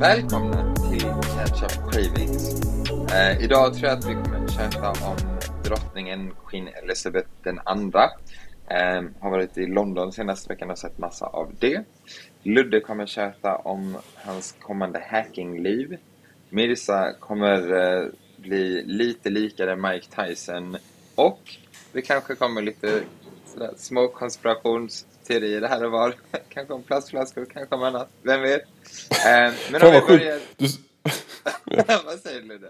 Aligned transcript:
Välkomna 0.00 0.74
till 0.74 1.00
Catch-Up 1.02 1.92
Cravings. 1.92 2.62
Eh, 3.12 3.44
idag 3.44 3.74
tror 3.74 3.88
jag 3.88 3.98
att 3.98 4.04
vi 4.04 4.14
kommer 4.14 4.48
köta 4.48 4.90
om 4.90 5.16
drottningen 5.64 6.34
Queen 6.46 6.68
Elizabeth 6.68 7.28
den 7.42 7.60
andra. 7.64 8.04
Eh, 8.70 9.02
har 9.20 9.30
varit 9.30 9.58
i 9.58 9.66
London 9.66 10.12
senaste 10.12 10.48
veckan 10.48 10.70
och 10.70 10.78
sett 10.78 10.98
massa 10.98 11.26
av 11.26 11.54
det. 11.58 11.84
Ludde 12.42 12.80
kommer 12.80 13.06
köta 13.06 13.56
om 13.56 13.96
hans 14.14 14.54
kommande 14.60 15.04
hackingliv. 15.10 15.96
Mirza 16.50 17.12
kommer 17.20 17.72
eh, 17.72 18.08
bli 18.36 18.82
lite 18.86 19.30
likare 19.30 19.76
Mike 19.76 20.26
Tyson. 20.26 20.76
Och 21.14 21.56
det 21.92 22.02
kanske 22.02 22.34
kommer 22.34 22.62
lite 22.62 23.02
sådär, 23.46 23.70
små 23.76 24.08
konspirationsteorier 25.28 25.68
här 25.68 25.84
och 25.84 25.90
var. 25.92 26.14
kanske 26.48 26.74
om 26.74 26.82
plastflaskor, 26.82 27.46
kanske 27.52 27.74
om 27.74 27.82
annat. 27.82 28.08
Vem 28.22 28.42
vet? 28.42 28.62
Eh, 29.10 29.52
men 29.70 29.82
om 29.82 29.92
vi 29.92 30.00
börjar... 30.00 30.38
Du, 30.56 30.66
Vad 32.04 32.18
säger 32.20 32.40
du 32.42 32.58
fan 32.58 32.68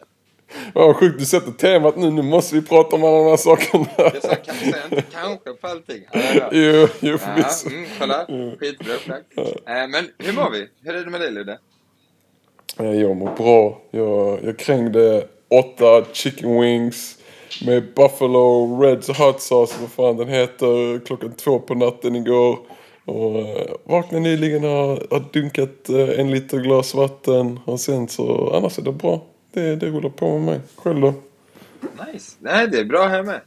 vad 0.75 0.97
sjukt, 0.97 1.19
du 1.19 1.25
sätter 1.25 1.53
temat 1.53 1.97
nu. 1.97 2.11
Nu 2.11 2.23
måste 2.23 2.55
vi 2.55 2.63
prata 2.63 2.97
om 2.97 3.05
alla 3.05 3.17
de 3.19 3.27
här 3.27 3.37
sakerna. 3.37 3.87
Jag 3.97 4.23
sa 4.23 4.35
kanske, 4.35 4.67
inte 4.67 5.03
kanske 5.13 5.53
på 5.53 5.67
allting. 5.67 6.03
Ja, 6.13 6.21
ja, 6.21 6.35
ja. 6.35 6.49
Jo, 6.53 6.89
jo 7.01 7.11
Ja, 7.11 7.19
förvisso. 7.19 7.69
mm, 7.69 7.87
kolla. 7.99 8.27
Skitbra 8.61 8.95
upplagt. 8.95 9.39
Eh, 9.39 9.45
men 9.67 10.09
hur 10.19 10.33
mår 10.33 10.51
vi? 10.51 10.69
Hur 10.83 10.95
är 10.95 11.05
det 11.05 11.11
med 11.11 11.21
dig 11.21 11.31
Ludde? 11.31 11.59
Eh, 12.79 12.93
Jag 12.93 13.17
mår 13.17 13.35
bra. 13.37 13.81
Jag, 13.91 14.45
jag 14.45 14.59
krängde 14.59 15.27
åtta 15.51 16.05
chicken 16.13 16.61
wings 16.61 17.18
med 17.67 17.95
buffalo 17.95 18.77
reds 18.83 19.09
hot 19.09 19.41
sauce, 19.41 19.77
vad 19.81 19.91
fan 19.91 20.17
den 20.17 20.29
heter, 20.29 21.07
klockan 21.07 21.33
två 21.33 21.59
på 21.59 21.75
natten 21.75 22.17
igår. 22.17 22.59
Och 23.05 23.39
eh, 23.39 23.75
vaknade 23.85 24.23
nyligen 24.23 24.65
och 24.65 24.71
har, 24.71 25.33
dunkat 25.33 25.89
eh, 25.89 26.21
en 26.21 26.31
liter 26.31 26.59
glas 26.59 26.95
vatten. 26.95 27.61
Och 27.65 27.81
sen 27.81 28.09
så, 28.09 28.53
annars 28.55 28.79
är 28.79 28.83
det 28.83 28.93
bra. 28.93 29.23
Det, 29.53 29.77
det 29.77 29.87
rullar 29.87 30.11
på 30.11 30.39
med 30.39 30.43
mig. 30.43 30.61
Själv 30.77 31.01
då? 31.01 31.15
Nice. 32.07 32.37
Nej, 32.41 32.69
det 32.69 32.79
är 32.79 32.85
bra 32.85 33.07
här 33.07 33.23
med. 33.23 33.41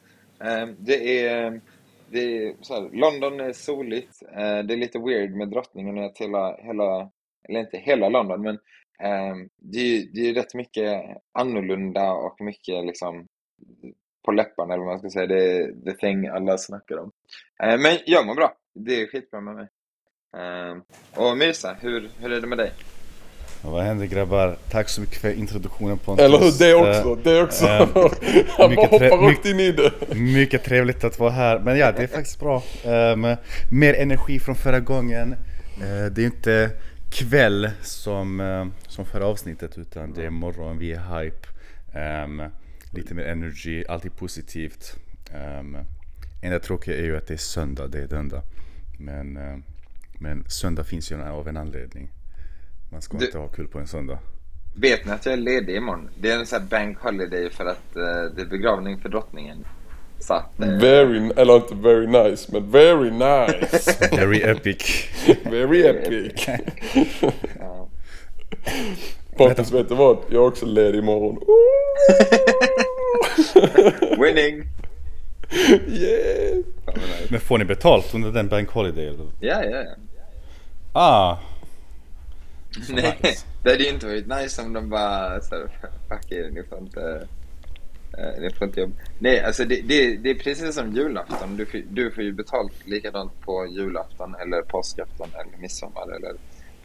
Ehm, 0.44 0.76
det 0.80 1.26
är... 1.26 1.62
Det 2.10 2.20
är 2.20 2.54
så 2.62 2.74
här, 2.74 2.90
London 2.94 3.40
är 3.40 3.54
soligt. 3.54 4.24
Ehm, 4.38 4.68
det 4.68 4.74
är 4.74 4.78
lite 4.78 5.00
weird 5.00 5.32
med 5.36 5.50
drottningen 5.50 5.98
att 5.98 6.18
hela, 6.18 6.58
hela 6.58 7.10
eller 7.50 7.60
inte 7.60 7.78
hela 7.78 8.10
London, 8.10 8.42
men 8.42 8.58
ehm, 9.04 9.50
det, 9.58 9.80
är, 9.80 10.06
det 10.14 10.22
är 10.22 10.26
ju 10.26 10.34
rätt 10.34 10.54
mycket 10.54 11.04
annorlunda 11.32 12.12
och 12.12 12.42
mycket 12.42 12.86
liksom 12.86 13.28
på 14.26 14.32
läpparna 14.32 14.74
eller 14.74 14.84
vad 14.84 14.94
man 14.94 15.00
ska 15.00 15.10
säga. 15.10 15.28
Det 15.28 15.58
är 15.58 15.72
the 15.86 15.94
thing 15.94 16.28
alla 16.28 16.58
snackar 16.58 16.98
om. 16.98 17.12
Eh, 17.64 17.78
men 17.80 17.98
jag 18.06 18.26
mår 18.26 18.36
bra. 18.36 18.54
Det 18.76 19.02
är 19.02 19.08
skitbra 19.08 19.42
med 19.42 19.56
mig. 19.56 19.68
Eh, 20.38 20.78
och 21.24 21.38
Mirza, 21.38 21.76
hur, 21.82 22.10
hur 22.20 22.32
är 22.32 22.42
det 22.42 22.48
med 22.48 22.58
dig? 22.58 22.72
Vad 23.64 23.84
händer 23.84 24.06
grabbar? 24.06 24.56
Tack 24.72 24.90
så 24.90 25.02
mycket 25.02 25.18
för 25.22 25.34
introduktionen 25.34 25.98
Pontus. 25.98 26.26
Eller 26.26 26.38
hur? 26.38 26.60
Det 26.60 26.72
Eh, 26.72 26.90
också. 26.90 27.16
Det 27.16 27.42
också. 27.44 27.66
eh, 27.66 27.80
Han 27.88 27.94
bara 28.58 28.70
mycket 28.70 28.90
hoppar 28.92 29.18
rakt 29.28 29.46
in 29.46 29.60
i 29.60 29.72
det. 29.72 29.92
Mycket 30.16 30.64
trevligt 30.64 31.04
att 31.04 31.20
vara 31.20 31.30
här. 31.32 31.60
Men 31.60 31.78
ja, 31.78 31.92
det 31.92 32.04
är 32.04 32.08
faktiskt 32.08 32.40
bra. 32.40 32.64
Um, 32.86 33.22
mer 33.72 33.94
energi 33.94 34.40
från 34.40 34.56
förra 34.56 34.80
gången. 34.80 35.34
Eh, 35.82 36.12
det 36.12 36.22
är 36.22 36.26
inte 36.26 36.70
kväll 37.12 37.70
som, 37.82 38.40
eh, 38.40 38.66
som 38.88 39.06
förra 39.06 39.26
avsnittet 39.26 39.78
utan 39.78 40.14
det 40.14 40.26
är 40.26 40.30
morgon, 40.30 40.78
vi 40.78 40.92
är 40.94 41.20
hype. 41.20 41.48
Ehm, 41.96 42.42
lite 42.92 43.14
mer 43.14 43.24
energy, 43.24 43.84
alltid 43.90 44.16
positivt. 44.16 44.96
Um, 45.60 45.78
enda 46.42 46.60
tråkiga 46.60 46.98
är 46.98 47.04
ju 47.04 47.18
att 47.18 47.28
det 47.28 47.34
är 47.34 47.38
söndag, 47.38 47.88
det 47.88 48.00
är 48.04 48.08
det 48.08 48.18
enda. 48.18 48.42
Men, 49.00 49.38
eh, 49.38 49.58
men 50.20 50.44
söndag 50.50 50.84
finns 50.84 51.12
ju 51.12 51.22
av 51.24 51.48
en 51.48 51.58
anledning. 51.58 52.10
Man 52.92 53.02
ska 53.02 53.18
Du- 53.18 53.26
inte 53.26 53.38
ha 53.38 53.48
kul 53.48 53.68
på 53.68 53.80
en 53.80 53.88
söndag. 53.88 54.20
Vet 54.76 55.06
ni 55.06 55.12
att 55.12 55.26
jag 55.26 55.34
är 55.34 55.38
ledig 55.38 55.76
imorgon? 55.76 56.10
Det 56.22 56.32
är 56.32 56.40
en 56.40 56.46
sån 56.46 56.62
här 56.62 56.68
bank 56.68 56.98
holiday 57.00 57.50
för 57.50 57.66
att 57.66 57.96
eh, 57.96 58.36
det 58.36 58.42
är 58.42 58.46
begravning 58.50 59.00
för 59.02 59.10
drottningen. 59.10 59.66
Så 60.20 60.34
att... 60.34 60.60
eh, 60.60 60.68
Very, 60.80 61.32
eller 61.38 61.56
inte 61.56 61.76
very 61.76 62.08
nice, 62.08 62.52
men 62.52 62.72
very 62.72 63.12
nice. 63.12 64.08
Very 64.16 64.42
epic. 64.42 65.08
Very 65.46 65.84
epic. 65.84 66.46
Pontus, 69.38 69.72
vet 69.74 69.90
du 69.90 69.96
vad? 69.96 70.18
Jag 70.30 70.34
är 70.44 70.48
också 70.48 70.66
ledig 70.66 71.00
imorgon. 71.00 71.38
Winning! 74.20 74.64
Yeah! 75.88 76.58
Vad 76.86 76.96
nice. 76.98 77.28
Men 77.30 77.40
får 77.40 77.58
ni 77.58 77.66
betalt 77.66 78.14
under 78.14 78.32
den 78.32 78.48
bank 78.48 78.70
holiday 78.70 79.08
eller? 79.08 79.28
Ja, 79.40 79.64
ja, 79.64 79.78
ja. 79.84 79.96
Ah! 80.94 81.38
Så 82.88 82.94
Nej, 82.94 83.18
nice. 83.24 83.46
det 83.64 83.70
hade 83.72 83.84
ju 83.84 83.90
inte 83.90 84.06
varit 84.06 84.28
nice 84.28 84.62
om 84.62 84.74
de 84.74 84.90
bara 84.90 85.42
så 85.42 85.56
här, 85.56 85.68
fuck 86.10 86.32
er, 86.32 86.50
ni 86.50 86.64
får 86.64 86.78
inte... 86.80 87.28
eh, 88.18 88.42
ni 88.42 88.50
får 88.50 88.68
inte 88.68 88.80
jobba. 88.80 88.94
Nej, 89.20 89.40
alltså 89.40 89.66
det, 89.66 89.82
det, 89.82 90.18
det 90.18 90.30
är 90.30 90.36
precis 90.36 90.76
som 90.76 90.96
julafton. 90.96 91.58
Du, 91.58 91.66
får- 91.66 91.84
du 91.90 92.12
får 92.12 92.24
ju 92.24 92.34
betalt 92.34 92.74
likadant 92.88 93.42
på 93.42 93.66
julafton 93.68 94.36
eller 94.36 94.62
påskafton 94.62 95.30
eller 95.34 95.58
midsommar 95.62 96.16
eller... 96.16 96.32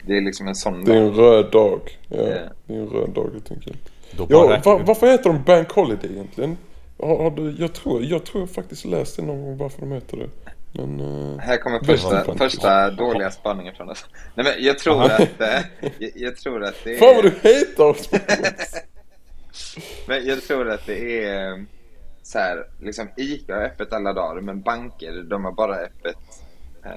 Det 0.02 0.16
är 0.16 0.20
liksom 0.20 0.48
en 0.48 0.54
sån 0.54 0.84
Det 0.84 0.92
är 0.92 0.96
dag. 1.00 1.06
en 1.06 1.14
röd 1.14 1.50
dag. 1.52 1.80
Ja, 2.08 2.16
Ja. 2.16 2.38
det 2.66 2.74
är 2.74 2.78
en 2.78 2.88
röd 2.88 3.10
dag 3.10 3.30
helt 3.32 3.50
enkelt. 3.52 3.78
Då 4.10 4.26
bara 4.26 4.38
Ja, 4.46 4.56
räknar 4.56 4.72
va, 4.72 4.78
vi- 4.78 4.84
varför 4.84 5.06
heter 5.06 5.30
de 5.30 5.42
Bank 5.42 5.70
Holiday 5.72 6.10
egentligen? 6.12 6.56
Har, 7.00 7.16
har 7.22 7.30
du, 7.30 7.56
jag, 7.58 7.72
tror, 7.72 8.02
jag 8.04 8.24
tror 8.26 8.42
jag 8.42 8.50
faktiskt 8.50 8.84
läst 8.84 9.16
det 9.16 9.22
någon 9.22 9.42
gång 9.42 9.56
varför 9.56 9.80
de 9.80 9.92
heter 9.92 10.16
det. 10.16 10.28
Men... 10.72 11.00
eh, 11.34 11.38
Här 11.38 11.56
kommer 11.56 11.78
första, 11.84 12.34
första 12.38 12.90
dåliga 12.90 13.30
spaningen 13.30 13.74
från 13.74 13.90
oss. 13.90 14.06
Nej 14.34 14.44
men 14.46 14.64
jag 14.64 14.78
tror 14.78 14.94
Aha. 14.94 15.04
att... 15.14 15.40
eh, 15.40 15.60
jag, 15.98 16.10
jag 16.14 16.36
tror 16.36 16.64
att 16.64 16.74
det 16.84 16.94
är... 16.94 16.98
Fan 16.98 17.14
vad 17.14 17.24
du 17.24 17.30
hatar 17.30 17.84
oss! 17.84 18.10
Men 20.08 20.26
jag 20.26 20.42
tror 20.42 20.70
att 20.70 20.86
det 20.86 21.24
är 21.24 21.50
eh, 21.52 21.56
så 22.22 22.38
här, 22.38 22.64
liksom 22.82 23.08
ICA 23.16 23.54
har 23.54 23.62
öppet 23.62 23.92
alla 23.92 24.12
dagar 24.12 24.40
men 24.40 24.60
banker 24.60 25.22
de 25.22 25.44
har 25.44 25.52
bara 25.52 25.76
öppet 25.76 26.16
eh, 26.84 26.90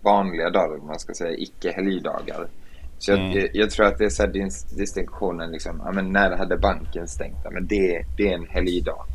vanliga 0.00 0.50
dagar, 0.50 0.78
om 0.80 0.86
man 0.86 0.98
ska 0.98 1.14
säga, 1.14 1.36
icke 1.36 1.72
helgdagar. 1.72 2.48
Så 2.98 3.10
jag, 3.10 3.18
Mm. 3.18 3.38
jag, 3.38 3.48
jag 3.52 3.70
tror 3.70 3.86
att 3.86 3.98
det 3.98 4.04
är 4.04 4.10
så 4.10 4.26
dis, 4.26 4.62
distinktionen 4.62 5.50
liksom, 5.50 5.82
ja 5.84 5.92
men 5.92 6.12
när 6.12 6.36
hade 6.36 6.56
banken 6.56 7.08
stängt? 7.08 7.36
Ja, 7.44 7.50
men 7.50 7.66
det, 7.66 8.04
det 8.16 8.28
är 8.30 8.34
en 8.34 8.46
helgdag. 8.48 9.06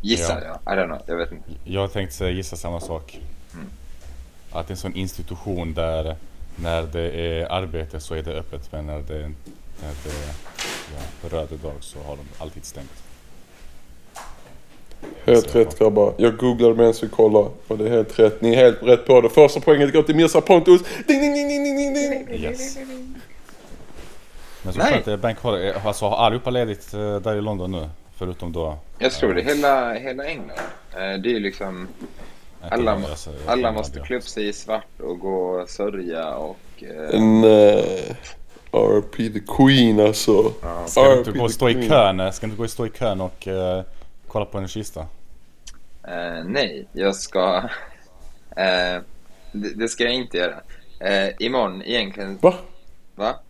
Gissar 0.00 0.42
Ja. 0.44 0.60
jag, 0.64 0.74
I 0.74 0.78
don't 0.80 0.86
know, 0.86 1.00
jag 1.06 1.16
vet 1.16 1.32
inte. 1.32 1.50
Jag 1.64 1.92
tänkte 1.92 2.24
gissa 2.26 2.56
samma 2.56 2.80
sak. 2.80 3.20
Att 4.52 4.66
det 4.66 4.70
är 4.70 4.74
en 4.74 4.76
sån 4.76 4.94
institution 4.96 5.74
där 5.74 6.16
när 6.56 6.82
det 6.82 7.10
är 7.10 7.52
arbete 7.52 8.00
så 8.00 8.14
är 8.14 8.22
det 8.22 8.32
öppet 8.38 8.72
men 8.72 8.86
när 8.86 8.98
det, 8.98 9.18
när 9.82 9.92
det 10.04 10.10
är 10.10 10.34
ja, 10.94 11.28
röd 11.38 11.48
dag 11.62 11.72
så 11.80 11.98
har 12.02 12.16
de 12.16 12.24
alltid 12.38 12.64
stängt. 12.64 13.01
Helt 15.24 15.54
rätt 15.54 15.78
grabbar. 15.78 16.14
Jag 16.16 16.36
googlade 16.36 16.74
medan 16.74 16.94
vi 17.02 17.08
kollade 17.08 17.48
och 17.68 17.78
det 17.78 17.86
är 17.86 17.90
helt 17.90 18.18
rätt. 18.18 18.40
Ni 18.40 18.54
är 18.54 18.56
helt 18.56 18.82
rätt 18.82 19.06
på 19.06 19.20
det. 19.20 19.28
Första 19.28 19.60
poängen 19.60 19.90
går 19.90 20.02
till 20.02 20.16
Mirza 20.16 20.40
Pontus. 20.40 20.82
Ding, 21.06 21.20
ding, 21.20 21.34
ding, 21.34 21.48
ding, 21.48 21.76
ding, 21.76 21.94
ding. 22.26 22.42
Yes. 22.44 22.78
Men 24.62 24.72
så 24.72 24.78
Nej. 24.78 25.16
bank 25.16 25.38
holiday. 25.38 25.72
Alltså 25.84 26.04
har 26.04 26.16
allihopa 26.16 26.50
ledigt 26.50 26.94
eh, 26.94 27.16
där 27.16 27.36
i 27.36 27.40
London 27.40 27.72
nu? 27.72 27.88
Förutom 28.18 28.52
då... 28.52 28.78
Jag 28.98 29.12
tror 29.12 29.34
det, 29.34 29.42
hela, 29.42 29.92
hela 29.94 30.24
England. 30.24 30.50
Eh, 30.92 30.98
det 30.98 31.28
är 31.28 31.32
ju 31.32 31.40
liksom, 31.40 31.88
alla, 32.68 32.92
alltså, 32.92 33.30
alla 33.46 33.72
måste 33.72 34.00
klä 34.00 34.16
upp 34.16 34.28
sig 34.28 34.48
i 34.48 34.52
svart 34.52 35.00
och 35.00 35.18
gå 35.18 35.60
och 35.60 35.68
sörja 35.68 36.34
och... 36.34 36.58
Eh, 36.78 37.18
En... 37.18 37.44
Uh, 37.44 37.82
RP 38.74 39.16
the 39.16 39.40
Queen 39.56 40.00
alltså. 40.00 40.52
Ja. 40.62 40.86
Ska 40.86 41.02
du 41.02 41.18
inte 41.18 41.30
RP 41.30 41.38
gå 41.38 41.44
och 41.44 41.50
the 41.50 41.54
stå 41.54 41.68
i 41.70 41.74
Queen. 41.74 41.88
kön? 41.88 42.32
Ska 42.32 42.46
du 42.46 42.50
inte 42.50 42.58
gå 42.58 42.64
och 42.64 42.70
stå 42.70 42.86
i 42.86 42.90
kön 42.90 43.20
och 43.20 43.48
eh, 43.48 43.82
kolla 44.32 44.44
på 44.44 44.58
en 44.58 44.68
kista? 44.68 45.00
Eh, 46.04 46.44
nej, 46.44 46.88
jag 46.92 47.16
ska... 47.16 47.68
Eh, 48.56 49.00
det, 49.52 49.74
det 49.74 49.88
ska 49.88 50.04
jag 50.04 50.12
inte 50.14 50.36
göra. 50.36 50.60
Eh, 51.00 51.34
imorgon 51.38 51.82
egentligen... 51.82 52.38
Va? 52.42 52.54
Va? 53.14 53.40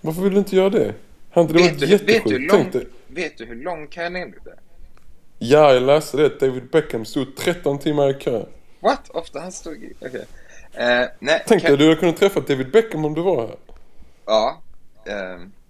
Varför 0.00 0.22
vill 0.22 0.32
du 0.32 0.38
inte 0.38 0.56
göra 0.56 0.70
det? 0.70 0.94
Har 1.30 1.42
inte 1.42 1.54
det 1.54 1.58
Vet 1.62 1.70
varit 1.70 1.80
du, 1.80 1.86
vet, 1.86 2.06
du 2.06 2.12
hur 2.12 2.40
jättesjukt? 2.40 2.74
lång, 2.74 2.84
vet 3.08 3.38
du 3.38 3.44
hur 3.44 3.54
lång 3.54 3.88
kön 3.88 4.16
är 4.16 4.26
nu? 4.26 4.38
Ja, 5.38 5.72
jag 5.74 5.82
läste 5.82 6.16
det. 6.16 6.40
David 6.40 6.70
Beckham 6.70 7.04
stod 7.04 7.36
13 7.36 7.78
timmar 7.78 8.10
i 8.10 8.14
kö. 8.14 8.44
What? 8.80 9.10
Ofta 9.10 9.40
han 9.40 9.52
stod 9.52 9.74
i... 9.84 9.92
Okej. 10.00 10.24
Eh, 10.72 11.06
nej, 11.18 11.42
Tänk 11.46 11.62
kö- 11.62 11.68
dig, 11.68 11.76
du 11.76 11.84
hade 11.84 11.96
kunnat 12.00 12.16
träffa 12.16 12.40
David 12.40 12.70
Beckham 12.70 13.04
om 13.04 13.14
du 13.14 13.22
var 13.22 13.46
här. 13.46 13.56
Ja. 14.26 14.62
Fy. 15.06 15.63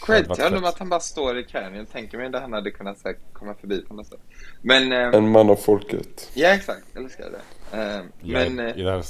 Cred 0.00 0.26
varit 0.26 0.34
till 0.34 0.44
honom 0.44 0.60
fett. 0.60 0.68
att 0.68 0.78
han 0.78 0.88
bara 0.88 1.00
står 1.00 1.38
i 1.38 1.44
kön. 1.44 1.74
Jag 1.74 1.90
tänker 1.90 2.18
mig 2.18 2.26
att 2.26 2.42
han 2.42 2.52
hade 2.52 2.70
kunnat 2.70 2.98
här, 3.04 3.16
komma 3.32 3.54
förbi 3.54 3.82
på 3.88 3.94
något 3.94 4.06
sätt. 4.06 4.20
Men... 4.62 4.92
ehm, 4.92 5.14
En 5.14 5.28
man 5.30 5.50
av 5.50 5.56
folket. 5.56 6.30
Ja, 6.34 6.48
exakt. 6.48 6.82
Jag 6.94 7.04
älskar 7.04 7.30
det. 7.30 7.76
Ehm, 7.76 8.06
men... 8.20 8.58
Jag, 8.58 8.68
eh, 8.70 8.78
i 8.78 8.82
det 8.82 8.90
här, 8.90 9.04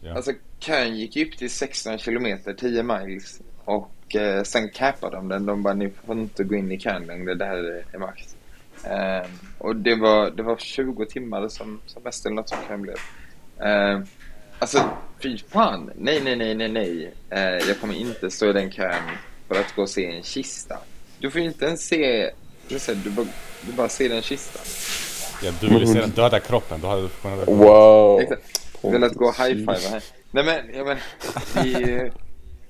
ja. 0.00 0.14
Alltså 0.14 0.32
kön 0.58 0.96
gick 0.96 1.16
upp 1.16 1.38
till 1.38 1.50
16 1.50 1.98
kilometer, 1.98 2.52
10 2.54 2.82
miles. 2.82 3.40
Och 3.64 4.16
eh, 4.16 4.42
sen 4.42 4.68
cappade 4.70 5.16
de 5.16 5.28
den. 5.28 5.46
De 5.46 5.62
bara, 5.62 5.74
ni 5.74 5.90
får 6.06 6.16
inte 6.18 6.44
gå 6.44 6.54
in 6.54 6.72
i 6.72 6.78
kön 6.78 7.06
längre. 7.06 7.34
Det 7.34 7.44
här 7.44 7.84
är, 7.92 7.98
max. 7.98 8.36
Ehm, 8.84 9.30
och 9.58 9.76
det 9.76 9.94
var, 9.94 10.30
det 10.30 10.42
var 10.42 10.56
20 10.56 11.04
timmar 11.06 11.48
som, 11.48 11.80
som 11.86 12.02
mest 12.02 12.26
eller 12.26 12.36
något 12.36 12.48
som 12.48 12.58
kön 12.68 12.82
blev. 12.82 12.96
Ehm, 13.60 14.04
alltså, 14.58 14.90
Fy 15.22 15.38
fan! 15.38 15.90
Nej, 15.96 16.20
nej, 16.24 16.36
nej, 16.36 16.54
nej, 16.54 16.68
nej. 16.68 17.14
Eh, 17.30 17.40
jag 17.68 17.80
kommer 17.80 17.94
inte 17.94 18.30
stå 18.30 18.50
i 18.50 18.52
den 18.52 18.70
kön 18.70 19.02
för 19.48 19.60
att 19.60 19.74
gå 19.76 19.82
och 19.82 19.90
se 19.90 20.06
en 20.06 20.22
kista. 20.22 20.78
Du 21.18 21.30
får 21.30 21.40
ju 21.40 21.46
inte 21.46 21.64
ens 21.64 21.86
se... 21.86 22.30
Du, 22.68 22.78
ser, 22.78 22.94
du, 22.94 23.10
bara, 23.10 23.26
du 23.62 23.72
bara 23.72 23.88
ser 23.88 24.10
en 24.10 24.22
kista. 24.22 24.60
Ja, 25.42 25.52
du 25.60 25.68
ville 25.68 25.86
se 25.86 26.00
den 26.00 26.10
döda 26.10 26.40
kroppen, 26.40 26.80
då 26.80 26.88
hade 26.88 27.02
du 27.02 27.08
kunnat... 27.08 27.48
Wow! 27.48 28.20
Exakt. 28.20 28.60
Velat 28.82 29.12
gå 29.12 29.24
och 29.24 29.34
high-fiva 29.34 29.72
här. 29.72 30.02
Nej 30.30 30.44
men, 30.44 30.74
jag 30.74 30.86
men, 30.86 30.98
det 31.54 31.74
är 31.74 31.80
ju... 31.80 32.06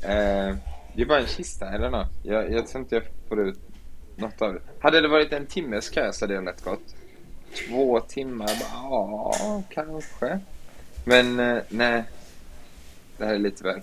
Eh, 0.00 0.56
det 0.94 1.02
är 1.02 1.06
bara 1.06 1.20
en 1.20 1.26
kista 1.26 1.68
eller 1.68 1.90
nåt. 1.90 2.08
Jag, 2.22 2.52
jag 2.52 2.68
tror 2.68 2.82
inte 2.82 2.94
jag 2.94 3.04
får 3.28 3.48
ut 3.48 3.58
något 4.16 4.42
av 4.42 4.54
det. 4.54 4.60
Hade 4.80 5.00
det 5.00 5.08
varit 5.08 5.32
en 5.32 5.46
timmes 5.46 5.88
kö 5.88 6.12
så 6.12 6.24
hade 6.24 6.34
det 6.34 6.40
lätt 6.40 6.64
gått. 6.64 6.94
Två 7.68 8.00
timmar, 8.00 8.50
ja, 8.60 9.62
kanske. 9.70 10.40
Men 11.04 11.40
eh, 11.40 11.62
nej. 11.68 12.04
Det 13.18 13.24
här 13.24 13.34
är 13.34 13.38
lite 13.38 13.64
väl. 13.64 13.80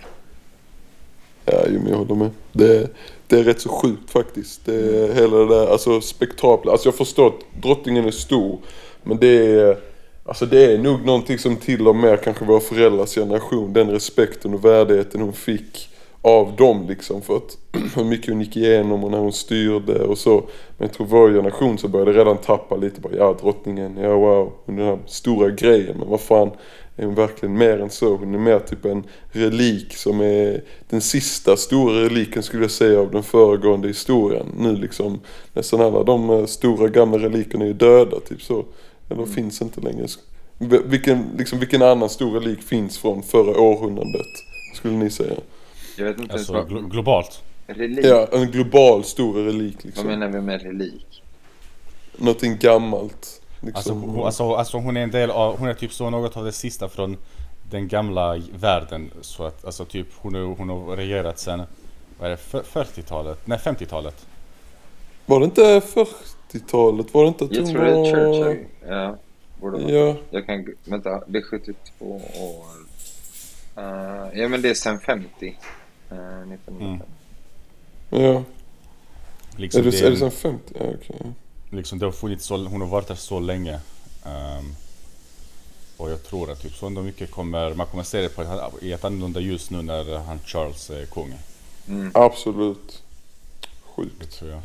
Ja, 1.45 1.63
jo, 1.67 1.79
men 1.79 1.89
jag 1.91 1.97
håller 1.97 2.15
med. 2.15 2.29
Det, 2.51 2.89
det 3.27 3.39
är 3.39 3.43
rätt 3.43 3.61
så 3.61 3.69
sjukt 3.69 4.11
faktiskt. 4.11 4.65
Det 4.65 4.75
är 4.75 5.13
hela 5.13 5.37
det 5.37 5.47
där, 5.47 5.67
alltså 5.67 6.01
spektaklet. 6.01 6.71
Alltså 6.71 6.87
jag 6.87 6.95
förstår 6.95 7.27
att 7.27 7.61
drottningen 7.61 8.05
är 8.05 8.11
stor. 8.11 8.59
Men 9.03 9.17
det 9.17 9.59
är, 9.59 9.77
alltså 10.25 10.45
det 10.45 10.73
är 10.73 10.77
nog 10.77 11.05
någonting 11.05 11.39
som 11.39 11.55
till 11.55 11.87
och 11.87 11.95
med 11.95 12.23
kanske 12.23 12.45
våra 12.45 12.59
föräldrars 12.59 13.15
generation, 13.15 13.73
den 13.73 13.89
respekten 13.89 14.53
och 14.53 14.65
värdigheten 14.65 15.21
hon 15.21 15.33
fick 15.33 15.89
av 16.21 16.55
dem 16.55 16.85
liksom. 16.87 17.21
För 17.21 17.37
att 17.37 17.57
hur 17.95 18.03
mycket 18.03 18.29
hon 18.29 18.41
gick 18.41 18.57
igenom 18.57 19.03
och 19.03 19.11
när 19.11 19.17
hon 19.17 19.33
styrde 19.33 20.03
och 20.03 20.17
så. 20.17 20.35
Men 20.77 20.87
jag 20.87 20.93
tror 20.93 21.07
vår 21.07 21.29
generation 21.29 21.77
så 21.77 21.87
började 21.87 22.13
redan 22.13 22.37
tappa 22.37 22.75
lite. 22.75 23.01
Bara, 23.01 23.15
ja, 23.15 23.37
drottningen, 23.41 23.97
ja 23.97 24.15
wow, 24.15 24.51
den 24.65 24.77
här 24.77 24.99
stora 25.05 25.49
grejen. 25.49 25.97
Men 25.99 26.09
vad 26.09 26.21
fan, 26.21 26.51
är 26.97 27.05
hon 27.05 27.15
verkligen 27.15 27.57
mer 27.57 27.79
än 27.81 27.89
så? 27.89 28.15
Hon 28.15 28.33
är 28.35 28.39
mer 28.39 28.59
typ 28.59 28.85
en 28.85 29.03
relik 29.31 29.97
som 29.97 30.21
är 30.21 30.61
den 30.89 31.01
sista 31.01 31.57
stora 31.57 32.01
reliken 32.01 32.43
skulle 32.43 32.63
jag 32.63 32.71
säga 32.71 32.99
av 32.99 33.11
den 33.11 33.23
föregående 33.23 33.87
historien. 33.87 34.45
Nu 34.57 34.75
liksom 34.75 35.19
nästan 35.53 35.81
alla 35.81 36.03
de 36.03 36.29
eh, 36.29 36.45
stora 36.45 36.87
gamla 36.87 37.17
relikerna 37.17 37.65
är 37.65 37.73
döda 37.73 38.19
typ 38.19 38.41
så. 38.41 38.65
Eller 39.09 39.25
finns 39.25 39.61
inte 39.61 39.81
längre. 39.81 40.07
Vilken, 40.85 41.25
liksom, 41.37 41.59
vilken 41.59 41.81
annan 41.81 42.09
stor 42.09 42.39
relik 42.39 42.61
finns 42.61 42.97
från 42.97 43.23
förra 43.23 43.59
århundradet? 43.61 44.27
Skulle 44.75 44.93
ni 44.93 45.09
säga? 45.09 45.35
Jag 45.97 46.05
vet 46.05 46.19
inte 46.19 46.33
Alltså 46.33 46.53
ens 46.53 46.71
vad... 46.71 46.79
glo- 46.83 46.89
globalt. 46.89 47.41
Relik? 47.67 48.05
Ja, 48.05 48.27
en 48.31 48.51
global 48.51 49.03
stor 49.03 49.33
relik 49.45 49.75
Vad 49.75 49.85
liksom. 49.85 50.07
menar 50.07 50.27
vi 50.27 50.41
med 50.41 50.61
relik? 50.61 51.23
Någonting 52.17 52.57
gammalt. 52.57 53.41
Liksom. 53.65 53.75
Alltså, 53.75 53.93
hon, 53.93 54.25
alltså, 54.25 54.53
alltså 54.53 54.77
hon 54.77 54.97
är 54.97 55.03
en 55.03 55.11
del 55.11 55.31
av, 55.31 55.59
hon 55.59 55.67
är 55.67 55.73
typ 55.73 55.93
så 55.93 56.09
något 56.09 56.37
av 56.37 56.45
det 56.45 56.51
sista 56.51 56.89
från 56.89 57.17
den 57.71 57.87
gamla 57.87 58.41
världen. 58.59 59.11
Så 59.21 59.43
att, 59.43 59.65
alltså 59.65 59.85
typ 59.85 60.07
hon, 60.17 60.35
är, 60.35 60.39
hon 60.39 60.69
har 60.69 60.95
regerat 60.95 61.39
sen, 61.39 61.61
vad 62.19 62.27
är 62.27 62.31
det, 62.31 62.37
för- 62.37 62.61
40-talet? 62.63 63.39
Nej 63.47 63.57
50-talet. 63.57 64.25
Var 65.25 65.39
det 65.39 65.45
inte 65.45 65.61
40-talet? 65.79 67.13
Var 67.13 67.23
det 67.23 67.27
inte 67.27 67.45
att 67.45 67.51
Jag 67.51 67.63
hon 67.63 67.71
tror 67.73 67.83
det 67.83 67.91
är 67.91 67.95
var... 67.95 68.33
Churchill. 68.33 68.65
Ja, 68.87 69.17
borde. 69.61 69.93
Ja, 69.93 70.15
Jag 70.29 70.45
kan... 70.45 70.67
Vänta, 70.85 71.23
det 71.27 71.37
är 71.37 71.43
72 71.43 71.75
år. 72.05 72.65
Uh, 73.77 74.39
ja, 74.39 74.47
men 74.49 74.61
det 74.61 74.69
är 74.69 74.73
sen 74.73 74.99
50. 74.99 75.45
Uh, 76.11 76.17
1950. 76.53 77.05
ja. 78.09 78.43
Liksom, 79.57 79.79
Är 79.81 79.83
det, 79.85 79.91
det, 79.91 80.07
är 80.07 80.11
det 80.11 80.17
sen 80.17 80.31
50? 80.31 80.73
Ja, 80.79 80.85
okej. 80.95 81.31
Liksom, 81.75 81.99
det 81.99 82.05
har 82.05 82.11
funnits 82.11 82.45
så, 82.45 82.57
hon 82.57 82.81
har 82.81 82.87
varit 82.87 83.07
där 83.07 83.15
så 83.15 83.39
länge. 83.39 83.79
Ehm, 84.25 84.75
och 85.97 86.11
jag 86.11 86.23
tror 86.23 86.51
att 86.51 86.61
typ 86.61 86.73
så 86.73 86.87
ändå 86.87 87.01
mycket 87.01 87.31
kommer, 87.31 87.73
man 87.73 87.87
kommer 87.87 88.03
se 88.03 88.21
det 88.21 88.29
på 88.29 88.43
i 88.81 88.91
ett 88.91 89.05
annorlunda 89.05 89.39
ljus 89.39 89.69
nu 89.69 89.81
när 89.81 90.17
han 90.17 90.39
Charles 90.45 90.89
är 90.89 91.05
kung. 91.05 91.33
Absolut. 92.13 93.03
Det 93.61 93.67
Sjukt. 93.95 94.39
tror 94.39 94.51
jag. 94.51 94.61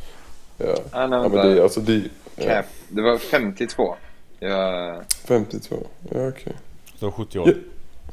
Ja. 0.57 0.75
Ah, 0.91 1.01
ja 1.01 1.07
men 1.07 1.31
det, 1.31 1.63
alltså 1.63 1.79
det... 1.79 2.03
Ja. 2.35 2.43
Cap. 2.43 2.65
Det 2.87 3.01
var 3.01 3.17
52. 3.17 3.95
Ja, 4.39 5.01
52. 5.27 5.75
Ja, 6.11 6.27
okej. 6.27 6.53
Så 6.95 7.11
70 7.11 7.39
år. 7.39 7.53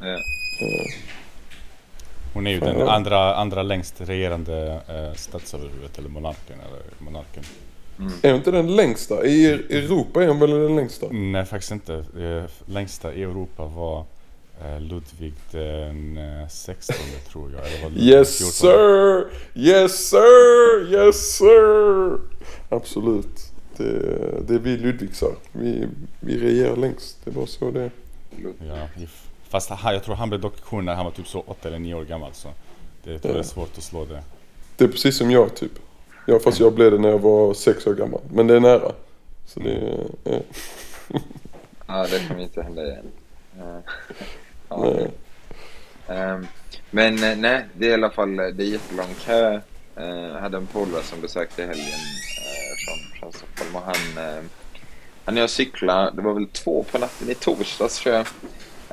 Ja. 0.00 0.06
ja. 0.06 0.18
Hon 2.34 2.46
är 2.46 2.50
ju 2.50 2.60
den 2.60 2.88
andra, 2.88 3.34
andra 3.34 3.62
längst 3.62 4.00
regerande 4.00 4.80
eh, 4.88 5.16
statsöverhuvudet 5.16 5.98
eller 5.98 6.08
monarken 6.08 6.60
eller 6.60 6.82
monarken. 6.98 7.44
Är 8.22 8.34
inte 8.34 8.50
den 8.50 8.76
längsta? 8.76 9.26
I 9.26 9.46
Europa 9.46 10.22
är 10.22 10.28
hon 10.28 10.40
väl 10.40 10.50
den 10.50 10.76
längsta? 10.76 11.06
Nej 11.10 11.44
faktiskt 11.44 11.72
inte. 11.72 11.94
Eh, 11.94 12.72
längsta 12.72 13.14
i 13.14 13.22
Europa 13.22 13.64
var 13.64 14.04
eh, 14.64 14.80
Ludvig 14.80 15.34
den 15.50 16.18
eh, 16.18 16.48
16 16.48 16.96
tror 17.32 17.52
jag. 17.52 17.66
Eller 17.66 17.82
var 17.82 17.90
Ludvig 17.90 18.06
den 18.06 18.18
Yes 18.18 18.38
14? 18.38 18.52
sir! 18.52 19.26
Yes 19.54 20.08
sir! 20.08 20.92
Yes 20.92 21.36
sir! 21.36 22.18
Absolut. 22.68 23.52
Det, 23.76 23.92
det 24.48 24.54
är 24.54 24.58
vi 24.58 24.76
Ludvigsar. 24.76 25.32
Vi, 25.52 25.88
vi 26.20 26.38
regerar 26.38 26.76
längst. 26.76 27.16
Det 27.24 27.30
bara 27.30 27.46
så 27.46 27.70
det 27.70 27.82
är. 27.82 27.90
Ja, 28.68 28.88
fast 29.48 29.70
han, 29.70 29.94
jag 29.94 30.04
tror 30.04 30.14
han 30.14 30.28
blev 30.28 30.40
dock 30.40 30.60
kung 30.60 30.84
när 30.84 30.94
han 30.94 31.04
var 31.04 31.12
typ 31.12 31.28
så 31.28 31.44
8 31.46 31.68
eller 31.68 31.78
9 31.78 31.94
år 31.94 32.04
gammal 32.04 32.30
så 32.34 32.48
det 33.04 33.18
tror 33.18 33.34
jag 33.34 33.44
är 33.44 33.48
svårt 33.48 33.78
att 33.78 33.82
slå 33.84 34.04
det. 34.04 34.22
Det 34.76 34.84
är 34.84 34.88
precis 34.88 35.16
som 35.16 35.30
jag 35.30 35.54
typ. 35.56 35.72
Ja, 36.28 36.38
fast 36.38 36.60
jag 36.60 36.72
blev 36.72 36.90
det 36.90 36.98
när 36.98 37.08
jag 37.08 37.18
var 37.18 37.54
sex 37.54 37.86
år 37.86 37.94
gammal. 37.94 38.20
Men 38.32 38.46
det 38.46 38.56
är 38.56 38.60
nära. 38.60 38.92
Så 39.46 39.60
det. 39.60 39.98
Ja. 40.24 40.40
ja, 41.86 42.06
det 42.10 42.28
kommer 42.28 42.42
inte 42.42 42.62
hända 42.62 42.84
igen. 42.86 43.10
Eh, 43.58 43.78
ja, 44.68 44.90
Nej. 44.94 45.10
Ehm, 46.08 46.46
men 46.90 47.24
eh, 47.24 47.36
nej, 47.36 47.64
det 47.74 47.86
är 47.86 47.90
i 47.90 47.94
alla 47.94 48.10
fall 48.10 48.36
det 48.36 48.42
är 48.44 48.62
jättelång 48.62 49.14
kö. 49.24 49.60
Uh, 50.00 50.06
jag 50.06 50.40
hade 50.40 50.56
en 50.56 50.66
polare 50.66 51.02
som 51.02 51.20
besökte 51.20 51.62
helgen 51.62 51.86
eh, 51.86 52.74
från, 52.84 53.20
från 53.20 53.32
Stockholm 53.32 53.76
och 53.76 53.82
han, 53.82 54.24
uh, 54.36 54.44
han 55.24 55.36
och 55.36 55.42
jag 55.42 55.50
cyklade, 55.50 56.16
det 56.16 56.22
var 56.22 56.34
väl 56.34 56.46
två 56.46 56.82
på 56.82 56.98
natten 56.98 57.30
i 57.30 57.34
torsdags 57.34 57.98
tror 57.98 58.14
jag. 58.14 58.26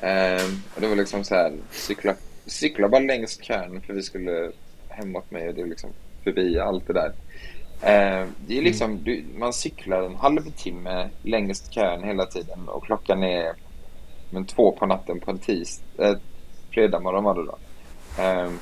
Ehm, 0.02 0.62
och 0.76 0.82
det 0.82 0.88
var 0.88 0.96
liksom 0.96 1.24
så 1.24 1.36
här, 1.36 1.54
cykla, 1.72 2.16
cykla 2.46 2.90
bara 2.90 3.02
längs 3.02 3.42
kön 3.42 3.82
för 3.82 3.94
vi 3.94 4.04
skulle 4.04 4.52
hemåt 4.90 5.32
mig 5.32 5.48
och 5.48 5.56
det 5.56 5.62
är 5.62 5.66
liksom 5.66 5.90
förbi 6.24 6.60
allt 6.60 6.88
det 6.88 6.94
där. 6.94 7.14
Ehm, 7.82 8.28
det 8.48 8.58
är 8.58 8.62
liksom, 8.62 9.04
du, 9.04 9.26
man 9.38 9.54
cyklar 9.54 10.04
en 10.04 10.16
halvtimme 10.16 11.10
längs 11.24 11.70
kön 11.72 12.04
hela 12.04 12.26
tiden 12.26 12.68
och 12.70 12.86
klockan 12.86 13.24
är 13.24 13.54
men 14.30 14.46
två 14.46 14.72
på 14.72 14.86
natten 14.86 15.20
på 15.20 15.32
en 15.32 15.40
tis, 15.40 15.82
eh, 16.00 16.16
fredag 16.72 17.00
morgon 17.00 17.24
var 17.24 17.36
det 17.36 17.46
då. 17.46 17.58
Ehm, 18.24 18.60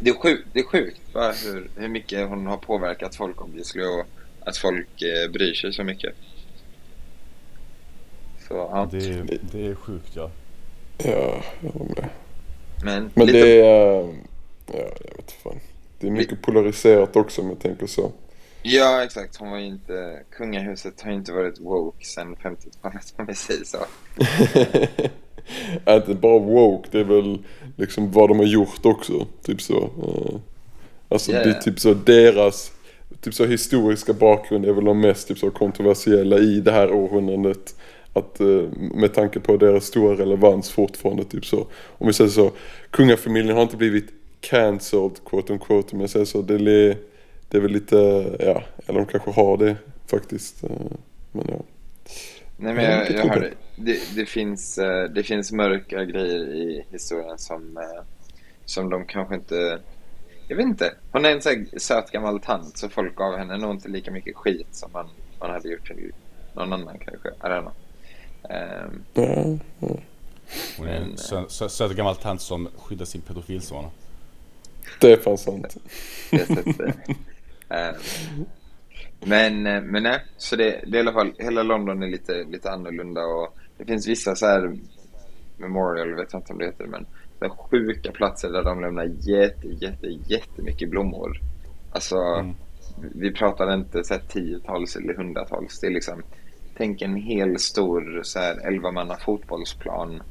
det 0.00 0.10
är 0.10 0.14
sjukt, 0.14 0.48
det 0.52 0.60
är 0.60 0.64
sjukt 0.64 1.00
va, 1.14 1.32
hur, 1.44 1.70
hur 1.76 1.88
mycket 1.88 2.28
hon 2.28 2.46
har 2.46 2.56
påverkat 2.56 3.16
folk 3.16 3.40
obviously 3.42 3.82
och 3.84 4.06
att 4.40 4.56
folk 4.56 5.02
eh, 5.02 5.30
bryr 5.32 5.54
sig 5.54 5.72
så 5.72 5.84
mycket. 5.84 6.14
Så 8.48 8.54
ja, 8.54 8.88
Det, 8.90 8.96
är- 9.08 9.38
det 9.52 9.66
är 9.66 9.74
sjukt 9.74 10.10
ja. 10.16 10.30
Ja, 10.98 11.42
jag 11.60 11.70
håller 11.70 11.94
med. 11.94 12.08
men, 12.84 13.10
Men 13.14 13.26
lite, 13.26 13.38
det 13.38 13.60
är... 13.60 14.02
Ja, 14.72 14.78
jag 15.06 15.16
vet 15.16 15.32
fan. 15.42 15.60
Det 15.98 16.06
är 16.06 16.10
mycket 16.10 16.42
polariserat 16.42 17.16
också 17.16 17.42
om 17.42 17.48
jag 17.48 17.58
tänker 17.60 17.86
så. 17.86 18.12
Ja 18.62 19.04
exakt, 19.04 19.36
hon 19.36 19.50
var 19.50 19.58
ju 19.58 19.66
inte, 19.66 20.22
kungahuset 20.30 21.00
har 21.00 21.10
ju 21.10 21.16
inte 21.16 21.32
varit 21.32 21.60
woke 21.60 22.04
sedan 22.04 22.36
50-talet 22.36 23.14
om 23.16 23.26
vi 23.26 23.34
säger 23.34 23.64
så. 23.64 23.78
är 25.84 25.96
inte 25.96 26.14
bara 26.14 26.38
woke, 26.38 26.88
det 26.92 27.00
är 27.00 27.04
väl 27.04 27.44
liksom 27.76 28.12
vad 28.12 28.28
de 28.28 28.38
har 28.38 28.46
gjort 28.46 28.86
också. 28.86 29.26
Typ 29.42 29.62
så. 29.62 29.82
Eh, 29.82 30.40
Alltså 31.08 31.32
Ja, 31.32 31.44
det 31.44 31.50
är 31.50 31.54
typ 31.54 31.80
så 31.80 31.94
deras 31.94 32.72
typ 33.20 33.34
så 33.34 33.46
historiska 33.46 34.12
bakgrund 34.12 34.64
är 34.64 34.72
väl 34.72 34.84
de 34.84 35.00
mest 35.00 35.28
typ 35.28 35.38
så 35.38 35.50
kontroversiella 35.50 36.38
i 36.38 36.60
det 36.60 36.72
här 36.72 36.92
århundradet. 36.92 37.74
Att 38.12 38.40
eh, 38.40 38.62
med 38.94 39.14
tanke 39.14 39.40
på 39.40 39.56
deras 39.56 39.84
stora 39.84 40.16
relevans 40.16 40.70
fortfarande 40.70 41.24
typ 41.24 41.46
så. 41.46 41.66
Om 41.98 42.06
vi 42.06 42.12
säger 42.12 42.30
så, 42.30 42.50
kungafamiljen 42.90 43.56
har 43.56 43.62
inte 43.62 43.76
blivit 43.76 44.08
cancelled 44.40 45.24
quote 45.24 45.52
on 45.52 45.58
quote 45.58 45.94
om 45.96 46.00
jag 46.00 46.10
säger 46.10 46.24
så. 46.26 46.42
Det 46.42 46.54
är, 46.54 46.96
det 47.48 47.56
är 47.56 47.60
väl 47.60 47.70
lite, 47.72 47.96
ja, 48.40 48.62
eller 48.86 49.00
de 49.00 49.06
kanske 49.06 49.30
har 49.30 49.56
det 49.56 49.76
faktiskt. 50.06 50.64
eh, 50.64 50.70
Men 51.32 51.46
ja. 51.48 51.56
Nej 52.56 52.74
men 52.74 52.84
Ja, 52.84 52.90
jag, 52.90 53.06
det 53.06 53.12
jag 53.12 53.24
hörde, 53.26 53.52
det, 53.76 53.98
det, 54.16 54.26
finns, 54.26 54.78
eh, 54.78 55.04
det 55.04 55.22
finns 55.22 55.52
mörka 55.52 56.04
grejer 56.04 56.54
i 56.54 56.84
historien 56.90 57.38
som, 57.38 57.76
eh, 57.76 58.02
som 58.64 58.90
de 58.90 59.04
kanske 59.06 59.34
inte, 59.34 59.80
jag 60.48 60.56
vet 60.56 60.66
inte. 60.66 60.94
Hon 61.12 61.24
är 61.24 61.30
en 61.30 61.42
sån 61.42 61.52
här 61.52 61.78
söt 61.78 62.10
gammal 62.10 62.40
tant 62.40 62.78
så 62.78 62.88
folk 62.88 63.16
gav 63.16 63.36
henne 63.36 63.56
nog 63.58 63.70
inte 63.70 63.88
lika 63.88 64.10
mycket 64.10 64.36
skit 64.36 64.66
som 64.70 64.92
man, 64.92 65.08
man 65.40 65.50
hade 65.50 65.68
gjort 65.68 65.86
till 65.86 66.12
någon 66.54 66.72
annan 66.72 66.98
kanske. 66.98 67.28
I 67.28 67.32
don't 67.42 67.60
know. 67.60 67.72
Ja, 69.14 69.58
ja. 69.78 69.96
Hon 70.78 70.86
är 70.88 70.94
en 70.94 71.02
Men, 71.02 71.16
sö- 71.16 71.46
sö- 71.48 71.68
söt 71.68 71.92
gammal 71.96 72.16
tant 72.16 72.40
som 72.40 72.68
skyddar 72.76 73.04
sin 73.04 73.20
pedofilson. 73.20 73.84
Det 75.00 75.12
är 75.12 75.16
fan 75.16 75.38
sant. 75.38 75.76
Ehm, 77.68 77.94
men, 79.20 79.66
eh, 79.66 79.82
men 79.82 80.02
nej, 80.02 80.24
så 80.36 80.56
det, 80.56 80.80
det 80.86 80.96
är 80.96 80.96
i 80.96 81.00
alla 81.00 81.12
fall, 81.12 81.32
hela 81.38 81.62
London 81.62 82.02
är 82.02 82.06
lite, 82.08 82.44
lite 82.44 82.70
annorlunda 82.70 83.20
och 83.24 83.54
det 83.78 83.84
finns 83.84 84.08
vissa 84.08 84.34
så 84.34 84.46
här 84.46 84.76
Memorial, 85.56 86.14
vet 86.14 86.32
jag 86.32 86.40
inte 86.40 86.52
om 86.52 86.58
det 86.58 86.64
heter, 86.64 86.86
men 86.86 87.06
så 87.38 87.48
sjuka 87.48 88.12
platser 88.12 88.48
där 88.52 88.62
de 88.62 88.80
lämnar 88.80 89.04
jätte, 89.04 89.66
jätte, 89.68 90.06
jättemycket 90.06 90.90
blommor. 90.90 91.40
Alltså, 91.92 92.16
Mm. 92.16 92.54
vi 93.14 93.32
pratar 93.32 93.74
inte 93.74 94.04
så 94.04 94.14
här 94.14 94.20
tiotals 94.28 94.96
eller 94.96 95.14
hundratals. 95.14 95.80
Det 95.80 95.86
är 95.86 95.90
liksom, 95.90 96.22
tänk 96.76 97.02
en 97.02 97.16
hel 97.16 97.58
stor 97.58 98.20
så 98.22 98.38
här 98.38 98.66
11 98.66 98.90
manna 98.92 99.16
fotbollsplan 99.16 100.22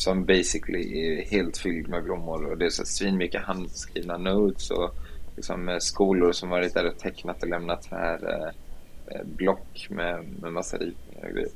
som 0.00 0.24
basically 0.24 1.00
är 1.00 1.24
helt 1.30 1.58
fylld 1.58 1.88
med 1.88 2.04
blommor 2.04 2.44
och 2.44 2.58
det 2.58 2.64
är 2.64 2.70
så 2.70 2.84
svinmycket 2.84 3.42
handskrivna 3.42 4.16
notes 4.16 4.70
och 4.70 4.94
liksom 5.36 5.68
eh, 5.68 5.78
skolor 5.78 6.32
som 6.32 6.48
varit 6.48 6.74
där 6.74 6.86
och 6.86 6.98
tecknat 6.98 7.42
och 7.42 7.48
lämnat 7.48 7.86
här 7.90 8.28
eh, 8.32 8.48
eh, 9.14 9.24
block 9.24 9.86
med, 9.90 10.24
med 10.42 10.52
massa 10.52 10.76
ritningar 10.76 11.28
och 11.28 11.34
grejer. 11.34 11.48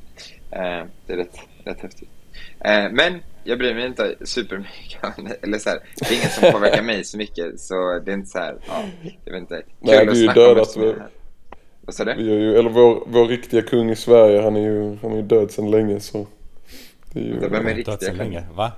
Eh, 0.50 0.86
det 1.06 1.12
är 1.12 1.16
rätt, 1.16 1.38
rätt 1.64 1.80
häftigt. 1.80 2.08
Eh, 2.60 2.90
men 2.90 3.22
jag 3.44 3.58
bryr 3.58 3.74
mig 3.74 3.86
inte 3.86 4.14
supermycket. 4.24 5.02
Eller 5.42 5.58
så 5.58 5.70
här, 5.70 5.78
det 5.96 6.14
är 6.14 6.18
inget 6.18 6.32
som 6.32 6.52
påverkar 6.52 6.82
mig 6.82 7.04
så 7.04 7.18
mycket 7.18 7.60
så 7.60 7.98
det 8.04 8.10
är 8.10 8.14
inte 8.14 8.30
så 8.30 8.38
här, 8.38 8.56
ja, 8.66 8.84
jag 9.24 9.32
vet 9.32 9.40
inte. 9.40 9.56
Kul 9.56 9.64
Nej, 9.80 9.98
att 9.98 10.14
det 10.14 10.20
är 10.20 10.22
ju 10.22 10.28
dödat 10.28 10.76
är 10.76 10.80
med-. 10.80 11.02
Vad 11.80 11.94
sa 11.94 12.04
du? 12.04 12.14
Vi 12.14 12.30
har 12.30 12.36
ju, 12.36 12.56
eller 12.58 12.70
vår, 12.70 13.04
vår 13.06 13.26
riktiga 13.28 13.62
kung 13.62 13.90
i 13.90 13.96
Sverige, 13.96 14.42
han 14.42 14.56
är 14.56 14.60
ju, 14.60 14.96
han 15.02 15.12
är 15.12 15.16
ju 15.16 15.22
död 15.22 15.50
sedan 15.50 15.70
länge 15.70 16.00
så. 16.00 16.26
Det 17.14 17.20
är 17.20 17.24
ju, 17.24 17.38
Vem 17.38 17.54
är 17.54 17.60
Dött 17.62 17.76
riktiga 17.76 17.96
så 17.98 18.12
länge, 18.12 18.44
va? 18.54 18.72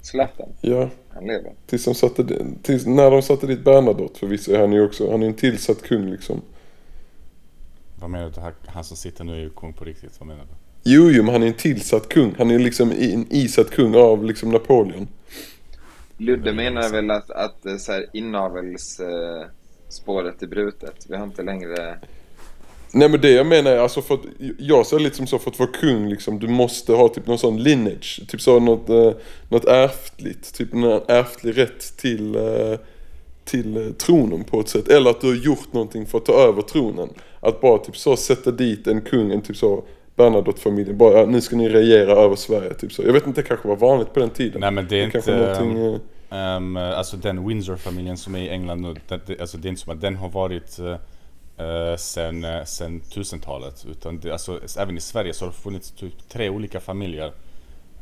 Zlatan, 0.00 0.48
ja, 0.60 0.88
han 1.08 1.24
lever. 1.26 1.52
tills, 1.66 1.84
de 1.84 1.94
satte, 1.94 2.26
tills 2.62 2.86
när 2.86 3.10
de 3.10 3.22
satte 3.22 3.46
dit 3.46 3.64
Bernadotte 3.64 4.18
förvisso 4.18 4.52
är 4.52 4.58
han 4.58 4.72
ju 4.72 4.84
också, 4.84 5.10
han 5.10 5.22
är 5.22 5.26
en 5.26 5.34
tillsatt 5.34 5.82
kung 5.82 6.10
liksom. 6.10 6.40
Vad 8.00 8.10
menar 8.10 8.32
du? 8.34 8.40
Han- 8.40 8.52
Han 8.66 8.84
som 8.84 8.96
sitter 8.96 9.24
nu 9.24 9.32
är 9.32 9.40
ju 9.40 9.50
kung 9.50 9.72
på 9.72 9.84
riktigt, 9.84 10.12
vad 10.20 10.26
menar 10.26 10.42
du? 10.42 10.90
Jo, 10.90 11.10
jo, 11.10 11.22
men 11.22 11.32
han 11.32 11.42
är 11.42 11.46
en 11.46 11.54
tillsatt 11.54 12.08
kung. 12.08 12.34
Han 12.38 12.50
är 12.50 12.58
liksom 12.58 12.90
en 12.92 13.26
isatt 13.30 13.70
kung 13.70 13.94
av 13.94 14.24
liksom 14.24 14.50
Napoleon. 14.50 15.08
Ludde 16.18 16.52
menar 16.52 16.90
väl 16.92 17.10
att, 17.10 17.30
att 17.30 17.66
eh, 17.66 17.76
så 17.76 17.92
här, 17.92 18.06
inavelsspåret 18.12 19.50
spåret 19.88 20.42
är 20.42 20.46
brutet. 20.46 21.06
Vi 21.08 21.16
har 21.16 21.24
inte 21.24 21.42
längre... 21.42 21.98
Nej 22.92 23.08
men 23.08 23.20
det 23.20 23.30
jag 23.30 23.46
menar 23.46 23.70
är 23.70 23.78
alltså 23.78 24.02
för 24.02 24.14
att, 24.14 24.20
jag 24.58 24.86
ser 24.86 24.98
lite 24.98 25.16
som 25.16 25.26
så 25.26 25.38
för 25.38 25.50
att 25.50 25.58
vara 25.58 25.70
kung 25.70 26.08
liksom, 26.08 26.38
du 26.38 26.48
måste 26.48 26.92
ha 26.92 27.08
typ 27.08 27.26
någon 27.26 27.38
sån 27.38 27.62
lineage, 27.62 28.20
typ 28.28 28.40
så 28.40 28.60
något, 28.60 28.88
eh, 28.88 29.12
något 29.48 29.64
ärftligt, 29.64 30.54
typ 30.54 30.74
en 30.74 30.84
ärftlig 31.08 31.58
rätt 31.58 31.96
till, 31.96 32.36
eh, 32.36 32.78
till 33.44 33.76
eh, 33.76 33.92
tronen 33.92 34.44
på 34.44 34.60
ett 34.60 34.68
sätt. 34.68 34.88
Eller 34.88 35.10
att 35.10 35.20
du 35.20 35.26
har 35.26 35.34
gjort 35.34 35.72
någonting 35.72 36.06
för 36.06 36.18
att 36.18 36.24
ta 36.24 36.32
över 36.32 36.62
tronen. 36.62 37.08
Att 37.40 37.60
bara 37.60 37.78
typ 37.78 37.96
så 37.96 38.16
sätta 38.16 38.50
dit 38.50 38.86
en 38.86 39.00
kung, 39.00 39.32
en 39.32 39.42
typ 39.42 39.56
så 39.56 39.84
Bernadotte-familjen, 40.16 40.98
bara 40.98 41.18
ja, 41.18 41.26
nu 41.26 41.40
ska 41.40 41.56
ni 41.56 41.68
regera 41.68 42.12
över 42.12 42.36
Sverige, 42.36 42.74
typ 42.74 42.92
så. 42.92 43.02
Jag 43.02 43.12
vet 43.12 43.26
inte, 43.26 43.40
det 43.40 43.48
kanske 43.48 43.68
var 43.68 43.76
vanligt 43.76 44.14
på 44.14 44.20
den 44.20 44.30
tiden. 44.30 44.60
Nej 44.60 44.70
men 44.70 44.86
det 44.88 45.02
är 45.02 45.10
kanske 45.10 45.30
inte... 45.30 45.64
någonting, 45.64 45.94
eh, 45.94 46.00
Ehm, 46.30 46.76
alltså 46.76 47.16
den 47.16 47.48
Windsor-familjen 47.48 48.16
som 48.16 48.34
är 48.34 48.38
i 48.38 48.48
England 48.48 48.82
nu, 48.82 48.94
det, 49.08 49.20
det, 49.26 49.40
alltså 49.40 49.58
det 49.58 49.68
är 49.68 49.70
inte 49.70 49.82
som 49.82 49.92
att 49.92 50.00
den 50.00 50.16
har 50.16 50.28
varit 50.28 50.78
uh, 50.80 50.96
eh, 51.58 51.96
sen 51.96 52.44
1000-talet. 52.44 53.86
Utan 53.90 54.20
det, 54.20 54.32
alltså, 54.32 54.60
även 54.78 54.96
i 54.96 55.00
Sverige 55.00 55.34
så 55.34 55.44
har 55.44 55.50
det 55.50 55.58
funnits 55.58 55.90
typ 55.90 56.28
tre 56.28 56.48
olika 56.48 56.80
familjer. 56.80 57.32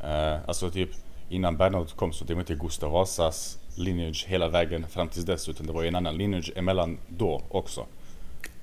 Eh, 0.03 0.35
alltså 0.47 0.69
typ 0.69 0.89
innan 1.29 1.57
Bernadotte 1.57 1.93
kom 1.95 2.13
så 2.13 2.25
det 2.25 2.33
var 2.33 2.41
inte 2.41 2.55
Gustav 2.55 2.91
Vasas 2.91 3.57
lineage 3.75 4.25
hela 4.27 4.47
vägen 4.47 4.85
fram 4.87 5.07
tills 5.07 5.25
dess 5.25 5.49
utan 5.49 5.67
det 5.67 5.73
var 5.73 5.81
ju 5.81 5.87
en 5.87 5.95
annan 5.95 6.17
lineage 6.17 6.51
emellan 6.55 6.97
då 7.07 7.41
också. 7.49 7.85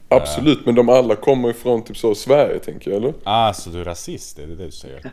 Absolut, 0.09 0.67
men 0.67 0.75
de 0.75 0.89
alla 0.89 1.17
kommer 1.17 1.51
ifrån 1.51 1.85
typ 1.85 1.97
så 1.97 2.15
Sverige 2.15 2.59
tänker 2.59 2.91
jag, 2.91 2.97
eller? 2.97 3.15
Ah, 3.25 3.53
så 3.53 3.71
du 3.71 3.81
är 3.81 3.85
rasist? 3.85 4.39
Är 4.39 4.47
det 4.47 4.55
det 4.55 4.65
du 4.65 4.71
säger? 4.71 5.13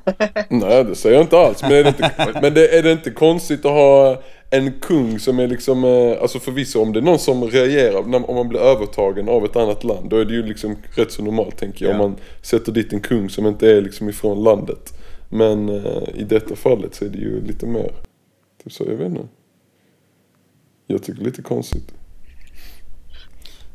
Nej 0.50 0.84
det 0.84 0.96
säger 0.96 1.16
jag 1.16 1.24
inte 1.24 1.38
alls. 1.40 1.62
Men, 1.62 1.72
är 1.72 1.84
det, 1.84 1.90
inte, 1.90 2.12
men 2.42 2.54
det, 2.54 2.78
är 2.78 2.84
det 2.84 2.92
inte 2.92 3.12
konstigt 3.12 3.66
att 3.66 3.72
ha 3.72 4.22
en 4.54 4.80
kung 4.80 5.20
som 5.20 5.40
är 5.40 5.48
liksom, 5.48 5.84
eh, 5.84 6.22
alltså 6.22 6.40
förvisso 6.40 6.82
om 6.82 6.94
det 6.94 7.00
är 7.00 7.04
någon 7.04 7.20
som 7.20 7.44
reagerar, 7.44 8.00
om 8.30 8.36
man 8.36 8.50
blir 8.50 8.60
övertagen 8.60 9.30
av 9.30 9.46
ett 9.46 9.56
annat 9.56 9.84
land, 9.84 10.10
då 10.10 10.18
är 10.18 10.26
det 10.26 10.34
ju 10.34 10.44
liksom 10.46 10.76
rätt 10.96 11.12
så 11.12 11.24
normalt 11.24 11.58
tänker 11.58 11.86
jag. 11.86 11.96
Ja. 11.96 12.00
Om 12.04 12.12
man 12.12 12.20
sätter 12.42 12.72
dit 12.72 12.94
en 12.94 13.00
kung 13.00 13.30
som 13.30 13.48
inte 13.48 13.72
är 13.72 13.82
liksom 13.82 14.10
ifrån 14.10 14.44
landet. 14.44 14.94
Men 15.30 15.70
eh, 15.70 16.04
i 16.16 16.24
detta 16.24 16.56
fallet 16.56 16.96
så 16.96 17.06
är 17.06 17.10
det 17.10 17.18
ju 17.18 17.42
lite 17.46 17.66
mer, 17.66 17.92
typ 18.64 18.74
så, 18.74 18.84
jag 18.90 18.96
vet 18.98 19.08
inte. 19.08 19.28
Jag 20.88 21.04
tycker 21.04 21.20
det 21.20 21.24
är 21.24 21.30
lite 21.30 21.42
konstigt. 21.42 21.94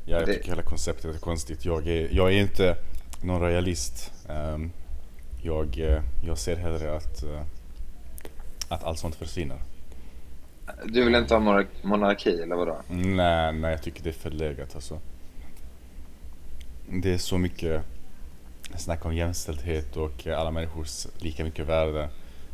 Ja, 0.05 0.19
jag 0.19 0.27
Det- 0.29 0.35
tycker 0.35 0.49
hela 0.49 0.63
konceptet 0.63 1.15
är 1.15 1.19
konstigt. 1.19 1.65
Jag 1.65 1.87
är, 1.89 2.09
jag 2.13 2.33
är 2.33 2.37
inte 2.41 2.77
någon 3.25 3.41
realist. 3.43 4.13
Ehm, 4.29 4.71
jag, 5.43 5.79
eh, 5.79 6.03
jag 6.27 6.39
ser 6.39 6.57
hellre 6.57 6.97
att, 6.97 7.25
att 8.69 8.85
allt 8.85 8.99
sånt 8.99 9.15
försvinner. 9.15 9.57
Du 10.85 11.05
vill 11.05 11.15
inte 11.15 11.35
ha 11.35 11.65
monarki 11.83 12.43
eller 12.43 12.57
vadå? 12.57 12.83
Nej, 12.89 13.53
nej, 13.53 13.71
jag 13.71 13.83
tycker 13.83 14.03
det 14.03 14.11
är 14.11 14.13
förlegat 14.13 14.75
alltså. 14.75 14.99
Det 16.89 17.15
är 17.15 17.19
så 17.19 17.39
mycket 17.39 17.83
snack 18.77 19.05
om 19.05 19.15
jämställdhet 19.15 19.97
och 19.97 20.27
alla 20.27 20.51
människors 20.51 21.07
lika 21.19 21.45
mycket 21.45 21.67
värde. 21.67 22.09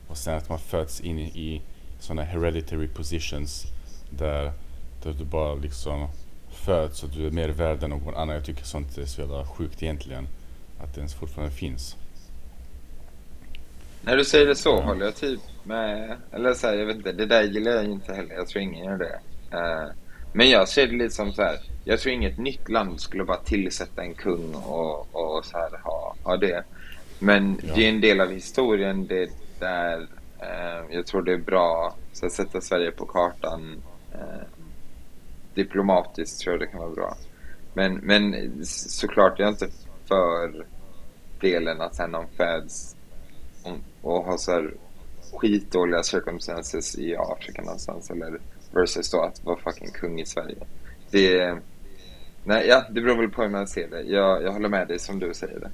Och 0.09 0.17
sen 0.17 0.35
att 0.35 0.49
man 0.49 0.59
föds 0.59 1.01
in 1.01 1.19
i, 1.19 1.25
i 1.25 1.63
sådana 1.99 2.23
hereditary 2.23 2.89
positions 2.89 3.65
där, 4.11 4.53
där 5.03 5.13
du 5.13 5.25
bara 5.25 5.55
liksom 5.55 6.09
föds 6.51 7.03
och 7.03 7.11
du 7.11 7.27
är 7.27 7.31
mer 7.31 7.49
värd 7.49 7.83
än 7.83 7.91
någon 7.91 8.15
annan. 8.15 8.35
Jag 8.35 8.45
tycker 8.45 8.65
sånt 8.65 8.99
är 8.99 9.07
så 9.07 9.21
jävla 9.21 9.47
sjukt 9.47 9.83
egentligen. 9.83 10.29
Att 10.81 10.95
det 10.95 10.99
ens 10.99 11.15
fortfarande 11.15 11.55
finns. 11.55 11.97
När 14.05 14.17
du 14.17 14.25
säger 14.25 14.47
det 14.47 14.55
så 14.55 14.81
håller 14.81 15.05
jag 15.05 15.17
typ 15.17 15.41
med. 15.65 16.17
Eller 16.33 16.55
så 16.55 16.67
här, 16.67 16.75
jag 16.75 16.87
vet 16.87 16.97
inte, 16.97 17.13
det 17.13 17.27
där 17.27 17.43
gillar 17.43 17.73
jag 17.73 17.85
inte 17.85 18.15
heller. 18.15 18.35
Jag 18.35 18.49
tror 18.49 18.63
ingen 18.63 18.85
gör 18.85 18.99
det. 18.99 19.21
Eh, 19.59 19.89
men 20.33 20.51
jag 20.51 20.69
ser 20.69 20.87
det 20.87 20.97
lite 20.97 21.15
som 21.15 21.33
så 21.33 21.43
här. 21.43 21.57
Jag 21.85 22.01
tror 22.01 22.15
inget 22.15 22.39
nytt 22.39 22.69
land 22.69 23.01
skulle 23.01 23.25
bara 23.25 23.37
tillsätta 23.37 24.03
en 24.03 24.15
kung 24.15 24.55
och, 24.55 25.09
och 25.13 25.45
så 25.45 25.59
här 25.59 25.71
ha, 25.85 26.15
ha 26.23 26.37
det. 26.37 26.65
Men 27.19 27.59
Ja. 27.63 27.75
det 27.75 27.85
är 27.85 27.89
en 27.89 28.01
del 28.01 28.21
av 28.21 28.31
historien. 28.31 29.07
Det 29.07 29.31
där 29.59 30.07
eh, 30.41 30.85
jag 30.97 31.07
tror 31.07 31.23
det 31.23 31.33
är 31.33 31.37
bra 31.39 31.95
så 32.13 32.27
att 32.27 32.33
sätta 32.33 32.61
Sverige 32.61 32.91
på 32.91 33.07
kartan. 33.07 33.83
Eh, 34.15 34.47
diplomatiskt 35.55 36.41
tror 36.41 36.53
jag 36.55 36.61
det 36.61 36.67
kan 36.67 36.81
vara 36.81 36.91
bra. 36.91 37.17
Men, 37.75 37.95
men 37.95 38.51
såklart, 38.65 39.39
jag 39.39 39.47
är 39.47 39.53
inte 39.53 39.69
för 40.09 40.67
delen 41.41 41.81
att 41.81 41.95
sen 41.95 42.11
någon 42.11 42.27
föds 42.37 42.97
och 44.03 44.25
har 44.25 44.37
så 44.37 44.53
här 44.53 44.75
skitdåliga 45.33 46.03
circumstances 46.03 46.99
i 46.99 47.17
Afrika 47.17 47.63
någonstans 47.63 48.11
eller 48.11 48.39
versus 48.73 49.11
då 49.11 49.21
att 49.21 49.45
vara 49.45 49.57
fucking 49.57 49.91
kung 49.91 50.21
i 50.21 50.27
Sverige. 50.27 50.57
Det, 51.11 51.59
nej, 52.45 52.67
ja, 52.69 52.85
det 52.91 53.01
beror 53.01 53.17
väl 53.17 53.31
på 53.31 53.43
hur 53.43 53.49
man 53.49 53.69
ser 53.69 53.89
det. 53.89 54.03
Jag, 54.03 54.43
jag 54.43 54.53
håller 54.53 54.69
med 54.69 54.89
dig 54.89 54.99
som 54.99 55.19
du 55.19 55.35
säger 55.35 55.61
det. 55.61 55.71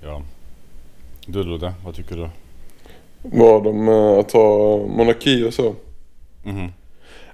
Ja. 0.00 0.22
Du 1.26 1.42
Ludde, 1.42 1.74
vad 1.84 1.94
tycker 1.94 2.16
du? 2.16 2.28
Vad 3.22 3.64
de, 3.64 3.88
eh, 3.88 4.18
att 4.18 4.32
ha 4.32 4.78
monarki 4.86 5.44
och 5.44 5.54
så. 5.54 5.74
Mhm. 6.44 6.72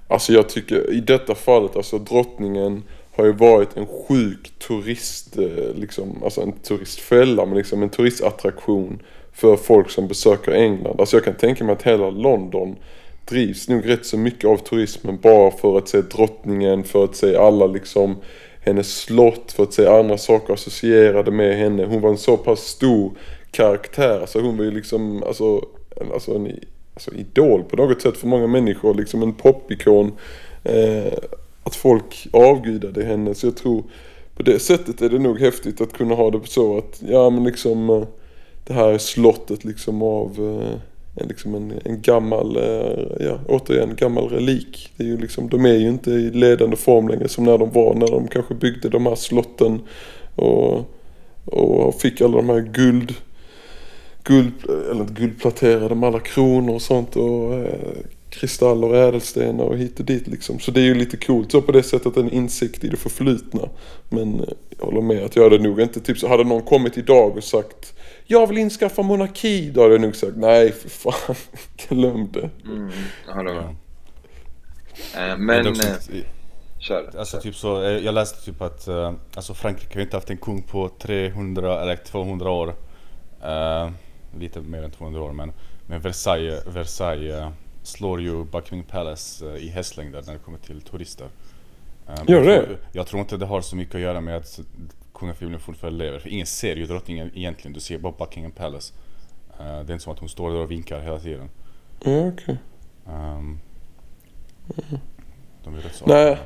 Alltså 0.07 0.33
jag 0.33 0.49
tycker 0.49 0.93
i 0.93 1.01
detta 1.01 1.35
fallet, 1.35 1.75
alltså 1.75 1.99
drottningen 1.99 2.83
har 3.15 3.25
ju 3.25 3.31
varit 3.31 3.77
en 3.77 3.87
sjuk 3.87 4.59
turist, 4.67 5.37
eh, 5.37 5.75
liksom, 5.75 6.23
alltså 6.23 6.41
en 6.41 6.51
turistfälla 6.51 7.45
men 7.45 7.57
liksom 7.57 7.83
en 7.83 7.89
turistattraktion 7.89 9.01
för 9.33 9.55
folk 9.55 9.89
som 9.89 10.07
besöker 10.07 10.51
England. 10.51 10.99
Alltså 10.99 11.15
jag 11.17 11.23
kan 11.23 11.35
tänka 11.35 11.63
mig 11.63 11.73
att 11.73 11.83
hela 11.83 12.09
London 12.09 12.75
drivs 13.25 13.69
nog 13.69 13.89
rätt 13.89 14.05
så 14.05 14.17
mycket 14.17 14.49
av 14.49 14.57
turismen 14.57 15.19
bara 15.21 15.51
för 15.51 15.77
att 15.77 15.87
se 15.89 16.01
drottningen, 16.01 16.83
för 16.83 17.03
att 17.03 17.15
se 17.15 17.35
alla 17.35 17.67
liksom 17.67 18.15
hennes 18.61 18.97
slott, 19.01 19.51
för 19.51 19.63
att 19.63 19.73
se 19.73 19.87
andra 19.87 20.17
saker 20.17 20.53
associerade 20.53 21.31
med 21.31 21.57
henne. 21.57 21.85
Hon 21.85 22.01
var 22.01 22.09
en 22.09 22.17
så 22.17 22.37
pass 22.37 22.59
stor 22.59 23.11
karaktär, 23.51 24.19
alltså 24.19 24.39
hon 24.41 24.57
var 24.57 24.63
ju 24.65 24.71
liksom, 24.71 25.23
alltså, 25.23 25.61
en- 26.01 26.11
alltså 26.13 26.35
en 26.35 26.59
alltså, 26.93 27.13
idol 27.13 27.63
på 27.63 27.75
något 27.75 28.01
sätt 28.01 28.17
för 28.17 28.27
många 28.27 28.47
människor, 28.47 28.93
liksom 28.93 29.23
en 29.23 29.33
popikon. 29.33 30.11
Eh, 30.63 31.13
att 31.63 31.75
folk 31.75 32.27
avgudade 32.33 33.03
henne, 33.03 33.35
så 33.35 33.47
jag 33.47 33.57
tror 33.57 33.83
på 34.35 34.43
det 34.43 34.59
sättet 34.59 35.01
är 35.01 35.09
det 35.09 35.19
nog 35.19 35.39
häftigt 35.39 35.81
att 35.81 35.93
kunna 35.93 36.15
ha 36.15 36.31
det 36.31 36.39
så 36.47 36.77
att, 36.77 37.01
ja 37.07 37.29
men 37.29 37.43
liksom 37.43 37.89
eh, 37.89 38.03
det 38.63 38.73
här 38.73 38.87
är 38.87 38.97
slottet 38.97 39.63
liksom 39.63 40.01
av 40.01 40.31
eh, 40.39 40.79
en, 41.15 41.27
liksom 41.27 41.55
en, 41.55 41.73
en 41.85 42.01
gammal, 42.01 42.57
eh, 42.57 43.25
ja 43.25 43.39
återigen 43.47 43.95
gammal 43.95 44.29
relik. 44.29 44.91
Det 44.97 45.03
är 45.03 45.07
ju 45.07 45.17
liksom, 45.17 45.49
de 45.49 45.65
är 45.65 45.73
ju 45.73 45.87
inte 45.87 46.11
i 46.11 46.31
ledande 46.31 46.75
form 46.75 47.07
längre 47.07 47.27
som 47.27 47.43
när 47.43 47.57
de 47.57 47.71
var 47.71 47.93
när 47.93 48.07
de 48.07 48.27
kanske 48.27 48.53
byggde 48.53 48.89
de 48.89 49.05
här 49.05 49.15
slotten 49.15 49.81
och, 50.35 50.81
och 51.45 51.95
fick 51.95 52.21
alla 52.21 52.37
de 52.37 52.49
här 52.49 52.59
guld 52.59 53.13
guld, 54.23 54.53
eller 54.91 55.01
inte 55.01 55.13
guldplaterade 55.13 55.95
med 55.95 56.07
alla 56.07 56.19
kronor 56.19 56.75
och 56.75 56.81
sånt 56.81 57.15
och 57.15 57.53
eh, 57.53 57.97
kristaller 58.29 58.87
och 58.87 58.97
ädelstenar 58.97 59.63
och 59.63 59.77
hit 59.77 59.99
och 59.99 60.05
dit 60.05 60.27
liksom. 60.27 60.59
Så 60.59 60.71
det 60.71 60.81
är 60.81 60.85
ju 60.85 60.95
lite 60.95 61.17
coolt 61.17 61.51
så 61.51 61.61
på 61.61 61.71
det 61.71 61.83
sättet 61.83 62.17
en 62.17 62.31
insikt 62.31 62.83
i 62.83 62.87
det 62.87 62.97
förflutna. 62.97 63.69
Men 64.09 64.39
eh, 64.39 64.47
jag 64.79 64.85
håller 64.85 65.01
med 65.01 65.23
att 65.23 65.35
jag 65.35 65.43
hade 65.43 65.57
nog 65.57 65.81
inte, 65.81 65.99
typ 65.99 66.17
så 66.17 66.27
hade 66.27 66.43
någon 66.43 66.61
kommit 66.61 66.97
idag 66.97 67.37
och 67.37 67.43
sagt 67.43 67.93
jag 68.25 68.47
vill 68.47 68.57
inskaffa 68.57 69.01
monarki. 69.01 69.69
Då 69.69 69.81
hade 69.81 69.93
jag 69.93 70.01
nog 70.01 70.15
sagt 70.15 70.35
nej 70.35 70.71
för 70.71 70.89
fan. 70.89 71.35
Glöm 71.87 72.31
det. 72.31 72.49
Mm, 72.65 72.85
med. 73.45 73.55
Ja. 73.55 73.75
Eh, 75.15 75.37
Men 75.37 75.37
men, 75.37 75.67
eh, 75.67 76.23
kör. 76.79 77.11
Alltså 77.17 77.39
typ 77.39 77.55
så, 77.55 77.83
eh, 77.83 77.89
jag 77.89 78.13
läste 78.13 78.45
typ 78.45 78.61
att 78.61 78.87
alltså 79.35 79.53
Frankrike 79.53 79.97
har 79.97 80.01
inte 80.01 80.17
haft 80.17 80.29
en 80.29 80.37
kung 80.37 80.63
på 80.63 80.89
300 80.99 81.81
eller 81.81 81.95
200 81.95 82.49
år. 82.49 82.75
Eh, 83.43 83.91
lite 84.39 84.61
mer 84.61 84.83
än 84.83 84.91
200 84.91 85.21
år 85.21 85.31
men, 85.31 85.53
men 85.87 86.01
Versailles, 86.01 86.63
Versailles 86.67 87.53
slår 87.83 88.21
ju 88.21 88.43
Buckingham 88.43 88.87
Palace 88.87 89.57
i 89.57 89.69
hästlängder 89.69 90.23
när 90.25 90.33
det 90.33 90.39
kommer 90.39 90.57
till 90.57 90.81
turister. 90.81 91.27
Gör 92.27 92.43
jag 92.43 92.45
det? 92.45 92.65
Tror, 92.65 92.77
jag 92.91 93.07
tror 93.07 93.21
inte 93.21 93.37
det 93.37 93.45
har 93.45 93.61
så 93.61 93.75
mycket 93.75 93.95
att 93.95 94.01
göra 94.01 94.21
med 94.21 94.37
att 94.37 94.59
kungafamiljen 95.23 95.59
fortfarande 95.59 96.05
lever. 96.05 96.19
För 96.19 96.29
ingen 96.29 96.45
ser 96.45 96.75
ju 96.75 96.85
drottningen 96.85 97.31
egentligen, 97.35 97.73
du 97.73 97.79
ser 97.79 97.97
bara 97.97 98.13
Buckingham 98.19 98.51
Palace. 98.51 98.93
Eh, 99.59 99.65
det 99.65 99.71
är 99.71 99.91
inte 99.91 99.99
som 99.99 100.13
att 100.13 100.19
hon 100.19 100.29
står 100.29 100.49
där 100.51 100.57
och 100.59 100.71
vinkar 100.71 100.99
hela 101.01 101.19
tiden. 101.19 101.49
Ja, 102.03 102.27
okej. 102.27 102.57
Ehm, 103.07 103.59
de 105.63 105.75
är 105.75 105.81
rätt 105.81 105.95
så 105.95 106.05
Nej. 106.05 106.37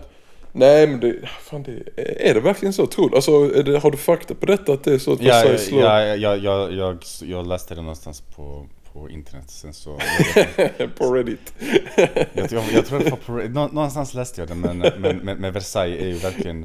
Nej 0.52 0.88
men 0.88 1.00
det, 1.00 1.16
fan 1.28 1.64
det, 1.64 1.84
är 2.30 2.34
det 2.34 2.40
verkligen 2.40 2.74
så? 2.74 2.86
Du? 2.86 3.16
Alltså, 3.16 3.48
det, 3.48 3.80
har 3.80 3.92
du 3.92 3.98
fakta 3.98 4.36
på 4.36 4.46
detta 4.46 4.74
att 4.74 4.84
det 4.84 4.94
är 4.94 4.98
så 4.98 5.14
att 5.14 5.22
Ja, 5.22 5.28
ja, 5.28 5.34
Versailles 5.36 5.66
slår? 5.66 5.82
ja, 5.82 6.04
ja, 6.16 6.36
jag, 6.36 6.74
jag, 6.74 6.98
jag 7.22 7.48
läste 7.48 7.76
det 7.76 7.82
någonstans 7.82 8.22
på, 8.22 8.68
på 8.94 9.10
internet 9.10 9.50
sen 9.50 9.74
så 9.74 10.00
på 10.98 11.14
Reddit. 11.14 11.54
jag, 12.34 12.52
jag, 12.52 12.64
jag 12.74 12.86
tror 12.86 13.00
det 13.00 13.10
var 13.10 13.18
på, 13.18 13.32
nå- 13.34 13.68
någonstans 13.68 14.14
läste 14.14 14.42
jag 14.42 14.48
det 14.48 14.56
men, 14.56 14.78
men, 14.78 15.18
men, 15.18 15.38
men 15.38 15.54
Versailles 15.54 16.02
är 16.02 16.08
ju 16.08 16.14
verkligen 16.14 16.64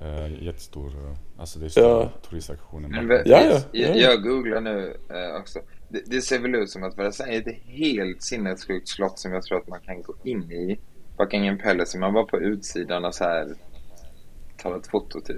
äh, 0.00 0.44
jättestor, 0.44 0.86
äh, 0.86 1.16
alltså 1.40 1.58
det 1.58 1.64
är 1.64 1.68
stora 1.68 1.86
Ja. 1.88 2.10
turistattraktioner. 2.30 3.02
Ja, 3.02 3.22
ja, 3.24 3.60
jag, 3.72 3.96
ja. 3.96 3.96
jag 3.96 4.22
googlar 4.22 4.60
nu 4.60 4.96
eh, 5.10 5.40
också. 5.40 5.58
Det, 5.88 6.02
det 6.06 6.22
ser 6.22 6.38
väl 6.38 6.54
ut 6.54 6.70
som 6.70 6.82
att 6.82 6.98
Versailles 6.98 7.46
är 7.46 7.50
ett 7.50 7.58
helt 7.64 8.22
sinnessjukt 8.22 8.88
slott 8.88 9.18
som 9.18 9.32
jag 9.32 9.42
tror 9.42 9.58
att 9.58 9.68
man 9.68 9.80
kan 9.80 10.02
gå 10.02 10.14
in 10.24 10.52
i. 10.52 10.78
Buckingham 11.18 11.58
Palace, 11.58 11.98
man 11.98 12.12
var 12.14 12.24
på 12.24 12.38
utsidan 12.40 13.04
och 13.04 13.14
så 13.14 13.24
här 13.24 13.48
ta 14.62 14.76
ett 14.76 14.86
foto 14.86 15.20
typ. 15.20 15.36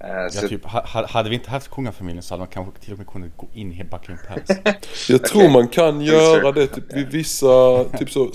Eh, 0.00 0.28
så 0.30 0.44
ja, 0.44 0.48
typ, 0.48 0.64
ha, 0.64 0.86
ha- 0.86 1.06
hade 1.06 1.28
vi 1.28 1.34
inte 1.34 1.50
haft 1.50 1.70
kungafamiljen 1.70 2.22
så 2.22 2.34
hade 2.34 2.40
man 2.40 2.48
kanske 2.48 2.80
till 2.80 2.92
och 2.92 2.98
med 2.98 3.06
kunnat 3.06 3.36
gå 3.36 3.48
in 3.52 3.72
i 3.72 3.84
Buckingham 3.84 4.24
Palace. 4.28 4.62
Jag 5.12 5.24
tror 5.24 5.48
man 5.50 5.68
kan 5.68 6.00
göra 6.00 6.52
det 6.52 6.66
typ 6.66 6.92
vid 6.96 7.08
vissa 7.10 7.84
typ 7.98 8.10
så 8.10 8.30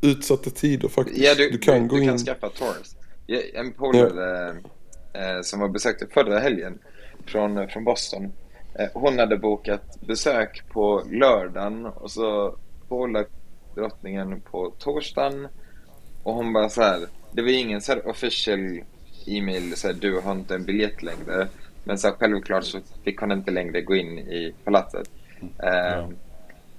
utsatta 0.00 0.50
tider 0.50 0.88
faktiskt. 0.88 1.18
Ja, 1.18 1.34
du, 1.34 1.58
kan 1.58 1.82
du, 1.82 1.88
gå 1.88 1.96
du 1.96 2.02
in. 2.02 2.08
kan 2.08 2.18
skaffa 2.18 2.48
Taurus. 2.48 2.96
Ja, 3.26 3.38
En 3.54 3.72
polare 3.72 4.48
eh, 4.48 4.54
som 5.42 5.60
var 5.60 5.68
besökte 5.68 6.06
förra 6.06 6.38
helgen 6.38 6.78
från, 7.26 7.68
från 7.68 7.84
Boston. 7.84 8.32
Eh, 8.78 8.86
hon 8.94 9.18
hade 9.18 9.36
bokat 9.36 10.00
besök 10.00 10.62
på 10.72 11.02
lördagen 11.10 11.86
och 11.86 12.10
så 12.10 12.56
pålagt 12.88 13.30
drottningen 13.74 14.40
på 14.40 14.72
torsdagen. 14.78 15.48
Och 16.22 16.34
hon 16.34 16.52
bara 16.52 16.68
så 16.68 16.82
här, 16.82 17.00
det 17.32 17.42
var 17.42 17.48
ingen 17.48 17.80
så 17.80 17.92
här 17.92 18.08
official 18.08 18.80
e-mail 19.26 19.76
så 19.76 19.86
här, 19.86 19.94
du 19.94 20.20
har 20.20 20.32
inte 20.32 20.54
en 20.54 20.64
biljett 20.64 21.02
längre. 21.02 21.48
Men 21.84 21.98
så 21.98 22.08
här, 22.08 22.14
självklart 22.14 22.64
så 22.64 22.78
fick 23.04 23.20
hon 23.20 23.32
inte 23.32 23.50
längre 23.50 23.80
gå 23.82 23.94
in 23.96 24.18
i 24.18 24.54
palatset. 24.64 25.10
Eh, 25.62 25.68
Ja. 25.68 26.08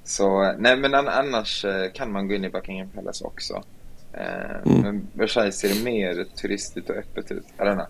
Så, 0.04 0.54
nej 0.58 0.78
men 0.78 0.94
an- 0.94 1.08
annars 1.08 1.66
eh, 1.66 1.92
kan 1.94 2.12
man 2.12 2.28
gå 2.28 2.34
in 2.36 2.46
i 2.46 2.50
Buckingham 2.50 2.90
Palace 2.90 3.26
också. 3.26 3.64
Eh, 4.14 4.56
Mm. 4.66 4.82
Men 4.82 5.08
Versailles 5.14 5.60
ser 5.60 5.84
mer 5.84 6.24
turistigt 6.42 6.90
och 6.90 6.96
öppet 6.96 7.32
ut. 7.32 7.44
Know. 7.58 7.86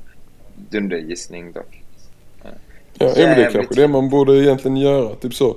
Dundergissning 0.70 1.52
dock. 1.52 1.84
Ja, 2.44 2.50
ja 3.00 3.28
men 3.28 3.38
det 3.38 3.46
är 3.46 3.52
kanske 3.52 3.76
det 3.76 3.88
man 3.88 4.10
borde 4.10 4.44
egentligen 4.44 4.78
göra. 4.78 5.16
Typ 5.16 5.34
så. 5.34 5.56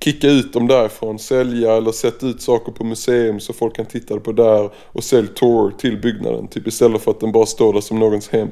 Kicka 0.00 0.28
ut 0.28 0.52
dem 0.52 0.66
därifrån, 0.66 1.18
sälja 1.18 1.76
eller 1.76 1.92
sätta 1.92 2.26
ut 2.26 2.42
saker 2.42 2.72
på 2.72 2.84
museum 2.84 3.40
så 3.40 3.52
folk 3.52 3.76
kan 3.76 3.86
titta 3.86 4.20
på 4.20 4.32
där 4.32 4.70
och 4.76 5.04
sälj 5.04 5.28
tour 5.28 5.70
till 5.78 6.00
byggnaden. 6.00 6.48
Typ 6.48 6.66
istället 6.66 7.02
för 7.02 7.10
att 7.10 7.20
den 7.20 7.32
bara 7.32 7.46
står 7.46 7.72
där 7.72 7.80
som 7.80 7.98
någons 7.98 8.28
hem. 8.28 8.48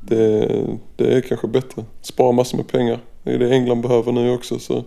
Det, 0.00 0.48
det 0.96 1.14
är 1.14 1.20
kanske 1.20 1.46
bättre. 1.46 1.84
Spara 2.02 2.32
massor 2.32 2.56
med 2.56 2.68
pengar. 2.68 2.98
Det 3.22 3.32
är 3.32 3.38
det 3.38 3.50
England 3.50 3.80
behöver 3.80 4.12
nu 4.12 4.30
också 4.30 4.58
så. 4.58 4.84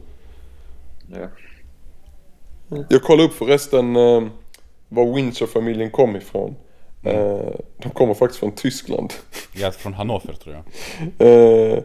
Ja. 1.11 1.27
Jag 2.89 3.03
kollade 3.03 3.27
upp 3.27 3.33
förresten 3.33 3.95
eh, 3.95 4.23
var 4.89 5.15
Windsor-familjen 5.15 5.91
kom 5.91 6.15
ifrån. 6.15 6.55
Eh, 7.03 7.55
de 7.77 7.89
kommer 7.93 8.13
faktiskt 8.13 8.39
från 8.39 8.51
Tyskland. 8.51 9.13
ja, 9.55 9.71
från 9.71 9.93
Hannover 9.93 10.33
tror 10.33 10.55
jag. 10.55 10.63
Eh, 11.27 11.79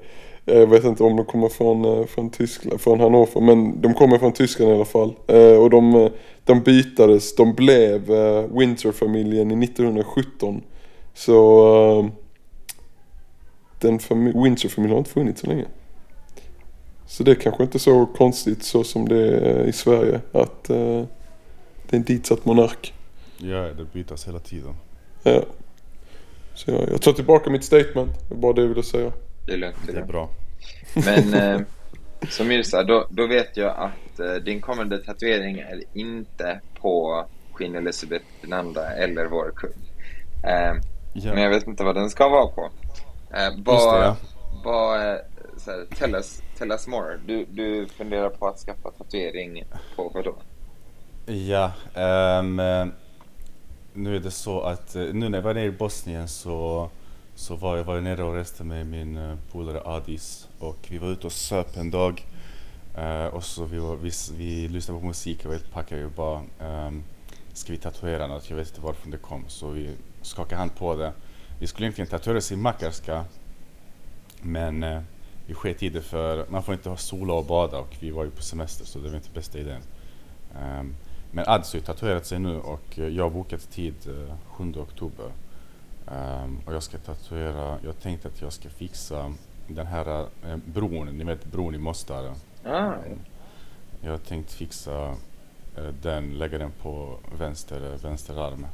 jag 0.44 0.66
vet 0.66 0.84
inte 0.84 1.02
om 1.04 1.16
de 1.16 1.24
kommer 1.26 1.48
från, 1.48 1.84
eh, 1.84 2.04
från 2.06 2.30
Tyskland, 2.30 2.80
från 2.80 3.00
Hannover, 3.00 3.40
men 3.40 3.80
de 3.80 3.94
kommer 3.94 4.18
från 4.18 4.32
Tyskland 4.32 4.72
i 4.72 4.74
alla 4.74 4.84
fall. 4.84 5.14
Eh, 5.26 5.56
och 5.62 5.70
de, 5.70 5.94
eh, 5.94 6.10
de 6.44 6.60
bytades, 6.60 7.34
de 7.36 7.54
blev 7.54 8.10
eh, 8.10 8.44
Windsor-familjen 8.58 9.50
i 9.50 9.64
1917. 9.64 10.62
Så 11.14 11.98
eh, 11.98 12.06
den 13.80 13.98
fami- 13.98 14.42
Windsor-familjen 14.44 14.92
har 14.94 14.98
inte 14.98 15.10
funnits 15.10 15.40
så 15.40 15.46
länge. 15.46 15.64
Så 17.06 17.22
det 17.22 17.30
är 17.30 17.34
kanske 17.34 17.62
inte 17.62 17.78
så 17.78 18.06
konstigt 18.06 18.62
så 18.64 18.84
som 18.84 19.08
det 19.08 19.36
är 19.38 19.64
i 19.64 19.72
Sverige 19.72 20.20
att 20.32 20.70
eh, 20.70 20.76
det 20.76 21.90
är 21.90 21.96
en 21.96 22.02
ditsatt 22.02 22.44
monark. 22.44 22.94
Ja, 23.38 23.56
det 23.62 23.92
bytas 23.92 24.28
hela 24.28 24.38
tiden. 24.38 24.74
Ja. 25.22 25.42
Så 26.54 26.70
jag, 26.70 26.88
jag 26.90 27.02
tar 27.02 27.12
tillbaka 27.12 27.50
mitt 27.50 27.64
statement, 27.64 28.28
det 28.28 28.34
var 28.34 28.40
bara 28.40 28.52
det 28.52 28.60
jag 28.60 28.68
ville 28.68 28.82
säga. 28.82 29.12
Det 29.46 29.52
är 29.52 29.56
lugnt. 29.56 29.76
Det 29.86 29.98
är 29.98 30.04
bra. 30.04 30.30
Men 30.94 31.34
eh, 31.54 31.60
så 32.30 32.44
Mirza, 32.44 32.82
då, 32.84 33.06
då 33.10 33.26
vet 33.26 33.56
jag 33.56 33.76
att 33.76 34.20
eh, 34.20 34.34
din 34.34 34.60
kommande 34.60 34.98
tatuering 34.98 35.58
är 35.58 35.82
inte 35.92 36.60
på 36.80 37.24
Queen 37.54 37.74
Elizabeth 37.76 38.24
II 38.44 38.52
eller 39.02 39.26
vår 39.26 39.52
kung. 39.56 39.70
Eh, 40.50 40.74
Ja. 41.12 41.34
Men 41.34 41.42
jag 41.42 41.50
vet 41.50 41.66
inte 41.66 41.84
vad 41.84 41.94
den 41.94 42.10
ska 42.10 42.28
vara 42.28 42.46
på. 42.46 42.70
Eh, 43.34 43.44
Just 43.44 43.56
det, 43.56 43.62
vad, 43.64 44.02
ja. 44.02 44.16
vad, 44.64 45.10
eh, 45.12 45.18
så 45.56 45.70
här, 45.70 45.86
tell, 45.98 46.14
us, 46.14 46.42
tell 46.58 46.70
us 46.70 46.86
more. 46.86 47.18
Du, 47.26 47.44
du 47.44 47.86
funderar 47.86 48.28
på 48.28 48.46
att 48.48 48.58
skaffa 48.58 48.90
tatuering 48.90 49.64
på 49.96 50.08
vad 50.14 50.24
då? 50.24 50.36
Ja, 51.32 51.72
eh, 51.94 52.42
nu 53.94 54.16
är 54.16 54.20
det 54.20 54.30
så 54.30 54.60
att 54.60 54.96
eh, 54.96 55.02
nu 55.02 55.28
när 55.28 55.38
jag 55.38 55.42
var 55.42 55.54
nere 55.54 55.64
i 55.64 55.70
Bosnien 55.70 56.28
så, 56.28 56.90
så 57.34 57.56
var, 57.56 57.76
jag, 57.76 57.84
var 57.84 57.94
jag 57.94 58.04
nere 58.04 58.22
och 58.22 58.34
reste 58.34 58.64
med 58.64 58.86
min 58.86 59.16
eh, 59.16 59.36
polare 59.52 59.82
Adis 59.84 60.48
och 60.58 60.78
vi 60.88 60.98
var 60.98 61.08
ute 61.08 61.26
och 61.26 61.32
söp 61.32 61.76
en 61.76 61.90
dag. 61.90 62.26
uh, 62.98 63.26
och 63.26 63.44
så 63.44 63.64
vi, 63.64 63.78
var, 63.78 63.96
vi, 63.96 64.10
vi 64.36 64.68
lyssnade 64.68 65.00
på 65.00 65.06
musik 65.06 65.44
och 65.46 65.52
helt 65.52 65.72
packade 65.72 66.04
och 66.04 66.10
bara 66.10 66.42
um, 66.60 67.04
Ska 67.52 67.72
vi 67.72 67.78
tatuera 67.78 68.26
något? 68.26 68.50
Jag 68.50 68.56
vet 68.56 68.68
inte 68.68 68.80
varifrån 68.80 69.10
det 69.10 69.18
kom 69.18 69.44
så 69.48 69.68
vi 69.68 69.90
skakade 70.22 70.58
hand 70.58 70.74
på 70.74 70.96
det. 70.96 71.12
Vi 71.58 71.66
skulle 71.66 71.86
egentligen 71.86 72.10
tatuera 72.10 72.38
oss 72.38 72.52
i 72.52 72.56
Makarska 72.56 73.24
men 74.42 74.84
uh, 74.84 75.02
vi 75.46 75.54
sket 75.54 75.82
i 75.82 75.88
det 75.88 76.02
för 76.02 76.46
man 76.48 76.62
får 76.62 76.74
inte 76.74 76.88
ha 76.88 76.96
sola 76.96 77.32
och 77.32 77.44
bada 77.44 77.78
och 77.78 77.96
vi 78.00 78.10
var 78.10 78.24
ju 78.24 78.30
på 78.30 78.42
semester 78.42 78.84
så 78.84 78.98
det 78.98 79.08
var 79.08 79.16
inte 79.16 79.30
bästa 79.34 79.58
idén. 79.58 79.82
Um, 80.80 80.94
men 81.30 81.44
Ads 81.48 81.72
har 81.74 81.80
tatuerat 81.80 82.26
sig 82.26 82.38
nu 82.38 82.60
och 82.60 82.98
eh, 82.98 83.08
jag 83.08 83.24
har 83.24 83.30
bokat 83.30 83.70
tid 83.70 83.94
eh, 84.06 84.34
7 84.48 84.72
oktober. 84.76 85.30
Ehm, 86.10 86.60
och 86.66 86.74
jag 86.74 86.82
ska 86.82 86.98
tatuera, 86.98 87.78
jag 87.84 88.00
tänkte 88.00 88.28
att 88.28 88.40
jag 88.40 88.52
ska 88.52 88.68
fixa 88.68 89.32
den 89.68 89.86
här 89.86 90.20
eh, 90.46 90.56
bron, 90.64 91.18
ni 91.18 91.24
vet 91.24 91.44
bron 91.44 91.74
i 91.74 91.78
Mostar. 91.78 92.34
Ah, 92.64 92.92
Jag 94.00 94.10
har 94.10 94.18
tänkt 94.18 94.52
fixa 94.52 95.08
eh, 95.76 95.84
den, 96.02 96.38
lägga 96.38 96.58
den 96.58 96.70
på 96.82 97.18
vänster, 97.38 97.96
vänster 98.02 98.36
arm. 98.48 98.66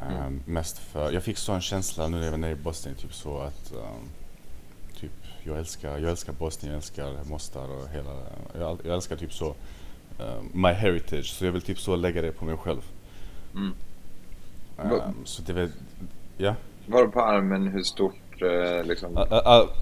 Ehm, 0.00 0.16
Mm. 0.16 0.42
Mest 0.46 0.78
för, 0.78 1.12
jag 1.12 1.22
fick 1.22 1.38
sån 1.38 1.60
känsla 1.60 2.08
nu 2.08 2.16
när 2.16 2.24
jag 2.24 2.30
var 2.30 2.38
nere 2.38 2.50
i 2.52 2.54
Bosnien, 2.54 2.96
typ 2.96 3.14
så 3.14 3.38
att 3.38 3.72
ehm, 3.72 4.08
typ, 5.00 5.10
jag 5.44 5.58
älskar, 5.58 5.98
jag 5.98 6.10
älskar 6.10 6.32
Bosnien, 6.32 6.72
jag 6.72 6.76
älskar 6.78 7.24
Mostar 7.24 7.68
och 7.68 7.88
hela, 7.88 8.10
jag, 8.58 8.78
jag 8.84 8.94
älskar 8.94 9.16
typ 9.16 9.32
så 9.32 9.54
ehm, 10.18 10.50
my 10.62 10.68
heritage, 10.72 11.26
så 11.26 11.44
jag 11.44 11.52
vill 11.52 11.62
typ 11.62 11.78
så 11.80 11.96
lägga 11.96 12.22
det 12.22 12.32
på 12.32 12.44
mig 12.44 12.56
själv. 12.56 12.80
Mm. 13.54 13.74
Va- 14.76 15.12
så 15.24 15.42
det 15.42 15.52
väl, 15.52 15.70
ja. 16.36 16.54
var 16.86 17.06
på 17.06 17.20
armen 17.22 17.66
hur 17.68 17.82
stort 17.82 18.14
eh, 18.42 18.84
liksom? 18.84 19.16
Ä, 19.16 19.24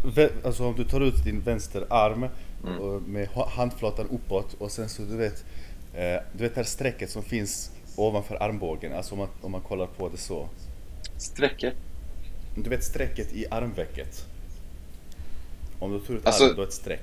vä- 0.05 0.31
Alltså 0.45 0.65
om 0.67 0.75
du 0.77 0.85
tar 0.85 1.01
ut 1.01 1.25
din 1.25 1.41
vänster 1.41 1.85
arm 1.91 2.27
Mm. 2.67 2.97
med 3.07 3.29
ha- 3.29 3.49
handflatan 3.49 4.07
uppåt 4.09 4.55
och 4.59 4.71
sen 4.71 4.89
så 4.89 5.03
du 5.03 5.17
vet 5.17 5.45
eh, 5.95 6.21
Du 6.33 6.43
vet 6.45 6.55
det 6.55 6.61
här 6.61 6.65
strecket 6.65 7.11
som 7.11 7.23
finns 7.23 7.71
ovanför 7.97 8.43
armbågen, 8.43 8.93
alltså 8.97 9.13
om 9.15 9.19
man, 9.19 9.29
om 9.41 9.53
man 9.53 9.61
kollar 9.61 9.87
på 9.87 10.09
det 10.09 10.17
så 10.17 10.49
Strecket? 11.17 11.75
Du 12.55 12.71
vet 12.71 12.85
strecket 12.85 13.33
i 13.33 13.47
armvecket? 13.51 14.27
Om 15.79 15.93
du 15.93 16.01
tar 16.01 16.15
ut 16.15 16.27
Alltså- 16.27 16.45
armen, 16.45 16.57
då 16.57 16.63
ett 16.63 16.73
streck 16.73 17.01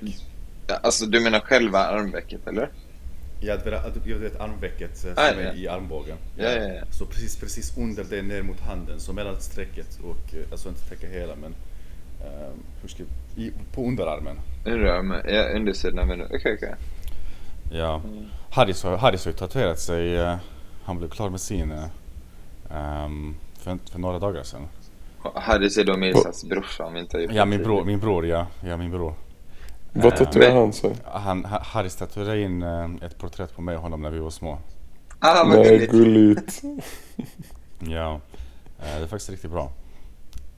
alltså 0.84 1.06
du 1.06 1.20
menar 1.20 1.40
själva 1.40 1.80
armvecket 1.80 2.48
eller? 2.48 2.70
Ja, 3.40 3.58
du 3.64 3.70
vet, 3.70 4.04
du 4.04 4.14
vet 4.14 4.40
armvecket 4.40 5.06
eh, 5.06 5.14
som 5.14 5.14
Ah, 5.16 5.28
är 5.28 5.56
i 5.56 5.68
armbågen 5.68 6.18
Ja, 6.36 6.52
ja, 6.52 6.64
ja. 6.64 6.82
Så 6.92 7.06
precis, 7.06 7.36
precis 7.40 7.78
under 7.78 8.04
det 8.04 8.22
ner 8.22 8.42
mot 8.42 8.60
handen, 8.60 9.00
så 9.00 9.14
mellan 9.14 9.42
strecket 9.42 10.00
och, 10.04 10.36
eh, 10.36 10.52
alltså 10.52 10.70
inte 10.70 10.90
täcka 10.90 11.08
hela 11.08 11.36
men 11.36 11.56
eh, 12.22 12.54
hur 12.82 12.90
ska, 12.90 13.04
i, 13.36 13.52
på 13.74 13.82
underarmen. 13.82 14.40
Underarmen? 14.66 15.22
Ja, 15.28 15.50
undersidan 15.56 16.00
av 16.00 16.12
underarmen. 16.12 16.38
Okej, 16.40 16.54
okej. 16.54 16.76
Ja. 17.72 18.02
Harris, 18.50 18.84
har, 18.84 19.12
ju 19.28 19.34
tatuerat 19.34 19.80
sig. 19.80 20.18
eh, 20.18 20.38
han 20.84 20.98
blev 20.98 21.10
klar 21.10 21.30
med 21.30 21.42
sin 21.42 21.72
eh, 21.72 21.86
ehm, 22.72 23.36
för, 23.60 23.78
för 23.92 24.00
några 24.00 24.20
dagar 24.20 24.44
sedan. 24.44 24.68
Harris 25.36 25.78
är 25.78 25.84
då 25.84 25.98
Mirsas 25.98 26.44
brorsa 26.44 26.86
om 26.86 26.94
vi 26.94 27.00
inte 27.00 27.18
har 27.18 27.22
gjort 27.22 27.32
Ja, 27.34 27.46
det 27.46 27.50
min 27.50 27.64
bror, 27.64 27.86
min 27.86 28.00
bror 28.00 28.26
ja. 28.28 28.48
Ja, 28.62 28.78
min 28.78 28.92
bror. 28.92 29.14
Vad 30.04 30.14
Eh, 30.14 30.18
tatuerar 30.18 30.54
men- 30.54 30.58
han 30.62 30.74
sig? 30.74 30.96
Han, 31.06 31.46
Ha- 31.46 31.60
Harris 31.64 31.96
tatuerade 31.96 32.42
in 32.42 32.62
eh, 32.62 32.90
ett 33.02 33.18
porträtt 33.18 33.56
på 33.56 33.62
mig 33.62 33.76
och 33.76 33.82
honom 33.82 34.02
när 34.02 34.10
vi 34.12 34.20
var 34.20 34.30
små. 34.30 34.58
Ah, 35.20 35.44
vad 35.44 35.60
Nej, 35.60 35.64
gulligt. 35.78 35.92
Gulligt. 35.92 36.62
Ja, 37.80 38.22
eh, 38.80 38.98
det 38.98 39.04
är 39.04 39.08
faktiskt 39.08 39.30
riktigt 39.30 39.52
bra. 39.52 39.72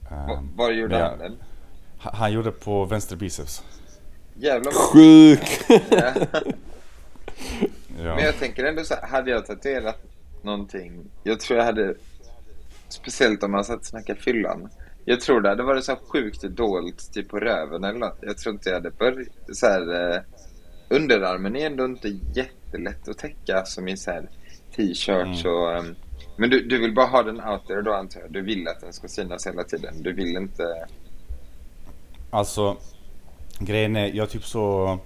Va- 0.09 0.43
Var 0.55 0.71
gjorde 0.71 0.93
men 0.95 1.01
han 1.01 1.11
jag- 1.11 1.19
den? 1.19 1.37
ha- 1.99 2.11
Han 2.15 2.31
gjorde 2.31 2.51
på 2.51 2.85
vänster 2.85 3.15
biceps. 3.15 3.63
Jävlar 4.35 4.71
vad 4.71 4.73
Sjuk! 4.81 5.61
ja. 5.89 6.11
Ja. 8.03 8.15
Men 8.15 8.23
jag 8.23 8.37
tänker 8.39 8.63
ändå 8.65 8.83
så 8.83 8.93
här, 8.95 9.07
hade 9.07 9.31
jag 9.31 9.45
tatuerat 9.45 10.01
någonting, 10.41 11.05
jag 11.23 11.39
tror 11.39 11.57
jag 11.59 11.65
hade, 11.65 11.95
speciellt 12.89 13.43
om 13.43 13.51
man 13.51 13.65
satt 13.65 13.79
och 13.79 13.85
snackade 13.85 14.19
fyllan, 14.19 14.69
jag 15.05 15.21
tror 15.21 15.41
det 15.41 15.49
hade 15.49 15.63
varit 15.63 15.83
så 15.83 15.91
här 15.91 15.99
sjukt 16.07 16.41
dolt, 16.41 17.13
typ 17.13 17.29
på 17.29 17.39
röven 17.39 17.83
eller 17.83 17.99
något. 17.99 18.17
Jag 18.21 18.37
tror 18.37 18.53
inte 18.55 18.69
jag 18.69 18.75
hade 18.75 18.91
börjat, 18.91 19.27
så 19.53 19.65
här, 19.65 20.13
eh, 20.15 20.21
underarmen 20.89 21.55
är 21.55 21.65
ändå 21.65 21.85
inte 21.85 22.07
jättelätt 22.33 23.09
att 23.09 23.17
täcka 23.17 23.65
som 23.65 23.87
i 23.87 23.97
så 23.97 24.11
här 24.11 24.29
t-shirts 24.75 25.45
Mm. 25.45 25.55
och, 25.55 25.71
ehm, 25.77 25.95
men 26.37 26.49
du, 26.49 26.67
du 26.67 26.79
vill 26.79 26.95
bara 26.95 27.05
ha 27.05 27.23
den 27.23 27.41
out 27.41 27.67
there 27.67 27.81
då 27.81 27.93
antar 27.93 28.19
jag? 28.19 28.31
Du 28.31 28.41
vill 28.41 28.67
att 28.67 28.81
den 28.81 28.93
ska 28.93 29.07
synas 29.07 29.47
hela 29.47 29.63
tiden? 29.63 30.03
Du 30.03 30.13
vill 30.13 30.37
inte... 30.37 30.87
Alltså, 32.29 32.77
grejen 33.59 33.95
är, 33.95 34.07
jag 34.15 34.29
typ 34.29 34.45
så... 34.45 34.97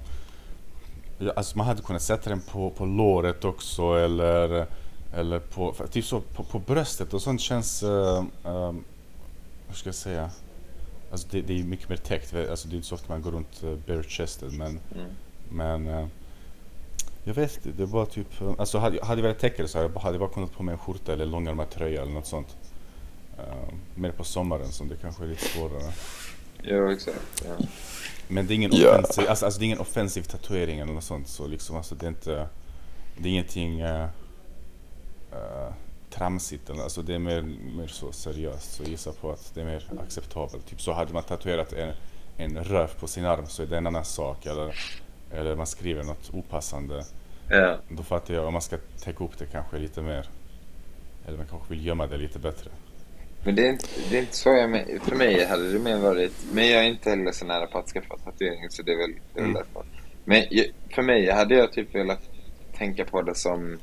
Alltså 1.36 1.58
man 1.58 1.68
hade 1.68 1.82
kunnat 1.82 2.02
sätta 2.02 2.30
den 2.30 2.42
på, 2.52 2.70
på 2.70 2.86
låret 2.86 3.46
också 3.46 3.94
eller, 3.94 4.66
eller 5.16 5.40
på, 5.40 5.76
typ 5.92 6.06
så 6.06 6.22
på, 6.22 6.44
på 6.44 6.60
bröstet 6.60 7.14
och 7.14 7.22
sånt 7.22 7.42
känns... 7.42 7.84
Uh, 7.84 8.24
hur 9.74 9.78
ska 9.78 9.88
jag 9.88 9.96
säga? 9.96 10.30
Alltså 11.12 11.28
det, 11.32 11.42
det 11.42 11.60
är 11.60 11.64
mycket 11.64 11.90
mer 11.90 11.98
täckt, 11.98 12.34
alltså 12.36 12.68
det 12.68 12.74
är 12.74 12.76
inte 12.76 12.88
så 12.88 12.96
ofta 12.96 13.10
man 13.14 13.22
går 13.22 13.32
runt 13.32 13.64
uh, 13.64 13.78
bare 13.88 14.04
chested 14.04 14.54
men... 14.58 14.80
Mm. 14.96 15.08
Men... 15.52 15.88
eh, 15.88 16.08
jag 17.24 17.34
vet 17.34 17.56
inte, 17.66 17.78
det 17.78 17.86
var 17.86 18.06
typ... 18.06 18.42
eh, 18.42 18.54
Alltså 18.58 18.78
hade, 18.78 19.06
hade 19.06 19.22
jag 19.22 19.24
velat 19.24 19.40
täcka 19.40 19.62
det 19.62 19.68
så 19.68 19.78
hade 19.78 20.14
jag 20.14 20.20
bara- 20.20 20.30
kunnat 20.30 20.52
på 20.54 20.64
mig 20.64 20.74
en 20.74 20.80
skjorta 20.80 21.14
eller 21.14 21.26
långärmad 21.26 21.70
tröja 21.70 22.02
eller 22.02 22.12
något 22.12 22.28
sånt. 22.28 22.58
Eh, 23.40 23.74
mer 23.96 24.12
på 24.12 24.24
sommaren 24.24 24.72
som 24.72 24.88
det 24.88 24.96
kanske 24.96 25.24
är 25.24 25.28
lite 25.28 25.46
svårare. 25.46 25.94
Jo, 26.64 26.92
exakt. 26.92 27.44
Ja. 27.48 27.66
Men 28.28 28.48
det 28.48 28.54
är 28.54 28.56
ingen, 28.56 28.72
Ja. 28.74 28.90
offensiv, 28.90 29.30
alltså, 29.30 29.46
alltså 29.46 29.60
det 29.60 29.64
är 29.64 29.68
ingen 29.68 29.80
offensiv 29.80 30.22
tatuering 30.24 30.80
eller 30.80 30.94
något 30.94 31.04
sånt. 31.04 31.28
Så 31.28 31.48
liksom, 31.48 31.76
alltså, 31.76 31.96
det 31.96 32.06
är 32.06 32.10
inte... 32.10 32.48
Det 33.18 33.28
är 33.30 33.32
ingenting 33.32 33.84
uh, 33.84 34.08
tramsigt. 36.14 36.70
Alltså, 36.70 37.02
det 37.02 37.16
är 37.16 37.20
mer, 37.20 37.42
mer 37.78 37.88
så 37.88 38.12
seriöst. 38.12 38.74
Så 38.74 38.84
jag 38.84 38.90
gissar 38.90 39.12
på 39.12 39.32
att 39.32 39.52
det 39.56 39.62
är 39.62 39.66
mer 39.66 39.90
acceptabelt. 40.00 40.66
Typ 40.68 40.82
så 40.82 40.92
hade 40.94 41.14
man 41.14 41.24
tatuerat 41.24 41.74
en, 41.74 41.94
en 42.38 42.64
röv 42.64 42.88
på 43.00 43.08
sin 43.08 43.26
arm 43.26 43.48
så 43.48 43.64
är 43.64 43.68
det 43.68 43.78
en 43.78 43.88
annan 43.88 44.06
sak. 44.06 44.46
Eller, 44.46 44.76
eller 45.32 45.56
man 45.56 45.68
skriver 45.68 46.04
något 46.04 46.34
opassande. 46.34 47.04
Ja. 47.50 47.78
Då 47.90 48.04
fattar 48.04 48.34
jag 48.34 48.46
om 48.46 48.54
man 48.54 48.62
ska 48.62 48.78
täcka 49.04 49.24
upp 49.24 49.38
det 49.38 49.46
kanske 49.46 49.78
lite 49.78 50.02
mer. 50.02 50.30
Eller 51.28 51.38
man 51.38 51.48
kanske 51.48 51.70
vill 51.70 51.86
gömma 51.86 52.08
det 52.08 52.18
lite 52.18 52.40
bättre. 52.40 52.70
Men 53.46 53.56
det 53.56 53.68
är, 53.68 53.70
inte, 53.70 53.86
det 54.10 54.18
är 54.18 54.22
inte 54.22 54.36
så 54.36 54.50
jag 54.50 54.70
men, 54.70 55.00
För 55.00 55.16
mig 55.16 55.46
hade 55.46 55.72
det 55.74 55.80
mer 55.80 55.98
varit... 55.98 56.34
Men 56.54 56.68
jag 56.68 56.86
är 56.86 56.90
inte 56.90 57.10
heller 57.10 57.32
så 57.32 57.46
nära 57.46 57.68
på 57.68 57.78
att 57.78 57.88
skaffa 57.88 58.18
tatuering 58.18 58.70
så 58.70 58.82
det 58.84 58.92
är 58.92 58.98
väl, 58.98 59.12
det 59.34 59.40
är 59.40 59.44
väl 59.44 59.52
Mm. 59.52 59.54
därför. 59.54 59.86
Men 60.26 60.44
för 60.96 61.02
mig 61.02 61.32
hade 61.32 61.56
jag 61.56 61.72
typ 61.74 61.96
velat 61.96 62.30
tänka 62.78 63.06
på 63.06 63.22
det 63.22 63.36
som... 63.36 63.80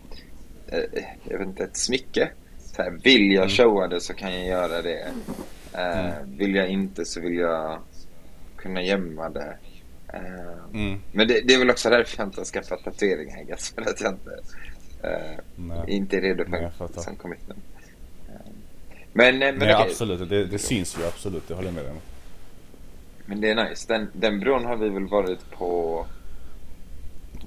Eh, 0.73 1.03
jag 1.29 1.39
vet 1.39 1.47
inte, 1.49 1.65
ett 1.65 1.77
smycke. 1.77 2.31
Så 2.59 2.83
här, 2.83 2.91
vill 2.91 3.33
jag 3.33 3.45
Mm. 3.45 3.49
showa 3.57 3.89
det 3.89 4.01
så 4.01 4.15
kan 4.15 4.35
jag 4.35 4.47
göra 4.47 4.83
det. 4.83 5.01
Eh, 5.75 6.11
Mm. 6.11 6.37
Vill 6.37 6.55
jag 6.55 6.69
inte 6.69 7.05
så 7.05 7.21
vill 7.21 7.35
jag 7.39 7.79
kunna 8.57 8.83
gömma 8.83 9.29
det. 9.31 9.57
Eh, 10.13 10.75
Mm. 10.75 11.01
Men 11.13 11.29
det, 11.29 11.41
det 11.41 11.55
är 11.55 11.59
väl 11.59 11.71
också 11.71 11.91
därför 11.91 12.19
jag 12.19 12.27
inte 12.29 12.41
har 12.41 12.45
skaffat 12.45 12.85
tatuering, 12.85 13.29
I 13.41 13.45
guess. 13.45 13.71
För 13.75 13.83
att 13.83 14.01
jag 14.01 14.13
inte, 14.13 14.39
Nej. 15.57 15.85
inte 15.87 16.17
är 16.17 16.21
redo 16.21 16.45
jag 16.51 16.73
för 16.73 16.87
fattar. 16.87 17.01
som 17.03 17.17
commitment. 17.17 17.65
Men, 19.13 19.39
men, 19.39 19.57
Nej, 19.59 19.75
okej. 19.75 19.87
absolut. 19.91 20.29
Det, 20.29 20.45
det 20.45 20.59
syns 20.59 20.99
ju 20.99 21.07
absolut. 21.07 21.49
Det 21.49 21.55
håller 21.55 21.69
jag 21.69 21.75
med 21.75 21.85
dig 21.85 21.93
om. 21.93 21.99
Men 23.27 23.41
det 23.41 23.51
är 23.51 23.69
nice. 23.69 23.85
Den, 23.95 24.09
den 24.13 24.41
bron 24.41 24.65
har 24.65 24.77
vi 24.77 24.89
väl 24.89 25.07
varit 25.07 25.51
på... 25.51 26.07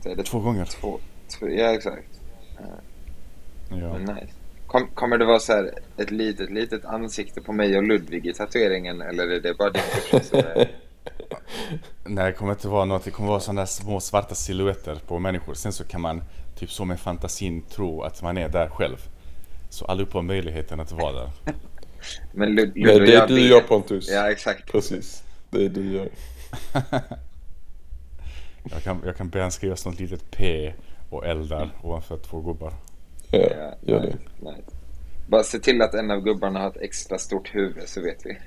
Det 0.04 0.24
Två 0.24 0.40
gånger. 0.40 0.66
Två, 0.66 1.00
två, 1.40 1.50
ja, 1.50 1.74
exakt. 1.74 2.08
Ja. 3.80 3.98
Nice. 3.98 4.34
Kom, 4.68 4.88
kommer 4.88 5.18
det 5.18 5.26
vara 5.26 5.40
så 5.40 5.54
här 5.54 5.72
ett 5.98 6.12
litet, 6.12 6.50
litet 6.52 6.86
ansikte 6.86 7.42
på 7.42 7.54
mig 7.54 7.78
och 7.78 7.84
Ludvig 7.84 8.26
i 8.28 8.34
tatueringen 8.34 9.02
eller 9.02 9.28
är 9.28 9.40
det 9.40 9.54
bara 9.54 9.70
din 9.70 10.22
som. 10.24 10.42
Nej, 12.06 12.26
det 12.26 12.34
kommer 12.34 12.52
inte 12.52 12.68
vara 12.68 12.86
något. 12.86 13.04
Det 13.04 13.12
kommer 13.12 13.30
vara 13.30 13.40
sådana 13.40 13.62
där 13.62 13.66
små 13.66 14.00
svarta 14.00 14.36
silhuetter 14.36 14.96
på 15.08 15.20
människor. 15.20 15.54
Sen 15.54 15.74
så 15.74 15.84
kan 15.84 16.02
man 16.02 16.24
typ 16.56 16.72
så 16.72 16.86
med 16.86 17.00
fantasin 17.00 17.62
tro 17.62 18.02
att 18.02 18.22
man 18.22 18.38
är 18.38 18.50
där 18.50 18.70
själv. 18.70 18.98
Så 19.70 19.86
allihopa 19.86 20.18
har 20.18 20.24
möjligheten 20.24 20.80
att 20.80 20.92
vara 20.92 21.14
där. 21.14 21.30
Men 22.34 22.56
Lud, 22.56 22.72
Lud 22.76 22.86
Nej, 22.86 22.96
och 22.96 23.02
det 23.02 23.14
är 23.14 23.20
jag 23.20 23.28
du 23.28 23.36
vet- 23.36 23.44
gör 23.44 23.62
Pontus. 23.62 24.10
Ja, 24.10 24.32
exakt. 24.32 24.72
Precis. 24.72 25.24
Det 25.50 25.66
är 25.66 25.70
du 25.70 25.92
gör. 25.92 26.10
Jag 28.72 28.84
kan, 28.84 29.02
jag 29.06 29.18
kan 29.18 29.30
be 29.30 29.42
han 29.42 29.52
skriva 29.52 29.76
något 29.86 30.00
litet 30.00 30.32
P 30.32 30.74
och 31.10 31.26
L 31.26 31.48
där 31.48 31.70
ovanför 31.82 32.18
två 32.18 32.42
gubbar. 32.42 32.74
Ja, 33.40 33.50
Ja, 33.58 33.76
gör 33.94 34.00
det. 34.02 34.18
nice. 34.52 34.64
Bara 35.28 35.44
se 35.44 35.60
till 35.60 35.82
att 35.82 35.94
en 35.94 36.12
av 36.12 36.22
gubbarna 36.22 36.60
har 36.60 36.68
ett 36.70 36.78
extra 36.82 37.18
stort 37.18 37.56
huvud 37.56 37.84
så 37.88 38.02
vet 38.02 38.26
vi. 38.26 38.38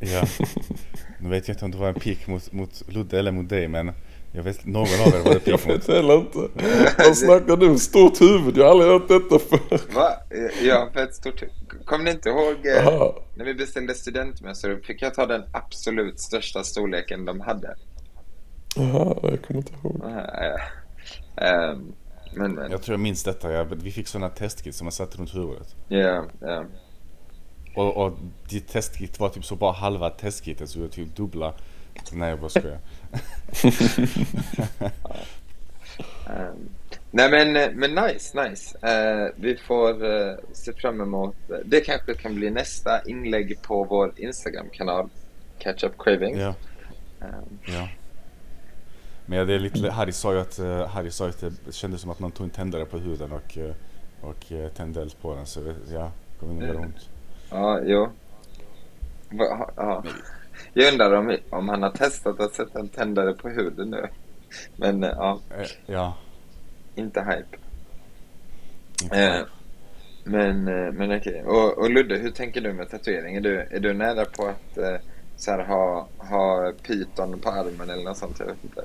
Ja. 0.00 0.24
Nu 1.20 1.28
vet 1.28 1.48
jag 1.48 1.54
inte 1.54 1.64
om 1.64 1.70
det 1.70 1.76
var 1.78 1.88
en 1.88 1.94
pik 1.94 2.26
mot, 2.26 2.52
mot 2.52 2.82
Ludde 2.88 3.18
eller 3.18 3.32
mot 3.32 3.48
dig 3.48 3.68
men 3.68 3.92
jag 4.32 4.42
vet 4.42 4.66
någon 4.66 4.82
av 4.82 4.88
er 5.14 5.24
var 5.24 5.34
det 5.34 5.46
Jag 5.50 5.60
pik 5.60 5.66
mot. 5.66 5.76
vet 5.76 5.88
heller 5.88 6.14
inte. 6.18 6.38
Vad 6.98 7.16
snackar 7.16 7.56
du? 7.56 7.78
Stort 7.78 8.20
huvud? 8.20 8.56
Jag 8.56 8.64
har 8.64 8.70
aldrig 8.70 8.90
hört 8.90 9.08
detta 9.08 9.38
förr. 9.38 9.94
Va? 9.94 10.12
Ja, 10.62 10.88
för 10.92 11.00
ett 11.02 11.14
stort 11.14 11.42
huvud. 11.42 11.54
Kommer 11.86 12.04
ni 12.04 12.10
inte 12.10 12.28
ihåg 12.28 12.66
eh, 12.66 13.12
när 13.36 13.44
vi 13.44 13.54
beställde 13.54 13.94
studentmössor? 13.94 14.80
Fick 14.84 15.02
jag 15.02 15.14
ta 15.14 15.26
den 15.26 15.42
absolut 15.52 16.20
största 16.20 16.62
storleken 16.62 17.24
de 17.24 17.40
hade? 17.40 17.74
Jaha, 18.76 19.16
jag 19.22 19.42
kommer 19.42 19.60
inte 19.60 19.72
ihåg. 19.84 20.00
Ah, 20.04 20.58
ja. 21.36 21.76
Men, 22.34 22.54
men. 22.54 22.70
Jag 22.70 22.82
tror 22.82 22.92
jag 22.92 23.00
minns 23.00 23.24
detta. 23.24 23.52
Jag, 23.52 23.64
vi 23.64 23.90
fick 23.90 24.08
sådana 24.08 24.28
testkit 24.28 24.74
som 24.74 24.84
man 24.84 24.92
satte 24.92 25.18
runt 25.18 25.34
huvudet. 25.34 25.76
Ja, 25.88 26.24
ja. 26.40 26.64
Och, 27.76 27.96
och 27.96 28.18
ditt 28.48 28.68
testkit 28.68 29.20
var 29.20 29.28
typ 29.28 29.44
så 29.44 29.56
bara 29.56 29.72
halva 29.72 30.10
testkitet 30.10 30.70
så 30.70 30.78
det 30.78 30.84
var 30.84 30.90
typ 30.90 31.16
dubbla. 31.16 31.54
Nej 32.12 32.30
jag 32.30 32.40
bara 32.40 32.50
skojar. 32.50 32.78
Ehm, 36.30 36.68
nej 37.10 37.30
men, 37.30 37.56
eh, 37.56 37.70
men 37.74 37.94
nice, 37.94 38.48
nice. 38.48 38.78
Eh, 38.88 39.28
vi 39.36 39.56
får 39.56 40.04
eh, 40.04 40.34
se 40.52 40.72
fram 40.72 41.00
emot, 41.00 41.36
eh, 41.50 41.56
det 41.64 41.80
kanske 41.80 42.14
kan 42.14 42.34
bli 42.34 42.50
nästa 42.50 43.02
inlägg 43.02 43.62
på 43.62 43.84
vår 43.84 44.12
Instagram-kanal. 44.16 45.08
Catch 45.58 45.84
Up 45.84 45.92
Craving. 45.98 46.38
Ja, 46.38 46.54
Ehm, 47.22 47.58
ja. 47.64 47.88
Men 49.26 49.38
ja, 49.38 49.44
det 49.44 49.54
är 49.54 49.58
lite, 49.58 49.90
Harry 49.90 50.12
sa 50.12 50.32
ju 50.32 50.40
att, 50.40 50.58
uh, 50.58 50.86
Harry 50.86 51.10
sa 51.10 51.28
att 51.28 51.44
det 51.64 51.72
kändes 51.72 52.00
som 52.00 52.10
att 52.10 52.20
man 52.20 52.30
tog 52.30 52.44
en 52.44 52.50
tändare 52.50 52.84
på 52.84 52.98
huden 52.98 53.32
och, 53.32 53.58
eh, 53.58 53.74
och 54.20 54.52
uh, 54.52 54.68
tände 54.68 55.02
eld 55.02 55.14
på 55.22 55.34
den. 55.34 55.46
Så 55.46 55.60
ja, 55.92 56.12
det 56.32 56.38
kommer 56.38 56.54
nog 56.54 56.62
göra 56.62 56.78
ont. 56.78 57.08
ja, 57.50 57.80
jo. 57.84 58.08
Ja. 59.76 60.04
Jag 60.72 60.92
undrar 60.92 61.12
om, 61.12 61.36
om 61.50 61.68
han 61.68 61.82
har 61.82 61.90
testat 61.90 62.40
att 62.40 62.54
sätta 62.54 62.80
en 62.80 62.88
tändare 62.88 63.32
på 63.32 63.48
huden 63.48 63.90
nu. 63.90 64.08
Men 64.76 65.04
eh, 65.04 65.10
ja, 65.10 65.40
Eh, 65.50 65.66
ja, 65.86 66.16
inte 66.94 67.20
hype. 67.20 67.56
inte 69.02 69.16
Eh, 69.16 69.46
men 70.24 70.68
eh, 70.68 70.92
men 70.92 71.16
okej. 71.16 71.44
Och, 71.44 71.78
och 71.78 71.90
Ludde, 71.90 72.16
hur 72.16 72.30
tänker 72.30 72.60
du 72.60 72.72
med 72.72 72.90
tatuering? 72.90 73.36
Är 73.36 73.40
du, 73.40 73.60
är 73.70 73.80
du 73.80 73.92
nära 73.92 74.24
på 74.24 74.46
att 74.46 74.78
eh, 74.78 74.96
så 75.36 75.50
här, 75.50 75.64
ha, 75.64 76.08
ha 76.16 76.72
pyton 76.86 77.40
på 77.40 77.48
armen 77.48 77.90
eller 77.90 78.04
något 78.04 78.16
sånt? 78.16 78.38
Jag 78.38 78.46
vet 78.46 78.64
inte. 78.64 78.84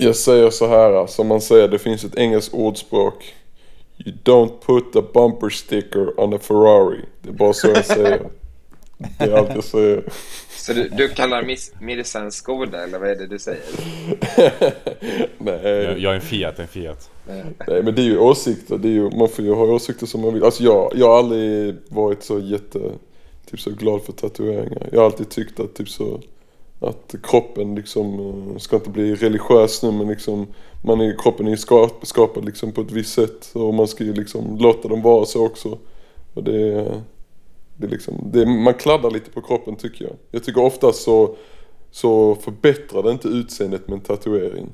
Jag 0.00 0.16
säger 0.16 0.50
så 0.50 0.66
här, 0.66 1.06
som 1.06 1.26
man 1.26 1.40
säger, 1.40 1.68
det 1.68 1.78
finns 1.78 2.04
ett 2.04 2.16
engelskt 2.16 2.54
ordspråk. 2.54 3.34
You 4.04 4.16
don't 4.24 4.52
put 4.66 4.96
a 4.96 5.02
bumper 5.14 5.48
sticker 5.48 6.20
on 6.20 6.34
a 6.34 6.38
Ferrari. 6.38 7.00
Det 7.22 7.28
är 7.28 7.32
bara 7.32 7.52
så 7.52 7.68
jag 7.68 7.84
säger. 7.84 8.20
Det 9.18 9.24
är 9.24 9.32
allt 9.32 9.54
jag 9.54 9.64
säger. 9.64 10.04
Så 10.50 10.72
du, 10.72 10.88
du 10.88 11.08
kallar 11.08 11.42
Miss, 11.42 11.72
Mirsa 11.80 12.20
en 12.20 12.32
Skoda 12.32 12.84
eller 12.84 12.98
vad 12.98 13.10
är 13.10 13.16
det 13.16 13.26
du 13.26 13.38
säger? 13.38 13.62
Nej, 15.38 15.60
jag, 15.62 15.98
jag 15.98 16.12
är 16.12 16.16
en 16.16 16.20
Fiat, 16.20 16.58
en 16.58 16.68
Fiat. 16.68 17.10
nej, 17.68 17.82
men 17.82 17.94
det 17.94 18.02
är 18.02 18.04
ju 18.04 18.18
åsikter. 18.18 18.78
Det 18.78 18.88
är 18.88 18.92
ju, 18.92 19.10
man 19.10 19.28
får 19.28 19.44
ju 19.44 19.54
ha 19.54 19.64
åsikter 19.64 20.06
som 20.06 20.20
man 20.20 20.34
vill. 20.34 20.44
Alltså 20.44 20.62
jag, 20.62 20.92
jag 20.94 21.08
har 21.08 21.18
aldrig 21.18 21.76
varit 21.88 22.22
så 22.22 22.38
jätte 22.38 22.78
typ 23.50 23.60
så 23.60 23.70
glad 23.70 24.02
för 24.02 24.12
tatueringar. 24.12 24.88
Jag 24.92 25.00
har 25.00 25.06
alltid 25.06 25.28
tyckt 25.28 25.60
att 25.60 25.74
typ 25.74 25.88
så 25.88 26.20
att 26.80 27.14
kroppen 27.22 27.74
liksom 27.74 28.20
eh, 28.20 28.58
ska 28.58 28.76
inte 28.76 28.90
bli 28.90 29.14
religiös 29.14 29.82
nu 29.82 29.92
men 29.92 30.08
liksom 30.08 30.46
man 30.84 31.00
är, 31.00 31.18
kroppen 31.18 31.48
är 31.48 31.56
skap, 31.56 32.06
skapad 32.06 32.44
liksom 32.44 32.72
på 32.72 32.80
ett 32.80 32.92
visst 32.92 33.12
sätt 33.12 33.50
och 33.54 33.74
man 33.74 33.88
ska 33.88 34.04
ju 34.04 34.14
liksom 34.14 34.58
låta 34.58 34.88
den 34.88 35.02
vara 35.02 35.24
så 35.24 35.46
också. 35.46 35.78
Och 36.34 36.44
det, 36.44 36.72
det 37.76 37.86
är 37.86 37.90
liksom, 37.90 38.14
det, 38.32 38.46
man 38.46 38.74
kladdar 38.74 39.10
lite 39.10 39.30
på 39.30 39.40
kroppen 39.40 39.76
tycker 39.76 40.04
jag. 40.04 40.14
Jag 40.30 40.44
tycker 40.44 40.64
ofta 40.64 40.92
så, 40.92 41.36
så 41.90 42.34
förbättrar 42.34 43.02
det 43.02 43.10
inte 43.10 43.28
utseendet 43.28 43.88
med 43.88 43.94
en 43.94 44.04
tatuering. 44.04 44.66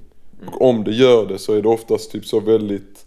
Och 0.47 0.63
om 0.63 0.85
det 0.85 0.93
gör 0.93 1.27
det 1.27 1.39
så 1.39 1.53
är 1.53 1.63
det 1.63 1.69
oftast 1.69 2.13
typ 2.13 2.27
så 2.27 2.41
väldigt, 2.41 3.04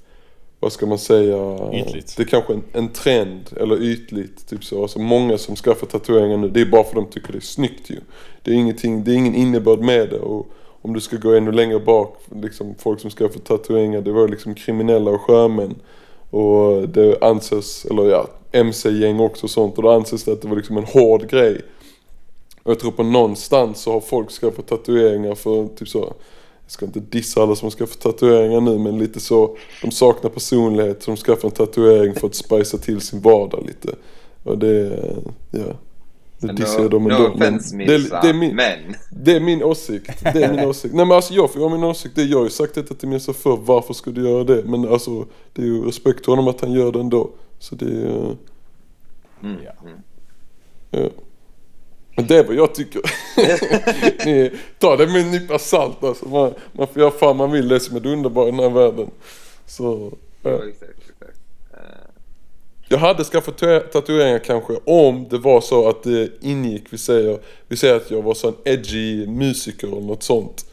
vad 0.60 0.72
ska 0.72 0.86
man 0.86 1.00
säga? 1.00 1.60
Ytligt. 1.74 2.17
Det 2.17 2.24
är 2.24 2.28
kanske 2.28 2.54
en, 2.54 2.63
en 2.74 2.89
trend, 2.89 3.50
eller 3.58 3.84
ytligt. 3.84 4.50
Typ 4.50 4.63
så. 4.63 4.82
Alltså 4.82 5.00
många 5.00 5.38
som 5.38 5.56
skaffar 5.56 5.88
tatueringar 5.88 6.38
nu, 6.38 6.50
det 6.50 6.62
är 6.62 6.65
bara 6.65 6.84
för 6.84 6.89
att 6.89 6.96
de 6.96 7.06
tycker 7.06 7.32
det 7.32 7.38
är 7.38 7.41
snyggt 7.41 7.89
ju. 7.89 8.00
Det 8.43 8.52
är, 8.52 8.56
ingenting, 8.56 9.04
det 9.04 9.12
är 9.12 9.15
ingen 9.15 9.36
innebörd 9.36 9.80
med 9.80 10.10
det. 10.10 10.20
Och 10.20 10.48
om 10.82 10.93
du 10.93 11.00
ska 11.00 11.17
gå 11.17 11.34
ännu 11.34 11.52
längre 11.52 11.80
bak, 11.80 12.22
liksom 12.41 12.76
folk 12.80 13.00
som 13.00 13.10
skaffar 13.10 13.39
tatueringar, 13.39 14.02
det 14.02 14.12
var 14.12 14.28
liksom 14.28 14.56
kriminella 14.56 15.12
och 15.12 15.22
sjömän. 15.22 15.76
Och 16.30 16.89
det 16.89 17.24
anses, 17.24 17.86
eller 17.86 18.10
ja, 18.10 18.28
MC-gäng 18.52 19.20
också 19.20 19.46
och 19.46 19.50
sånt. 19.50 19.78
Och 19.78 19.84
då 19.84 19.89
anses 19.91 20.24
det 20.24 20.32
att 20.32 20.41
det 20.41 20.48
var 20.48 20.56
liksom 20.56 20.78
en 20.78 20.84
hård 20.84 21.30
grej. 21.30 21.62
Och 22.63 22.72
jag 22.72 22.80
tror 22.80 22.91
på 22.91 23.04
någonstans 23.04 23.82
så 23.82 23.91
har 23.91 24.00
folk 24.00 24.32
skaffat 24.32 24.67
tatueringar 24.67 25.36
för 25.36 25.67
typ 25.67 25.88
så 25.88 26.13
jag 26.67 26.71
ska 26.71 26.86
inte 26.86 26.99
dissa 26.99 27.43
alla 27.43 27.56
som 27.56 27.71
skaffar 27.71 27.95
tatueringar 27.95 28.62
nu 28.62 28.77
men 28.77 28.99
lite 28.99 29.19
så 29.19 29.58
De 29.82 29.91
saknar 29.91 30.30
personlighet 30.30 31.03
så 31.03 31.12
de 31.12 31.17
skaffar 31.17 31.47
en 31.47 31.53
tatuering 31.53 32.15
för 32.15 32.27
att 32.27 32.36
spicea 32.36 32.80
till 32.80 33.01
sin 33.01 33.21
vardag 33.21 33.63
lite 33.67 33.95
Och 34.43 34.58
det, 34.58 34.99
ja 35.51 35.65
Nu 36.39 36.53
dissar 36.53 36.82
jag 36.82 36.91
dem 36.91 37.12
ändå 37.12 37.23
no 37.23 37.36
offense, 37.36 37.75
men 37.75 37.88
det, 37.88 37.97
det, 37.97 38.30
är 38.30 38.34
min, 38.34 38.56
men 38.56 38.95
det 39.10 39.36
är 39.36 39.39
min 39.39 39.63
åsikt, 39.63 40.23
det 40.34 40.43
är 40.43 40.53
min 40.53 40.65
åsikt 40.69 40.93
Nej 40.93 41.06
men 41.06 41.15
alltså 41.15 41.34
jag 41.34 41.53
får 41.53 41.69
min 41.69 41.84
åsikt, 41.84 42.15
det 42.15 42.23
jag 42.23 42.38
har 42.38 42.43
ju 42.43 42.49
sagt 42.49 42.75
detta 42.75 42.95
till 42.95 43.08
Mirza 43.08 43.34
för 43.34 43.58
varför 43.58 43.93
skulle 43.93 44.21
du 44.21 44.30
göra 44.30 44.43
det? 44.43 44.63
Men 44.65 44.88
alltså 44.88 45.25
det 45.53 45.62
är 45.62 45.65
ju 45.65 45.86
respekt 45.86 46.23
till 46.23 46.32
honom 46.32 46.47
att 46.47 46.62
han 46.62 46.71
gör 46.71 46.91
det 46.91 46.99
ändå 46.99 47.30
Så 47.60 47.75
det 47.75 47.86
är, 47.86 48.36
mm, 49.43 49.58
Ja. 49.65 49.71
mm. 49.84 49.99
ja 50.91 51.10
det 52.23 52.38
är 52.38 52.43
vad 52.43 52.56
jag 52.56 52.75
tycker. 52.75 53.01
Ni, 54.25 54.51
ta 54.80 54.95
det 54.95 55.08
med 55.08 55.21
en 55.21 55.32
nypa 55.32 55.60
salt 55.60 56.03
alltså. 56.03 56.27
Man, 56.27 56.53
man 56.71 56.88
får 56.88 57.01
göra 57.01 57.12
fan 57.12 57.38
man 57.38 57.51
vill 57.51 57.67
det 57.67 57.80
som 57.80 57.95
är 57.95 57.99
det 57.99 58.10
underbara 58.10 58.47
i 58.47 58.51
den 58.51 58.60
här 58.60 58.69
världen. 58.69 59.12
Så, 59.65 60.13
ja. 60.41 60.49
Ja, 60.49 60.58
exakt, 60.69 60.99
exakt. 61.10 61.39
Eh, 61.73 61.80
Jag 62.89 62.97
hade 62.97 63.23
skaffat 63.23 63.58
tatueringar 63.91 64.39
kanske 64.39 64.73
om 64.86 65.28
det 65.30 65.38
var 65.38 65.62
så 65.62 65.89
att 65.89 66.04
det 66.04 66.30
ingick, 66.41 66.84
vi 66.89 66.97
säger, 66.97 67.39
vi 67.67 67.78
säger 67.78 67.95
att 67.95 68.12
jag 68.12 68.21
var 68.21 68.34
så 68.34 68.47
en 68.47 68.56
edgy 68.65 69.28
musiker 69.28 69.88
eller 69.88 70.02
något 70.02 70.23
sånt. 70.23 70.65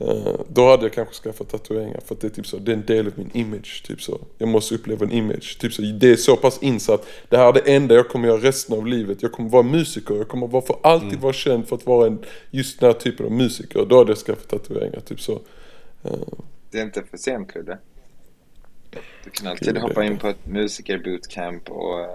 Eh, 0.00 0.40
då 0.48 0.70
hade 0.70 0.82
jag 0.82 0.92
kanske 0.92 1.14
skaffat 1.14 1.48
tatueringar 1.48 2.00
för 2.06 2.14
att 2.14 2.20
det 2.20 2.26
är 2.26 2.30
typ 2.30 2.46
så, 2.46 2.56
det 2.56 2.72
är 2.72 2.76
en 2.76 2.86
del 2.86 3.06
av 3.06 3.12
min 3.16 3.30
image. 3.32 3.84
Typ 3.86 4.02
så. 4.02 4.20
Jag 4.38 4.48
måste 4.48 4.74
uppleva 4.74 5.06
en 5.06 5.12
image. 5.12 5.58
Typ 5.60 5.72
så, 5.72 5.82
det 5.82 6.10
är 6.10 6.16
så 6.16 6.36
pass 6.36 6.58
insatt. 6.62 7.06
Det 7.28 7.36
här 7.36 7.48
är 7.48 7.52
det 7.52 7.74
enda 7.74 7.94
jag 7.94 8.08
kommer 8.08 8.28
göra 8.28 8.40
resten 8.40 8.78
av 8.78 8.86
livet. 8.86 9.22
Jag 9.22 9.32
kommer 9.32 9.50
vara 9.50 9.62
musiker. 9.62 10.14
Jag 10.14 10.28
kommer 10.28 10.46
vara 10.46 10.62
för 10.62 10.76
alltid 10.82 11.20
vara 11.20 11.32
känd 11.32 11.68
för 11.68 11.76
att 11.76 11.86
vara 11.86 12.06
en, 12.06 12.18
just 12.50 12.80
den 12.80 12.86
här 12.92 12.98
typen 12.98 13.26
av 13.26 13.32
musiker. 13.32 13.86
Då 13.88 13.98
hade 13.98 14.10
jag 14.10 14.18
skaffat 14.18 14.48
tatueringar. 14.48 15.00
Typ 15.00 15.20
så. 15.20 15.40
det 16.70 16.78
är 16.78 16.82
inte 16.82 17.02
för 17.10 17.16
sent, 17.16 17.54
Ludde. 17.54 17.78
Du 19.24 19.30
kan 19.30 19.46
alltid 19.46 19.78
hoppa 19.78 20.04
in 20.04 20.18
på 20.18 20.28
ett 20.28 20.46
musikerbootcamp 20.46 21.70
och... 21.70 22.00
eh, 22.00 22.06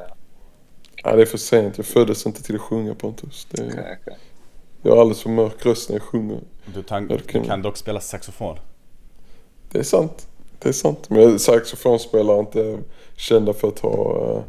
Ja, 1.04 1.16
det 1.16 1.22
är 1.22 1.26
för 1.26 1.38
sent. 1.38 1.78
Jag 1.78 1.86
föddes 1.86 2.26
inte 2.26 2.44
till 2.44 2.56
att 2.56 2.62
sjunga 2.62 2.96
Pontus. 2.96 3.48
Det, 3.52 3.64
okej, 3.68 3.98
okej. 4.02 4.18
jag 4.82 4.92
har 4.92 5.02
alldeles 5.02 5.22
för 5.22 5.30
mörk 5.30 5.66
röst 5.66 5.90
när 5.90 5.96
jag 5.96 6.04
sjunger. 6.04 6.40
Du, 6.76 6.84
kan- 6.84 7.08
du 7.08 7.18
kan 7.44 7.62
dock 7.62 7.78
spela 7.78 8.00
saxofon. 8.00 8.58
Det 9.72 9.80
är 9.80 9.84
sant. 9.84 10.28
Det 10.60 10.70
är 10.70 10.74
sant. 10.74 11.10
Men 11.10 11.40
saxofonspelare 11.40 12.36
är 12.38 12.40
inte 12.40 12.80
kända 13.16 13.54
för 13.54 13.68
att 13.68 13.80
ha, 13.80 14.22
eh, 14.36 14.44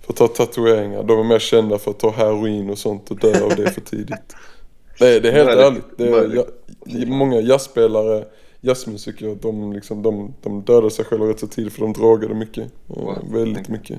för 0.00 0.12
att 0.12 0.18
ha 0.18 0.28
tatueringar. 0.28 1.02
De 1.02 1.18
är 1.18 1.24
mer 1.24 1.38
kända 1.38 1.78
för 1.78 1.90
att 1.90 1.98
ta 2.00 2.10
heroin 2.10 2.70
och 2.70 2.78
sånt 2.78 3.10
och 3.10 3.16
dö 3.18 3.44
av 3.44 3.56
det 3.56 3.70
för 3.70 3.80
tidigt. 3.80 4.34
Nej, 5.00 5.20
det 5.20 5.28
är 5.28 5.32
helt 5.32 5.50
ärligt. 5.50 5.84
Det 5.96 6.08
är, 7.02 7.06
många 7.06 7.40
jazzspelare, 7.40 8.24
jazzmusiker, 8.68 9.38
de, 9.42 9.72
liksom, 9.72 10.02
de, 10.02 10.34
de 10.42 10.62
dödade 10.62 10.90
sig 10.90 11.04
själva 11.04 11.26
rätt 11.28 11.40
så 11.40 11.46
tidigt 11.46 11.72
för 11.72 11.80
de 11.80 11.92
drogade 11.92 12.34
mycket. 12.34 12.64
Eh, 12.64 12.70
Wow. 12.86 13.32
Väldigt 13.32 13.68
mycket. 13.68 13.98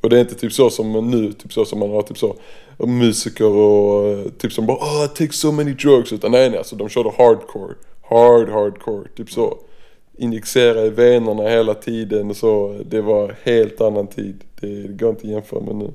Och 0.00 0.10
det 0.10 0.16
är 0.16 0.20
inte 0.20 0.34
typ 0.34 0.52
så 0.52 0.70
som 0.70 1.10
nu, 1.10 1.32
typ 1.32 1.52
så 1.52 1.64
som 1.64 1.78
man 1.78 1.90
har 1.90 2.02
typ 2.02 2.18
så 2.18 2.36
musiker 2.78 3.46
och 3.52 4.08
eh, 4.08 4.28
typ 4.38 4.52
som 4.52 4.66
bara 4.66 4.76
oh, 4.76 5.04
I 5.04 5.08
take 5.08 5.32
so 5.32 5.52
many 5.52 5.72
drugs. 5.72 6.12
Utan 6.12 6.30
nej 6.32 6.50
nej, 6.50 6.58
alltså 6.58 6.76
de 6.76 6.88
körde 6.88 7.10
hardcore. 7.18 7.74
Hard 8.02 8.48
hardcore, 8.48 9.08
typ 9.16 9.30
så. 9.30 9.58
Injicera 10.18 10.82
i 10.82 10.90
venerna 10.90 11.42
hela 11.42 11.74
tiden 11.74 12.30
och 12.30 12.36
så. 12.36 12.80
Det 12.86 13.00
var 13.00 13.36
helt 13.42 13.80
annan 13.80 14.06
tid. 14.06 14.44
Det 14.60 14.88
går 14.88 15.10
inte 15.10 15.26
att 15.26 15.32
jämföra 15.32 15.60
med 15.60 15.74
nu. 15.76 15.92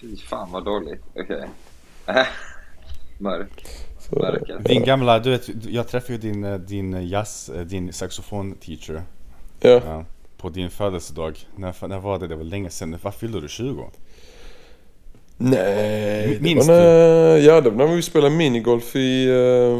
Fy 0.00 0.16
fan 0.16 0.52
vad 0.52 0.64
dåligt. 0.64 1.02
Okej. 1.14 1.48
Mörk. 3.18 3.66
Så, 3.66 3.91
Mörker. 4.20 4.58
Din 4.64 4.84
gamla, 4.84 5.18
du 5.18 5.30
vet, 5.30 5.48
jag 5.68 5.88
träffade 5.88 6.12
ju 6.12 6.18
din, 6.18 6.44
eh, 6.44 6.54
din 6.58 7.08
jazz, 7.08 7.50
eh, 7.56 7.60
din 7.60 7.92
saxofon-teacher 7.92 9.02
ja. 9.60 9.70
ja, 9.86 10.04
på 10.36 10.48
din 10.48 10.70
födelsedag. 10.70 11.38
När, 11.56 11.88
när 11.88 11.98
var 11.98 12.18
det? 12.18 12.26
Det 12.28 12.36
var 12.36 12.44
länge 12.44 12.70
sedan. 12.70 12.96
Vad 13.02 13.14
fyllde 13.14 13.40
du? 13.40 13.48
20? 13.48 13.84
Nej, 15.36 16.28
det 16.28 16.40
Minns 16.40 16.68
var 16.68 16.74
när, 16.76 17.36
ja 17.36 17.60
det 17.60 17.70
var 17.70 17.86
när 17.86 17.94
vi 17.96 18.02
spelade 18.02 18.34
minigolf 18.36 18.96
i, 18.96 19.26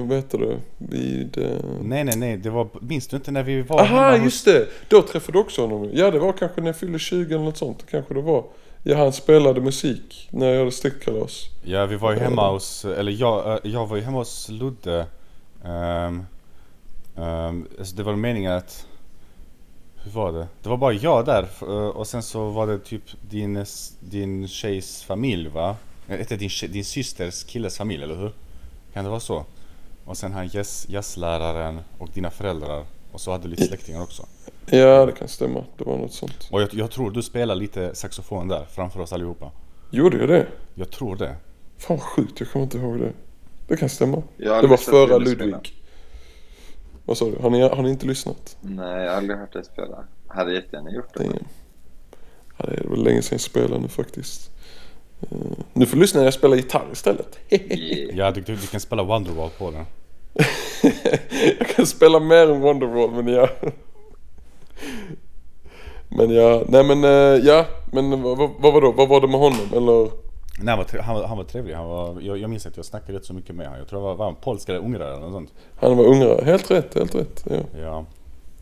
vad 0.09 0.16
heter 0.16 0.38
det, 0.38 0.57
vid... 0.79 1.38
eh, 1.38 1.45
Nej, 1.83 2.05
nej, 2.05 2.16
nej. 2.16 2.37
Det 2.37 2.51
var, 2.51 2.68
minns 2.81 3.09
du 3.09 3.16
inte 3.16 3.31
när 3.31 3.42
vi 3.42 3.62
var 3.62 3.81
Aha, 3.81 3.87
hemma 4.11 4.16
hos- 4.16 4.25
just 4.25 4.45
det! 4.45 4.66
Då 4.88 5.03
träffade 5.03 5.38
du 5.38 5.40
också 5.40 5.62
honom. 5.66 5.90
Ja, 5.92 6.11
det 6.11 6.18
var 6.18 6.33
kanske 6.33 6.61
när 6.61 6.68
jag 6.68 6.77
fyllde 6.77 6.99
20 6.99 7.35
eller 7.35 7.45
något 7.45 7.57
sånt. 7.57 7.85
Kanske 7.90 8.14
det 8.14 8.21
var. 8.21 8.45
Ja, 8.85 8.97
han 8.97 9.12
spelade 9.12 9.61
musik 9.61 10.29
när 10.31 10.47
jag 10.47 10.59
hade 10.59 10.73
släktkalas. 10.73 11.47
Ja, 11.62 11.87
vi 11.87 11.97
var 11.97 12.12
ju 12.12 12.18
hemma 12.18 12.51
hos, 12.51 12.85
eller 12.85 13.12
jag, 13.12 13.53
eh, 13.53 13.59
jag 13.73 13.87
var 13.87 13.97
ju 13.97 14.03
hemma 14.03 14.18
hos 14.18 14.49
Ludde. 14.49 15.07
Um, 15.64 16.27
alltså 17.79 17.97
det 17.97 18.03
var 18.03 18.16
meningen 18.16 18.53
att, 18.53 18.87
hur 19.97 20.11
var 20.12 20.33
det? 20.33 20.47
Det 20.62 20.68
var 20.68 20.77
bara 20.77 20.92
jag 20.92 21.25
där 21.27 21.49
eh, 21.62 21.68
och 21.88 22.07
sen 22.07 22.23
så 22.23 22.51
var 22.51 22.66
det 22.66 22.79
typ 22.79 23.03
din, 23.31 23.64
din 24.01 24.49
tjejs 24.49 25.03
familj 25.03 25.49
va? 25.49 25.77
Eh, 26.09 26.21
Inte 26.21 26.37
din, 26.37 26.51
din 26.68 26.85
systers 26.85 27.45
killes 27.45 27.79
familj, 27.79 28.03
eller 28.03 28.16
hur? 28.16 28.33
Kan 28.92 29.05
det 29.05 29.11
vara 29.11 29.21
så? 29.21 29.45
Och 30.05 30.16
sen 30.16 30.33
han 30.33 30.49
jazz, 30.49 30.87
jazzläraren 30.88 31.81
och 31.99 32.09
dina 32.14 32.31
föräldrar. 32.31 32.85
Och 33.12 33.21
så 33.21 33.33
hade 33.33 33.45
du 33.45 33.49
lite 33.51 33.66
släktingar 33.66 34.03
också. 34.03 34.27
Ja, 34.66 35.07
det 35.07 35.12
kan 35.12 35.29
stämma. 35.29 35.64
Det 35.79 35.85
var 35.85 35.98
något 35.98 36.12
sånt. 36.12 36.48
Och 36.51 36.62
jag, 36.62 36.75
jag 36.75 36.90
tror 36.90 37.11
du 37.11 37.22
spelar 37.22 37.55
lite 37.55 37.94
saxofon 37.94 38.48
där 38.48 38.64
framför 38.70 39.01
oss 39.01 39.12
allihopa. 39.12 39.51
Gjorde 39.90 40.18
jag 40.18 40.29
det? 40.29 40.46
Jag 40.75 40.90
tror 40.90 41.16
det. 41.16 41.37
Fan 41.79 41.96
vad 41.96 42.03
sjukt, 42.03 42.40
jag 42.40 42.51
kommer 42.51 42.64
inte 42.64 42.79
ihåg 42.79 42.98
det. 42.98 43.12
Det 43.68 43.77
kan 43.77 43.88
stämma. 43.88 44.22
Jag 44.37 44.64
Det 44.64 44.68
var 44.68 44.77
förra 44.77 45.07
spela. 45.07 45.18
Ludvig. 45.18 45.83
Vad 47.05 47.18
sa 47.18 47.25
du? 47.25 47.37
Har 47.42 47.51
ni, 47.51 47.61
har 47.61 47.83
ni 47.83 47.90
inte 47.90 48.07
lyssnat? 48.07 48.57
Nej, 48.61 49.03
jag 49.03 49.11
har 49.11 49.16
aldrig 49.16 49.38
hört 49.38 49.53
dig 49.53 49.64
spela. 49.64 50.05
Hade 50.29 50.55
jättegärna 50.55 50.90
gjort 50.90 51.14
det. 51.14 51.25
Damn. 51.25 51.44
Ja, 52.57 52.66
det 52.66 52.88
var 52.88 52.96
länge 52.96 53.22
sedan 53.22 53.35
jag 53.35 53.40
spelade 53.40 53.79
nu 53.83 53.88
faktiskt. 53.88 54.51
Eh, 55.20 55.38
nu 55.72 55.87
får 55.87 55.96
du 55.96 56.03
lyssna 56.03 56.20
när 56.20 56.25
jag 56.25 56.35
spelar 56.35 56.57
gitarr 56.57 56.87
istället. 56.92 57.38
Yeah. 57.51 58.18
Ja, 58.18 58.31
du, 58.31 58.40
du, 58.40 58.57
du 58.57 58.66
kan 58.66 58.81
spela 58.81 59.03
Wonderwall 59.03 59.51
på 59.59 59.70
den. 59.70 59.85
jag 61.59 61.68
kan 61.68 61.87
spela 61.87 62.20
mer 62.20 62.51
än 62.51 62.61
Wonderwall 62.61 63.11
men 63.11 63.35
ja. 63.35 63.48
Men 66.09 66.31
ja, 66.31 66.62
nej 66.68 66.85
men 66.85 67.05
eh, 67.05 67.47
ja, 67.47 67.66
men 67.92 68.23
vad, 68.23 68.38
vad, 68.38 68.73
var 68.73 68.81
då? 68.81 68.92
Vad 68.92 69.09
var 69.09 69.21
det 69.21 69.29
med 69.29 69.40
honom? 69.40 69.61
Eller? 69.77 70.03
Nej, 70.59 70.68
han, 70.68 70.79
var, 70.79 70.85
tre- 70.85 71.01
han, 71.01 71.14
var, 71.16 71.25
han 71.27 71.37
var 71.37 71.45
trevlig. 71.45 71.75
Han 71.75 71.87
var, 71.88 72.21
jag, 72.21 72.38
jag 72.38 72.51
minns 72.51 72.66
att 72.66 72.77
jag 72.77 72.85
snackade 72.87 73.18
rätt 73.18 73.25
så 73.25 73.35
mycket 73.35 73.55
med 73.55 73.66
honom. 73.66 73.79
Jag 73.79 73.88
tror 73.88 73.99
det 74.01 74.05
var, 74.05 74.14
var 74.14 74.25
han 74.25 74.35
polsk 74.35 74.68
eller 74.68 74.79
ungrare 74.79 75.11
eller 75.11 75.21
något 75.21 75.33
sånt. 75.33 75.53
Han 75.77 75.97
var 75.97 76.05
ungrare. 76.05 76.45
Helt 76.45 76.71
rätt, 76.71 76.95
helt 76.95 77.14
rätt. 77.14 77.45
Ja. 77.51 77.81
Ja. 77.81 78.05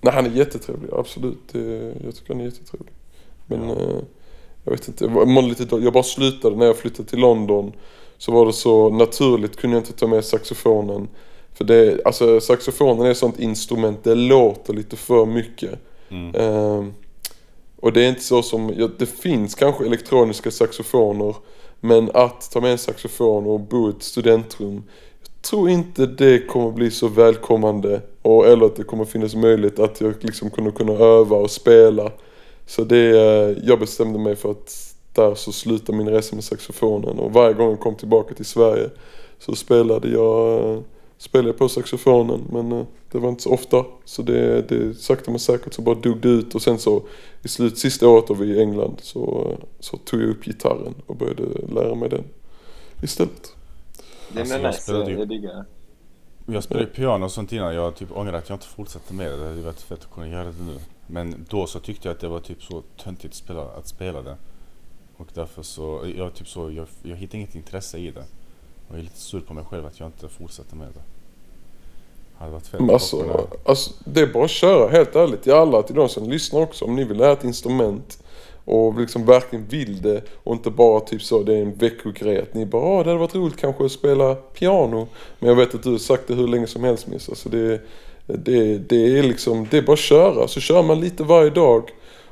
Nej 0.01 0.15
han 0.15 0.27
är 0.27 0.31
jättetrevlig, 0.31 0.91
absolut. 0.93 1.39
Det, 1.53 1.95
jag 2.05 2.15
tycker 2.15 2.35
han 2.35 2.41
är 2.41 2.45
jättetrevlig. 2.45 2.93
Men 3.47 3.69
Ja. 3.69 3.75
eh, 3.75 3.97
jag 4.65 4.73
vet 4.73 4.89
inte, 4.89 5.05
jag, 5.05 5.29
mådde 5.29 5.49
lite, 5.49 5.77
jag 5.77 5.93
bara 5.93 6.03
slutade 6.03 6.57
när 6.57 6.67
jag 6.67 6.77
flyttade 6.77 7.09
till 7.09 7.19
London. 7.19 7.73
Så 8.19 8.33
var 8.33 8.47
det 8.47 8.53
så 8.53 8.91
naturligt, 8.91 9.57
kunde 9.57 9.77
jag 9.77 9.81
inte 9.83 9.93
ta 9.93 10.07
med 10.07 10.25
saxofonen. 10.25 11.09
För 11.55 11.65
det, 11.65 12.01
alltså 12.05 12.41
saxofonen 12.41 13.07
är 13.07 13.11
ett 13.11 13.17
sånt 13.17 13.39
instrument, 13.41 14.05
det 14.05 14.15
låter 14.15 14.75
lite 14.75 14.97
för 14.97 15.27
mycket. 15.27 15.71
Mm. 16.11 16.35
Ehm, 16.35 16.93
och 17.81 17.93
det 17.93 18.05
är 18.05 18.09
inte 18.09 18.21
så 18.21 18.43
som, 18.43 18.73
ja, 18.77 18.89
det 18.99 19.07
finns 19.07 19.55
kanske 19.55 19.87
elektroniska 19.87 20.51
saxofoner. 20.51 21.35
Men 21.81 22.11
att 22.15 22.51
ta 22.51 22.61
med 22.61 22.73
en 22.73 22.79
saxofon 22.79 23.47
och 23.47 23.61
bo 23.61 23.89
i 23.89 23.91
ett 23.91 24.03
studentrum. 24.03 24.83
Jag 25.23 25.43
tror 25.43 25.71
inte 25.71 26.07
det 26.07 26.47
kommer 26.47 26.71
bli 26.71 26.91
så 26.91 27.09
välkommande. 27.09 28.01
Och, 28.23 28.47
eller 28.47 28.67
att 28.67 28.77
det 28.77 28.85
kommer 28.85 29.05
finnas 29.05 29.35
möjlighet 29.35 29.79
att 29.79 30.01
jag 30.01 30.15
liksom 30.21 30.51
kunde 30.51 30.71
kunna 30.71 30.93
öva 30.93 31.37
och 31.37 31.51
spela. 31.51 32.13
Så 32.67 32.85
det, 32.85 33.11
eh, 33.11 33.59
jag 33.65 33.79
bestämde 33.79 34.19
mig 34.19 34.37
för 34.37 34.51
att 34.51 34.95
där 35.13 35.35
så 35.35 35.53
slutade 35.53 35.99
min 35.99 36.09
resa 36.09 36.35
med 36.35 36.45
saxofonen 36.45 37.19
och 37.19 37.33
varje 37.33 37.55
gång 37.55 37.71
jag 37.71 37.81
kom 37.81 37.95
tillbaka 37.95 38.35
till 38.35 38.45
Sverige 38.45 38.91
så 39.39 39.55
spelade 39.55 40.09
jag, 40.09 40.63
eh, 40.71 40.81
spelade 41.21 41.49
jag 41.49 41.59
på 41.59 41.69
saxofonen 41.69 42.41
men 42.53 42.73
eh, 42.73 42.85
det 43.13 43.19
var 43.19 43.29
inte 43.29 43.43
så 43.43 43.53
ofta. 43.53 43.85
Så 44.05 44.23
det, 44.23 44.63
det 44.69 44.95
sakta 44.95 45.31
men 45.31 45.41
säkert 45.41 45.75
så 45.75 45.83
bara 45.83 45.95
dog 45.95 46.21
det 46.21 46.29
ut 46.29 46.55
och 46.55 46.63
sen 46.63 46.79
så 46.79 47.03
i 47.43 47.49
slut, 47.49 47.79
sista 47.79 48.09
året 48.09 48.27
då 48.29 48.35
vi 48.35 48.47
i 48.47 48.61
England 48.63 48.97
så, 49.03 49.53
så 49.81 49.97
tog 49.97 50.23
jag 50.23 50.29
upp 50.29 50.45
gitarren 50.45 50.95
och 51.07 51.17
började 51.17 51.43
lära 51.75 51.95
mig 51.95 52.09
den 52.09 52.25
istället. 53.03 53.55
Alltså, 54.37 54.55
är 54.55 54.67
nice, 54.67 54.81
spelade 54.83 55.11
ju- 55.11 55.19
jag 55.19 55.29
diggar 55.29 55.65
Jag 56.47 56.65
spelade 56.65 56.87
ju 56.87 56.93
piano 56.93 57.25
och 57.25 57.33
sånt 57.33 57.53
innan. 57.53 57.75
Jag 57.75 57.97
typ 57.97 58.17
ångrar 58.17 58.33
att 58.33 58.49
jag 58.49 58.57
inte 58.57 58.67
fortsatte 58.67 59.15
med 59.15 59.31
det. 59.31 59.37
Det 59.37 59.49
hade 59.49 59.61
varit 59.61 59.81
fett 59.81 59.99
att 60.01 60.11
kunna 60.15 60.29
göra 60.29 60.45
det 60.45 60.65
nu. 60.67 60.77
Men 61.07 61.47
då 61.51 61.67
så 61.67 61.81
tyckte 61.81 62.09
jag 62.09 62.15
att 62.15 62.21
det 62.21 62.29
var 62.29 62.41
typ 62.41 62.63
så 62.63 62.83
töntigt 63.05 63.33
att 63.33 63.35
spela, 63.35 63.63
att 63.63 63.87
spela 63.89 64.23
det. 64.23 64.37
Och 65.17 65.29
därför 65.35 65.63
så, 65.63 66.13
jag 66.17 66.35
typ 66.35 66.49
så, 66.49 66.71
jag, 66.71 66.87
jag 67.03 67.17
hittade 67.17 67.39
inget 67.39 67.55
intresse 67.55 67.99
i 67.99 68.11
det. 68.11 68.25
Jag 68.91 68.99
är 68.99 69.03
lite 69.03 69.21
sur 69.21 69.41
på 69.41 69.55
mig 69.55 69.65
själv 69.65 69.87
att 69.87 70.01
jag 70.01 70.09
inte 70.09 70.29
fortsatte 70.29 70.77
med 70.77 70.89
det. 70.89 71.03
Hade 72.39 72.53
varit 72.53 72.67
fett 72.67 72.81
Men 72.81 72.91
alltså, 72.91 73.47
alltså, 73.65 73.91
det 74.05 74.21
är 74.21 74.27
bara 74.27 74.45
att 74.45 74.51
köra 74.51 74.89
helt 74.91 75.17
ärligt 75.17 75.43
till 75.43 75.53
alla, 75.53 75.83
till 75.83 75.95
de 75.95 76.09
som 76.09 76.31
lyssnar 76.31 76.61
också. 76.61 76.85
Om 76.85 76.97
ni 76.97 77.05
vill 77.05 77.17
lära 77.17 77.33
ett 77.33 77.45
instrument 77.45 78.23
och 78.65 79.01
liksom 79.01 79.27
verkligen 79.27 79.67
vill 79.67 80.03
det 80.03 80.23
och 80.45 80.53
inte 80.53 80.71
bara 80.71 81.01
typ 81.01 81.23
så 81.23 81.43
det 81.43 81.55
är 81.55 81.63
en 81.63 81.75
veckogrej 81.75 82.41
att 82.41 82.55
ni 82.55 82.67
bara 82.67 82.83
Åh, 82.83 83.05
det 83.05 83.11
hade 83.11 83.21
varit 83.21 83.35
roligt 83.35 83.57
kanske 83.57 83.85
att 83.85 83.93
spela 83.93 84.35
piano. 84.35 85.09
Men 85.39 85.49
jag 85.49 85.57
vet 85.57 85.75
att 85.75 85.83
du 85.83 85.91
har 85.91 85.99
sagt 85.99 86.29
det 86.29 86.35
hur 86.35 86.49
länge 86.49 86.67
som 86.67 86.85
helst 86.85 87.07
Miss. 87.07 87.29
Alltså 87.29 87.49
det, 87.49 87.81
det, 88.27 88.79
det 88.79 89.19
är 89.19 89.23
liksom, 89.23 89.67
det 89.71 89.79
är 89.79 89.83
bara 89.83 89.93
att 89.93 89.99
köra. 89.99 90.49
Så 90.49 90.61
kör 90.61 90.83
man 90.83 91.01
lite 91.01 91.23
varje 91.23 91.51
dag. 91.51 91.91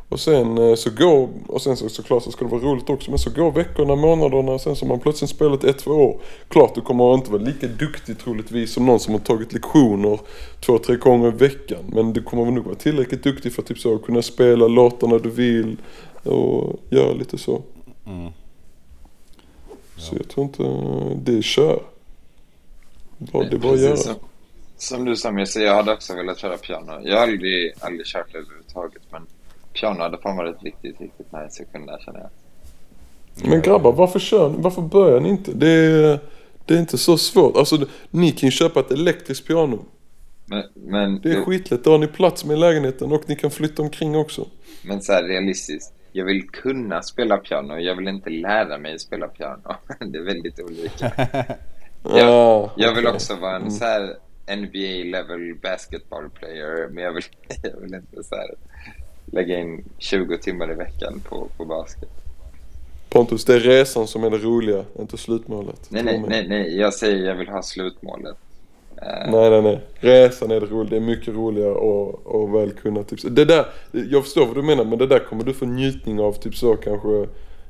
Och 0.08 0.20
sen 0.20 0.58
eh, 0.58 0.74
så 0.74 0.90
går, 0.90 1.28
och 1.46 1.62
sen 1.62 1.76
så 1.76 1.88
såklart 1.88 2.22
så 2.22 2.32
ska 2.32 2.44
det 2.44 2.50
vara 2.50 2.62
roligt 2.62 2.90
också, 2.90 3.10
men 3.10 3.18
så 3.18 3.30
går 3.30 3.52
veckorna, 3.52 3.96
månaderna, 3.96 4.58
sen 4.58 4.76
så 4.76 4.84
har 4.84 4.88
man 4.88 5.00
plötsligt 5.00 5.30
spelat 5.30 5.64
ett, 5.64 5.78
två 5.78 5.90
år. 5.90 6.20
Klart 6.48 6.74
du 6.74 6.80
kommer 6.80 7.14
inte 7.14 7.30
vara 7.30 7.42
lika 7.42 7.66
duktig 7.66 8.18
troligtvis 8.18 8.72
som 8.72 8.86
någon 8.86 9.00
som 9.00 9.14
har 9.14 9.20
tagit 9.20 9.52
lektioner 9.52 10.20
två, 10.60 10.78
tre 10.78 10.96
gånger 10.96 11.28
i 11.28 11.30
veckan. 11.30 11.84
Men 11.86 12.12
du 12.12 12.22
kommer 12.22 12.50
nog 12.50 12.64
vara 12.64 12.74
tillräckligt 12.74 13.22
duktig 13.22 13.52
för 13.52 13.62
att 13.62 13.68
typ 13.68 13.78
så 13.78 13.98
kunna 13.98 14.22
spela 14.22 14.68
låtarna 14.68 15.18
du 15.18 15.30
vill 15.30 15.76
och 16.22 16.80
göra 16.90 17.12
lite 17.12 17.38
så. 17.38 17.62
Mm. 18.06 18.32
Så 19.96 20.16
jag 20.16 20.28
tror 20.28 20.46
inte, 20.46 20.62
det 21.30 21.38
är 21.38 21.42
kör. 21.42 21.82
Bara, 23.18 23.44
det 23.44 23.56
är 23.56 23.58
bara 23.58 23.72
att 23.72 23.80
göra. 23.80 23.96
som, 23.96 24.14
som 24.76 25.04
du 25.04 25.16
sa 25.16 25.30
Mirza, 25.30 25.60
jag 25.60 25.74
hade 25.74 25.92
också 25.92 26.14
velat 26.14 26.38
köra 26.38 26.56
piano. 26.56 27.00
Jag 27.04 27.16
har 27.16 27.22
aldrig, 27.22 27.72
aldrig 27.80 28.06
kört 28.06 28.32
det 28.32 28.38
överhuvudtaget 28.38 29.02
men 29.10 29.26
piano 29.80 30.02
hade 30.02 30.18
fan 30.18 30.36
varit 30.36 30.62
riktigt, 30.62 31.00
riktigt 31.00 31.32
nice 31.32 31.62
att 31.62 31.72
kunna 31.72 31.98
känna 31.98 32.18
jag. 32.18 32.30
Men 33.50 33.62
grabbar, 33.62 33.92
varför 33.92 34.18
kör? 34.18 34.48
Varför 34.48 34.82
börjar 34.82 35.20
ni 35.20 35.28
inte? 35.28 35.52
Det 35.52 35.68
är, 35.68 36.18
det 36.64 36.74
är 36.74 36.78
inte 36.78 36.98
så 36.98 37.18
svårt. 37.18 37.56
Alltså, 37.56 37.86
ni 38.10 38.30
kan 38.32 38.46
ju 38.46 38.50
köpa 38.50 38.80
ett 38.80 38.90
elektriskt 38.90 39.46
piano. 39.46 39.84
Men, 40.46 40.62
men, 40.74 41.20
Det 41.20 41.32
är 41.32 41.40
skitlätt. 41.44 41.84
Då 41.84 41.90
har 41.90 41.98
ni 41.98 42.06
plats 42.06 42.44
med 42.44 42.58
lägenheten 42.58 43.12
och 43.12 43.22
ni 43.26 43.36
kan 43.36 43.50
flytta 43.50 43.82
omkring 43.82 44.16
också. 44.16 44.46
men 44.82 45.02
så 45.02 45.12
här 45.12 45.22
realistiskt. 45.22 45.94
Jag 46.12 46.24
vill 46.24 46.48
kunna 46.48 47.02
spela 47.02 47.36
piano, 47.36 47.78
jag 47.78 47.96
vill 47.96 48.08
inte 48.08 48.30
lära 48.30 48.78
mig 48.78 48.98
spela 48.98 49.28
piano. 49.28 49.74
Det 50.00 50.18
är 50.18 50.24
väldigt 50.24 50.60
olika. 50.60 51.12
Jag, 52.02 52.28
Ah, 52.28 52.70
jag 52.76 52.94
vill 52.94 53.06
också 53.06 53.36
vara 53.36 53.56
en 53.56 53.70
så 53.70 53.84
här 53.84 54.16
NBA 54.56 55.18
level 55.18 55.54
basketball 55.62 56.30
player, 56.30 56.88
men 56.88 57.04
jag 57.04 57.12
vill, 57.12 57.22
jag 57.62 57.80
vill 57.80 57.94
inte 57.94 58.24
så 58.24 58.34
här 58.34 58.54
lägga 59.32 59.58
in 59.58 59.84
20 59.98 60.38
timmar 60.38 60.72
i 60.72 60.74
veckan 60.74 61.20
på, 61.28 61.48
på 61.56 61.64
basket. 61.64 62.08
Pontus, 63.08 63.44
det 63.44 63.54
är 63.54 63.60
resan 63.60 64.06
som 64.06 64.24
är 64.24 64.30
det 64.30 64.38
roliga, 64.38 64.84
inte 65.00 65.16
slutmålet. 65.16 65.86
Nej, 65.88 66.02
nej, 66.02 66.24
nej, 66.28 66.48
nej, 66.48 66.76
jag 66.76 66.94
säger 66.94 67.26
jag 67.26 67.34
vill 67.34 67.48
ha 67.48 67.62
slutmålet. 67.62 68.36
Eh, 68.96 69.30
Nej, 69.30 69.50
nej, 69.50 69.62
nej. 69.62 69.80
Resan 69.94 70.50
är 70.50 70.60
det 70.60 70.66
roliga. 70.66 70.90
Det 70.90 70.96
är 70.96 71.00
mycket 71.00 71.34
roligare 71.34 71.72
att, 71.72 72.34
att 72.34 72.50
väl 72.54 72.70
kunna 72.70 73.02
typ 73.02 73.36
Det 73.36 73.44
där, 73.44 73.66
jag 73.92 74.24
förstår 74.24 74.46
vad 74.46 74.56
du 74.56 74.62
menar 74.62 74.84
men 74.84 74.98
det 74.98 75.06
där 75.06 75.18
kommer 75.18 75.44
du 75.44 75.54
få 75.54 75.64
njutning 75.66 76.20
av 76.20 76.32
typ 76.32 76.54
så 76.56 76.76
kanske 76.76 77.26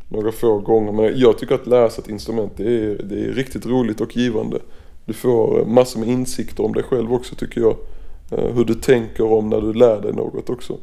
några 0.08 0.32
få 0.32 0.58
gånger. 0.58 0.92
Men 0.92 1.18
jag 1.18 1.38
tycker 1.38 1.54
att 1.54 1.66
lära 1.66 1.90
sig 1.90 2.02
ett 2.04 2.10
instrument 2.10 2.52
det 2.56 2.64
är, 2.64 3.02
det 3.02 3.20
är 3.20 3.32
riktigt 3.32 3.66
roligt 3.66 4.00
och 4.00 4.16
givande. 4.16 4.58
Du 5.04 5.12
får 5.12 5.64
massor 5.64 6.00
med 6.00 6.08
insikter 6.08 6.64
om 6.64 6.72
dig 6.72 6.82
själv 6.82 7.12
också 7.14 7.34
tycker 7.34 7.60
jag. 7.60 7.76
Eh, 8.30 8.54
Hur 8.54 8.64
du 8.64 8.74
tänker 8.74 9.32
om 9.32 9.48
när 9.50 9.60
du 9.60 9.72
lär 9.72 10.00
dig 10.00 10.12
något 10.12 10.50
också. 10.50 10.76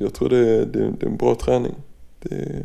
Så 0.00 0.04
jag 0.04 0.14
tror 0.14 0.28
det 0.28 0.36
är, 0.38 0.66
det 0.66 0.78
är, 0.78 0.90
det 1.00 1.06
är 1.06 1.10
en 1.10 1.16
bra 1.16 1.34
träning. 1.34 1.74
Det 2.20 2.34
är, 2.34 2.62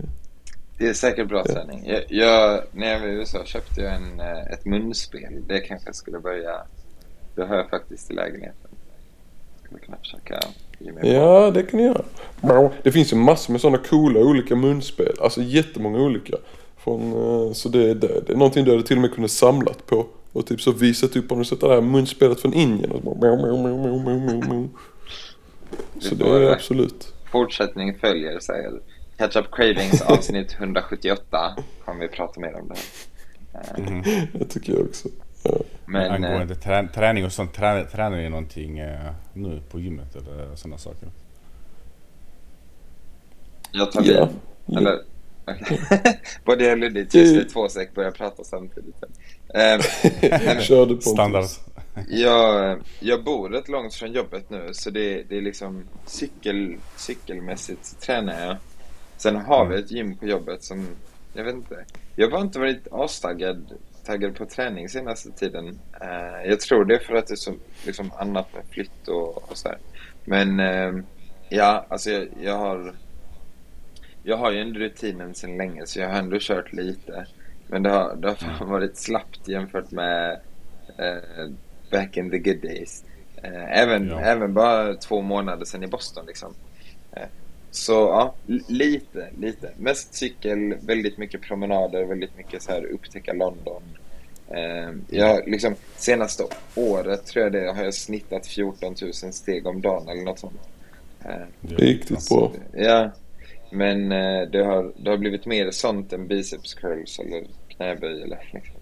Det 0.78 0.88
är 0.88 0.94
säkert 0.94 1.28
bra 1.28 1.44
träning. 1.44 1.84
Jag, 1.86 2.04
jag, 2.10 2.64
när 2.72 2.92
jag 2.92 3.00
var 3.00 3.08
i 3.08 3.12
USA 3.12 3.46
köpte 3.46 3.82
jag 3.82 3.96
en, 3.96 4.20
eh, 4.20 4.52
ett 4.54 4.66
munspel. 4.66 5.34
Det 5.48 5.60
kanske 5.60 5.88
jag 5.88 5.96
skulle 5.96 6.20
börja... 6.20 6.52
Det 7.36 7.46
har 7.46 7.56
jag 7.56 7.70
faktiskt 7.70 8.12
i 8.12 8.14
lägenheten. 8.14 8.70
Skulle 9.64 9.80
kunna 9.80 9.98
försöka 9.98 10.40
ge 10.80 10.92
mig. 10.92 11.14
Ja, 11.14 11.52
det 11.52 11.64
kan 11.64 11.80
ni 11.80 11.86
göra. 11.86 12.02
Det 12.84 12.92
finns 12.92 13.14
ju 13.14 13.18
massor 13.18 13.52
med 13.52 13.62
sådana 13.62 13.78
coola 13.78 14.20
olika 14.20 14.56
munspel. 14.56 15.16
Alltså 15.22 15.42
jättemånga 15.42 16.00
olika. 16.00 16.38
Från, 16.78 17.02
eh, 17.48 17.54
så 17.54 17.70
det, 17.70 17.90
är- 17.90 17.96
det, 17.96 18.08
det 18.28 18.34
är 18.34 18.38
någonting 18.38 18.66
du 18.66 18.72
hade 18.72 18.84
till 18.84 18.96
och 18.98 19.02
med 19.02 19.14
kunnat 19.14 19.32
samlat 19.32 19.86
på. 19.86 20.06
Och 20.32 20.46
typ 20.46 20.62
så 20.62 20.72
visat 20.72 21.16
upp 21.16 21.32
om 21.32 21.40
du 21.40 21.46
sett 21.46 21.62
det 21.62 21.68
här 21.70 21.82
munspelet 21.82 22.40
från 22.40 22.54
Indien. 22.54 22.92
Och 22.92 23.04
så, 23.04 23.10
bara, 23.10 23.16
så 26.00 26.16
det 26.16 26.24
är 26.26 26.52
absolut. 26.54 27.14
Fortsättning 27.40 28.00
följer, 28.00 28.40
säger 28.40 28.72
Catch 29.18 29.36
Up 29.36 29.46
Cravings 29.52 30.02
avsnitt 30.06 30.54
178. 30.60 31.56
Kommer 31.86 32.00
vi 32.02 32.08
prata 32.08 32.40
mer 32.40 32.56
om 32.62 32.68
det 32.68 32.76
här. 33.54 34.30
Det 34.40 34.46
tycker 34.46 34.74
jag 34.74 34.82
också. 34.86 35.08
Ja. 35.44 35.52
Men 35.86 36.06
eh, 36.06 36.14
Angående 36.14 36.56
trä, 36.56 36.88
träning 36.94 37.26
och 37.26 37.32
sånt, 37.32 37.54
trä, 37.54 37.86
tränar 37.86 38.18
ni 38.18 38.30
någonting 38.30 38.80
eh, 38.80 39.12
nu 39.34 39.62
på 39.72 39.80
gymmet 39.80 40.16
eller 40.16 40.56
sådana 40.56 40.78
saker? 40.78 41.10
jag 43.72 43.92
tar 43.92 44.04
Ja. 44.04 44.30
vid. 44.66 44.78
Eller? 44.78 45.00
okej. 45.46 45.80
Både 46.46 46.64
jag 46.64 46.72
och 46.72 46.78
Ludde, 46.78 47.06
tyst 47.06 47.36
i 47.36 47.46
två 47.50 47.70
sek, 47.70 47.96
börjar 47.96 48.12
prata 48.12 48.44
samtidigt. 48.44 48.96
Eh, 49.54 49.80
Kör 50.60 50.86
du 50.86 50.88
Pontus. 50.88 51.06
Standard. 51.06 51.46
Jag, 52.08 52.80
jag 53.00 53.24
bor 53.24 53.50
rätt 53.50 53.70
långt 53.70 53.94
från 53.94 54.12
jobbet 54.12 54.50
nu 54.50 54.70
så 54.72 54.90
det, 54.90 55.24
det 55.24 55.38
är 55.38 55.42
liksom 55.42 55.84
cykel, 56.06 56.78
cykelmässigt 56.96 58.02
tränar 58.02 58.46
jag. 58.46 58.58
Sen 59.18 59.36
har 59.36 59.66
vi 59.66 59.80
ett 59.80 59.92
gym 59.92 60.18
på 60.18 60.28
jobbet 60.28 60.64
som, 60.64 60.88
jag 61.34 61.44
vet 61.44 61.56
inte. 61.56 61.86
Jag 62.16 62.26
har 62.26 62.32
bara 62.32 62.42
inte 62.42 62.60
varit 62.60 62.88
astaggad 62.92 63.74
taggad 64.06 64.36
på 64.36 64.46
träning 64.46 64.90
senaste 64.90 65.32
tiden. 65.32 65.80
Eh, 66.02 66.50
jag 66.50 66.60
tror 66.60 66.86
det 66.86 66.96
är 66.96 67.00
för 67.00 67.14
att 67.16 67.28
det 67.28 67.34
är 67.34 67.36
så 67.36 67.54
liksom 67.86 68.12
annat 68.18 68.54
med 68.54 68.64
flytt 68.70 69.08
och, 69.08 69.52
och 69.52 69.58
sådär. 69.58 69.78
Men 70.26 70.60
eh, 70.60 70.94
ja, 71.50 71.86
alltså 71.90 72.10
jag, 72.10 72.28
jag 72.42 72.58
har 72.58 72.94
jag 74.24 74.38
har 74.38 74.52
ju 74.52 74.60
en 74.60 74.74
rutinen 74.74 75.36
sedan 75.36 75.58
länge 75.58 75.86
så 75.86 76.00
jag 76.00 76.10
har 76.10 76.20
ändå 76.20 76.38
kört 76.40 76.74
lite. 76.74 77.26
Men 77.68 77.84
det 77.84 77.90
har, 77.90 78.16
det 78.16 78.42
har 78.42 78.66
varit 78.72 78.98
slappt 78.98 79.48
jämfört 79.48 79.92
med 79.92 80.40
eh, 80.98 81.50
back 81.98 82.18
in 82.18 82.30
the 82.32 82.38
good 82.38 82.62
days. 82.62 83.04
Eh, 83.44 83.80
även, 83.82 84.08
Ja. 84.08 84.20
även 84.20 84.54
bara 84.54 84.94
två 84.94 85.22
månader 85.22 85.66
sedan 85.66 85.84
i 85.84 85.88
Boston 85.88 86.26
liksom. 86.26 86.54
Eh, 87.12 87.28
så 87.72 87.94
ja, 87.94 88.34
lite, 88.68 89.28
lite. 89.40 89.72
Mest 89.78 90.14
cykel, 90.14 90.76
väldigt 90.82 91.18
mycket 91.18 91.42
promenader, 91.42 92.06
väldigt 92.06 92.38
mycket 92.38 92.62
så 92.64 92.72
här 92.72 92.86
upptäcka 92.86 93.34
London. 93.34 93.82
Eh, 94.50 94.92
jag, 95.10 95.48
liksom, 95.48 95.76
senaste 95.96 96.44
året 96.76 97.26
tror 97.26 97.44
jag 97.44 97.52
det 97.54 97.72
har 97.74 97.84
jag 97.84 97.94
snittat 97.94 98.48
14 98.48 98.96
000 99.02 99.14
steg 99.14 99.68
om 99.68 99.82
dagen 99.82 100.10
eller 100.10 100.24
något 100.24 100.40
sånt. 100.40 100.60
Det 101.62 101.76
är 101.76 101.78
riktigt 101.78 102.30
bra. 102.30 102.52
Ja, 102.74 103.12
men 103.72 104.10
det, 104.52 104.64
har, 104.66 104.92
det 104.98 105.10
har 105.10 105.18
blivit 105.18 105.46
mer 105.46 105.72
sånt 105.72 106.14
än 106.14 106.28
biceps 106.28 106.74
curls 106.74 107.20
eller 107.20 107.44
knäböj 107.68 108.22
eller 108.22 108.50
liksom, 108.54 108.76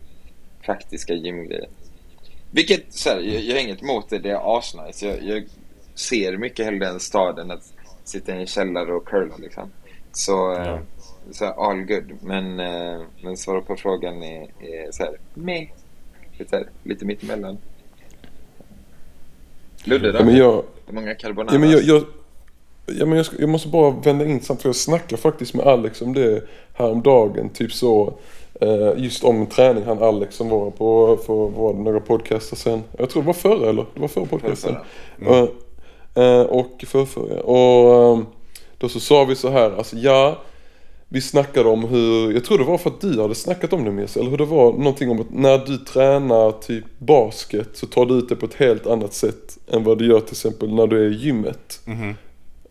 praktiska 0.61 1.13
gymgrejer. 1.13 1.67
Vilket, 2.55 2.93
så 2.93 3.09
här, 3.09 3.19
jag, 3.19 3.41
jag 3.41 3.55
har 3.55 3.61
inget 3.61 3.81
emot 3.81 4.09
det, 4.09 4.19
det 4.19 4.29
är 4.31 4.57
asnice. 4.57 5.05
Jag, 5.05 5.23
jag 5.23 5.43
ser 5.95 6.37
mycket 6.37 6.65
hellre 6.65 6.87
än 6.87 6.99
staden 6.99 7.51
att 7.51 7.73
sitta 8.03 8.35
i 8.35 8.39
en 8.39 8.47
källare 8.47 8.93
och 8.93 9.05
curla 9.05 9.35
liksom. 9.37 9.71
Så, 10.11 10.53
eh, 10.55 10.67
Ja. 10.67 10.79
så 11.31 11.45
här, 11.45 11.69
all 11.69 11.81
good. 11.81 12.11
Men, 12.21 12.59
eh, 12.59 13.01
men 13.21 13.37
svaret 13.37 13.67
på 13.67 13.75
frågan 13.75 14.23
är, 14.23 14.41
är 14.41 14.91
så 14.91 15.03
här, 15.03 15.17
meh. 15.33 15.67
Lite, 16.37 16.55
här, 16.57 16.69
lite 16.83 17.05
mittemellan. 17.05 17.57
Ludde 19.83 20.11
då? 20.11 20.19
Ja, 20.19 20.31
jag, 20.31 20.63
Hur 20.85 20.93
många 20.93 21.15
carbonara? 21.15 21.65
Ja 21.81 22.01
ja, 22.85 23.05
men 23.05 23.17
jag, 23.17 23.25
ska, 23.25 23.35
jag 23.39 23.49
måste 23.49 23.67
bara 23.67 23.89
vända 23.91 24.25
in 24.25 24.39
för 24.39 24.57
jag 24.63 24.75
snackade 24.75 25.21
faktiskt 25.21 25.53
med 25.53 25.67
Alex 25.67 26.01
om 26.01 26.13
det 26.13 26.43
häromdagen. 26.73 27.49
Typ 27.49 27.73
så. 27.73 28.13
eh, 28.61 28.91
Just 28.97 29.23
om 29.23 29.45
träning. 29.45 29.83
Han 29.83 30.03
Alex 30.03 30.35
som 30.35 30.49
var 30.49 30.71
på 30.71 31.17
för 31.25 31.33
var 31.33 31.73
några 31.73 31.99
podcaster 31.99 32.55
sen. 32.55 32.83
Jag 32.97 33.09
tror 33.09 33.21
det 33.21 33.27
var 33.27 33.33
förra 33.33 33.69
eller? 33.69 33.85
Det 33.93 34.01
var 34.01 34.07
förra 34.07 34.25
podcasten. 34.25 34.75
Förrförra. 35.19 35.47
Eh, 36.15 36.23
eh, 36.23 36.41
och 36.41 36.83
förrförra. 36.87 37.41
Och 37.41 38.17
eh, 38.17 38.23
då 38.77 38.89
så 38.89 38.99
sa 38.99 39.25
vi 39.25 39.35
så 39.35 39.49
här. 39.49 39.71
Alltså 39.77 39.95
ja. 39.95 40.37
vi 41.09 41.21
snackade 41.21 41.69
om 41.69 41.83
hur, 41.83 42.33
jag 42.33 42.45
tror 42.45 42.57
det 42.57 42.63
var 42.63 42.77
för 42.77 42.89
att 42.89 43.01
du 43.01 43.21
hade 43.21 43.35
snackat 43.35 43.73
om 43.73 43.83
det 43.85 43.91
med 43.91 44.09
eller 44.17 44.29
hur 44.29 44.37
det 44.37 44.45
var 44.45 44.73
någonting 44.73 45.09
om 45.11 45.21
att 45.21 45.33
när 45.33 45.57
du 45.57 45.77
tränar 45.77 46.51
typ 46.51 46.85
basket 46.99 47.69
så 47.73 47.85
tar 47.87 48.05
du 48.05 48.13
ut 48.13 48.29
det 48.29 48.35
på 48.35 48.45
ett 48.45 48.53
helt 48.53 48.87
annat 48.87 49.13
sätt 49.13 49.57
än 49.71 49.83
vad 49.83 49.97
du 49.97 50.07
gör 50.07 50.19
till 50.19 50.31
exempel 50.31 50.73
när 50.73 50.87
du 50.87 51.05
är 51.05 51.11
i 51.11 51.15
gymmet. 51.15 51.79
Mhm. 51.85 52.15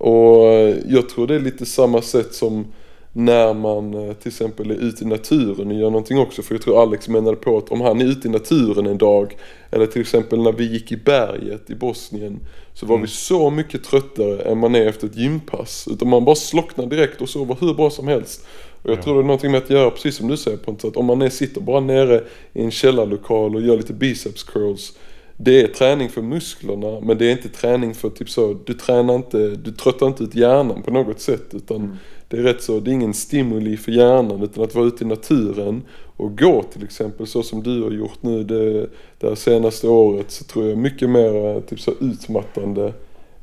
Och 0.03 0.45
jag 0.89 1.09
tror 1.09 1.27
det 1.27 1.35
är 1.35 1.41
lite 1.41 1.67
samma 1.67 2.03
sätt 2.03 2.35
som 2.35 2.67
när 3.13 3.55
man 3.55 3.95
eh, 3.95 4.13
till 4.13 4.29
exempel 4.29 4.71
är 4.71 4.75
ute 4.75 5.05
i 5.05 5.07
naturen 5.07 5.67
och 5.69 5.75
gör 5.75 5.91
någonting 5.91 6.19
också. 6.19 6.43
För 6.43 6.55
jag 6.55 6.63
tror 6.63 6.83
Alex 6.83 7.09
menade 7.09 7.37
på 7.37 7.57
att 7.59 7.69
om 7.69 7.81
han 7.81 8.01
är 8.01 8.05
ute 8.05 8.29
i 8.29 8.31
naturen 8.31 8.87
en 8.87 8.99
dag 8.99 9.37
eller 9.71 9.87
till 9.87 10.01
exempel 10.01 10.43
när 10.43 10.53
vi 10.53 10.73
gick 10.73 10.93
i 10.93 10.97
berget 10.97 11.71
i 11.71 11.75
Bosnien 11.75 12.41
så 12.75 12.87
var 12.87 12.99
vi 12.99 13.07
så 13.07 13.51
mycket 13.51 13.85
tröttare 13.85 14.43
än 14.43 14.59
man 14.59 14.75
är 14.75 14.87
efter 14.87 15.07
ett 15.07 15.17
gympass. 15.17 15.89
Utan 15.91 16.09
man 16.09 16.25
bara 16.25 16.35
slocknar 16.37 16.87
direkt 16.87 17.21
och 17.23 17.29
sover 17.29 17.57
hur 17.61 17.75
bra 17.75 17.91
som 17.91 18.09
helst. 18.09 18.47
Och 18.83 18.91
jag 18.91 18.99
Ja. 18.99 19.03
tror 19.03 19.15
det 19.15 19.21
är 19.21 19.25
någonting 19.25 19.51
med 19.51 19.63
att 19.63 19.71
göra 19.71 19.91
precis 19.91 20.17
som 20.17 20.29
du 20.29 20.37
säger 20.37 20.57
Pontus, 20.57 20.85
att 20.91 20.97
om 20.97 21.07
man 21.07 21.23
är, 21.23 21.29
sitter 21.31 21.61
bara 21.61 21.81
nere 21.81 22.25
i 22.53 22.63
en 22.63 22.71
källarlokal 22.71 23.57
och 23.57 23.63
gör 23.63 23.77
lite 23.77 23.93
biceps 23.93 24.43
curls 24.43 24.93
det 25.37 25.63
är 25.63 25.67
träning 25.69 26.09
för 26.09 26.23
musklerna 26.23 27.01
men 27.01 27.19
det 27.19 27.27
är 27.27 27.33
inte 27.33 27.49
träning 27.49 27.95
för 27.95 28.11
typ 28.11 28.31
så, 28.31 28.57
du 28.65 28.75
tränar 28.75 29.15
inte, 29.15 29.49
du 29.49 29.71
tröttar 29.71 30.07
inte 30.07 30.25
ut 30.25 30.35
hjärnan 30.35 30.83
på 30.83 30.91
något 30.91 31.21
sätt 31.21 31.55
utan 31.55 31.99
det 32.29 32.37
är 32.39 32.43
rätt 32.43 32.63
så, 32.63 32.81
det 32.81 32.91
är 32.91 32.93
ingen 32.93 33.15
stimuli 33.15 33.77
för 33.77 33.93
hjärnan 33.93 34.43
utan 34.43 34.65
att 34.65 34.75
vara 34.75 34.87
ute 34.87 35.05
i 35.05 35.07
naturen 35.07 35.83
och 36.17 36.39
gå 36.39 36.63
till 36.63 36.85
exempel 36.85 37.27
så 37.27 37.43
som 37.43 37.63
du 37.63 37.83
har 37.83 37.91
gjort 37.91 38.23
nu 38.23 38.45
det, 38.45 38.87
det 39.19 39.29
här 39.29 39.35
senaste 39.35 39.89
året 39.89 40.31
så 40.31 40.45
tror 40.45 40.69
jag 40.69 40.79
mycket 40.79 41.11
mer 41.11 41.47
eh, 41.47 41.61
typ 41.61 41.81
så 41.81 41.93
utmattande 42.01 42.93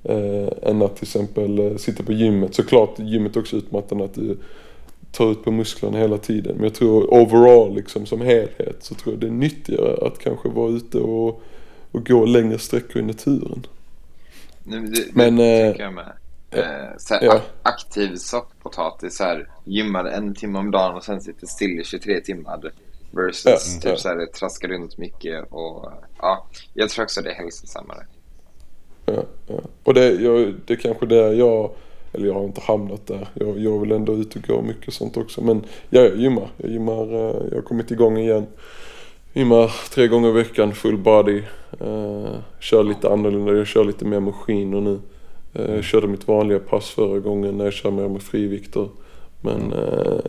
eh, 0.04 0.70
än 0.70 0.82
att 0.82 0.96
till 0.96 1.06
exempel 1.06 1.60
eh, 1.60 1.76
sitta 1.76 2.04
på 2.04 2.14
gymmet. 2.14 2.56
Såklart 2.56 3.00
gymmet 3.00 3.36
är 3.36 3.40
också 3.40 3.58
utmattande 3.58 4.04
att 4.04 4.14
du 4.14 4.38
tar 5.12 5.32
ut 5.32 5.44
på 5.44 5.52
musklerna 5.52 5.98
hela 5.98 6.18
tiden 6.18 6.56
men 6.56 6.64
jag 6.64 6.74
tror 6.74 7.14
overall 7.14 7.76
liksom 7.76 8.06
som 8.06 8.22
helhet 8.22 8.78
så 8.80 8.96
tror 8.96 9.14
jag 9.14 9.22
det 9.22 9.28
är 9.28 9.32
nyttigare 9.32 10.08
att 10.08 10.20
kanske 10.20 10.50
vara 10.50 10.72
ute 10.72 10.98
och, 10.98 11.42
och 11.92 12.06
gå 12.06 12.26
längre 12.26 12.60
sträckor 12.60 13.02
i 13.02 13.06
naturen. 13.06 13.66
Nu, 14.64 14.80
det, 14.88 15.06
Men, 15.14 15.36
det 15.36 15.44
eh, 15.62 15.68
tänker 15.68 15.84
jag 15.84 15.94
med. 15.94 16.12
Eh, 16.52 16.98
så 16.98 17.14
här, 17.14 17.24
ja. 17.24 17.34
ak- 17.34 17.42
Aktiv 17.64 18.16
soffpotatis, 18.16 19.18
så 19.18 19.24
här, 19.24 19.48
gymmar 19.66 20.06
en 20.06 20.36
timme 20.36 20.60
om 20.60 20.72
dagen 20.72 20.96
och 20.96 21.04
sen 21.04 21.22
sitter 21.22 21.48
still 21.48 21.80
i 21.80 21.84
23 21.84 22.22
timmar. 22.22 22.72
Versus 23.12 23.46
Ja, 23.46 23.82
typ 23.82 23.92
ja. 23.92 23.98
så 23.98 24.08
här, 24.10 24.26
traska 24.26 24.68
runt 24.68 24.98
mycket 24.98 25.46
och 25.52 25.92
ja, 26.18 26.48
jag 26.74 26.90
tror 26.90 27.04
också 27.04 27.22
det 27.22 27.32
är 27.32 27.36
hälsosammare. 27.36 28.06
Ja, 29.06 29.24
ja. 29.48 29.60
Och 29.84 29.94
det, 29.94 30.12
jag, 30.12 30.54
det 30.66 30.74
är 30.74 30.78
kanske 30.78 31.06
där 31.06 31.34
jag, 31.34 31.72
eller 32.14 32.28
jag 32.28 32.34
har 32.34 32.44
inte 32.44 32.62
hamnat 32.62 33.08
där. 33.08 33.30
Jag, 33.34 33.60
jag 33.60 33.80
vill 33.80 33.92
ändå 33.92 34.14
ut 34.14 34.36
och 34.36 34.42
gå 34.42 34.62
mycket 34.62 34.94
sånt 34.94 35.18
också. 35.18 35.42
Men 35.42 35.64
ja, 35.90 36.02
jag 36.02 36.18
gymmar. 36.18 36.50
Jag 36.58 36.72
gymmar, 36.72 37.14
eh, 37.14 37.36
jag 37.50 37.56
har 37.58 37.62
kommit 37.62 37.92
igång 37.92 38.18
igen. 38.18 38.48
Gymmar 39.40 39.72
tre 39.90 40.08
gånger 40.08 40.30
i 40.30 40.32
veckan, 40.32 40.74
full 40.74 40.98
body. 40.98 41.44
Eh, 41.80 42.40
kör 42.60 42.84
lite 42.84 43.10
annorlunda, 43.10 43.54
jag 43.54 43.68
kör 43.68 43.84
lite 43.84 44.06
mer 44.06 44.20
maskiner 44.20 44.82
nu. 44.82 45.00
Eh, 45.54 45.76
jag 45.76 45.84
körde 45.84 46.08
mitt 46.08 46.28
vanliga 46.28 46.60
pass 46.60 46.90
förra 46.90 47.20
gången 47.20 47.58
när 47.58 47.64
jag 47.64 47.74
kör 47.74 47.92
mer 47.92 48.08
med 48.08 48.22
frivikter. 48.22 48.90
Men 49.42 49.74
eh, 49.74 50.20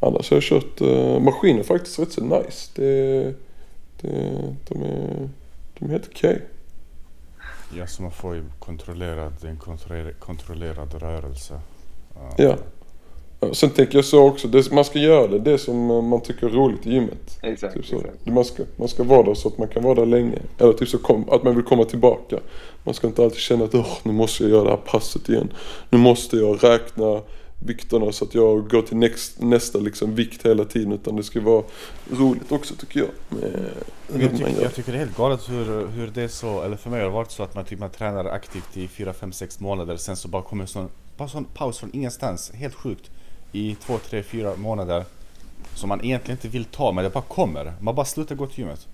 annars 0.00 0.30
har 0.30 0.36
jag 0.36 0.42
kört 0.42 0.80
eh, 0.80 1.20
maskiner 1.20 1.62
faktiskt 1.62 1.98
rätt 1.98 2.12
så 2.12 2.24
nice. 2.24 2.70
Det, 2.74 3.22
det, 4.00 4.54
de, 4.68 4.82
är, 4.82 5.28
de 5.78 5.84
är 5.84 5.88
helt 5.90 6.08
okej. 6.08 6.42
Ja, 7.76 7.86
så 7.86 8.02
man 8.02 8.12
får 8.12 8.34
ju 8.34 8.44
kontrollerad, 8.58 9.44
en 9.44 9.56
kontrollerad, 9.56 10.18
kontrollerad 10.18 10.94
rörelse. 10.94 11.60
Ja. 12.36 12.56
Sen 13.52 13.70
tänker 13.70 13.98
jag 13.98 14.04
så 14.04 14.28
också, 14.28 14.48
det, 14.48 14.70
man 14.70 14.84
ska 14.84 14.98
göra 14.98 15.26
det, 15.26 15.38
det 15.38 15.58
som 15.58 15.90
eh, 15.90 16.02
man 16.02 16.20
tycker 16.20 16.46
är 16.46 16.50
roligt 16.50 16.86
i 16.86 16.90
gymmet. 16.90 17.38
Exakt. 17.42 17.74
Typ 17.74 17.86
så. 17.86 17.96
exakt. 17.96 18.26
Man, 18.26 18.44
ska, 18.44 18.62
man 18.76 18.88
ska 18.88 19.02
vara 19.02 19.22
där 19.22 19.34
så 19.34 19.48
att 19.48 19.58
man 19.58 19.68
kan 19.68 19.82
vara 19.82 19.94
där 19.94 20.06
länge. 20.06 20.38
Eller 20.58 20.72
typ 20.72 20.88
så 20.88 20.98
kom, 20.98 21.30
att 21.30 21.42
man 21.42 21.54
vill 21.54 21.64
komma 21.64 21.84
tillbaka. 21.84 22.38
Man 22.84 22.94
ska 22.94 23.06
inte 23.06 23.24
alltid 23.24 23.38
känna 23.38 23.64
att 23.64 23.74
Åh, 23.74 23.98
nu 24.02 24.12
måste 24.12 24.42
jag 24.42 24.50
göra 24.50 24.64
det 24.64 24.70
här 24.70 24.76
passet 24.76 25.28
igen. 25.28 25.52
Nu 25.90 25.98
måste 25.98 26.36
jag 26.36 26.64
räkna 26.64 27.20
vikterna 27.66 28.12
så 28.12 28.24
att 28.24 28.34
jag 28.34 28.68
går 28.68 28.82
till 28.82 28.96
näst, 28.96 29.40
nästa 29.40 29.78
liksom 29.78 30.14
vikt 30.14 30.46
hela 30.46 30.64
tiden. 30.64 30.92
Utan 30.92 31.16
det 31.16 31.22
ska 31.22 31.40
vara 31.40 31.62
roligt 32.10 32.52
också 32.52 32.74
tycker 32.74 33.00
jag. 33.00 33.08
Jag 34.20 34.30
tycker, 34.30 34.62
jag 34.62 34.74
tycker 34.74 34.92
det 34.92 34.98
är 34.98 35.04
helt 35.04 35.16
galet 35.16 35.48
hur, 35.48 35.86
hur 35.86 36.06
det 36.14 36.22
är 36.22 36.28
så, 36.28 36.62
eller 36.62 36.76
för 36.76 36.90
mig 36.90 37.00
har 37.00 37.06
det 37.06 37.12
varit 37.12 37.30
så 37.30 37.42
att 37.42 37.54
man, 37.54 37.64
typ, 37.64 37.78
man 37.78 37.90
tränar 37.90 38.24
aktivt 38.24 38.76
i 38.76 38.88
4, 38.88 39.12
5, 39.12 39.32
6 39.32 39.60
månader 39.60 39.96
sen 39.96 40.16
så 40.16 40.28
bara 40.28 40.42
kommer 40.42 40.62
en 40.64 40.68
sån, 40.68 40.88
bara 41.16 41.28
sån 41.28 41.44
paus 41.44 41.78
från 41.78 41.90
ingenstans, 41.92 42.50
helt 42.54 42.74
sjukt. 42.74 43.10
I 43.52 43.74
2, 43.74 43.98
3, 43.98 44.22
4 44.22 44.56
månader 44.56 45.04
som 45.74 45.88
man 45.88 46.04
egentligen 46.04 46.36
inte 46.36 46.48
vill 46.48 46.64
ta 46.64 46.92
men 46.92 47.04
det 47.04 47.10
bara 47.10 47.24
kommer. 47.24 47.72
Man 47.80 47.94
bara 47.94 48.06
slutar 48.06 48.34
gå 48.34 48.46
till 48.46 48.58
gymmet. 48.58 48.88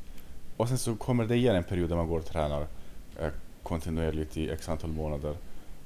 Och 0.57 0.69
sen 0.69 0.79
så 0.79 0.95
kommer 0.95 1.25
det 1.25 1.37
igen 1.37 1.57
en 1.57 1.65
period 1.65 1.89
där 1.89 1.97
man 1.97 2.09
går 2.09 2.19
och 2.19 2.27
tränar 2.27 2.67
eh, 3.21 3.29
kontinuerligt 3.63 4.37
i 4.37 4.51
x 4.51 4.69
antal 4.69 4.91
månader. 4.91 5.35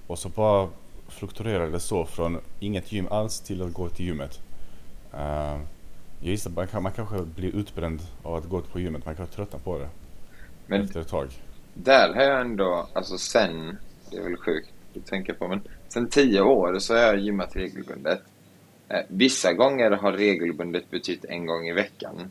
Och 0.06 0.18
så 0.18 0.28
bara 0.28 0.68
fluktuerar 1.08 1.70
det 1.70 1.80
så 1.80 2.04
från 2.04 2.38
inget 2.60 2.92
gym 2.92 3.06
alls 3.10 3.40
till 3.40 3.62
att 3.62 3.72
gå 3.72 3.88
till 3.88 4.06
gymmet. 4.06 4.40
Eh, 5.14 5.58
jag 6.20 6.30
gissar 6.30 6.50
man, 6.50 6.66
kan, 6.66 6.82
man 6.82 6.92
kanske 6.92 7.18
blir 7.18 7.56
utbränd 7.56 8.00
av 8.22 8.34
att 8.34 8.44
gå 8.44 8.60
på 8.60 8.80
gymmet, 8.80 9.04
man 9.06 9.14
kanske 9.14 9.34
tröttnar 9.36 9.60
på 9.60 9.78
det 9.78 9.88
Men 10.66 10.82
efter 10.82 11.00
ett 11.00 11.08
tag. 11.08 11.28
där 11.74 12.14
har 12.14 12.22
jag 12.22 12.40
ändå, 12.40 12.88
alltså 12.92 13.18
sen, 13.18 13.78
det 14.10 14.16
är 14.16 14.22
väl 14.22 14.36
sjukt 14.36 14.68
att 14.96 15.06
tänka 15.06 15.34
på, 15.34 15.48
men 15.48 15.60
sen 15.88 16.08
tio 16.08 16.40
år 16.40 16.78
så 16.78 16.94
har 16.94 17.00
jag 17.00 17.18
gymmat 17.18 17.56
regelbundet. 17.56 18.20
Eh, 18.89 19.01
vissa 19.09 19.53
gånger 19.53 19.91
har 19.91 20.12
regelbundet 20.12 20.91
betytt 20.91 21.24
en 21.24 21.47
gång 21.47 21.68
i 21.68 21.72
veckan. 21.72 22.30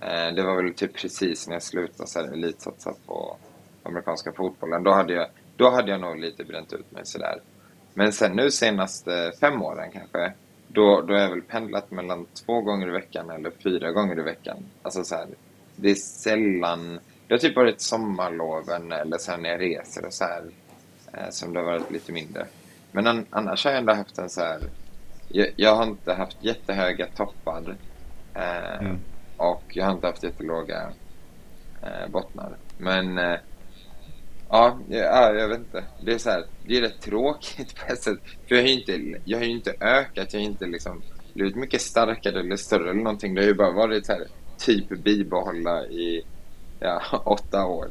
Eh, 0.00 0.34
det 0.34 0.42
var 0.42 0.62
väl 0.62 0.74
typ 0.74 0.94
precis 0.94 1.46
när 1.46 1.54
jag 1.54 1.62
slutade 1.62 2.08
så 2.08 2.20
här, 2.20 2.32
elitsatsa 2.32 2.94
på 3.06 3.36
amerikanska 3.82 4.32
fotbollen. 4.32 4.82
Då 4.82 4.92
hade, 4.92 5.12
jag, 5.12 5.26
då 5.56 5.70
hade 5.70 5.90
jag 5.90 6.00
nog 6.00 6.18
lite 6.18 6.44
bränt 6.44 6.72
ut 6.72 6.92
mig 6.92 7.06
sådär. 7.06 7.40
Men 7.94 8.12
sen 8.12 8.36
nu 8.36 8.50
senaste 8.50 9.32
fem 9.40 9.62
åren 9.62 9.90
kanske, 9.92 10.32
då, 10.68 11.00
då 11.00 11.14
har 11.14 11.20
jag 11.20 11.30
väl 11.30 11.42
pendlat 11.42 11.90
mellan 11.90 12.26
två 12.46 12.60
gånger 12.60 12.88
i 12.88 12.90
veckan 12.90 13.30
eller 13.30 13.50
fyra 13.50 13.92
gånger 13.92 14.18
i 14.18 14.22
veckan. 14.22 14.56
Alltså 14.82 15.04
så 15.04 15.14
här, 15.14 15.26
det 15.76 15.90
är 15.90 15.94
sällan, 15.94 17.00
det 17.26 17.34
har 17.34 17.38
typ 17.38 17.56
varit 17.56 17.80
sommarloven 17.80 18.92
eller 18.92 19.18
sen 19.18 19.42
när 19.42 19.50
jag 19.50 19.60
reser 19.60 20.06
och 20.06 20.14
så 20.14 20.24
här, 20.24 20.42
eh, 21.12 21.30
som 21.30 21.52
det 21.52 21.60
har 21.60 21.66
varit 21.66 21.90
lite 21.90 22.12
mindre. 22.12 22.46
Men 22.92 23.06
an, 23.06 23.26
annars 23.30 23.64
har 23.64 23.70
jag 23.72 23.78
ändå 23.78 23.92
haft 23.92 24.18
en 24.18 24.30
så 24.30 24.40
här, 24.40 24.60
jag, 25.32 25.48
jag 25.56 25.74
har 25.76 25.84
inte 25.86 26.12
haft 26.12 26.36
jättehöga 26.40 27.06
toppar 27.16 27.76
eh, 28.34 28.80
Mm. 28.80 28.98
och 29.36 29.62
jag 29.68 29.84
har 29.84 29.92
inte 29.92 30.06
haft 30.06 30.22
jättelåga 30.22 30.92
eh, 31.82 32.10
bottnar. 32.10 32.56
Men 32.78 33.18
eh, 33.18 33.36
ja, 34.48 34.78
ja, 34.88 35.32
jag 35.34 35.48
vet 35.48 35.58
inte. 35.58 35.84
Det 36.04 36.12
är 36.14 36.18
så 36.18 36.30
här, 36.30 36.44
det 36.66 36.76
är 36.76 36.80
rätt 36.80 37.00
tråkigt 37.00 37.74
på 37.76 37.92
ett 37.92 38.02
sätt. 38.02 38.18
För 38.48 38.54
jag 38.54 38.62
har 38.62 38.68
ju 38.68 38.74
inte, 38.80 39.20
jag 39.24 39.38
har 39.38 39.44
inte 39.44 39.74
ökat, 39.80 40.32
jag 40.32 40.40
har 40.40 40.46
inte 40.46 40.66
liksom 40.66 41.02
blivit 41.34 41.56
mycket 41.56 41.80
starkare 41.80 42.40
eller 42.40 42.56
större 42.56 42.90
eller 42.90 43.02
någonting. 43.02 43.34
Det 43.34 43.40
har 43.40 43.48
ju 43.48 43.54
bara 43.54 43.70
varit 43.72 44.06
så 44.06 44.12
här, 44.12 44.26
typ 44.58 44.88
bibehålla 44.88 45.86
i 45.86 46.22
ja, 46.80 47.02
åtta 47.24 47.66
år. 47.66 47.88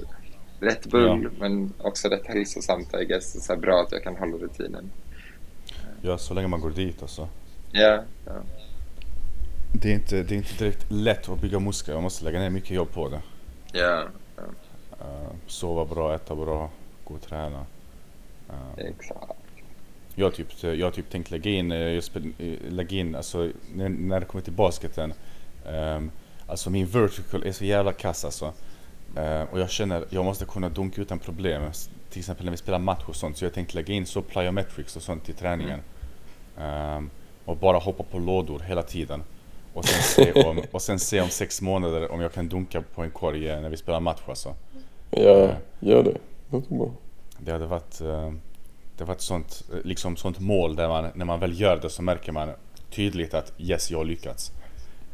Rätt 0.60 0.86
bull, 0.86 1.24
Ja. 1.24 1.30
men 1.40 1.74
också 1.78 2.08
rätt 2.10 2.28
hälsosamt 2.28 2.94
I 2.94 3.06
guess. 3.06 3.46
Så 3.46 3.56
bra 3.56 3.82
att 3.82 3.92
jag 3.92 4.04
kan 4.04 4.16
hålla 4.18 4.38
rutinen. 4.38 4.92
Ja, 6.02 6.18
så 6.18 6.34
länge 6.34 6.48
man 6.48 6.62
går 6.62 6.72
dit 6.72 7.02
alltså. 7.02 7.28
Ja, 7.72 8.04
ja. 8.26 8.34
Det 9.74 9.90
är 9.90 9.94
inte, 9.94 10.24
det 10.24 10.36
är 10.36 10.38
inte 10.38 10.64
direkt 10.64 10.92
lätt 10.92 11.30
att 11.30 11.42
bygga 11.42 11.60
muskler, 11.60 11.94
man 11.94 12.04
måste 12.04 12.26
lägga 12.26 12.40
ner 12.40 12.50
mycket 12.50 12.72
jobb 12.72 12.92
på 12.92 13.10
det. 13.10 13.22
ja, 13.72 14.08
ja 14.36 14.44
Eh, 15.02 15.32
sova 15.48 15.86
bra, 15.86 16.16
äta 16.16 16.36
bra, 16.36 16.70
gå 17.04 17.14
och 17.14 17.22
träna. 17.22 17.66
Eh, 18.50 18.86
exakt. 18.86 19.32
Jag 20.16 20.34
typ, 20.34 20.64
jag 20.64 20.94
typ 20.94 21.10
tänkt 21.10 21.32
lägga 21.32 21.52
in, 21.52 21.72
eh, 21.72 21.78
eh, 21.78 22.02
lägga 22.70 22.98
in 22.98 23.16
alltså, 23.16 23.52
när, 23.74 23.90
när 23.90 24.20
det 24.20 24.26
kommer 24.26 24.44
till 24.44 24.54
basketen. 24.54 25.14
ehm, 25.68 26.12
alltså 26.48 26.70
min 26.70 26.88
vertical 26.88 27.44
är 27.44 27.52
så 27.52 27.66
jävla 27.66 27.94
kass 27.94 28.26
alltså. 28.26 28.54
Eh, 29.16 29.42
och 29.42 29.60
jag 29.60 29.70
känner, 29.70 30.06
jag 30.10 30.26
måste 30.26 30.46
kunna 30.46 30.70
dunka 30.70 31.02
utan 31.02 31.20
problem. 31.20 31.72
Till 32.10 32.20
exempel 32.20 32.46
när 32.46 32.52
vi 32.52 32.58
spelar 32.58 32.80
match 32.80 33.04
och 33.08 33.16
sånt. 33.16 33.38
Så 33.38 33.46
jag 33.46 33.54
tänkte 33.54 33.76
lägga 33.76 33.94
in 33.94 34.06
så 34.06 34.22
plyometrics 34.22 34.96
och 34.96 35.02
sånt 35.02 35.30
i 35.30 35.34
träningen. 35.34 35.80
Ehm, 36.62 37.10
och 37.46 37.58
bara 37.58 37.78
hoppa 37.78 38.04
på 38.04 38.20
lådor 38.20 38.60
hela 38.60 38.84
tiden. 38.84 39.24
Och 39.74 39.86
sen, 39.86 40.02
se 40.04 40.44
om, 40.46 40.62
och 40.72 40.82
sen 40.82 41.00
se 41.00 41.22
om 41.22 41.30
sex 41.30 41.62
månader 41.62 42.12
om 42.12 42.22
jag 42.22 42.34
kan 42.34 42.50
dunka 42.50 42.82
på 42.96 43.02
en 43.04 43.12
korg 43.12 43.50
eh, 43.50 43.62
när 43.62 43.70
vi 43.70 43.78
spelar 43.78 44.00
match 44.00 44.22
alltså. 44.28 44.56
Ja, 45.12 45.50
gör 45.80 46.04
det. 46.04 46.18
Låter 46.50 46.76
bra. 46.76 46.92
Det 47.38 47.52
hade 47.52 47.66
varit, 47.66 48.02
eh, 48.02 48.32
det 48.98 49.04
var 49.04 49.14
ett 49.14 49.22
sånt, 49.22 49.64
eh, 49.74 49.80
liksom 49.84 50.16
sånt 50.18 50.40
mål 50.40 50.76
där 50.76 50.88
man, 50.88 51.08
när 51.16 51.26
man 51.26 51.40
väl 51.40 51.60
gör 51.62 51.80
det 51.82 51.90
så 51.90 52.02
märker 52.02 52.32
man 52.32 52.50
tydligt 52.90 53.34
att 53.34 53.54
yes, 53.58 53.92
jag 53.92 53.98
har 53.98 54.06
lyckats. 54.06 54.52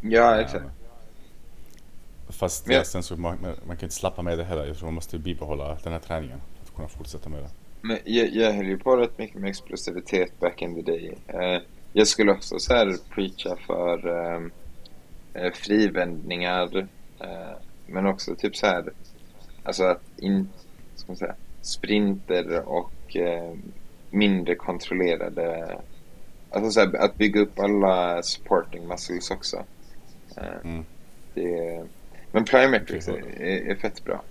Ja, 0.02 0.42
exakt. 0.42 0.66
Fast 2.30 2.66
Men 2.66 2.74
jag- 2.76 2.82
eh, 2.82 2.86
sen 2.86 3.04
så 3.04 3.16
man, 3.18 3.38
man 3.42 3.56
man 3.68 3.78
kan 3.78 3.86
inte 3.86 3.96
slappa 3.96 4.22
med 4.22 4.38
det 4.38 4.44
heller. 4.44 4.66
Jag 4.66 4.78
tror 4.78 4.88
man 4.88 4.94
måste 4.94 5.18
bibehålla 5.18 5.78
den 5.84 5.94
här 5.94 6.00
träningen 6.00 6.42
för 6.60 6.66
att 6.70 6.76
kunna 6.76 6.88
fortsätta 6.88 7.30
med 7.30 7.40
det. 7.44 7.50
Men 7.88 7.98
jag, 8.04 8.30
jag 8.30 8.52
höll 8.54 8.68
ju 8.68 8.78
på 8.78 8.96
rätt 8.98 9.18
mycket 9.18 9.42
med 9.42 9.50
explosivitet 9.50 10.40
back 10.40 10.62
in 10.62 10.76
the 10.76 10.92
day. 10.92 11.18
Eh, 11.28 11.62
jag 11.94 12.08
skulle 12.08 12.32
också 12.32 12.60
så 12.60 12.74
här 12.74 12.96
preacha 13.10 13.56
för 13.68 14.08
eh, 14.08 14.42
eh, 15.34 15.54
frivändningar. 15.54 16.88
Eh, 17.20 17.58
men 17.88 18.06
också 18.06 18.36
typ 18.36 18.56
så 18.56 18.66
här, 18.68 18.94
alltså 19.64 19.84
att 19.84 20.04
in, 20.18 20.50
ska 20.96 21.08
man 21.08 21.18
säga, 21.18 21.36
sprinter 21.62 22.70
och 22.70 23.16
eh, 23.16 23.54
mindre 24.10 24.56
kontrollerade, 24.56 25.78
alltså 26.50 26.72
så 26.72 26.80
här, 26.80 26.96
att 26.96 27.16
bygga 27.18 27.42
upp 27.42 27.60
alla 27.60 28.24
supporting 28.24 28.88
muscles 28.88 29.32
också. 29.32 29.64
Eh, 30.38 30.44
Mm. 30.64 30.86
det, 31.34 31.84
men 32.32 32.46
plyometrics 32.46 33.08
är, 33.08 33.42
är, 33.42 33.72
är 33.72 33.76
fett 33.76 34.04
bra. 34.04 34.22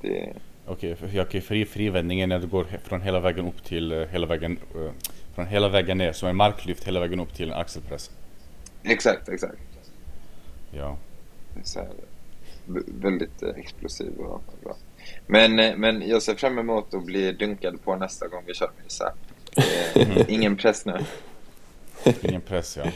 Det, 0.00 0.32
Okej, 0.66 0.96
för- 0.96 1.20
okej, 1.20 1.40
fri, 1.40 1.86
är 1.86 2.26
när 2.26 2.38
du 2.38 2.46
går 2.46 2.66
från 2.84 3.02
hela 3.02 3.20
vägen 3.20 3.46
upp 3.48 3.64
till 3.64 3.92
eh, 3.92 4.08
hela 4.08 4.26
vägen 4.26 4.58
eh, 4.74 4.90
från 5.34 5.46
hela 5.46 5.68
vägen 5.68 5.98
ner, 5.98 6.12
som 6.12 6.28
en 6.28 6.36
marklyft 6.36 6.84
hela 6.84 7.00
vägen 7.00 7.20
upp 7.20 7.34
till 7.34 7.50
en 7.52 7.58
axelpress. 7.58 8.10
exakt, 8.82 9.28
exakt. 9.28 9.58
Ja. 10.70 10.96
Så 11.64 11.78
här, 11.78 11.88
väldigt 12.86 13.42
eh, 13.42 13.48
explosiv 13.48 14.12
och 14.18 14.42
bra. 14.62 14.76
Men, 15.26 15.80
men 15.80 16.08
jag 16.08 16.22
ser 16.22 16.34
fram 16.34 16.58
emot 16.58 16.94
att 16.94 17.04
bli 17.06 17.32
dunkad 17.32 17.84
på 17.84 17.96
nästa 17.96 18.28
gång 18.28 18.42
vi 18.46 18.54
kör 18.54 18.70
Misa. 18.84 19.12
Eh, 19.94 20.24
ingen 20.28 20.56
press 20.56 20.86
nu. 20.86 20.98
Ingen 22.22 22.40
press 22.40 22.76
ja. 22.76 22.90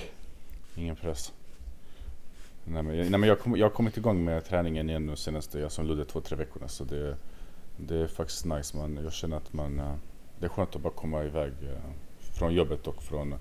Ingen 0.77 0.97
press. 0.97 1.33
Nej 2.65 2.83
men, 2.83 2.97
nej, 2.97 3.11
men 3.11 3.23
jag, 3.23 3.41
kom, 3.41 3.57
jag 3.57 3.65
har 3.67 3.71
kommit 3.71 3.97
igång 3.97 4.25
med 4.25 4.45
träningen 4.45 4.89
igen 4.89 5.07
nu 5.07 5.17
senaste, 5.17 5.59
jag 5.59 5.73
som 5.73 5.87
Ludde, 5.87 6.05
två, 6.05 6.21
tre 6.21 6.37
veckorna. 6.37 6.69
Så 6.69 6.85
det, 6.85 7.17
det 7.77 7.97
är 7.97 8.07
faktiskt 8.07 8.45
nice. 8.45 8.77
Man, 8.77 8.99
jag 9.05 9.13
känner 9.13 9.37
att 9.37 9.53
man, 9.53 9.81
eh, 9.81 9.95
det 10.39 10.47
är 10.47 10.51
skönt 10.51 10.77
att 10.77 10.83
bara 10.83 10.93
komma 10.93 11.25
iväg 11.25 11.53
eh, 11.63 11.91
från 12.39 12.55
jobbet 12.55 12.87
och 12.87 13.03
från 13.03 13.35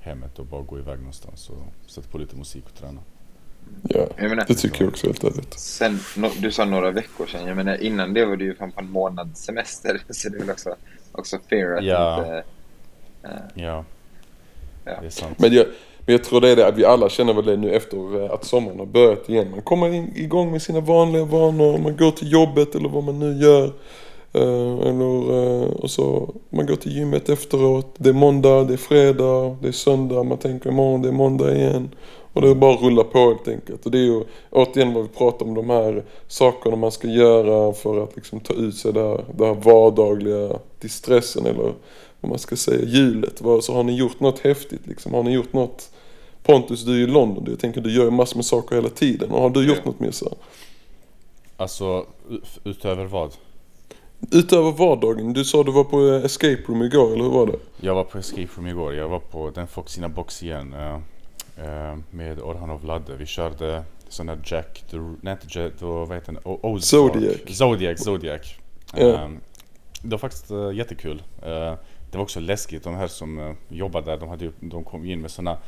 hemmet 0.00 0.38
och 0.38 0.46
bara 0.46 0.62
gå 0.62 0.78
iväg 0.78 0.98
någonstans 0.98 1.50
och 1.50 1.90
sätta 1.90 2.08
på 2.08 2.18
lite 2.18 2.36
musik 2.36 2.64
och 2.66 2.74
träna. 2.74 3.00
Ja, 3.82 4.06
Jag 4.16 4.28
menar, 4.30 4.44
det 4.48 4.54
tycker 4.54 4.84
jag 4.84 4.88
också 4.92 5.06
helt 5.06 5.24
ärligt. 5.24 5.54
sen, 5.54 5.98
no, 6.16 6.28
du 6.40 6.52
sa 6.52 6.64
några 6.64 6.90
veckor 6.90 7.26
sedan, 7.26 7.46
jag 7.46 7.56
menar 7.56 7.82
innan 7.82 8.14
det 8.14 8.24
var 8.24 8.36
du 8.36 8.44
ju 8.44 8.54
fan 8.54 8.72
på 8.72 8.80
en 8.80 8.90
månads 8.90 9.40
semester. 9.44 10.02
Så 10.10 10.28
det 10.28 10.36
är 10.36 10.40
väl 10.40 10.50
också, 10.50 10.76
också 11.12 11.38
fair 11.48 11.76
att 11.78 11.84
Ja. 11.84 12.18
inte... 12.18 12.44
eh, 13.22 13.30
Ja, 13.54 13.84
Ja. 14.84 15.00
det 15.00 15.06
är 15.06 15.10
sant. 15.10 15.38
Men 15.38 15.52
jag, 15.52 15.66
men 16.06 16.12
jag 16.12 16.24
tror 16.24 16.40
det 16.40 16.48
är 16.48 16.56
det 16.56 16.66
att 16.66 16.78
vi 16.78 16.84
alla 16.84 17.08
känner 17.08 17.32
väl 17.32 17.44
det 17.44 17.56
nu 17.56 17.74
efter 17.74 18.24
eh, 18.24 18.30
att 18.30 18.44
sommaren 18.44 18.78
har 18.78 18.86
börjat 18.86 19.28
igen. 19.28 19.50
Man 19.50 19.62
kommer 19.62 19.94
in, 19.94 20.12
igång 20.16 20.50
med 20.50 20.62
sina 20.62 20.80
vanliga 20.80 21.24
vanor, 21.24 21.78
man 21.78 21.96
går 21.96 22.10
till 22.10 22.32
jobbet 22.32 22.74
eller 22.74 22.88
vad 22.88 23.04
man 23.04 23.18
nu 23.18 23.44
gör. 23.44 23.72
Eh, 24.34 24.88
eller, 24.88 25.32
eh, 25.32 25.68
och 25.68 25.90
så 25.90 26.34
man 26.50 26.66
går 26.66 26.76
till 26.76 26.96
gymmet 26.96 27.28
efteråt. 27.28 27.94
Det 27.98 28.08
är 28.08 28.12
måndag, 28.12 28.64
det 28.64 28.72
är 28.72 28.76
fredag, 28.76 29.56
det 29.62 29.68
är 29.68 29.72
söndag. 29.72 30.22
Man 30.22 30.38
tänker 30.38 30.70
imorgon 30.70 31.02
det 31.02 31.08
är 31.08 31.12
måndag 31.12 31.56
igen. 31.56 31.90
Och 32.32 32.42
det 32.42 32.50
är 32.50 32.54
bara 32.54 32.74
att 32.74 32.82
rulla 32.82 33.04
på 33.04 33.18
helt 33.18 33.48
enkelt. 33.48 33.86
Och 33.86 33.90
det 33.90 33.98
är 33.98 34.02
ju 34.02 34.24
återigen 34.50 34.94
vad 34.94 35.02
vi 35.02 35.08
pratar 35.08 35.46
om 35.46 35.54
de 35.54 35.70
här 35.70 36.04
sakerna 36.28 36.76
man 36.76 36.92
ska 36.92 37.08
göra 37.08 37.72
för 37.72 38.02
att 38.02 38.16
liksom 38.16 38.40
ta 38.40 38.54
ut 38.54 38.76
sig 38.76 38.92
det 38.92 39.00
här, 39.00 39.24
det 39.34 39.46
här 39.46 39.54
vardagliga 39.54 40.58
distressen 40.80 41.46
eller 41.46 41.72
vad 42.22 42.30
man 42.30 42.38
ska 42.38 42.56
säga, 42.56 42.84
hjulet. 42.84 43.40
Vad- 43.40 43.64
Så 43.64 43.74
har 43.74 43.82
ni 43.82 43.96
gjort 43.96 44.20
något 44.20 44.38
häftigt 44.38 44.86
liksom? 44.86 45.14
Har 45.14 45.22
ni 45.22 45.32
gjort 45.32 45.52
något? 45.52 45.90
Pontus, 46.42 46.84
du 46.84 46.92
är 46.94 46.98
i 46.98 47.06
London. 47.06 47.44
Jag 47.48 47.58
tänker 47.58 47.80
du 47.80 47.92
gör 47.92 48.10
massor 48.10 48.36
med 48.36 48.44
saker 48.44 48.76
hela 48.76 48.88
tiden. 48.88 49.30
Och 49.30 49.42
har 49.42 49.50
du 49.50 49.66
gjort 49.68 49.78
Ja. 49.84 49.90
något 49.90 50.00
mer 50.00 50.10
så? 50.10 50.34
Alltså, 51.56 52.06
utöver 52.64 53.04
vad? 53.04 53.34
Utöver 54.32 54.70
vardagen. 54.70 55.32
Du 55.32 55.44
sa 55.44 55.62
du 55.62 55.72
var 55.72 55.84
på 55.84 56.08
eh, 56.08 56.24
escape 56.24 56.62
room 56.68 56.82
igår, 56.82 57.12
eller 57.12 57.22
hur 57.24 57.30
var 57.30 57.46
det? 57.46 57.58
Jag 57.80 57.94
var 57.94 58.04
på 58.04 58.18
Escape 58.18 58.48
Room 58.56 58.66
igår. 58.66 58.94
Jag 58.94 59.08
var 59.08 59.18
på 59.18 59.50
den 59.50 59.66
Foxina 59.66 60.08
Box 60.08 60.42
igen. 60.42 60.72
eh, 60.74 60.94
eh, 61.64 61.96
med 62.10 62.40
Orhan 62.40 62.70
och 62.70 62.80
Vladde. 62.82 63.16
Vi 63.16 63.26
körde 63.26 63.82
sån 64.08 64.28
här 64.28 64.38
Jack, 64.44 64.84
the, 64.90 64.96
nej 65.20 65.32
inte 65.42 65.58
Jack, 65.58 65.72
då, 65.78 66.04
vad 66.04 66.16
heter 66.16 66.32
den? 66.32 66.42
O-. 66.44 66.78
Zodiac. 66.80 67.36
Zodiac, 67.58 68.04
Zodiac. 68.04 68.54
Ja. 68.96 69.00
Eh, 69.08 69.28
det 70.02 70.08
var 70.10 70.18
faktiskt 70.18 70.50
uh, 70.50 70.74
jättekul. 70.74 71.22
Eh, 71.42 71.74
det 72.12 72.18
var 72.18 72.22
också 72.22 72.40
läskigt. 72.40 72.84
De 72.84 72.94
här 72.94 73.06
som 73.06 73.38
uh, 73.38 73.52
jobbade 73.68 74.10
där, 74.10 74.18
de, 74.18 74.28
hade, 74.28 74.44
ju- 74.44 74.52
de 74.60 74.84
kom 74.84 75.04
in 75.04 75.20
med 75.20 75.30
såna 75.30 75.58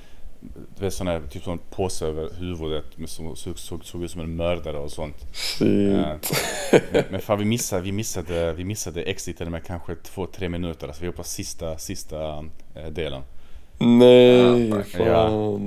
du 0.77 0.85
vet 0.85 0.95
sån 0.95 1.07
här, 1.07 1.23
typ 1.31 1.43
sån 1.43 1.59
påse 1.71 2.07
över 2.07 2.31
huvudet 2.39 2.99
med 2.99 3.09
som 3.09 3.37
såg, 3.37 3.59
såg, 3.59 3.85
såg 3.85 4.05
ut 4.05 4.11
som 4.11 4.21
en 4.21 4.37
mördare 4.37 4.79
och 4.79 4.91
sånt. 4.91 5.17
Shit. 5.33 5.69
Eh, 5.95 6.81
men, 6.93 7.03
men 7.11 7.21
fan 7.21 7.39
vi 7.39 7.45
missade, 7.45 7.83
vi 7.83 7.93
missade, 7.93 8.53
vi 8.53 8.65
missade 8.65 9.03
exiten 9.03 9.51
med 9.51 9.65
kanske 9.65 9.95
två, 9.95 10.27
tre 10.27 10.49
minuter. 10.49 10.87
Alltså 10.87 11.03
vi 11.03 11.09
var 11.09 11.15
på 11.15 11.25
sista, 11.25 11.79
sista 11.79 12.45
eh, 12.75 12.87
delen. 12.91 13.23
Nej, 13.79 14.69
Ja, 14.69 14.83
fan. 14.83 15.07
Ja. 15.07 15.59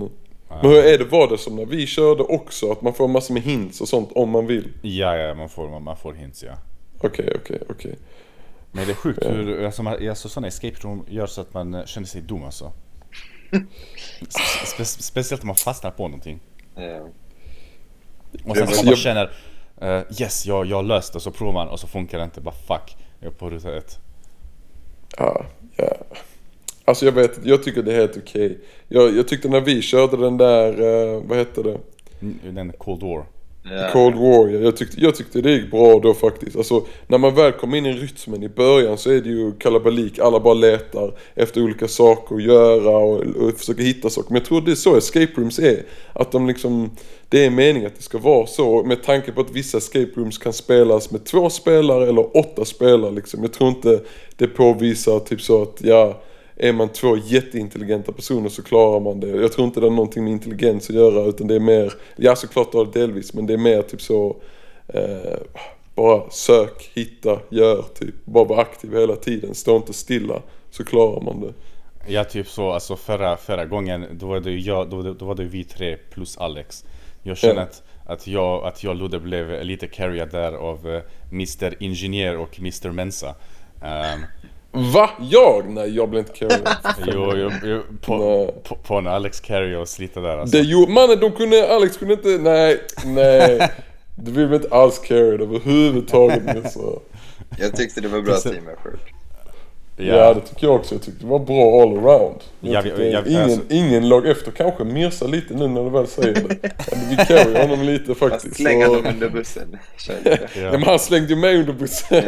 Men 0.61 0.71
hur 0.71 0.78
är 0.86 0.97
det, 0.97 1.05
var 1.05 1.28
det 1.30 1.38
som 1.38 1.55
när 1.55 1.65
vi 1.65 1.88
körde 1.88 2.23
också? 2.23 2.71
Att 2.71 2.82
man 2.82 2.93
får 2.93 3.07
massor 3.07 3.34
med 3.34 3.43
hints 3.43 3.82
och 3.82 3.88
sånt 3.88 4.09
om 4.15 4.30
man 4.30 4.47
vill? 4.47 4.67
Ja, 4.82 5.15
ja 5.15 5.34
man, 5.34 5.49
får, 5.49 5.69
man, 5.69 5.84
man 5.84 5.97
får 5.97 6.13
hints 6.13 6.43
ja. 6.43 6.53
Okej, 7.01 7.32
okej, 7.36 7.61
okej. 7.69 7.95
Men 8.78 8.86
det 8.88 8.91
är 8.93 8.95
sjukt 8.95 9.25
hur 9.25 9.65
alltså, 9.65 9.84
man, 9.84 10.09
alltså, 10.09 10.30
sådana 10.30 10.47
escape 10.47 10.75
room 10.82 11.05
gör 11.09 11.28
så 11.28 11.41
att 11.41 11.53
man 11.53 11.73
eh, 11.73 11.86
känner 11.86 12.07
sig 12.07 12.21
dum 12.21 12.43
alltså. 12.43 12.71
Spe, 14.65 14.86
speciellt 14.86 15.41
om 15.41 15.47
man 15.47 15.55
fastnar 15.55 15.91
på 15.91 16.07
någonting. 16.07 16.39
eh, 16.75 17.05
Och 18.45 18.57
sen 18.57 18.67
så 18.67 18.86
man 18.86 18.95
känner 18.95 19.32
eh, 19.82 20.01
Yes, 20.21 20.45
jag, 20.45 20.65
jag 20.65 20.86
löst 20.86 21.13
det. 21.13 21.19
Så 21.19 21.32
provar 21.32 21.53
man 21.53 21.67
och 21.67 21.80
så 21.80 21.88
funkar 21.88 22.17
det 22.17 22.23
inte. 22.23 22.41
Bara 22.41 22.55
fuck. 22.67 22.97
Jag 23.19 23.28
är 23.28 23.36
på 23.36 23.49
ruta 23.49 23.78
ett. 23.78 23.99
Ja, 25.17 25.45
ja. 25.75 25.93
Alltså 26.86 27.05
jag 27.05 27.11
vet 27.11 27.39
jag 27.45 27.63
tycker 27.63 27.84
det 27.84 27.93
är 27.93 27.99
helt 27.99 28.17
okej. 28.17 28.59
Jag, 28.88 29.15
jag 29.17 29.28
tyckte 29.28 29.49
när 29.49 29.61
vi 29.61 29.82
körde 29.82 30.17
den 30.17 30.38
där, 30.38 30.69
eh, 30.82 31.21
vad 31.23 31.38
hette 31.38 31.63
det? 31.63 31.78
Mm, 32.21 32.55
Den 32.55 32.73
Cold 32.73 33.03
War. 33.03 33.25
Yeah. 33.72 33.91
Cold 33.91 34.15
Warrior. 34.15 34.63
Jag 34.63 34.78
tyckte, 34.78 35.01
jag 35.01 35.15
tyckte 35.15 35.41
det 35.41 35.51
gick 35.51 35.72
bra 35.72 35.99
då 35.99 36.13
faktiskt. 36.13 36.55
Alltså 36.55 36.86
när 37.07 37.18
man 37.18 37.36
väl 37.36 37.51
kom 37.51 37.76
in 37.76 37.86
i 37.86 37.93
rytmen 37.93 38.43
i 38.43 38.49
början 38.49 38.97
så 38.97 39.11
är 39.11 39.22
det 39.22 39.30
ju 39.30 39.51
kalabalik. 39.51 40.20
Alla 40.20 40.39
bara 40.39 40.53
letar 40.53 41.13
efter 41.36 41.63
olika 41.63 41.88
saker 41.88 42.36
att 42.36 42.43
göra 42.43 42.97
och, 42.97 43.20
och 43.20 43.53
försöker 43.57 43.84
hitta 43.84 44.09
saker. 44.09 44.30
Men 44.30 44.41
jag 44.41 44.45
tror 44.45 44.61
det 44.61 44.72
är 44.72 44.76
så 44.76 44.97
escape 44.97 45.32
rooms 45.36 45.59
är. 45.59 45.84
Att 46.13 46.32
de 46.32 46.47
liksom, 46.47 46.91
det 47.30 47.45
är 47.45 47.49
meningen 47.49 47.88
att 47.88 47.95
det 47.97 48.03
ska 48.03 48.18
vara 48.18 48.47
så. 48.47 48.84
Med 48.84 49.03
tanke 49.03 49.32
på 49.32 49.41
att 49.41 49.51
vissa 49.51 49.78
escape 49.78 50.11
rooms 50.15 50.38
kan 50.38 50.53
spelas 50.53 51.11
med 51.11 51.26
två 51.26 51.49
spelare 51.49 52.09
eller 52.09 52.38
åtta 52.38 52.65
spelare 52.65 53.11
liksom. 53.11 53.41
Jag 53.41 53.53
tror 53.53 53.70
inte 53.70 53.99
det 54.36 54.47
påvisar 54.47 55.20
typ 55.20 55.41
så 55.41 55.61
att 55.61 55.78
ja, 55.82 56.22
är 56.60 56.74
man 56.74 56.89
två 56.89 57.18
jätteintelligenta 57.18 58.12
personer 58.12 58.49
så 58.49 58.64
klarar 58.64 58.99
man 58.99 59.20
det. 59.20 59.28
Jag 59.28 59.51
tror 59.51 59.68
inte 59.68 59.80
det 59.80 59.86
har 59.86 59.91
någonting 59.91 60.24
med 60.24 60.34
intelligens 60.34 60.89
att 60.89 60.95
göra 60.95 61.26
utan 61.26 61.47
det 61.47 61.55
är 61.55 61.60
mer, 61.60 61.93
ja 62.16 62.36
såklart 62.36 62.72
det 62.72 62.78
har 62.78 62.86
det 62.86 62.99
delvis 62.99 63.34
men 63.34 63.45
det 63.45 63.53
är 63.53 63.58
mer 63.58 63.82
typ 63.82 64.01
så 64.01 64.36
eh, 64.88 65.38
bara 65.95 66.30
sök, 66.30 66.91
hitta, 66.93 67.39
gör 67.49 67.82
typ. 67.82 68.16
Bara 68.26 68.45
vara 68.45 68.62
aktiv 68.62 68.93
hela 68.93 69.16
tiden, 69.16 69.55
stå 69.55 69.76
inte 69.76 69.93
stilla 69.93 70.41
så 70.70 70.86
klarar 70.86 71.22
man 71.22 71.41
det. 71.41 71.53
Ja 72.08 72.24
typ 72.24 72.47
så, 72.47 72.72
alltså 72.72 72.95
förra, 72.95 73.38
förra 73.38 73.66
gången 73.66 74.05
då 74.12 74.28
var 74.28 74.39
det 74.39 74.51
ju 74.51 74.60
jag, 74.60 74.89
då, 74.89 75.14
då 75.14 75.26
var 75.26 75.36
det 75.36 75.43
vi 75.43 75.64
tre 75.64 75.97
plus 75.97 76.38
Alex. 76.38 76.86
Jag 77.24 77.38
känner 77.38 77.62
att, 77.62 77.84
att 78.05 78.28
jag, 78.28 78.66
att 78.66 78.84
jag 78.84 78.97
Ludde 78.97 79.20
blev 79.20 79.64
lite 79.64 79.88
carried 79.88 80.30
där 80.32 80.53
av 80.53 80.89
eh, 80.89 81.01
Mr 81.32 81.84
Ingenjör 81.84 82.38
och 82.38 82.60
Mr 82.60 82.91
Mensa. 82.91 83.36
Ehm, 83.82 84.20
Va? 84.93 85.09
Jag? 85.19 85.69
Nej 85.69 85.95
jag 85.95 86.09
blev 86.09 86.19
inte 86.19 86.34
carried. 86.34 86.67
jo, 87.13 87.34
jo, 87.36 87.51
jo, 87.63 87.82
på, 88.01 88.53
på, 88.63 88.75
på 88.75 89.01
när 89.01 89.11
Alex 89.11 89.39
carry 89.39 89.75
oss 89.75 89.99
lite 89.99 90.19
där 90.19 90.38
alltså. 90.38 90.57
Det 90.57 90.63
gjorde, 90.63 90.91
mannen 90.91 91.19
de 91.19 91.32
kunde, 91.32 91.75
Alex 91.75 91.97
kunde 91.97 92.13
inte, 92.13 92.28
nej, 92.30 92.82
nej. 93.05 93.71
Du 94.15 94.32
vill 94.32 94.45
väl 94.47 94.61
inte 94.63 94.75
alls 94.75 94.99
carried 94.99 95.41
överhuvudtaget 95.41 96.71
så. 96.73 96.99
Jag 97.59 97.75
tyckte 97.75 98.01
det 98.01 98.07
var 98.07 98.21
bra 98.21 98.36
team 98.36 98.55
effort. 98.55 98.99
Ja. 99.99 100.34
det 100.34 100.41
tycker 100.41 100.67
jag 100.67 100.75
också. 100.75 100.95
Jag 100.95 101.01
tyckte 101.01 101.21
det 101.23 101.30
var 101.30 101.39
bra 101.39 101.82
all 101.82 101.97
around. 101.97 102.36
Jag 102.59 102.73
Ja, 102.73 102.82
vi- 102.82 102.89
tyckte 102.89 103.03
ja, 103.03 103.23
ingen, 103.28 103.41
alltså- 103.43 103.61
ingen 103.69 104.09
lag 104.09 104.28
efter. 104.28 104.51
Kanske 104.51 104.84
Mirsa 104.84 105.28
lite 105.28 105.53
nu 105.53 105.67
när 105.67 105.84
du 105.84 105.89
väl 105.89 106.07
säger 106.07 106.34
det. 106.34 106.41
Men 106.91 107.09
vi 107.09 107.15
carry 107.15 107.61
honom 107.61 107.82
lite 107.86 108.05
Fast 108.15 108.19
faktiskt. 108.32 108.55
släng 108.55 108.84
så- 108.84 108.89
honom 108.89 109.05
under 109.13 109.30
bussen. 109.30 109.78
Ja. 110.07 110.13
Nej, 110.55 110.71
men 110.71 110.84
han 110.84 110.99
slängde 110.99 111.30
ju 111.30 111.36
mig 111.36 111.59
under 111.59 111.73
bussen. 111.73 112.23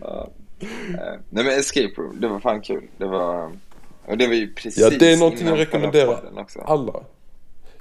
Ja. 0.00 0.30
Eh, 0.60 1.20
Nej 1.30 1.44
men 1.44 1.58
Escape 1.58 1.92
Room, 1.96 2.20
det 2.20 2.28
var 2.28 2.40
fan 2.40 2.60
kul. 2.60 2.82
Det 2.98 3.06
var... 3.06 3.50
Och 4.06 4.18
det 4.18 4.26
var 4.26 4.34
ju 4.34 4.54
precis 4.54 4.78
Ja, 4.78 4.90
det 4.90 5.12
är 5.12 5.16
någonting 5.16 5.46
jag 5.46 5.58
rekommenderar. 5.58 6.20
Alla. 6.64 6.92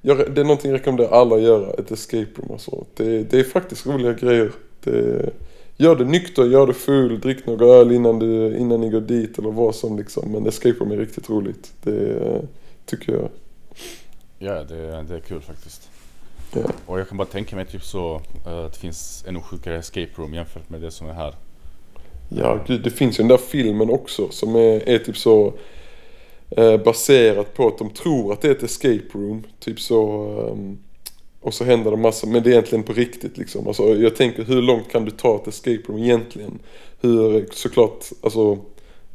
Jag, 0.01 0.17
det 0.35 0.41
är 0.41 0.45
någonting 0.45 0.71
jag 0.71 0.79
rekommenderar 0.79 1.09
alla 1.09 1.35
att 1.35 1.41
göra. 1.41 1.73
Ett 1.73 1.91
escape 1.91 2.27
room 2.35 2.51
och 2.51 2.61
så. 2.61 2.85
Det, 2.95 3.23
det 3.23 3.39
är 3.39 3.43
faktiskt 3.43 3.87
roliga 3.87 4.13
grejer. 4.13 4.51
Det, 4.83 5.29
gör 5.77 5.95
det 5.95 6.05
nykter, 6.05 6.45
gör 6.45 6.67
det 6.67 6.73
full, 6.73 7.19
drick 7.19 7.45
några 7.45 7.65
öl 7.65 7.91
innan, 7.91 8.19
du, 8.19 8.57
innan 8.57 8.81
ni 8.81 8.89
går 8.89 9.01
dit 9.01 9.39
eller 9.39 9.51
vad 9.51 9.75
som 9.75 9.97
liksom. 9.97 10.31
Men 10.31 10.47
escape 10.47 10.79
room 10.79 10.91
är 10.91 10.97
riktigt 10.97 11.29
roligt. 11.29 11.71
Det 11.83 12.41
tycker 12.85 13.13
jag. 13.13 13.29
Ja, 14.39 14.63
det, 14.63 15.03
det 15.07 15.15
är 15.15 15.19
kul 15.19 15.41
faktiskt. 15.41 15.89
Ja. 16.53 16.61
Och 16.85 16.99
jag 16.99 17.07
kan 17.07 17.17
bara 17.17 17.27
tänka 17.27 17.55
mig 17.55 17.65
typ 17.65 17.83
så 17.83 18.21
eh, 18.45 18.65
att 18.65 18.73
det 18.73 18.79
finns 18.79 19.25
ännu 19.27 19.41
sjukare 19.41 19.77
escape 19.77 20.11
room 20.15 20.33
jämfört 20.33 20.69
med 20.69 20.81
det 20.81 20.91
som 20.91 21.09
är 21.09 21.13
här. 21.13 21.33
Ja, 22.29 22.63
gud, 22.67 22.83
det 22.83 22.89
finns 22.89 23.19
ju 23.19 23.21
den 23.21 23.27
där 23.27 23.37
filmen 23.37 23.89
också 23.89 24.29
som 24.29 24.55
är, 24.55 24.89
är 24.89 24.97
typ 24.97 25.17
så 25.17 25.53
Eh, 26.49 26.77
baserat 26.77 27.53
på 27.53 27.67
att 27.67 27.77
de 27.77 27.89
tror 27.89 28.33
att 28.33 28.41
det 28.41 28.47
är 28.47 28.51
ett 28.51 28.63
escape 28.63 29.03
room. 29.11 29.43
Typ 29.59 29.79
så. 29.79 30.27
ehm, 30.51 30.77
och 31.41 31.53
så 31.53 31.63
händer 31.63 31.91
det 31.91 31.97
massa, 31.97 32.27
men 32.27 32.43
det 32.43 32.49
är 32.49 32.51
egentligen 32.51 32.83
på 32.83 32.93
riktigt 32.93 33.37
liksom. 33.37 33.67
Alltså, 33.67 33.95
jag 33.95 34.15
tänker 34.15 34.43
hur 34.43 34.61
långt 34.61 34.91
kan 34.91 35.05
du 35.05 35.11
ta 35.11 35.35
ett 35.35 35.47
escape 35.47 35.81
room 35.87 36.03
egentligen? 36.03 36.59
Hur, 37.01 37.45
såklart, 37.51 38.05
alltså. 38.21 38.57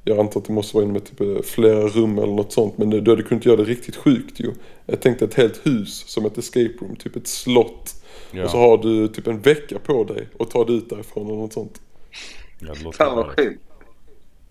Jag 0.05 0.19
antar 0.19 0.41
att 0.41 0.47
det 0.47 0.53
måste 0.53 0.77
vara 0.77 0.85
inom 0.85 1.01
typ 1.01 1.21
eh, 1.21 1.43
flera 1.43 1.89
rum 1.89 2.19
eller 2.19 2.33
något 2.33 2.53
sånt. 2.53 2.79
Men 2.79 2.91
du 2.91 3.11
hade 3.11 3.23
kunnat 3.23 3.47
göra 3.47 3.57
det 3.57 3.65
riktigt 3.65 3.97
sjukt 3.97 4.41
ju. 4.41 4.53
Jag 4.87 5.01
tänkte 5.01 5.25
ett 5.25 5.35
helt 5.35 5.67
hus 5.67 6.05
som 6.07 6.27
ett 6.27 6.39
escape 6.39 6.73
room. 6.81 6.97
Typ 6.97 7.17
ett 7.17 7.27
slott. 7.29 7.95
Ja. 8.31 8.45
Och 8.45 8.51
så 8.51 8.59
har 8.59 8.79
du 8.79 9.09
typ 9.09 9.27
en 9.27 9.41
vecka 9.41 9.79
på 9.79 10.05
dig 10.05 10.29
och 10.37 10.51
tar 10.51 10.65
dig 10.65 10.77
ut 10.77 10.91
därifrån 10.91 11.27
eller 11.27 11.37
något 11.37 11.53
sånt. 11.53 11.81
Ja, 12.61 12.75
det 12.75 12.83
låter 12.83 12.97
Fan 12.99 13.17
vad 13.17 13.27
sjukt. 13.37 13.61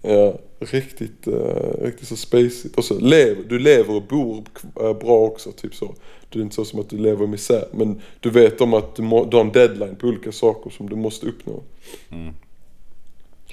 Ja, 0.01 0.39
riktigt, 0.59 1.27
uh, 1.27 1.33
riktigt 1.81 2.07
så 2.07 2.15
spacigt. 2.17 2.77
Och 2.77 2.83
så 2.85 2.99
lever, 2.99 3.43
du 3.43 3.59
lever 3.59 3.93
och 3.95 4.03
bor 4.03 4.43
eh, 4.81 4.93
bra 4.93 5.17
också, 5.17 5.51
typ 5.51 5.75
så. 5.75 5.95
Det 6.29 6.39
är 6.39 6.43
inte 6.43 6.55
så 6.55 6.65
som 6.65 6.79
att 6.79 6.89
du 6.89 6.97
lever 6.97 7.25
i 7.25 7.27
misär. 7.27 7.67
Men 7.73 8.01
du 8.19 8.29
vet 8.29 8.61
om 8.61 8.73
att 8.73 8.95
du, 8.95 9.01
må, 9.01 9.25
du 9.25 9.37
har 9.37 9.43
en 9.43 9.51
deadline 9.51 9.95
på 9.95 10.07
olika 10.07 10.31
saker 10.31 10.69
som 10.69 10.89
du 10.89 10.95
måste 10.95 11.27
uppnå. 11.27 11.63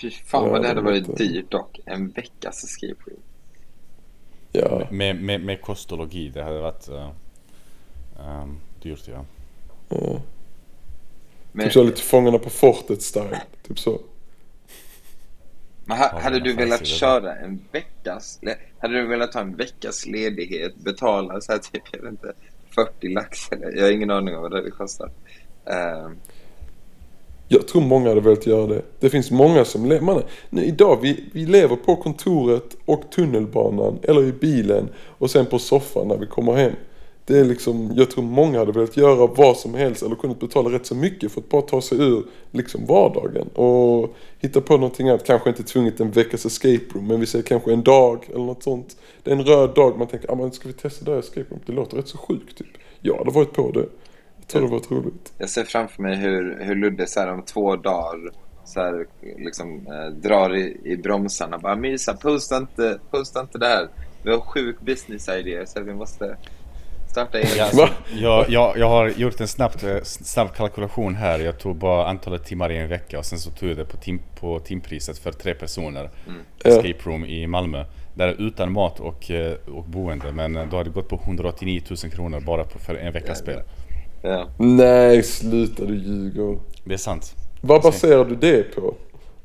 Fy 0.00 0.10
fan 0.10 0.44
Ja, 0.44 0.50
vad 0.50 0.62
det 0.62 0.68
hade 0.68 0.80
varit 0.80 1.08
låter- 1.08 1.24
dyrt 1.24 1.50
dock. 1.50 1.80
En 1.84 2.08
veckas 2.10 2.64
escape 2.64 3.10
room. 3.10 3.20
Ja, 4.52 4.88
Med, 4.90 5.22
med, 5.22 5.40
med 5.40 5.60
kost 5.60 5.92
och 5.92 5.98
logi, 5.98 6.28
det 6.28 6.42
hade 6.42 6.58
varit 6.60 6.88
uh, 6.88 7.08
um, 8.42 8.60
dyrt 8.82 9.08
ja. 9.08 9.24
ja. 9.88 10.20
Men, 11.52 11.64
Typ 11.64 11.72
så 11.72 11.82
lite 11.82 12.02
Fångarna 12.02 12.38
på 12.38 12.50
fortet 12.50 13.02
style. 13.02 13.40
Typ 13.68 13.78
så. 13.78 13.98
Men 15.86 15.98
ha, 15.98 16.20
hade 16.20 16.40
du 16.40 16.52
velat 16.52 16.86
köra 16.86 17.34
en 17.34 17.60
veckas... 17.72 18.40
Hade 18.78 18.94
du 18.94 19.06
velat 19.06 19.34
ha 19.34 19.40
en 19.40 19.56
veckas 19.56 20.06
ledighet, 20.06 20.76
betala 20.76 21.40
så 21.40 21.52
här 21.52 21.58
typ, 21.58 21.82
jag 21.92 22.02
vet 22.02 22.10
inte, 22.10 22.32
40 22.74 23.08
lax 23.08 23.52
eller? 23.52 23.72
Jag 23.76 23.84
har 23.84 23.90
ingen 23.90 24.10
aning 24.10 24.36
om 24.36 24.42
vad 24.42 24.50
det 24.50 24.56
hade 24.56 24.70
kostat. 24.70 25.12
Ehm, 25.66 26.16
Jag 27.48 27.68
tror 27.68 27.82
många 27.82 28.08
hade 28.08 28.20
velat 28.20 28.46
göra 28.46 28.66
det. 28.66 28.82
Det 29.00 29.10
finns 29.10 29.30
många 29.30 29.64
som 29.64 29.86
lever, 29.88 30.02
man, 30.04 30.22
nu, 30.50 30.64
idag 30.64 30.98
vi, 31.02 31.30
vi 31.32 31.46
lever 31.46 31.76
på 31.76 31.96
kontoret 31.96 32.76
och 32.84 33.10
tunnelbanan 33.10 33.98
eller 34.02 34.22
i 34.22 34.32
bilen 34.32 34.88
och 35.18 35.30
sen 35.30 35.46
på 35.46 35.58
soffan 35.58 36.08
när 36.08 36.16
vi 36.16 36.26
kommer 36.26 36.52
hem. 36.52 36.72
Det 37.26 37.38
är 37.38 37.44
liksom, 37.44 37.92
jag 37.96 38.10
tror 38.10 38.24
många 38.24 38.58
hade 38.58 38.72
velat 38.72 38.96
göra 38.96 39.26
vad 39.26 39.56
som 39.56 39.74
helst 39.74 40.02
eller 40.02 40.16
kunnat 40.16 40.40
betala 40.40 40.70
rätt 40.70 40.86
så 40.86 40.94
mycket 40.94 41.32
för 41.32 41.40
att 41.40 41.48
bara 41.48 41.62
ta 41.62 41.80
sig 41.80 41.98
ur 41.98 42.24
liksom 42.50 42.86
vardagen 42.86 43.48
och 43.48 44.16
hitta 44.38 44.60
på 44.60 44.76
någonting 44.76 45.08
annat. 45.08 45.26
Kanske 45.26 45.48
inte 45.50 45.62
tvunget 45.62 46.00
en 46.00 46.10
veckas 46.10 46.46
escape 46.46 46.84
room 46.94 47.06
men 47.06 47.20
vi 47.20 47.26
säger 47.26 47.44
kanske 47.44 47.72
en 47.72 47.82
dag 47.82 48.24
eller 48.28 48.44
något 48.44 48.62
sånt. 48.62 48.96
Det 49.22 49.30
är 49.30 49.36
en 49.36 49.44
röd 49.44 49.74
dag 49.74 49.98
man 49.98 50.08
tänker, 50.08 50.32
ah, 50.32 50.34
men 50.34 50.52
ska 50.52 50.68
vi 50.68 50.74
testa 50.74 51.04
det 51.04 51.10
här 51.10 51.18
escape 51.18 51.46
room? 51.50 51.60
Det 51.66 51.72
låter 51.72 51.96
rätt 51.96 52.08
så 52.08 52.18
sjukt 52.18 52.58
typ. 52.58 52.66
Jag 53.00 53.16
hade 53.16 53.30
varit 53.30 53.52
på 53.52 53.70
det. 53.70 53.86
Jag 54.38 54.48
tror 54.48 54.62
det 54.62 54.68
var 54.68 54.96
roligt. 54.96 55.32
jag 55.38 55.50
ser 55.50 55.64
framför 55.64 56.02
mig 56.02 56.16
hur, 56.16 56.58
hur 56.60 56.74
Ludde 56.74 57.06
så 57.06 57.20
här 57.20 57.32
om 57.32 57.42
två 57.42 57.76
dagar 57.76 58.30
så 58.64 58.80
här, 58.80 59.06
liksom, 59.38 59.86
eh, 59.86 60.06
drar 60.06 60.56
i, 60.56 60.80
i 60.84 60.96
bromsarna. 60.96 61.58
Bara 61.58 61.76
mysa, 61.76 62.14
posta 62.14 62.56
inte, 62.56 62.98
posta 63.10 63.40
inte 63.40 63.58
det 63.58 63.66
här. 63.66 63.88
Vi 64.22 64.30
har 64.30 64.40
sjuk 64.40 64.80
business 64.80 65.28
idé 65.28 65.66
så 65.66 65.80
vi 65.80 65.94
måste 65.94 66.36
starta 67.16 67.38
Ja, 67.40 67.44
egen. 67.52 67.64
alltså, 67.64 67.88
jag, 68.20 68.50
jag, 68.50 68.78
jag 68.78 68.88
har 68.88 69.08
gjort 69.08 69.40
en 69.40 69.48
snabbt, 69.48 69.82
eh, 69.82 69.96
snabb 70.02 70.54
kalkylation 70.54 71.14
här. 71.14 71.38
Jag 71.38 71.58
tog 71.58 71.76
bara 71.76 72.06
antalet 72.06 72.44
timmar 72.44 72.72
i 72.72 72.76
en 72.76 72.88
vecka 72.88 73.18
och 73.18 73.24
sen 73.24 73.38
så 73.38 73.50
tog 73.50 73.68
jag 73.68 73.76
det 73.76 73.84
på, 73.84 73.96
tim, 73.96 74.20
på 74.40 74.58
timpriset 74.58 75.18
för 75.18 75.32
tre 75.32 75.54
personer. 75.54 76.10
Ja. 76.26 76.70
Escape 76.70 77.10
room 77.10 77.24
i 77.24 77.46
Malmö. 77.46 77.84
Där 78.14 78.28
är 78.28 78.42
utan 78.46 78.72
mat 78.72 79.00
och, 79.00 79.30
eh, 79.30 79.52
och 79.76 79.84
boende. 79.84 80.32
Men 80.32 80.56
eh, 80.56 80.66
då 80.70 80.76
har 80.76 80.84
det 80.84 80.90
gått 80.90 81.08
på 81.08 81.16
189 81.24 81.82
000 81.88 82.12
kronor 82.12 82.40
bara 82.40 82.64
på, 82.64 82.78
för 82.78 82.94
en 82.94 83.12
veckas 83.12 83.38
spel. 83.38 83.60
Ja. 84.22 84.48
Nej, 84.58 85.22
sluta 85.22 85.84
du 85.84 85.94
ljuger. 85.94 86.58
Det 86.84 86.94
är 86.94 86.98
sant. 86.98 87.34
Vad 87.60 87.82
baserar 87.82 88.24
du 88.24 88.36
det 88.36 88.74
på? 88.74 88.94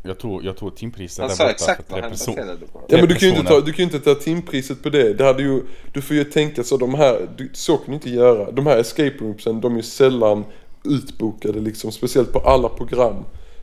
Jag 0.04 0.20
tog, 0.20 0.46
jag 0.46 0.58
tog 0.58 0.76
timpriset 0.76 1.20
Han 1.20 1.28
där 1.30 1.36
sa 1.36 1.44
borta 1.44 1.52
exakt 1.52 1.88
för 1.88 1.94
vad 1.94 2.00
tre 2.00 2.02
han 2.02 2.12
personer. 2.12 2.36
baserade 2.38 2.66
på. 2.66 2.82
Ja 2.88 2.98
men 2.98 3.08
du 3.08 3.16
kan 3.16 3.30
ju 3.30 3.36
inte 3.36 3.48
ta, 3.48 3.60
du 3.60 3.74
kan 3.74 3.78
ju 3.78 3.84
inte 3.84 4.00
ta 4.00 4.16
timpriset 4.16 4.84
på 4.84 4.90
det. 4.90 5.14
det 5.14 5.24
hade 5.24 5.44
ju, 5.44 5.62
du 5.94 6.02
får 6.02 6.16
ju 6.16 6.24
tänka 6.24 6.64
så 6.64 6.78
de 6.78 6.94
här, 6.94 7.30
du, 7.38 7.50
så 7.54 7.78
kan 7.78 7.86
du 7.88 7.94
inte 7.94 8.10
göra. 8.10 8.52
De 8.52 8.68
här 8.68 8.78
escape 8.78 9.14
roomsen, 9.20 9.62
de 9.62 9.72
är 9.72 9.78
ju 9.78 9.84
sällan 9.84 10.46
utbokade 10.84 11.60
liksom. 11.60 11.92
Speciellt 11.92 12.34
på 12.34 12.40
alla 12.40 12.70
program. 12.70 13.16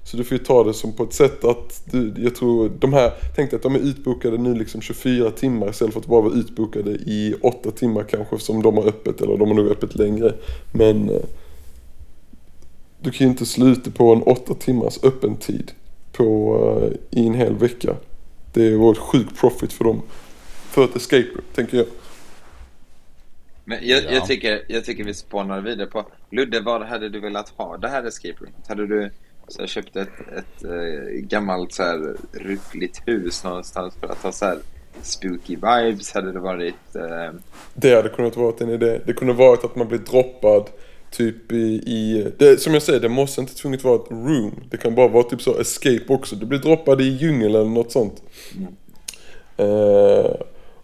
Så 0.04 0.16
du 0.16 0.24
får 0.24 0.38
ju 0.38 0.44
ta 0.44 0.64
det 0.64 0.74
som 0.74 0.92
på 0.92 1.02
ett 1.02 1.12
sätt 1.12 1.44
att 1.44 1.82
du, 1.84 2.14
jag 2.18 2.34
tror 2.34 2.70
de 2.78 2.92
här, 2.92 3.12
tänk 3.36 3.50
dig 3.50 3.56
att 3.56 3.62
de 3.62 3.74
är 3.74 3.78
utbokade 3.78 4.38
nu 4.38 4.54
liksom 4.54 4.80
24 4.80 5.30
timmar 5.30 5.70
istället 5.70 5.92
för 5.94 6.00
att 6.00 6.06
bara 6.06 6.20
vara 6.20 6.34
utbokade 6.34 6.90
i 6.90 7.34
8 7.42 7.70
timmar 7.70 8.02
kanske 8.02 8.38
som 8.38 8.62
de 8.62 8.76
har 8.76 8.86
öppet 8.86 9.20
eller 9.20 9.36
de 9.36 9.48
har 9.48 9.54
nog 9.54 9.68
öppet 9.68 9.94
längre. 9.94 10.34
Men 10.72 11.10
eh, 11.10 11.20
du 13.00 13.10
kan 13.10 13.26
ju 13.26 13.30
inte 13.30 13.46
sluta 13.46 13.90
på 13.90 14.12
en 14.12 14.22
8 14.22 14.54
timmars 14.54 14.98
öppen 15.02 15.36
tid 15.36 15.72
på, 16.18 16.58
eh, 17.12 17.20
i 17.20 17.26
en 17.26 17.34
hel 17.34 17.54
vecka. 17.54 17.96
Det 18.52 18.76
var 18.76 18.92
ett 18.92 18.98
sjukt 18.98 19.40
profit 19.40 19.72
för 19.72 19.84
dem. 19.84 20.02
För 20.70 20.84
ett 20.84 20.96
escape 20.96 21.22
room, 21.34 21.44
tänker 21.54 21.76
jag. 21.76 21.86
Men 23.64 23.78
jag, 23.82 24.04
Ja. 24.04 24.10
jag, 24.10 24.26
tycker, 24.26 24.62
jag 24.68 24.84
tycker 24.84 25.04
vi 25.04 25.14
spånar 25.14 25.60
vidare 25.60 25.86
på 25.86 26.06
Ludde, 26.30 26.60
vad 26.60 26.82
hade 26.82 27.08
du 27.08 27.20
velat 27.20 27.48
ha 27.48 27.76
det 27.76 27.88
här 27.88 28.04
escape 28.04 28.34
roomet? 28.40 28.68
Hade 28.68 28.86
du 28.86 29.10
så 29.48 29.60
här, 29.60 29.66
köpt 29.66 29.96
ett, 29.96 30.08
ett 30.36 30.64
eh, 30.64 31.12
gammalt 31.20 31.72
så 31.72 31.82
här 31.82 32.16
ruckligt 32.32 33.02
hus 33.06 33.44
någonstans 33.44 33.94
för 34.00 34.08
att 34.08 34.22
ha 34.22 34.32
så 34.32 34.44
här 34.44 34.58
spooky 35.02 35.56
vibes? 35.56 36.12
Hade 36.14 36.32
det 36.32 36.40
varit... 36.40 36.94
Eh, 36.96 37.32
Det 37.74 37.94
hade 37.94 38.08
kunnat 38.08 38.36
vara 38.36 38.54
en 38.60 38.70
idé. 38.70 39.00
Det 39.06 39.12
kunde 39.12 39.32
varit 39.34 39.64
att 39.64 39.76
man 39.76 39.88
blir 39.88 39.98
droppad 39.98 40.70
typ 41.10 41.52
i... 41.52 41.82
i 41.86 42.32
det, 42.38 42.60
som 42.60 42.74
jag 42.74 42.82
säger, 42.82 43.00
det 43.00 43.08
måste 43.08 43.40
inte 43.40 43.54
tvunget 43.54 43.84
vara 43.84 43.96
ett 43.96 44.10
room. 44.10 44.60
Det 44.70 44.76
kan 44.76 44.94
bara 44.94 45.08
vara 45.08 45.22
typ 45.22 45.42
så 45.42 45.60
escape 45.60 46.04
också. 46.08 46.36
Du 46.36 46.46
blir 46.46 46.58
droppad 46.58 47.00
i 47.00 47.04
djungel 47.04 47.54
eller 47.54 47.70
något 47.70 47.92
sånt. 47.92 48.22
Eh, 49.56 50.30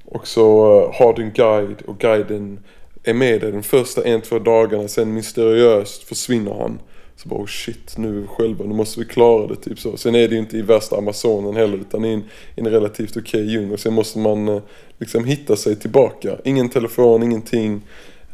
och 0.05 0.27
så 0.27 0.79
eh, 0.81 0.95
har 0.95 1.15
du 1.15 1.23
en 1.23 1.33
guide 1.33 1.83
och 1.87 1.99
guiden 1.99 2.61
är 3.05 3.15
med 3.15 3.41
dig 3.41 3.53
de 3.53 3.63
första 3.63 4.05
en, 4.05 4.21
två 4.21 4.39
dagarna. 4.39 4.89
Sen 4.89 5.15
mysteriöst 5.15 6.03
försvinner 6.03 6.55
han. 6.55 6.79
Så 7.17 7.29
bara 7.29 7.41
oh 7.41 7.47
shit, 7.47 7.97
nu 7.99 8.09
är 8.09 8.21
vi 8.21 8.27
själva, 8.27 8.65
nu 8.65 8.75
måste 8.75 9.01
vi 9.01 9.07
klara 9.07 9.47
det. 9.47 9.57
Typ 9.57 9.79
så. 9.79 9.97
Sen 9.97 10.15
är 10.15 10.29
det 10.29 10.35
ju 10.35 10.41
inte 10.41 10.57
i 10.57 10.63
värsta 10.63 10.97
Amazonen 10.97 11.57
heller 11.57 11.79
utan 11.79 12.05
i 12.05 12.13
en, 12.13 12.25
i 12.57 12.61
en 12.61 12.71
relativt 12.71 13.17
okej 13.17 13.51
djungel. 13.51 13.79
Sen 13.79 13.95
måste 13.95 14.19
man 14.19 14.49
eh, 14.49 14.63
liksom 14.99 15.25
hitta 15.25 15.57
sig 15.57 15.77
tillbaka. 15.77 16.37
Ingen 16.45 16.69
telefon, 16.69 17.23
ingenting. 17.23 17.83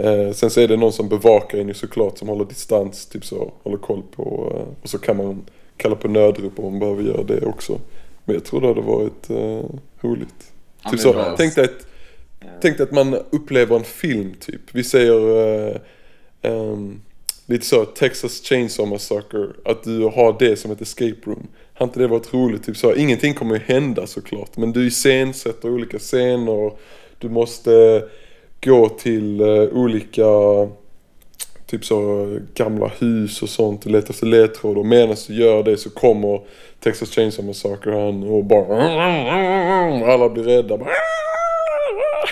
Eh, 0.02 0.32
sen 0.32 0.50
så 0.50 0.60
är 0.60 0.68
det 0.68 0.76
någon 0.76 0.92
som 0.92 1.08
bevakar 1.08 1.58
en 1.58 1.68
ju 1.68 1.74
såklart 1.74 2.18
som 2.18 2.28
håller 2.28 2.44
distans, 2.44 3.06
typ 3.06 3.24
så. 3.24 3.52
Håller 3.62 3.78
koll 3.78 4.02
på. 4.16 4.52
Eh, 4.56 4.82
och 4.82 4.88
så 4.88 4.98
kan 4.98 5.16
man 5.16 5.44
kalla 5.76 5.96
på 5.96 6.08
nödrop 6.08 6.58
om 6.58 6.64
man 6.64 6.78
behöver 6.78 7.02
göra 7.02 7.22
det 7.22 7.46
också. 7.46 7.78
Men 8.24 8.34
jag 8.34 8.44
tror 8.44 8.60
det 8.60 8.66
hade 8.66 8.80
varit 8.80 9.30
eh, 9.30 9.70
roligt. 10.00 10.52
Ja, 10.82 10.90
typ 10.90 11.00
så. 11.00 11.12
bra. 11.12 11.34
Tänk 11.36 11.54
dig 11.54 11.64
att 11.64 11.86
Tänk 12.60 12.76
dig 12.76 12.84
att 12.84 12.92
man 12.92 13.14
upplever 13.30 13.76
en 13.76 13.84
film 13.84 14.34
typ. 14.40 14.60
Vi 14.72 14.84
säger 14.84 15.46
eh, 15.68 15.76
ehm, 16.42 17.00
lite 17.46 17.66
så 17.66 17.84
Texas 17.84 18.42
Chainsaw 18.42 18.90
Massacre. 18.90 19.46
Att 19.64 19.84
du 19.84 20.04
har 20.04 20.36
det 20.38 20.56
som 20.56 20.70
ett 20.70 20.80
escape 20.80 21.16
room. 21.24 21.46
Har 21.74 21.86
inte 21.86 22.00
det 22.00 22.06
varit 22.06 22.34
roligt? 22.34 22.64
Typ 22.64 22.76
så. 22.76 22.94
Ingenting 22.94 23.34
kommer 23.34 23.54
ju 23.54 23.60
hända 23.60 24.06
såklart. 24.06 24.56
Men 24.56 24.72
du 24.72 24.86
iscensätter 24.86 25.70
olika 25.70 25.98
scener. 25.98 26.72
Du 27.18 27.28
måste 27.28 28.02
gå 28.60 28.88
till 28.88 29.40
eh, 29.40 29.62
olika 29.72 30.24
typ 31.66 31.84
så 31.84 32.28
gamla 32.54 32.90
hus 32.98 33.42
och 33.42 33.48
sånt 33.48 33.84
och 33.84 33.90
leta 33.90 34.10
efter 34.10 34.26
ledtrådar. 34.26 34.82
Medan 34.82 35.16
du 35.28 35.34
gör 35.34 35.62
det 35.62 35.76
så 35.76 35.90
kommer 35.90 36.40
Texas 36.80 37.10
Chainsaw 37.10 37.46
Massacre 37.46 37.90
han 37.90 38.22
och 38.22 38.44
bara 38.44 38.82
alla 40.12 40.28
blir 40.28 40.44
rädda. 40.44 40.78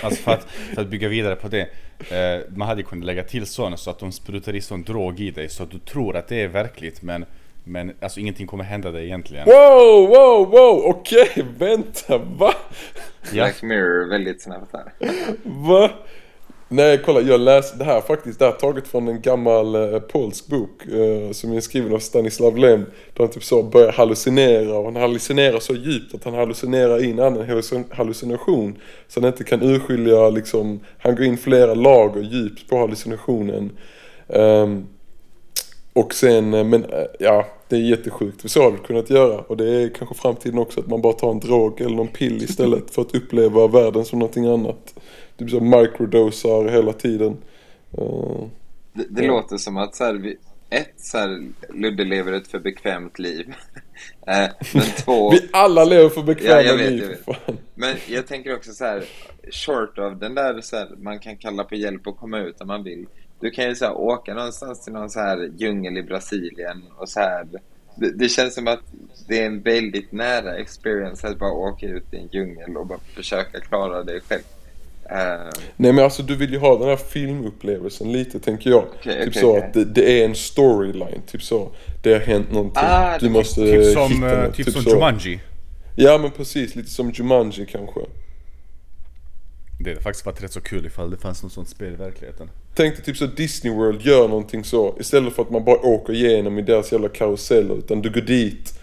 Alltså 0.03 0.23
för 0.23 0.31
att, 0.31 0.47
för 0.73 0.81
att 0.81 0.87
bygga 0.87 1.07
vidare 1.07 1.35
på 1.35 1.47
det. 1.47 1.61
Eh, 2.09 2.41
man 2.55 2.67
hade 2.67 2.81
ju 2.81 2.87
kunnat 2.87 3.05
lägga 3.05 3.23
till 3.23 3.45
sådana 3.45 3.77
så 3.77 3.89
att 3.89 3.99
de 3.99 4.11
sprutar 4.11 4.55
i 4.55 4.61
sån 4.61 4.83
drog 4.83 5.19
i 5.19 5.31
dig 5.31 5.49
så 5.49 5.63
att 5.63 5.71
du 5.71 5.79
tror 5.79 6.15
att 6.15 6.27
det 6.27 6.41
är 6.41 6.47
verkligt 6.47 7.01
men 7.01 7.25
men 7.63 7.91
alltså 8.01 8.19
ingenting 8.19 8.47
kommer 8.47 8.63
hända 8.63 8.91
dig 8.91 9.05
egentligen. 9.05 9.45
Wow, 9.45 10.07
wow, 10.09 10.49
wow, 10.49 10.83
okej, 10.85 11.45
vänta, 11.57 12.17
va? 12.17 12.53
Ja. 13.23 13.31
Black 13.33 13.61
Mirror 13.61 14.09
väldigt 14.09 14.41
snabbt 14.41 14.73
här. 14.73 14.91
Va? 15.43 15.89
Nej, 16.71 17.01
kolla, 17.05 17.21
jag 17.21 17.39
läste 17.39 17.77
det 17.77 17.83
här 17.83 18.01
faktiskt, 18.01 18.39
det 18.39 18.45
här 18.45 18.51
är 18.51 18.57
taget 18.57 18.87
från 18.87 19.07
en 19.07 19.21
gammal 19.21 19.75
eh, 19.75 19.99
polsk 19.99 20.47
bok 20.47 20.85
eh, 20.85 21.31
som 21.31 21.53
är 21.53 21.59
skriven 21.59 21.93
av 21.93 21.99
Stanislav 21.99 22.57
Lem. 22.57 22.79
Där 23.13 23.23
han 23.23 23.29
typ 23.29 23.43
så 23.43 23.63
börjar 23.63 23.91
hallucinera 23.91 24.77
och 24.77 24.85
han 24.85 24.95
hallucinerar 24.95 25.59
så 25.59 25.73
djupt 25.73 26.15
att 26.15 26.23
han 26.23 26.33
hallucinerar 26.33 27.03
in 27.03 27.19
en 27.19 27.25
annan 27.25 27.43
hallucin- 27.49 27.93
hallucination. 27.93 28.75
Så 29.07 29.21
han 29.21 29.27
inte 29.27 29.43
kan 29.43 29.61
urskilja 29.63 30.29
liksom, 30.29 30.79
han 30.99 31.15
går 31.15 31.25
in 31.25 31.37
flera 31.37 31.73
lager 31.73 32.21
djupt 32.21 32.69
på 32.69 32.77
hallucinationen. 32.77 33.77
Ehm, 34.29 34.87
och 35.99 36.13
sen, 36.13 36.53
eh, 36.53 36.63
men 36.63 36.83
eh, 36.83 37.05
ja, 37.19 37.45
Det 37.67 37.75
är 37.75 37.79
jättesjukt. 37.79 38.51
Så 38.51 38.61
har 38.63 38.71
vi 38.71 38.77
kunnat 38.77 39.09
göra. 39.09 39.39
Och 39.39 39.57
det 39.57 39.83
är 39.83 39.89
kanske 39.89 40.15
framtiden 40.15 40.59
också 40.59 40.79
att 40.79 40.87
man 40.87 41.01
bara 41.01 41.13
tar 41.13 41.31
en 41.31 41.39
drog 41.39 41.81
eller 41.81 41.95
någon 41.95 42.07
pill 42.07 42.43
istället 42.43 42.91
för 42.91 43.01
att 43.01 43.15
uppleva 43.15 43.67
världen 43.67 44.05
som 44.05 44.19
någonting 44.19 44.45
annat. 44.45 44.93
Typ 45.37 45.49
så 45.49 45.59
microdosar 45.59 46.69
hela 46.69 46.93
tiden. 46.93 47.37
Uh, 47.97 48.45
det, 48.93 49.05
det 49.09 49.23
ja. 49.23 49.31
låter 49.31 49.57
som 49.57 49.77
att 49.77 49.95
så 49.95 50.03
här, 50.03 50.13
vi, 50.13 50.37
ett, 50.69 50.93
så 50.97 51.17
här, 51.17 51.47
Ludde 51.69 52.03
lever 52.03 52.33
ett 52.33 52.47
för 52.47 52.59
bekvämt 52.59 53.19
liv. 53.19 53.53
eh, 54.27 54.49
men 54.73 54.83
två... 55.05 55.31
Vi 55.31 55.49
alla 55.53 55.83
lever 55.83 56.09
för 56.09 56.23
bekväma 56.23 56.61
ja, 56.61 56.75
vet, 56.75 56.91
liv. 56.91 57.15
Jag 57.25 57.55
men 57.75 57.95
jag 58.07 58.27
tänker 58.27 58.55
också 58.55 58.71
så 58.71 58.85
här, 58.85 59.03
short 59.51 59.97
of 59.97 60.19
den 60.19 60.35
där 60.35 60.61
så 60.61 60.75
här, 60.75 60.89
man 60.97 61.19
kan 61.19 61.37
kalla 61.37 61.63
på 61.63 61.75
hjälp 61.75 62.07
och 62.07 62.17
komma 62.17 62.39
ut 62.39 62.61
om 62.61 62.67
man 62.67 62.83
vill. 62.83 63.05
Du 63.39 63.51
kan 63.51 63.65
ju 63.65 63.75
så 63.75 63.85
här, 63.85 63.97
åka 63.97 64.33
någonstans 64.33 64.83
till 64.83 64.93
någon 64.93 65.09
så 65.09 65.19
här 65.19 65.51
djungel 65.57 65.97
i 65.97 66.03
Brasilien 66.03 66.83
och 66.97 67.09
så 67.09 67.19
här. 67.19 67.47
Det, 67.95 68.11
det, 68.11 68.29
känns 68.29 68.55
som 68.55 68.67
att 68.67 68.79
det 69.27 69.41
är 69.41 69.45
en 69.45 69.61
väldigt 69.61 70.11
nära 70.11 70.57
experience 70.57 71.27
att 71.27 71.39
bara 71.39 71.51
åka 71.51 71.85
ut 71.85 72.13
i 72.13 72.17
en 72.17 72.29
djungel 72.31 72.77
och 72.77 72.87
bara 72.87 72.99
försöka 73.15 73.59
klara 73.59 74.03
det 74.03 74.19
själv. 74.19 74.41
Uh... 75.11 75.49
Nej 75.75 75.93
men 75.93 76.03
alltså 76.03 76.23
du 76.23 76.35
vill 76.35 76.51
ju 76.51 76.59
ha 76.59 76.79
den 76.79 76.87
här 76.87 76.95
filmupplevelsen 76.95 78.11
lite 78.11 78.39
tänker 78.39 78.69
jag. 78.69 78.83
Okay, 78.83 79.13
typ 79.13 79.27
okay, 79.27 79.41
så 79.41 79.51
okay. 79.51 79.67
att 79.67 79.73
det, 79.73 79.85
det, 79.85 80.21
är 80.21 80.25
en 80.25 80.35
storyline, 80.35 81.21
typ 81.27 81.43
så. 81.43 81.71
Det 82.03 82.13
har 82.13 82.19
hänt 82.19 82.51
någonting. 82.51 82.83
Ah, 82.85 83.17
du 83.17 83.29
måste 83.29 83.61
typ 83.61 83.93
som, 83.93 84.11
hitta 84.11 84.43
något, 84.43 84.55
typ, 84.55 84.65
typ 84.65 84.75
som 84.75 84.83
så. 84.83 84.89
Jumanji. 84.89 85.39
Ja 85.95 86.17
men 86.17 86.31
precis, 86.31 86.75
lite 86.75 86.89
som 86.89 87.11
Jumanji 87.11 87.65
kanske. 87.65 87.99
Det 89.79 89.89
hade 89.89 90.01
faktiskt 90.01 90.25
varit 90.25 90.43
rätt 90.43 90.51
så 90.51 90.61
kul 90.61 90.85
ifall 90.85 91.11
det 91.11 91.17
fanns 91.17 91.43
något 91.43 91.51
sånt 91.51 91.69
spel 91.69 91.93
i 91.93 91.95
verkligheten. 91.95 92.49
Tänk 92.75 92.95
dig 92.95 93.05
typ 93.05 93.17
så 93.17 93.25
Disney 93.25 93.73
World 93.73 94.01
gör 94.01 94.27
någonting 94.27 94.63
så. 94.63 94.95
Istället 94.99 95.33
för 95.33 95.41
att 95.41 95.49
man 95.49 95.65
bara 95.65 95.79
åker 95.79 96.13
igenom 96.13 96.59
i 96.59 96.61
deras 96.61 96.91
jävla 96.91 97.09
karuseller. 97.09 97.75
Utan 97.75 98.01
du 98.01 98.09
går 98.09 98.21
dit 98.21 98.79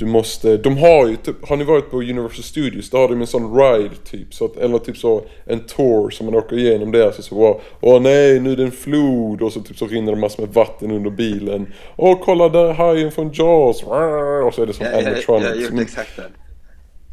du 0.00 0.06
måste, 0.06 0.56
de 0.56 0.78
har 0.78 1.06
ju 1.06 1.16
typ, 1.16 1.48
har 1.48 1.56
ni 1.56 1.64
varit 1.64 1.90
på 1.90 1.96
Universal 1.96 2.42
Studios? 2.42 2.90
Då 2.90 2.96
har 2.96 3.08
de 3.08 3.20
en 3.20 3.26
sån 3.26 3.58
ride 3.58 3.94
typ, 4.04 4.34
så 4.34 4.44
att, 4.44 4.56
eller 4.56 4.78
typ 4.78 4.96
så 4.96 5.24
en 5.46 5.60
tour 5.60 6.10
som 6.10 6.26
man 6.26 6.34
åker 6.34 6.58
igenom 6.58 6.92
där 6.92 7.10
så 7.10 7.22
så 7.22 7.34
wow, 7.34 7.60
åh 7.80 8.00
nej 8.00 8.40
nu 8.40 8.52
är 8.52 8.56
det 8.56 8.62
en 8.62 8.70
flod 8.70 9.42
och 9.42 9.52
så 9.52 9.60
typ 9.60 9.78
så 9.78 9.86
rinner 9.86 10.12
det 10.12 10.18
massor 10.18 10.42
med 10.42 10.54
vatten 10.54 10.90
under 10.90 11.10
bilen. 11.10 11.72
Åh 11.96 12.18
kolla 12.24 12.48
där 12.48 12.72
hajen 12.72 13.12
från 13.12 13.32
Jaws, 13.32 13.82
och 13.82 14.54
så 14.54 14.62
är 14.62 14.66
det 14.66 14.72
som 14.72 14.86
ja, 14.86 14.98
animatronics. 14.98 15.26
Jag, 15.28 15.40
jag, 15.40 15.56
jag 15.56 15.72
gjort 15.72 15.80
exakt 15.80 16.16
det. 16.16 16.49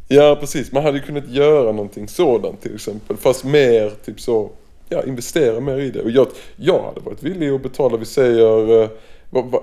Ja 0.08 0.36
precis, 0.40 0.72
man 0.72 0.82
hade 0.82 1.00
kunnat 1.00 1.28
göra 1.28 1.72
någonting 1.72 2.08
sådant 2.08 2.60
till 2.60 2.74
exempel, 2.74 3.16
fast 3.16 3.44
mer 3.44 3.92
typ 4.04 4.20
så, 4.20 4.50
ja 4.88 5.04
investera 5.06 5.60
mer 5.60 5.78
i 5.78 5.90
det. 5.90 6.02
Och 6.02 6.10
jag, 6.10 6.26
jag 6.56 6.82
hade 6.82 7.00
varit 7.00 7.22
villig 7.22 7.50
att 7.50 7.62
betala, 7.62 7.96
vi 7.96 8.04
säger 8.04 8.82
eh, 8.82 8.90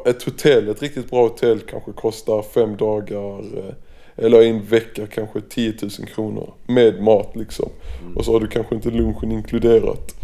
ett 0.05 0.23
hotell, 0.23 0.69
ett 0.69 0.81
riktigt 0.81 1.09
bra 1.09 1.23
hotell 1.23 1.59
kanske 1.59 1.91
kostar 1.91 2.41
fem 2.41 2.77
dagar 2.77 3.39
eh, 3.39 3.73
eller 4.15 4.41
en 4.41 4.65
vecka 4.65 5.07
kanske 5.07 5.41
10 5.41 5.73
000 5.81 5.91
kronor 6.15 6.53
med 6.67 7.01
mat 7.03 7.35
liksom. 7.35 7.69
Mm. 8.01 8.17
Och 8.17 8.25
så 8.25 8.33
har 8.33 8.39
du 8.39 8.47
kanske 8.47 8.75
inte 8.75 8.89
lunchen 8.89 9.31
inkluderat. 9.31 10.15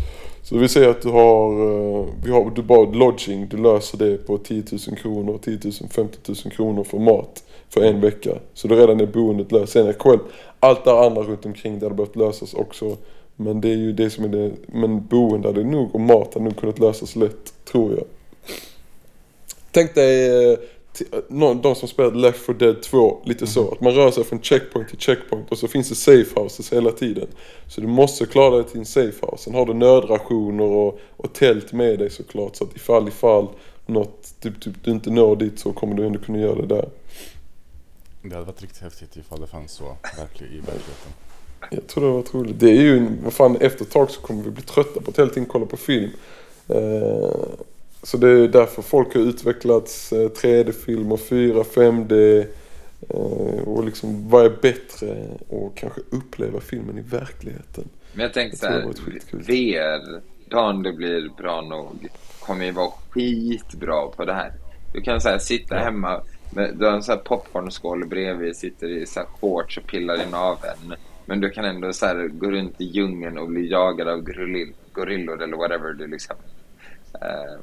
Så 0.44 0.58
vi 0.58 0.68
säger 0.68 0.90
att 0.90 1.02
du 1.02 1.10
har, 1.10 1.52
eh, 1.52 2.06
vi 2.24 2.32
har 2.32 2.52
du 2.56 2.62
bara 2.62 2.92
lodging, 2.92 3.48
du 3.48 3.58
löser 3.58 3.98
det 3.98 4.18
på 4.18 4.38
10 4.38 4.64
000 4.72 4.98
kronor, 4.98 5.40
10 5.44 5.60
000, 5.64 5.74
50 5.90 6.18
000 6.28 6.36
kronor 6.54 6.84
för 6.84 7.00
mat 7.00 7.44
för 7.74 7.82
en 7.84 8.02
vecka. 8.02 8.32
Så 8.54 8.68
då 8.68 8.76
redan 8.76 9.00
är 9.00 9.06
boendet 9.06 9.52
löst. 9.52 9.74
Sen 9.74 9.88
är 9.88 9.94
själv, 9.94 10.20
allt 10.60 10.86
det 10.86 11.06
andra 11.06 11.22
runt 11.22 11.46
omkring 11.46 11.80
det 11.80 11.86
hade 11.86 11.96
behövt 11.96 12.16
lösas 12.16 12.54
också. 12.54 12.98
Men 13.36 13.62
det 13.62 13.70
är 13.70 13.78
ju 13.78 13.92
det 13.92 14.10
som 14.10 14.24
är 14.24 14.30
det, 14.30 14.52
men 14.68 15.06
boende 15.08 15.48
hade 15.48 15.64
nog 15.64 15.96
och 15.96 16.02
mat 16.02 16.34
hade 16.34 16.44
nog 16.44 16.58
kunnat 16.58 16.80
lösas 16.80 17.16
lätt, 17.16 17.54
tror 17.66 17.92
jag. 17.92 18.06
Tänk 19.72 19.96
dig 19.96 20.52
eh, 20.52 20.58
de 21.62 21.76
som 21.76 21.88
spelat 21.88 22.16
Left 22.16 22.46
4 22.46 22.56
Dead 22.56 22.82
2, 22.82 23.22
lite 23.26 23.48
så. 23.48 23.62
Mm. 23.62 23.74
Att 23.74 23.82
man 23.82 23.94
rör 23.94 24.12
sig 24.12 24.24
från 24.24 24.42
checkpoint 24.42 24.90
till 24.90 24.98
checkpoint 24.98 25.52
och 25.52 25.58
så 25.58 25.68
finns 25.68 25.90
det 25.90 25.96
safe 25.96 26.40
houses 26.40 26.74
hela 26.74 26.92
tiden. 26.92 27.28
Så 27.68 27.82
du 27.82 27.88
måste 27.88 28.26
klara 28.26 28.56
dig 28.56 28.64
till 28.64 28.80
en 28.80 28.86
safe 28.86 29.26
house. 29.26 29.44
Sen 29.44 29.54
har 29.54 29.66
du 29.66 29.74
nödrationer 29.74 30.64
och, 30.64 31.00
och 31.18 31.34
tält 31.34 31.74
med 31.74 32.00
dig 32.00 32.10
såklart. 32.10 32.56
Så 32.56 32.64
att 32.64 32.76
ifall 32.76 33.08
ifall 33.08 33.48
något, 33.86 34.34
typ, 34.42 34.62
typ, 34.62 34.74
du 34.84 34.92
inte 34.92 35.10
når 35.10 35.36
dit 35.36 35.60
så 35.60 35.74
kommer 35.74 35.96
du 35.96 36.06
ändå 36.06 36.20
kunna 36.20 36.40
göra 36.40 36.56
det 36.56 36.76
där. 36.76 36.90
Det 38.22 38.36
hade 38.36 38.46
varit 38.46 38.62
riktigt 38.62 38.82
häftigt 38.82 39.18
ifall 39.18 39.42
det 39.42 39.48
fanns 39.48 39.72
så 39.72 39.98
verkligen 40.18 40.54
i 40.54 40.58
verkligheten. 40.58 41.12
Jag 41.70 41.88
tror 41.88 42.06
det 42.06 42.12
var 42.12 42.40
roligt. 42.40 42.60
Det 42.60 42.70
är 42.70 42.82
ju, 42.82 43.08
vad 43.24 43.34
fan 43.34 43.56
efter 43.56 43.86
ett 43.86 43.92
tag 43.92 44.12
så 44.12 44.22
kommer 44.22 44.44
vi 44.44 44.50
bli 44.50 44.64
trötta 44.64 45.02
på 45.02 45.12
att 45.12 45.20
hela 45.20 45.30
tiden 45.30 45.46
kolla 45.46 45.66
på 45.66 45.78
film. 45.78 46.12
Eh, 46.68 47.32
så 48.04 48.18
det 48.18 48.30
är 48.30 48.48
därför 48.48 48.82
folk 48.82 49.14
har 49.14 49.22
utvecklats 49.22 50.12
3D-film 50.14 51.12
och 51.12 51.20
4, 51.20 51.64
5D 51.64 52.46
och 53.66 53.86
liksom 53.86 54.30
vad 54.30 54.46
är 54.46 54.50
bättre 54.62 55.28
och 55.48 55.78
kanske 55.78 56.02
uppleva 56.10 56.60
filmen 56.60 56.98
i 56.98 57.02
verkligheten. 57.02 57.90
Men 58.14 58.24
jag 58.24 58.34
tänkte 58.34 58.58
såhär, 58.58 58.82
VR, 59.32 60.22
dagen 60.50 60.84
det 60.84 60.94
blir 60.94 61.30
bra 61.38 61.62
nog, 61.62 62.08
kommer 62.40 62.66
ju 62.66 62.72
vara 62.72 62.92
skitbra 63.10 64.08
på 64.08 64.26
det 64.26 64.34
här. 64.34 64.54
Du 64.94 65.02
kan 65.02 65.22
såhär 65.22 65.40
sitta 65.40 65.76
ja. 65.76 65.82
hemma, 65.82 66.22
du 66.52 66.86
har 66.86 66.92
en 66.92 67.04
sån 67.04 67.16
här 67.16 67.24
popcornskål 67.24 68.06
bredvid, 68.06 68.56
sitter 68.56 68.88
i 68.88 69.06
så 69.06 69.20
här 69.20 69.28
shorts 69.28 69.78
och 69.78 69.88
pillar 69.88 70.22
i 70.22 70.32
naveln. 70.32 70.96
Men 71.26 71.42
du 71.42 71.50
kan 71.50 71.66
ändå 71.66 71.94
så 71.94 72.06
här, 72.06 72.28
gå 72.28 72.52
runt 72.52 72.82
i 72.82 72.84
djungeln 72.84 73.38
och 73.38 73.48
bli 73.48 73.72
jagad 73.72 74.08
av 74.08 74.22
gorillor 74.94 75.44
eller 75.44 75.58
whatever 75.58 75.94
du 75.94 76.08
liksom. 76.08 76.36
Uh, 77.16 77.62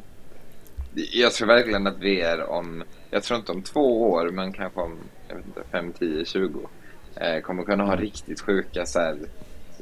jag 1.12 1.32
tror 1.32 1.49
verkligen 1.49 1.86
att 1.86 1.99
VR 1.99 2.51
om, 2.51 2.84
jag 3.11 3.22
tror 3.22 3.39
inte 3.39 3.53
om 3.53 3.62
två 3.62 4.11
år, 4.11 4.30
men 4.30 4.53
kanske 4.53 4.80
om, 4.80 4.99
jag 5.28 5.36
vet 5.36 5.47
inte, 5.47 5.62
fem, 5.70 5.93
tio, 5.93 6.24
tjugo, 6.24 6.68
eh, 7.14 7.41
kommer 7.41 7.62
kunna 7.62 7.84
ha 7.84 7.97
riktigt 7.97 8.41
sjuka 8.41 8.86
så 8.86 8.99
här, 8.99 9.18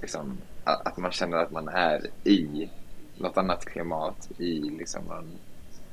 liksom, 0.00 0.38
att 0.64 0.96
man 0.96 1.12
känner 1.12 1.36
att 1.36 1.50
man 1.50 1.68
är 1.68 2.06
i 2.24 2.70
något 3.18 3.36
annat 3.36 3.64
klimat, 3.64 4.28
i 4.38 4.60
liksom 4.60 5.02
en, 5.10 5.26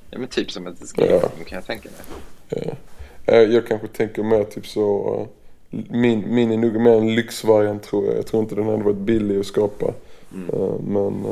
ja 0.10 0.20
men 0.20 0.28
typ 0.28 0.52
som 0.52 0.68
ett 0.68 0.82
escape 0.82 1.10
ja. 1.10 1.30
kan 1.46 1.56
jag 1.56 1.66
tänka 1.66 1.90
mig. 1.90 2.02
Ja. 2.50 2.76
Eh, 3.26 3.42
jag 3.42 3.68
kanske 3.68 3.88
tänker 3.88 4.24
mer 4.24 4.44
typ 4.44 4.68
så, 4.68 5.16
eh, 5.20 5.80
min, 5.90 6.36
min 6.36 6.52
är 6.52 6.58
nog 6.58 6.82
mer 6.82 6.98
en 6.98 7.16
lyxvariant 7.16 7.84
tror 7.84 8.06
jag. 8.06 8.18
Jag 8.18 8.28
tror 8.28 8.44
inte 8.44 8.56
den 8.56 8.66
hade 8.66 8.84
varit 8.84 8.98
billig 8.98 9.40
att 9.40 9.46
skapa. 9.46 9.94
Mm. 10.34 10.50
Eh, 10.50 10.80
men 10.80 11.26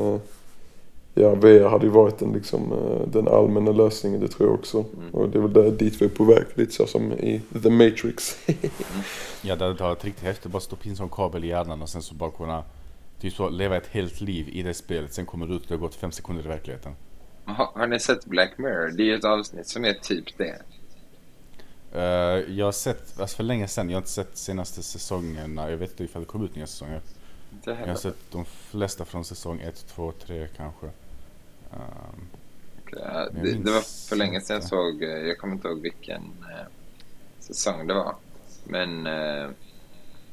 ja, 1.13 1.35
VR 1.35 1.69
hade 1.69 1.85
ju 1.85 1.91
varit 1.91 2.17
den, 2.17 2.33
liksom, 2.33 2.73
den 3.07 3.27
allmänna 3.27 3.71
lösningen, 3.71 4.19
det 4.19 4.27
tror 4.27 4.49
jag 4.49 4.59
också. 4.59 4.85
Mm. 4.97 5.13
Och 5.13 5.29
det 5.29 5.37
är 5.37 5.41
väl 5.41 5.53
där, 5.53 5.71
dit 5.71 6.01
vi 6.01 6.05
är 6.05 6.09
på 6.09 6.23
väg, 6.23 6.43
lite 6.53 6.73
så 6.73 6.87
som 6.87 7.11
i 7.11 7.41
The 7.63 7.69
Matrix. 7.69 8.37
ja, 9.41 9.55
det 9.55 9.65
hade 9.65 9.83
varit 9.83 10.05
riktigt 10.05 10.23
häftigt 10.23 10.45
att 10.45 10.51
bara 10.51 10.59
stoppa 10.59 10.89
in 10.89 10.95
som 10.95 11.09
kabel 11.09 11.43
i 11.43 11.47
hjärnan 11.47 11.81
och 11.81 11.89
sen 11.89 12.01
så 12.01 12.15
bara 12.15 12.31
kunna 12.31 12.63
typ 13.21 13.33
så, 13.33 13.49
leva 13.49 13.77
ett 13.77 13.87
helt 13.87 14.21
liv 14.21 14.49
i 14.51 14.61
det 14.61 14.73
spelet. 14.73 15.13
Sen 15.13 15.25
kommer 15.25 15.47
du 15.47 15.53
ut 15.53 15.61
och 15.61 15.67
det 15.67 15.73
har 15.73 15.79
gått 15.79 15.95
fem 15.95 16.11
sekunder 16.11 16.43
i 16.43 16.47
verkligheten. 16.47 16.91
Har, 17.45 17.69
har 17.73 17.87
ni 17.87 17.99
sett 17.99 18.25
Black 18.25 18.57
Mirror? 18.57 18.91
Det 18.97 19.03
är 19.03 19.05
ju 19.05 19.15
ett 19.15 19.25
avsnitt 19.25 19.67
som 19.67 19.85
är 19.85 19.93
typ 19.93 20.37
det. 20.37 20.61
Uh, 21.95 22.01
jag 22.57 22.65
har 22.65 22.71
sett, 22.71 23.19
alltså 23.19 23.35
för 23.35 23.43
länge 23.43 23.67
sedan, 23.67 23.89
jag 23.89 23.95
har 23.95 24.01
inte 24.01 24.09
sett 24.09 24.37
senaste 24.37 24.83
säsongerna. 24.83 25.69
Jag 25.69 25.77
vet 25.77 25.91
inte 25.91 26.03
ifall 26.03 26.21
det 26.21 26.25
kom 26.25 26.45
ut 26.45 26.55
nya 26.55 26.67
säsonger. 26.67 27.01
Jag 27.65 27.87
har 27.87 27.95
sett 27.95 28.31
de 28.31 28.45
flesta 28.45 29.05
från 29.05 29.25
säsong 29.25 29.59
1, 29.59 29.87
2, 29.87 30.11
3 30.11 30.47
kanske. 30.57 30.85
Um, 31.71 32.27
ja, 32.91 33.29
det, 33.31 33.53
det, 33.53 33.71
var 33.71 34.09
för 34.09 34.15
länge 34.15 34.41
sedan 34.41 34.53
jag 34.55 34.63
såg, 34.63 35.03
eh, 35.03 35.09
jag 35.09 35.37
kommer 35.37 35.53
inte 35.53 35.67
ihåg 35.67 35.81
vilken 35.81 36.21
eh, 36.21 36.67
säsong 37.39 37.87
det 37.87 37.93
var. 37.93 38.15
Men 38.63 39.07
eh, 39.07 39.49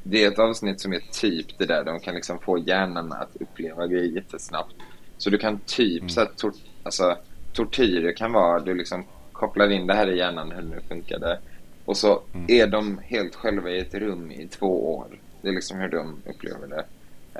det 0.02 0.24
är 0.24 0.32
ett 0.32 0.38
avsnitt 0.38 0.80
som 0.80 0.92
är 0.92 1.02
typ 1.12 1.58
det 1.58 1.66
där, 1.66 1.84
de 1.84 2.00
kan 2.00 2.14
liksom 2.14 2.38
få 2.38 2.58
hjärnan 2.58 3.12
att 3.12 3.36
uppleva 3.40 3.86
grejer 3.86 4.12
jättesnabbt. 4.12 4.74
Så 5.18 5.30
du 5.30 5.38
kan 5.38 5.58
typ 5.58 6.00
mm. 6.00 6.08
så 6.08 6.20
här, 6.20 6.28
tor 6.36 6.52
alltså, 6.82 7.16
tortyr 7.52 8.12
kan 8.16 8.32
vara, 8.32 8.60
du 8.60 8.74
liksom 8.74 9.04
kopplar 9.38 9.70
in 9.70 9.86
det 9.86 9.94
här 9.94 10.10
i 10.10 10.18
hjärnan 10.18 10.50
hur 10.50 10.62
det 10.62 10.68
nu 10.68 10.80
funkade. 10.88 11.38
Och 11.84 11.96
så 11.96 12.22
mm. 12.34 12.46
är 12.48 12.66
de 12.66 12.98
helt 12.98 13.34
själva 13.34 13.70
i 13.70 13.78
ett 13.78 13.94
rum 13.94 14.30
i 14.30 14.46
två 14.48 14.96
år. 14.96 15.06
Det 15.42 15.48
är 15.48 15.52
liksom 15.52 15.78
hur 15.78 15.88
de 15.88 16.22
upplever 16.26 16.66
det. 16.66 16.84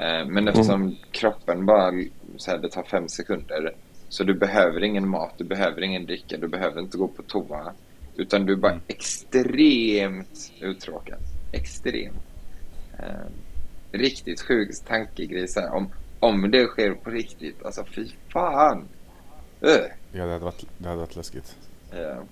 Eh, 0.02 0.26
men 0.26 0.48
eftersom 0.48 0.82
mm. 0.82 0.96
kroppen 1.10 1.66
bara, 1.66 1.92
så 2.36 2.50
här, 2.50 2.58
det 2.58 2.68
tar 2.68 2.82
fem 2.82 3.08
sekunder 3.08 3.74
så 4.08 4.24
du 4.24 4.34
behöver 4.34 4.84
ingen 4.84 5.08
mat, 5.08 5.32
du 5.36 5.44
behöver 5.44 5.82
ingen 5.82 6.06
dricka, 6.06 6.36
du 6.36 6.48
behöver 6.48 6.80
inte 6.80 6.98
gå 6.98 7.08
på 7.08 7.22
toa. 7.22 7.72
Utan 8.16 8.46
du 8.46 8.52
är 8.52 8.56
bara 8.56 8.72
mm. 8.72 8.84
extremt 8.86 10.52
uttråkad. 10.60 11.18
Extremt. 11.52 12.22
Eh, 12.98 13.26
riktigt 13.92 14.40
sjuk 14.40 14.70
tankegrej 14.88 15.48
så 15.48 15.60
här, 15.60 15.74
om, 15.74 15.90
om 16.20 16.50
det 16.50 16.66
sker 16.66 16.92
på 16.92 17.10
riktigt. 17.10 17.62
Alltså 17.64 17.84
fy 17.84 18.08
fan. 18.32 18.88
Uh. 19.64 19.70
Ja, 20.12 20.26
det 20.26 20.32
hade 20.32 20.44
varit, 20.44 20.64
det 20.78 20.88
hade 20.88 21.00
varit 21.00 21.16
läskigt. 21.16 21.56
Ja. 21.90 22.24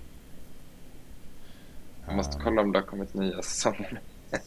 Jag 2.07 2.17
måste 2.17 2.39
kolla 2.43 2.63
om 2.63 2.73
det 2.73 2.79
har 2.79 2.87
kommit 2.87 3.15
nya 3.15 3.43
säsonger. 3.43 4.01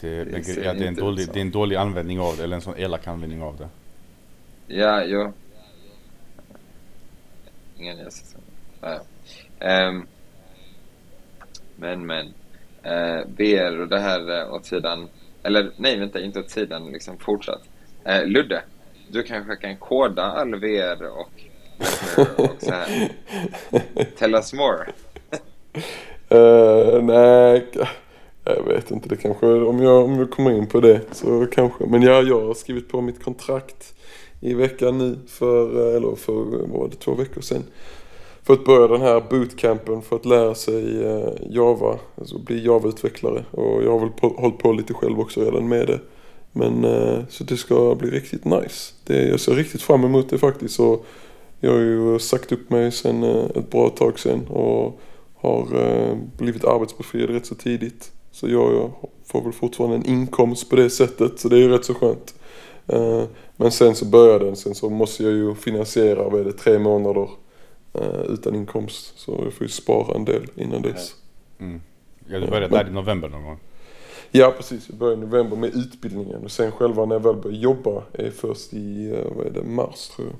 det, 0.00 0.24
det, 0.24 0.48
ja, 0.48 0.74
det, 0.74 0.84
är 0.84 0.88
en 0.88 0.94
dålig, 0.94 1.28
det 1.32 1.38
är 1.38 1.42
en 1.42 1.50
dålig 1.50 1.76
användning 1.76 2.20
av 2.20 2.36
det, 2.36 2.44
eller 2.44 2.56
en 2.56 2.62
sån 2.62 2.76
elak 2.76 3.06
användning 3.06 3.42
av 3.42 3.56
det. 3.56 3.68
Ja, 4.66 5.04
jo. 5.04 5.32
Ingen 7.78 7.96
nya 7.96 8.10
säsong. 8.10 8.42
Ja. 8.80 9.00
Um, 9.88 10.06
Men, 11.76 12.06
men. 12.06 12.34
Eh, 12.82 13.26
VR 13.26 13.80
och 13.80 13.88
det 13.88 14.00
här 14.00 14.40
eh, 14.40 14.52
åt 14.52 14.66
sidan. 14.66 15.08
Eller 15.42 15.72
nej, 15.76 15.98
vänta, 15.98 16.20
inte 16.20 16.40
åt 16.40 16.50
sidan, 16.50 16.92
liksom 16.92 17.18
fortsatt. 17.18 17.62
Eh, 18.04 18.26
Ludde, 18.26 18.62
du 19.08 19.22
kanske 19.22 19.56
kan 19.56 19.76
koda 19.76 20.22
all 20.22 20.60
VR 20.60 21.02
och, 21.02 21.32
och 22.36 22.56
så 22.58 22.70
här. 22.70 23.12
Tell 24.18 24.34
us 24.34 24.52
more. 24.52 24.86
Uh, 26.34 27.02
nej, 27.02 27.66
jag 28.44 28.62
vet 28.62 28.90
inte. 28.90 29.08
Det 29.08 29.16
kanske, 29.16 29.46
om 29.46 29.82
jag, 29.82 30.04
om 30.04 30.18
jag 30.18 30.30
kommer 30.30 30.50
in 30.50 30.66
på 30.66 30.80
det 30.80 31.00
så 31.12 31.46
kanske. 31.46 31.86
Men 31.86 32.02
ja, 32.02 32.22
jag 32.22 32.46
har 32.46 32.54
skrivit 32.54 32.88
på 32.88 33.00
mitt 33.00 33.24
kontrakt 33.24 33.94
i 34.40 34.54
veckan 34.54 34.98
nu 34.98 35.18
för, 35.28 35.88
eh, 35.88 35.96
eller 35.96 36.16
för, 36.16 36.32
vad 36.32 36.68
var 36.68 36.88
det, 36.88 36.96
två 36.96 37.14
veckor 37.14 37.40
sedan. 37.40 37.64
För 38.42 38.54
att 38.54 38.64
börja 38.64 38.88
den 38.88 39.00
här 39.00 39.22
bootcampen 39.30 40.02
för 40.02 40.16
att 40.16 40.26
lära 40.26 40.54
sig 40.54 41.02
Java, 41.50 41.98
alltså 42.18 42.38
bli 42.38 42.64
Java-utvecklare. 42.64 43.44
Och 43.50 43.82
jag 43.82 43.90
har 43.90 43.98
väl 44.00 44.10
på, 44.10 44.28
hållit 44.28 44.58
på 44.58 44.72
lite 44.72 44.94
själv 44.94 45.20
också 45.20 45.40
redan 45.40 45.68
med 45.68 45.86
det. 45.86 46.00
Men 46.52 46.86
så 47.28 47.44
det 47.44 47.56
ska 47.56 47.94
bli 47.94 48.10
riktigt 48.10 48.44
nice. 48.44 48.94
Det, 49.04 49.28
jag 49.28 49.40
ser 49.40 49.54
riktigt 49.54 49.82
fram 49.82 50.04
emot 50.04 50.30
det 50.30 50.38
faktiskt. 50.38 50.80
Och 50.80 51.06
jag 51.60 51.70
har 51.70 51.78
ju 51.78 52.18
sagt 52.18 52.52
upp 52.52 52.70
mig 52.70 52.92
sen 52.92 53.22
ett 53.24 53.70
bra 53.70 53.88
tag 53.88 54.18
sen 54.18 54.46
och 54.46 55.00
har 55.34 55.66
blivit 56.36 56.64
arbetsbefriad 56.64 57.30
rätt 57.30 57.46
så 57.46 57.54
tidigt. 57.54 58.12
Så 58.30 58.48
jag, 58.48 58.90
får 59.24 59.42
väl 59.42 59.52
fortfarande 59.52 59.96
en 59.96 60.06
inkomst 60.06 60.70
på 60.70 60.76
det 60.76 60.90
sättet. 60.90 61.40
Så 61.40 61.48
det 61.48 61.56
är 61.56 61.60
ju 61.60 61.68
rätt 61.68 61.84
så 61.84 61.94
skönt. 61.94 62.34
Uh, 62.92 63.24
men 63.56 63.70
sen 63.70 63.94
så 63.94 64.04
börjar 64.04 64.38
den. 64.38 64.56
Sen 64.56 64.74
så 64.74 64.90
måste 64.90 65.22
jag 65.22 65.32
ju 65.32 65.54
finansiera, 65.54 66.28
vad 66.28 66.40
är 66.40 66.44
det, 66.44 66.52
tre 66.52 66.78
månader 66.78 67.28
utan 68.28 68.54
inkomst. 68.54 69.18
Så 69.18 69.40
jag 69.44 69.52
får 69.52 69.66
ju 69.66 69.68
spara 69.68 70.14
en 70.14 70.24
del 70.24 70.46
innan 70.56 70.82
dess. 70.82 71.14
Mm. 71.58 71.80
Ja, 72.28 72.38
du 72.38 72.46
började 72.46 72.76
där 72.76 72.88
i 72.88 72.92
november 72.92 73.28
någon 73.28 73.44
gång? 73.44 73.58
Ja, 74.30 74.54
precis. 74.56 74.88
Jag 74.88 74.98
börjar 74.98 75.16
i 75.16 75.20
november 75.20 75.56
med 75.56 75.76
utbildningen. 75.76 76.44
Och 76.44 76.50
sen 76.50 76.72
själva 76.72 77.04
när 77.04 77.14
jag 77.14 77.20
väl 77.20 77.36
börjar 77.36 77.56
jobba 77.56 78.02
är 78.12 78.30
först 78.30 78.72
i, 78.72 79.14
vad 79.36 79.46
är 79.46 79.50
det, 79.50 79.62
mars 79.62 80.08
tror 80.08 80.28
jag. 80.28 80.36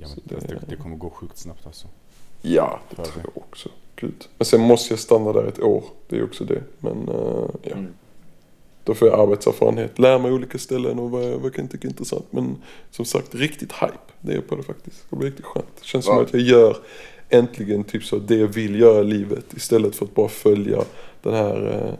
Ja, 0.00 0.08
men 0.08 0.40
det, 0.40 0.46
det, 0.48 0.60
det 0.68 0.76
kommer 0.76 0.96
gå 0.96 1.10
sjukt 1.10 1.38
snabbt 1.38 1.66
alltså. 1.66 1.88
Ja, 2.42 2.80
det 2.90 2.96
tror 2.96 3.24
jag 3.24 3.42
också. 3.42 3.68
Gud. 3.96 4.28
Men 4.38 4.46
sen 4.46 4.60
måste 4.60 4.92
jag 4.92 5.00
stanna 5.00 5.32
där 5.32 5.44
ett 5.44 5.60
år. 5.60 5.84
Det 6.08 6.16
är 6.16 6.24
också 6.24 6.44
det. 6.44 6.62
Men 6.78 7.08
uh, 7.08 7.48
ja. 7.62 7.72
Mm. 7.72 7.92
Då 8.84 8.94
får 8.94 9.08
jag 9.08 9.20
arbetserfarenhet. 9.20 9.98
Lär 9.98 10.18
mig 10.18 10.32
olika 10.32 10.58
ställen 10.58 10.98
och 10.98 11.10
vad, 11.10 11.22
vad 11.22 11.44
jag 11.44 11.54
kan 11.54 11.68
tycka 11.68 11.86
är 11.86 11.90
intressant. 11.90 12.26
Men 12.30 12.56
som 12.90 13.04
sagt, 13.04 13.34
riktigt 13.34 13.72
hype. 13.72 14.12
Det 14.20 14.32
är 14.32 14.36
jag 14.36 14.48
på 14.48 14.56
det 14.56 14.62
faktiskt. 14.62 15.04
Det 15.10 15.16
blir 15.16 15.28
riktigt 15.28 15.46
skönt. 15.46 15.76
Det 15.80 15.84
känns 15.84 16.06
Va? 16.06 16.14
som 16.14 16.24
att 16.24 16.32
jag 16.32 16.42
gör 16.42 16.76
äntligen 17.28 17.84
typ 17.84 18.04
så 18.04 18.18
det 18.18 18.36
jag 18.36 18.46
vill 18.48 18.80
göra 18.80 19.00
i 19.00 19.04
livet. 19.04 19.54
Istället 19.54 19.96
för 19.96 20.04
att 20.04 20.14
bara 20.14 20.28
följa 20.28 20.84
den 21.22 21.34
här 21.34 21.68
uh, 21.68 21.94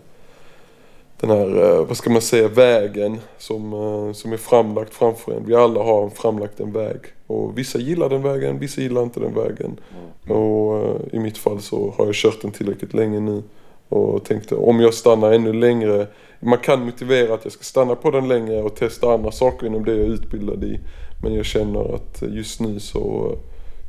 den 1.21 1.31
här, 1.31 1.63
eh, 1.63 1.87
vad 1.87 1.97
ska 1.97 2.11
man 2.11 2.23
säga, 2.23 2.49
vägen 2.49 3.19
som, 3.39 3.73
eh, 3.73 4.13
som 4.13 4.33
är 4.33 4.37
framlagt 4.37 4.95
framför 4.95 5.33
en. 5.33 5.47
Vi 5.47 5.55
alla 5.55 5.83
har 5.83 6.11
framlagt 6.11 6.61
en 6.61 6.73
väg. 6.73 7.01
Och 7.27 7.59
vissa 7.59 7.79
gillar 7.79 8.09
den 8.09 8.23
vägen, 8.23 8.59
vissa 8.59 8.81
gillar 8.81 9.03
inte 9.03 9.21
den 9.21 9.35
vägen. 9.35 9.81
Mm. 10.27 10.37
Och 10.37 10.79
eh, 10.79 10.97
i 11.13 11.19
mitt 11.19 11.39
fall 11.39 11.61
så 11.61 11.95
har 11.99 12.07
jag 12.07 12.15
kört 12.15 12.43
den 12.43 12.51
tillräckligt 12.51 12.95
länge 12.95 13.21
nu. 13.21 13.43
Och 13.89 14.25
tänkte 14.25 14.55
om 14.55 14.81
jag 14.81 14.95
stannar 14.95 15.33
ännu 15.33 15.53
längre. 15.53 16.07
Man 16.41 16.59
kan 16.59 16.85
motivera 16.85 17.35
att 17.35 17.45
jag 17.45 17.53
ska 17.53 17.63
stanna 17.63 17.95
på 17.95 18.11
den 18.11 18.29
längre 18.29 18.63
och 18.63 18.77
testa 18.77 19.15
andra 19.15 19.33
saker 19.33 19.67
inom 19.67 19.85
det 19.85 19.91
jag 19.91 20.01
är 20.01 20.11
utbildad 20.11 20.65
i. 20.65 20.81
Men 21.23 21.35
jag 21.35 21.45
känner 21.45 21.95
att 21.95 22.23
just 22.29 22.61
nu 22.61 22.81
så, 22.81 23.37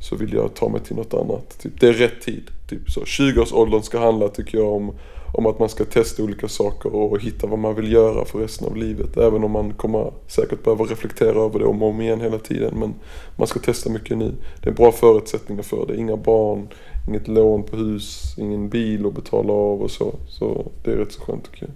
så 0.00 0.16
vill 0.16 0.32
jag 0.34 0.54
ta 0.54 0.68
mig 0.68 0.80
till 0.80 0.96
något 0.96 1.14
annat. 1.14 1.58
Typ, 1.62 1.80
det 1.80 1.88
är 1.88 1.92
rätt 1.92 2.20
tid. 2.20 2.50
Typ 2.68 2.90
så 2.90 3.00
20-årsåldern 3.00 3.82
ska 3.82 3.98
handla 3.98 4.28
tycker 4.28 4.58
jag 4.58 4.72
om 4.72 4.92
om 5.32 5.46
att 5.46 5.58
man 5.58 5.68
ska 5.68 5.84
testa 5.84 6.22
olika 6.22 6.48
saker 6.48 6.94
och 6.94 7.20
hitta 7.20 7.46
vad 7.46 7.58
man 7.58 7.74
vill 7.74 7.92
göra 7.92 8.24
för 8.24 8.38
resten 8.38 8.68
av 8.68 8.76
livet. 8.76 9.16
Även 9.16 9.44
om 9.44 9.50
man 9.50 9.74
kommer 9.74 10.12
säkert 10.26 10.64
behöva 10.64 10.84
reflektera 10.84 11.44
över 11.44 11.58
det 11.58 11.64
om 11.64 11.82
och 11.82 11.88
om 11.88 12.00
igen 12.00 12.20
hela 12.20 12.38
tiden. 12.38 12.74
Men 12.78 12.94
man 13.36 13.46
ska 13.46 13.60
testa 13.60 13.90
mycket 13.90 14.18
nu. 14.18 14.34
Det 14.62 14.68
är 14.68 14.74
bra 14.74 14.92
förutsättningar 14.92 15.62
för 15.62 15.86
det. 15.86 15.96
Inga 15.96 16.16
barn, 16.16 16.68
inget 17.08 17.28
lån 17.28 17.62
på 17.62 17.76
hus, 17.76 18.34
ingen 18.38 18.68
bil 18.68 19.06
att 19.06 19.14
betala 19.14 19.52
av 19.52 19.82
och 19.82 19.90
så. 19.90 20.14
Så 20.28 20.70
det 20.84 20.90
är 20.92 20.96
rätt 20.96 21.12
så 21.12 21.20
skönt 21.20 21.44
tycker 21.44 21.66
jag. 21.66 21.74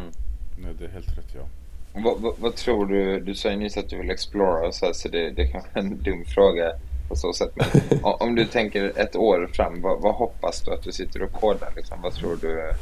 Mm. 0.00 0.12
Nej, 0.62 0.72
det 0.78 0.84
är 0.84 0.88
helt 0.88 1.18
rätt 1.18 1.34
ja. 1.34 1.42
Vad, 2.02 2.20
vad, 2.20 2.34
vad, 2.38 2.54
tror 2.54 2.86
du? 2.86 3.20
Du 3.20 3.34
sa 3.34 3.50
ju 3.50 3.56
nyss 3.56 3.76
att 3.76 3.88
du 3.88 3.98
vill 3.98 4.10
explora 4.10 4.66
och 4.66 4.74
så, 4.74 4.86
här, 4.86 4.92
så 4.92 5.08
det, 5.08 5.30
det 5.30 5.46
kanske 5.48 5.70
är 5.74 5.78
en 5.78 6.02
dum 6.02 6.24
fråga 6.24 6.72
på 7.10 7.16
så 7.16 7.32
sätt. 7.32 7.52
Men 7.56 7.66
om 8.20 8.34
du 8.34 8.44
tänker 8.44 8.92
ett 8.96 9.16
år 9.16 9.50
fram, 9.52 9.82
vad, 9.82 10.00
vad, 10.00 10.14
hoppas 10.14 10.62
du 10.62 10.72
att 10.72 10.82
du 10.82 10.92
sitter 10.92 11.22
och 11.22 11.32
kodar? 11.32 11.72
Liksom? 11.76 11.98
Vad 12.02 12.14
tror 12.14 12.38
du? 12.40 12.72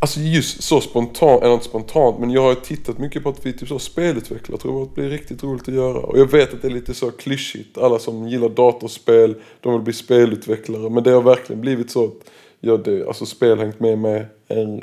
Alltså 0.00 0.20
just 0.20 0.62
så 0.62 0.80
spontant, 0.80 1.42
eller 1.42 1.54
inte 1.54 1.64
spontant, 1.64 2.18
men 2.18 2.30
jag 2.30 2.42
har 2.42 2.54
tittat 2.54 2.98
mycket 2.98 3.22
på 3.22 3.28
att 3.28 3.46
vi 3.46 3.52
typ 3.52 3.68
så 3.68 3.78
spelutvecklare 3.78 4.60
tror 4.60 4.82
att 4.82 4.94
det 4.94 5.00
blir 5.00 5.10
riktigt 5.10 5.42
roligt 5.42 5.68
att 5.68 5.74
göra. 5.74 5.98
Och 5.98 6.18
jag 6.18 6.30
vet 6.30 6.54
att 6.54 6.62
det 6.62 6.68
är 6.68 6.72
lite 6.72 6.94
så 6.94 7.10
klyschigt. 7.10 7.78
Alla 7.78 7.98
som 7.98 8.28
gillar 8.28 8.48
datorspel, 8.48 9.34
de 9.60 9.72
vill 9.72 9.82
bli 9.82 9.92
spelutvecklare. 9.92 10.90
Men 10.90 11.02
det 11.02 11.10
har 11.10 11.22
verkligen 11.22 11.60
blivit 11.60 11.90
så 11.90 12.04
att 12.04 12.30
jag 12.60 12.84
det, 12.84 13.06
alltså 13.06 13.26
spel 13.26 13.58
hängt 13.58 13.80
med 13.80 13.98
mig 13.98 14.26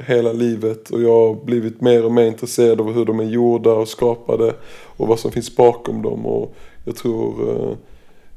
hela 0.08 0.34
livet. 0.34 0.90
Och 0.90 1.02
jag 1.02 1.28
har 1.28 1.46
blivit 1.46 1.82
mer 1.82 2.06
och 2.06 2.12
mer 2.12 2.26
intresserad 2.26 2.82
av 2.82 2.94
hur 2.94 3.06
de 3.06 3.20
är 3.20 3.24
gjorda 3.24 3.72
och 3.72 3.88
skapade. 3.88 4.54
Och 4.84 5.08
vad 5.08 5.20
som 5.20 5.32
finns 5.32 5.56
bakom 5.56 6.02
dem. 6.02 6.26
Och 6.26 6.56
jag 6.86 6.96
tror, 6.96 7.50
eh, 7.50 7.78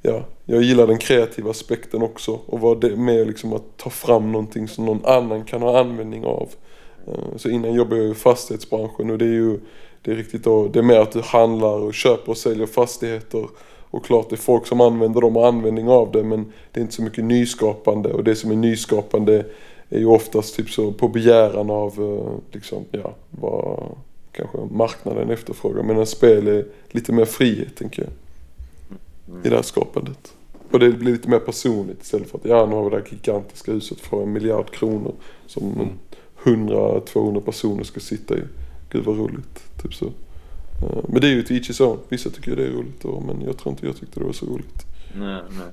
ja, 0.02 0.24
jag 0.44 0.62
gillar 0.62 0.86
den 0.86 0.98
kreativa 0.98 1.50
aspekten 1.50 2.02
också 2.02 2.40
och 2.46 2.60
vara 2.60 2.96
med 2.96 3.26
liksom 3.26 3.52
att 3.52 3.76
ta 3.76 3.90
fram 3.90 4.32
någonting 4.32 4.68
som 4.68 4.84
någon 4.84 5.04
annan 5.04 5.44
kan 5.44 5.62
ha 5.62 5.80
användning 5.80 6.24
av. 6.24 6.48
Eh, 7.06 7.36
så 7.36 7.48
innan 7.48 7.74
jobbade 7.74 8.02
jag 8.02 8.10
i 8.10 8.14
fastighetsbranschen 8.14 9.10
och 9.10 9.18
det 9.18 9.24
är 9.24 9.32
ju 9.32 9.58
det 10.02 10.12
är 10.12 10.16
riktigt 10.16 10.44
då, 10.44 10.68
det 10.68 10.78
är 10.78 10.82
mer 10.82 11.00
att 11.00 11.12
du 11.12 11.20
handlar 11.20 11.80
och 11.80 11.94
köper 11.94 12.30
och 12.30 12.36
säljer 12.36 12.66
fastigheter 12.66 13.46
och 13.90 14.04
klart 14.04 14.30
det 14.30 14.34
är 14.34 14.38
folk 14.38 14.66
som 14.66 14.80
använder 14.80 15.20
dem 15.20 15.36
och 15.36 15.42
har 15.42 15.48
användning 15.48 15.88
av 15.88 16.12
det 16.12 16.22
men 16.22 16.52
det 16.72 16.80
är 16.80 16.82
inte 16.82 16.94
så 16.94 17.02
mycket 17.02 17.24
nyskapande 17.24 18.12
och 18.12 18.24
det 18.24 18.34
som 18.34 18.50
är 18.50 18.56
nyskapande 18.56 19.44
är 19.88 19.98
ju 19.98 20.06
oftast 20.06 20.56
typ 20.56 20.70
så 20.70 20.92
på 20.92 21.08
begäran 21.08 21.70
av 21.70 21.92
eh, 21.98 22.54
liksom, 22.54 22.84
ja, 22.90 23.14
vad 23.30 23.82
kanske 24.32 24.58
marknaden 24.70 25.30
efterfrågar. 25.30 25.82
Medan 25.82 26.06
spel 26.06 26.46
är 26.46 26.64
lite 26.90 27.12
mer 27.12 27.24
frihet 27.24 27.76
tänker 27.76 28.02
jag 28.02 28.12
i 29.44 29.48
det 29.48 29.56
här 29.56 29.62
skapandet. 29.62 30.32
Och 30.70 30.78
det 30.78 30.90
blir 30.90 31.12
lite 31.12 31.28
mer 31.28 31.38
personligt 31.38 32.02
istället 32.02 32.30
för 32.30 32.38
att 32.38 32.44
ja, 32.44 32.66
nu 32.66 32.74
har 32.74 32.84
vi 32.84 32.90
det 32.90 32.96
här 32.96 33.06
gigantiska 33.10 33.72
huset 33.72 34.00
för 34.00 34.22
en 34.22 34.32
miljard 34.32 34.70
kronor 34.70 35.14
som 35.46 35.72
mm. 35.72 35.88
100-200 36.68 37.40
personer 37.40 37.84
ska 37.84 38.00
sitta 38.00 38.36
i. 38.36 38.42
Gud 38.90 39.04
vad 39.04 39.16
roligt. 39.16 39.82
Typ 39.82 39.94
så. 39.94 40.06
Eh, 40.06 41.04
men 41.08 41.20
det 41.20 41.26
är 41.26 41.30
ju 41.30 41.40
ett 41.40 41.50
each 41.50 41.80
own. 41.80 41.98
Vissa 42.08 42.30
tycker 42.30 42.56
det 42.56 42.66
är 42.66 42.70
roligt 42.70 43.02
då, 43.02 43.20
men 43.20 43.42
jag 43.42 43.58
tror 43.58 43.72
inte 43.72 43.86
jag 43.86 43.96
tyckte 43.96 44.20
det 44.20 44.26
var 44.26 44.32
så 44.32 44.46
roligt. 44.46 44.86
Nej, 45.14 45.42
nej. 45.50 45.66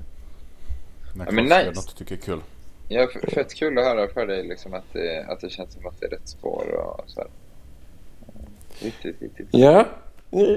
Men, 1.16 1.26
ja, 1.26 1.32
men 1.32 1.44
nice. 1.44 1.72
något 1.74 1.96
du 1.98 2.04
tycker 2.04 2.14
är 2.14 2.20
kul. 2.20 2.40
Ja, 2.88 3.08
fett 3.28 3.54
kul 3.54 3.78
att 3.78 3.84
höra 3.84 4.08
för 4.08 4.26
dig 4.26 4.48
liksom 4.48 4.74
att 4.74 4.92
det, 4.92 5.24
att 5.28 5.40
det 5.40 5.50
känns 5.50 5.72
som 5.72 5.86
att 5.86 6.00
det 6.00 6.06
är 6.06 6.10
rätt 6.10 6.28
spår 6.28 6.64
och 6.74 7.10
så 7.10 7.20
här. 7.20 7.28
Riktigt, 8.78 9.22
riktigt. 9.22 9.48
Ja, 9.50 9.86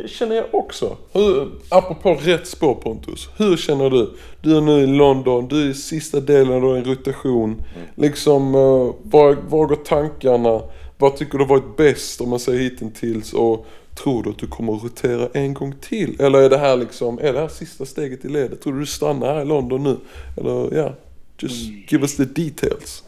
känner 0.08 0.36
jag 0.36 0.46
också. 0.52 0.98
Hur, 1.12 1.50
apropå 1.70 2.14
rätt 2.14 2.48
spår 2.48 2.76
Pontus. 2.76 3.30
Hur 3.38 3.58
känner 3.58 3.90
du? 3.90 4.14
Du 4.42 4.58
är 4.58 4.62
nu 4.62 4.80
i 4.80 4.88
London, 4.88 5.48
du 5.48 5.62
är 5.62 5.70
i 5.70 5.74
sista 5.74 6.20
delen 6.20 6.64
av 6.64 6.78
en 6.78 6.86
rotation. 6.86 7.52
Mm. 7.52 7.88
Liksom, 7.96 8.56
uh, 8.56 8.94
var, 9.04 9.38
var 9.50 9.66
går 9.66 9.76
tankarna? 9.76 10.62
Vad 10.98 11.18
tycker 11.18 11.38
du 11.38 11.44
har 11.44 11.50
varit 11.50 11.78
bäst 11.78 12.22
om 12.22 12.30
man 12.30 12.40
säger 12.40 12.60
hittills? 12.60 13.34
Och 13.34 13.66
tror 13.96 14.24
du 14.24 14.30
att 14.30 14.38
du 14.38 14.48
kommer 14.48 14.76
att 14.76 14.84
rotera 14.84 15.30
en 15.34 15.54
gång 15.54 15.74
till? 15.82 16.22
Eller 16.22 16.40
är 16.40 16.50
det 16.50 16.58
här 16.58 16.78
liksom, 16.78 17.20
är 17.20 17.34
det 17.34 17.40
här 17.40 17.48
sista 17.48 17.86
steget 17.86 18.26
i 18.26 18.30
ledet? 18.30 18.62
Tror 18.62 18.74
du 18.74 18.80
du 18.80 18.86
stannar 18.86 19.34
här 19.34 19.42
i 19.42 19.46
London 19.46 19.84
nu? 19.84 19.98
Eller 20.38 20.78
ja, 20.78 20.94
just 21.40 21.70
mm. 21.70 21.84
give 21.88 22.02
us 22.02 22.16
the 22.16 22.26
details. 22.26 23.04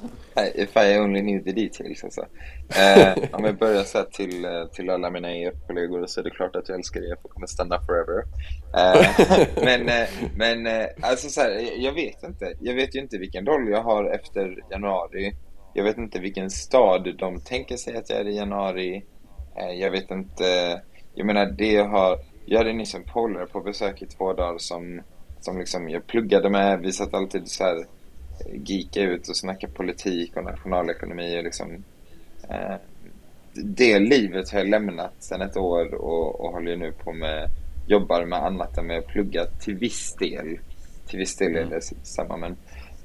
If 0.47 0.77
I 0.77 0.99
only 0.99 1.21
knew 1.21 1.43
the 1.43 1.51
details 1.51 2.03
alltså. 2.03 2.25
Eh, 2.77 3.13
om 3.31 3.45
jag 3.45 3.57
börjar 3.57 3.83
säga 3.83 4.03
till, 4.03 4.45
eh, 4.45 4.65
till 4.65 4.89
alla 4.89 5.09
mina 5.09 5.35
EF-kollegor 5.35 6.05
så 6.05 6.19
är 6.19 6.23
det 6.23 6.29
klart 6.29 6.55
att 6.55 6.69
jag 6.69 6.77
älskar 6.77 7.13
EF 7.13 7.19
och 7.21 7.31
kommer 7.31 7.47
stanna 7.47 7.79
forever. 7.81 8.23
Eh, 8.75 9.47
men 9.63 9.89
eh, 9.89 10.09
men 10.35 10.67
eh, 10.67 10.85
alltså 11.01 11.29
så 11.29 11.41
här, 11.41 11.69
jag 11.77 11.93
vet 11.93 12.23
inte. 12.23 12.53
Jag 12.59 12.75
vet 12.75 12.95
ju 12.95 12.99
inte 12.99 13.17
vilken 13.17 13.45
roll 13.45 13.69
jag 13.69 13.83
har 13.83 14.05
efter 14.05 14.63
januari. 14.71 15.33
Jag 15.73 15.83
vet 15.83 15.97
inte 15.97 16.19
vilken 16.19 16.49
stad 16.49 17.15
de 17.19 17.41
tänker 17.41 17.77
sig 17.77 17.97
att 17.97 18.09
jag 18.09 18.19
är 18.19 18.27
i 18.27 18.35
januari. 18.35 19.03
Eh, 19.55 19.71
jag 19.71 19.91
vet 19.91 20.11
inte. 20.11 20.81
Jag 21.15 21.25
menar, 21.25 21.45
det 21.45 21.71
jag 21.71 21.87
har... 21.87 22.19
Jag 22.45 22.57
hade 22.57 22.73
nyss 22.73 22.95
en 22.95 23.03
polare 23.03 23.45
på 23.45 23.61
besök 23.61 24.01
i 24.01 24.05
två 24.05 24.33
dagar 24.33 24.57
som, 24.57 25.01
som 25.39 25.59
liksom 25.59 25.89
jag 25.89 26.07
pluggade 26.07 26.49
med. 26.49 26.79
Vi 26.79 26.91
satt 26.91 27.13
alltid 27.13 27.47
så 27.47 27.63
här 27.63 27.85
geeka 28.53 29.01
ut 29.01 29.29
och 29.29 29.37
snacka 29.37 29.67
politik 29.67 30.37
och 30.37 30.43
nationalekonomi 30.43 31.39
och 31.39 31.43
liksom 31.43 31.83
eh, 32.49 32.75
det 33.53 33.99
livet 33.99 34.51
har 34.51 34.59
jag 34.59 34.67
lämnat 34.69 35.13
sedan 35.19 35.41
ett 35.41 35.57
år 35.57 35.93
och, 35.93 36.41
och 36.41 36.51
håller 36.51 36.75
nu 36.75 36.91
på 36.91 37.13
med 37.13 37.49
jobbar 37.87 38.25
med 38.25 38.45
annat 38.45 38.77
än 38.77 38.87
med 38.87 38.97
att 38.97 39.07
plugga 39.07 39.45
till 39.45 39.75
viss 39.75 40.15
del. 40.15 40.59
Till 41.07 41.19
viss 41.19 41.35
del 41.35 41.55
är 41.55 41.65
det 41.65 41.81
samma 42.03 42.37
men 42.37 42.57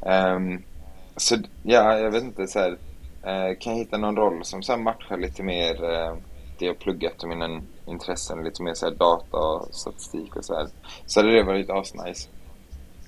Ehm, 0.05 0.63
så 1.17 1.37
ja, 1.63 1.99
jag 1.99 2.11
vet 2.11 2.23
inte 2.23 2.47
så 2.47 2.59
här. 2.59 2.79
eh, 3.23 3.59
kan 3.59 3.73
jag 3.73 3.79
hitta 3.79 3.99
någon 3.99 4.17
roll 4.17 4.45
som 4.45 4.63
så 4.63 4.73
här 4.73 4.81
matchar 4.81 5.17
lite 5.17 5.43
mer 5.43 5.85
eh, 5.85 6.17
det 6.59 6.67
jag 6.67 6.79
pluggat 6.79 7.23
och 7.23 7.29
mina 7.29 7.63
intressen, 7.87 8.45
lite 8.45 8.63
mer 8.63 8.75
så 8.75 8.87
här 8.87 8.95
data 8.95 9.37
och 9.37 9.75
statistik 9.75 10.37
och 10.37 10.45
så 10.45 10.55
här. 10.55 10.69
Så 11.07 11.21
hade 11.21 11.33
det 11.33 11.43
varit 11.43 11.71
asnice. 11.71 12.29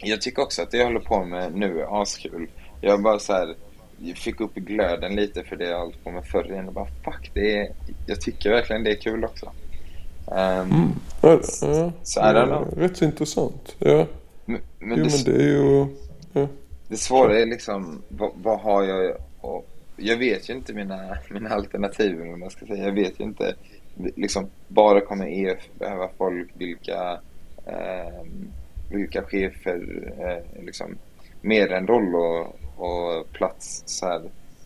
Jag 0.00 0.20
tycker 0.20 0.42
också 0.42 0.62
att 0.62 0.70
det 0.70 0.76
jag 0.78 0.86
håller 0.86 1.00
på 1.00 1.24
med 1.24 1.54
nu 1.54 1.80
är 1.80 2.02
askul. 2.02 2.48
Jag 2.80 3.02
bara 3.02 3.18
så 3.18 3.32
här, 3.32 3.54
jag 3.98 4.16
fick 4.16 4.40
upp 4.40 4.54
glöden 4.54 5.14
lite 5.14 5.44
för 5.44 5.56
det 5.56 5.64
jag 5.64 5.78
hållit 5.80 6.04
på 6.04 6.10
med 6.10 6.24
förr 6.24 6.52
igen 6.52 6.68
och 6.68 6.74
bara 6.74 6.88
fuck, 7.04 7.30
det 7.34 7.58
är, 7.58 7.68
jag 8.06 8.20
tycker 8.20 8.50
verkligen 8.50 8.84
det 8.84 8.90
är 8.90 9.00
kul 9.00 9.24
också. 9.24 9.52
Ehm, 10.32 10.70
Mm. 10.70 10.88
Ja, 11.22 11.40
ja. 11.62 11.92
Så 12.02 12.20
är 12.20 12.34
det 12.34 12.46
då. 12.46 12.68
Rätt 12.76 12.96
så 12.96 13.04
intressant. 13.04 13.76
Ja. 13.78 14.06
Men, 14.44 14.60
men 14.78 14.98
Jo 14.98 15.04
det, 15.04 15.24
men 15.24 15.34
det 15.34 15.42
är 15.42 15.48
ju... 15.48 15.86
Ja. 16.32 16.48
det 16.88 16.96
svåra 16.96 17.38
är 17.40 17.46
liksom, 17.46 18.02
vad, 18.08 18.30
vad 18.42 18.60
har 18.60 18.82
jag 18.82 19.16
och 19.40 19.68
Jag 19.96 20.16
vet 20.16 20.50
ju 20.50 20.54
inte 20.54 20.72
mina, 20.72 21.18
mina 21.30 21.50
alternativ, 21.50 22.18
vad 22.18 22.38
man 22.38 22.50
ska 22.50 22.66
säga. 22.66 22.84
Jag 22.84 22.92
vet 22.92 23.20
ju 23.20 23.24
inte, 23.24 23.54
liksom, 24.16 24.46
bara 24.68 25.00
kommer 25.00 25.26
EF 25.26 25.58
behöva 25.78 26.08
folk, 26.18 26.48
vilka, 26.54 27.18
eh, 27.66 28.26
vilka 28.88 29.22
chefer, 29.22 30.12
eh, 30.18 30.64
liksom, 30.64 30.98
mer 31.40 31.72
än 31.72 31.86
roll 31.86 32.14
och, 32.14 32.58
och 32.76 33.32
plats, 33.32 33.82
så 33.86 34.06
här, 34.06 34.22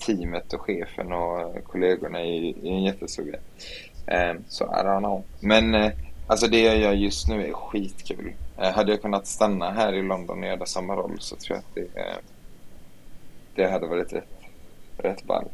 teamet 0.07 0.53
och 0.53 0.61
chefen 0.61 1.13
och 1.13 1.65
kollegorna 1.65 2.23
i 2.23 2.57
en 2.63 2.83
jättestor 2.83 3.23
grej. 3.23 3.41
Eh, 4.07 4.35
så 4.49 4.65
I 4.65 4.69
don't 4.69 4.99
know. 4.99 5.25
Men 5.41 5.75
eh, 5.75 5.93
alltså 6.27 6.47
det 6.47 6.61
jag 6.61 6.79
gör 6.79 6.93
just 6.93 7.29
nu 7.29 7.47
är 7.47 7.53
skitkul. 7.53 8.33
Eh, 8.59 8.73
hade 8.73 8.93
jag 8.93 9.03
kunnat 9.03 9.27
stanna 9.27 9.71
här 9.71 9.93
i 9.93 10.03
London 10.03 10.39
och 10.39 10.47
göra 10.47 10.67
samma 10.67 10.97
roll 10.97 11.17
så 11.21 11.37
tror 11.37 11.57
jag 11.57 11.59
att 11.59 11.75
det, 11.95 12.01
eh, 12.01 12.17
det 13.55 13.71
hade 13.71 13.87
varit 13.87 14.13
rätt, 14.13 14.29
rätt 14.97 15.25
ballt. 15.25 15.53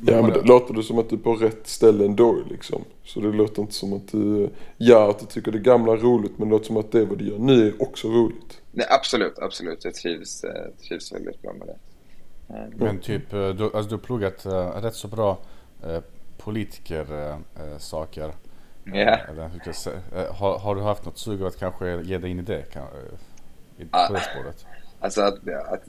Ja 0.00 0.22
men 0.22 0.32
det 0.32 0.42
låter 0.42 0.74
det 0.74 0.82
som 0.82 0.98
att 0.98 1.10
du 1.10 1.16
är 1.16 1.20
på 1.20 1.34
rätt 1.34 1.66
ställe 1.66 2.04
ändå 2.04 2.38
liksom. 2.50 2.84
Så 3.04 3.20
det 3.20 3.32
låter 3.32 3.62
inte 3.62 3.74
som 3.74 3.92
att 3.92 4.08
du, 4.12 4.50
ja 4.76 5.10
att 5.10 5.18
du 5.18 5.26
tycker 5.26 5.52
det 5.52 5.58
gamla 5.58 5.92
är 5.92 5.96
roligt 5.96 6.38
men 6.38 6.48
det 6.48 6.52
låter 6.52 6.66
som 6.66 6.76
att 6.76 6.92
det 6.92 7.04
vad 7.04 7.18
du 7.18 7.28
gör 7.28 7.38
nu 7.38 7.66
är 7.68 7.82
också 7.82 8.08
roligt. 8.08 8.60
Nej, 8.72 8.86
absolut, 8.90 9.38
absolut. 9.38 9.84
Jag 9.84 9.94
trivs, 9.94 10.44
eh, 10.44 10.70
trivs 10.88 11.12
väldigt 11.12 11.42
bra 11.42 11.52
med 11.52 11.66
det. 11.66 11.76
Eh, 12.54 12.64
Men 12.76 12.98
typ, 12.98 13.32
eh, 13.32 13.48
du, 13.48 13.64
alltså 13.64 13.82
du 13.82 13.94
har 13.94 13.98
pluggat 13.98 14.46
uh, 14.46 14.52
rätt 14.52 14.94
så 14.94 15.08
bra 15.08 15.38
uh, 15.86 15.98
politikersaker. 16.38 18.32
Säga? 19.72 20.00
Eh, 20.16 20.34
har, 20.34 20.58
har 20.58 20.74
du 20.74 20.80
haft 20.80 21.04
något 21.04 21.18
sug 21.18 21.40
av 21.40 21.46
att 21.46 21.58
kanske 21.58 22.02
ge 22.02 22.18
dig 22.18 22.30
in 22.30 22.38
i 22.38 22.42
det? 22.42 22.62
Kan, 22.72 22.82
i, 23.78 23.84
Ah. 23.90 24.06
på 24.06 24.12
det 24.12 24.20
spåret? 24.20 24.66
Alltså 25.00 25.20
att, 25.22 25.34
att 25.48 25.82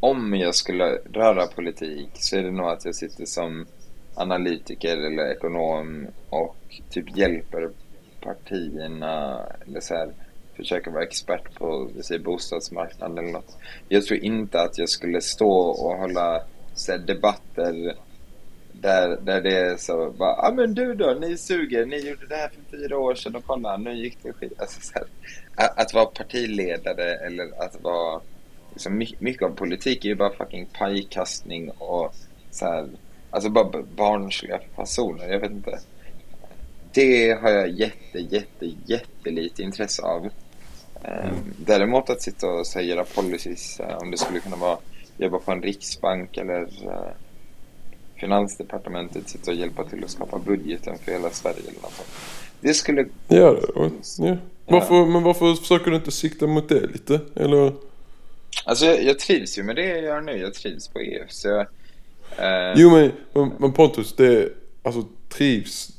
om 0.00 0.34
jag 0.34 0.54
skulle 0.54 0.98
röra 1.12 1.46
politik 1.46 2.08
så 2.14 2.36
är 2.36 2.42
det 2.42 2.50
nog 2.50 2.66
att 2.66 2.84
jag 2.84 2.94
sitter 2.94 3.24
som 3.24 3.66
analytiker 4.14 4.96
eller 4.96 5.32
ekonom 5.32 6.06
och 6.30 6.56
typ 6.90 7.16
hjälper 7.16 7.70
partierna 8.20 9.46
eller 9.66 9.80
så 9.80 9.94
här, 9.94 10.12
försöker 10.56 10.90
vara 10.90 11.02
expert 11.02 11.54
på 11.54 11.90
vi 12.10 12.18
bostadsmarknaden 12.18 13.18
eller 13.18 13.32
något. 13.32 13.56
Jag 13.88 14.04
tror 14.04 14.20
inte 14.20 14.60
att 14.60 14.78
jag 14.78 14.88
skulle 14.88 15.20
stå 15.20 15.50
och 15.50 15.96
hålla 15.96 16.42
så 16.74 16.92
här, 16.92 16.98
debatter 16.98 17.94
där, 18.72 19.16
där 19.22 19.40
det 19.40 19.58
är 19.58 19.76
så 19.76 20.10
bara, 20.10 20.30
ja 20.30 20.48
ah, 20.48 20.52
men 20.52 20.74
du 20.74 20.94
då, 20.94 21.16
ni 21.20 21.36
suger, 21.36 21.86
ni 21.86 22.08
gjorde 22.08 22.26
det 22.26 22.36
här 22.36 22.48
för 22.48 22.76
fyra 22.76 22.98
år 22.98 23.14
sedan 23.14 23.36
och 23.36 23.44
kolla, 23.46 23.76
nu 23.76 23.94
gick 23.94 24.18
det 24.22 24.32
skit. 24.32 24.60
Alltså, 24.60 24.80
så 24.80 24.92
här, 24.94 25.06
att, 25.54 25.78
att 25.78 25.94
vara 25.94 26.06
partiledare 26.06 27.14
eller 27.14 27.64
att 27.64 27.82
vara, 27.82 28.20
liksom, 28.78 28.98
my- 28.98 29.14
mycket 29.18 29.42
av 29.42 29.50
politik 29.50 30.04
är 30.04 30.08
ju 30.08 30.14
bara 30.14 30.30
fucking 30.32 30.66
pajkastning 30.66 31.70
och 31.70 32.14
så 32.50 32.64
här, 32.64 32.88
alltså 33.30 33.50
bara 33.50 33.82
barnsliga 33.96 34.60
fasoner, 34.76 35.28
jag 35.28 35.40
vet 35.40 35.50
inte. 35.50 35.78
Det 36.92 37.30
har 37.42 37.50
jag 37.50 37.68
jätte, 37.70 38.18
jätte, 38.18 38.66
jättelite 38.86 39.62
intresse 39.62 40.02
av. 40.02 40.28
Ehm, 41.04 41.34
Däremot 41.66 42.10
att 42.10 42.22
sitta 42.22 42.46
och 42.46 42.66
så 42.66 42.78
här, 42.78 42.86
göra 42.86 43.04
policies, 43.04 43.80
eh, 43.80 43.96
om 43.98 44.10
det 44.10 44.18
skulle 44.18 44.40
kunna 44.40 44.56
vara 44.56 44.78
jobba 45.16 45.38
på 45.38 45.52
en 45.52 45.62
riksbank 45.62 46.36
eller 46.36 46.62
eh, 46.62 47.12
Finansdepartementet 48.16 49.28
sitta 49.28 49.50
och 49.50 49.56
hjälpa 49.56 49.84
till 49.84 50.04
att 50.04 50.10
skapa 50.10 50.38
budgeten 50.38 50.98
för 50.98 51.12
hela 51.12 51.30
Sverige 51.30 51.60
eller 51.60 51.82
något 51.82 51.92
sånt. 51.92 52.08
Det 52.60 52.74
skulle... 52.74 53.06
Ja, 53.28 53.56
ja. 54.18 54.36
Varför, 54.66 55.06
men 55.06 55.22
varför 55.22 55.54
försöker 55.54 55.90
du 55.90 55.96
inte 55.96 56.10
sikta 56.10 56.46
mot 56.46 56.68
det 56.68 56.86
lite? 56.86 57.20
Eller? 57.36 57.72
Alltså 58.64 58.84
jag, 58.84 59.02
jag 59.02 59.18
trivs 59.18 59.58
ju 59.58 59.62
med 59.62 59.76
det 59.76 59.84
jag 59.84 60.02
gör 60.02 60.20
nu. 60.20 60.36
Jag 60.36 60.54
trivs 60.54 60.88
på 60.88 61.00
EF. 61.00 61.30
Så 61.30 61.48
jag, 61.48 61.60
eh, 62.38 62.74
Jo 62.76 62.90
men, 62.90 63.12
men, 63.32 63.52
men 63.58 63.72
Pontus, 63.72 64.16
det, 64.16 64.48
alltså 64.82 65.04
trivs, 65.28 65.90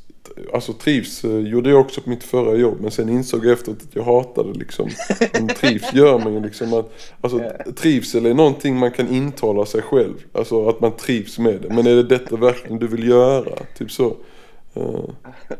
alltså 0.53 0.73
trivs 0.73 1.23
eh, 1.23 1.39
gjorde 1.39 1.69
jag 1.69 1.79
också 1.79 2.01
på 2.01 2.09
mitt 2.09 2.23
förra 2.23 2.55
jobb 2.55 2.77
men 2.81 2.91
sen 2.91 3.09
insåg 3.09 3.45
jag 3.45 3.53
efteråt 3.53 3.81
att 3.81 3.95
jag 3.95 4.03
hatade 4.03 4.59
liksom. 4.59 4.89
Men 5.33 5.47
trivs 5.47 5.93
gör 5.93 6.19
man 6.19 6.33
ju 6.33 6.39
liksom 6.39 6.73
att, 6.73 6.93
alltså 7.21 7.51
trivsel 7.75 8.25
är 8.25 8.33
någonting 8.33 8.77
man 8.77 8.91
kan 8.91 9.07
intala 9.07 9.65
sig 9.65 9.81
själv. 9.81 10.15
Alltså 10.31 10.69
att 10.69 10.79
man 10.79 10.91
trivs 10.95 11.39
med 11.39 11.61
det. 11.61 11.69
Men 11.73 11.87
är 11.87 11.95
det 11.95 12.03
detta 12.03 12.35
verkligen 12.35 12.79
du 12.79 12.87
vill 12.87 13.07
göra? 13.07 13.55
Typ 13.77 13.91
så. 13.91 14.15
Eh, 14.73 15.09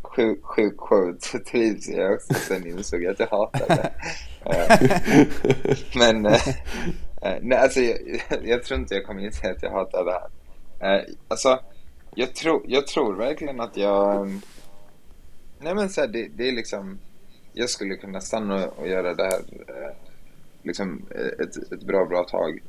Sjuk, 0.03 0.39
sjuk 0.43 0.77
quote. 0.77 1.17
Så 1.27 1.39
trivs 1.39 1.89
jag 1.89 2.13
också. 2.13 2.33
Sen 2.33 2.67
insåg 2.67 3.03
jag 3.03 3.11
att 3.11 3.19
jag 3.19 3.27
hatade 3.27 3.65
det. 3.75 3.91
Eh, 4.45 4.77
men... 5.95 6.25
Eh, 6.25 6.47
eh, 7.21 7.37
nej, 7.41 7.57
alltså 7.57 7.79
jag, 7.81 7.97
jag 8.43 8.63
tror 8.63 8.79
inte 8.79 8.95
jag 8.95 9.05
kommer 9.05 9.25
inse 9.25 9.51
att 9.51 9.63
jag 9.63 9.71
hatar 9.71 10.05
det 10.05 10.11
här. 10.79 10.97
Eh, 10.97 11.03
Alltså, 11.27 11.59
jag 12.15 12.35
tro, 12.35 12.63
jag 12.67 12.87
tror 12.87 13.15
verkligen 13.15 13.59
att 13.61 13.77
jag... 13.77 14.15
Ehm, 14.21 14.41
nej 15.59 15.75
men 15.75 15.89
så 15.89 16.01
här, 16.01 16.07
det, 16.07 16.27
det 16.35 16.47
är 16.47 16.51
liksom... 16.51 16.99
Jag 17.53 17.69
skulle 17.69 17.95
kunna 17.95 18.21
stanna 18.21 18.67
och 18.67 18.87
göra 18.87 19.13
det 19.13 19.23
här 19.23 19.39
eh, 19.67 19.91
liksom 20.63 21.05
eh, 21.15 21.45
ett, 21.45 21.71
ett 21.73 21.83
bra, 21.83 22.05
bra 22.05 22.23
tag. 22.23 22.59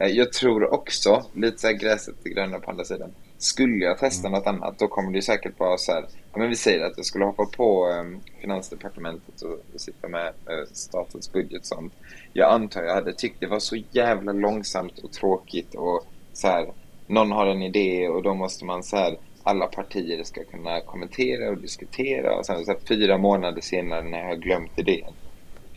Eh, 0.00 0.06
Jag 0.08 0.32
tror 0.32 0.72
också, 0.74 1.24
lite 1.34 1.58
så 1.58 1.66
här 1.66 1.74
gräset 1.74 2.14
är 2.24 2.30
grönare 2.30 2.60
på 2.60 2.70
andra 2.70 2.84
sidan. 2.84 3.10
Skulle 3.42 3.84
jag 3.84 3.98
testa 3.98 4.28
något 4.28 4.46
annat, 4.46 4.78
då 4.78 4.88
kommer 4.88 5.12
det 5.12 5.22
säkert 5.22 5.58
vara 5.58 5.78
så 5.78 5.92
här. 5.92 6.04
Ja, 6.32 6.38
men 6.38 6.48
vi 6.48 6.56
säger 6.56 6.84
att 6.84 6.92
jag 6.96 7.06
skulle 7.06 7.24
hoppa 7.24 7.44
på 7.56 7.88
eh, 7.90 8.20
Finansdepartementet 8.40 9.42
och, 9.42 9.52
och 9.74 9.80
sitta 9.80 10.08
med 10.08 10.26
eh, 10.26 10.66
statens 10.72 11.32
budget 11.32 11.66
sånt. 11.66 11.92
Jag 12.32 12.52
antar 12.52 12.82
jag 12.82 12.94
hade 12.94 13.12
tyckt 13.12 13.40
det 13.40 13.46
var 13.46 13.58
så 13.58 13.76
jävla 13.90 14.32
långsamt 14.32 14.98
och 14.98 15.12
tråkigt 15.12 15.74
och 15.74 16.04
så 16.32 16.48
här. 16.48 16.72
Någon 17.06 17.30
har 17.32 17.46
en 17.46 17.62
idé 17.62 18.08
och 18.08 18.22
då 18.22 18.34
måste 18.34 18.64
man 18.64 18.82
så 18.82 18.96
här. 18.96 19.16
Alla 19.42 19.66
partier 19.66 20.24
ska 20.24 20.44
kunna 20.44 20.80
kommentera 20.80 21.50
och 21.50 21.58
diskutera 21.58 22.36
och 22.38 22.46
sen 22.46 22.64
så 22.64 22.70
här, 22.72 22.78
fyra 22.88 23.18
månader 23.18 23.60
senare 23.60 24.02
när 24.02 24.18
jag 24.18 24.26
har 24.28 24.36
glömt 24.36 24.78
idén. 24.78 25.12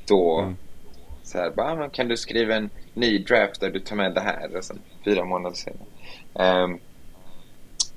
Då 0.07 0.39
Mm. 0.39 0.55
så 1.23 1.37
här, 1.37 1.49
bara, 1.49 1.85
"Ah, 1.85 1.89
kan 1.89 2.07
du 2.07 2.17
skriva 2.17 2.55
en 2.55 2.69
ny 2.93 3.17
draft 3.17 3.61
där 3.61 3.69
du 3.69 3.79
tar 3.79 3.95
med 3.95 4.13
det 4.13 4.21
här? 4.21 4.57
Och 4.57 4.63
sen 4.63 4.79
fyra 5.05 5.25
månader 5.25 5.55
senare. 5.55 6.63
Um, 6.63 6.79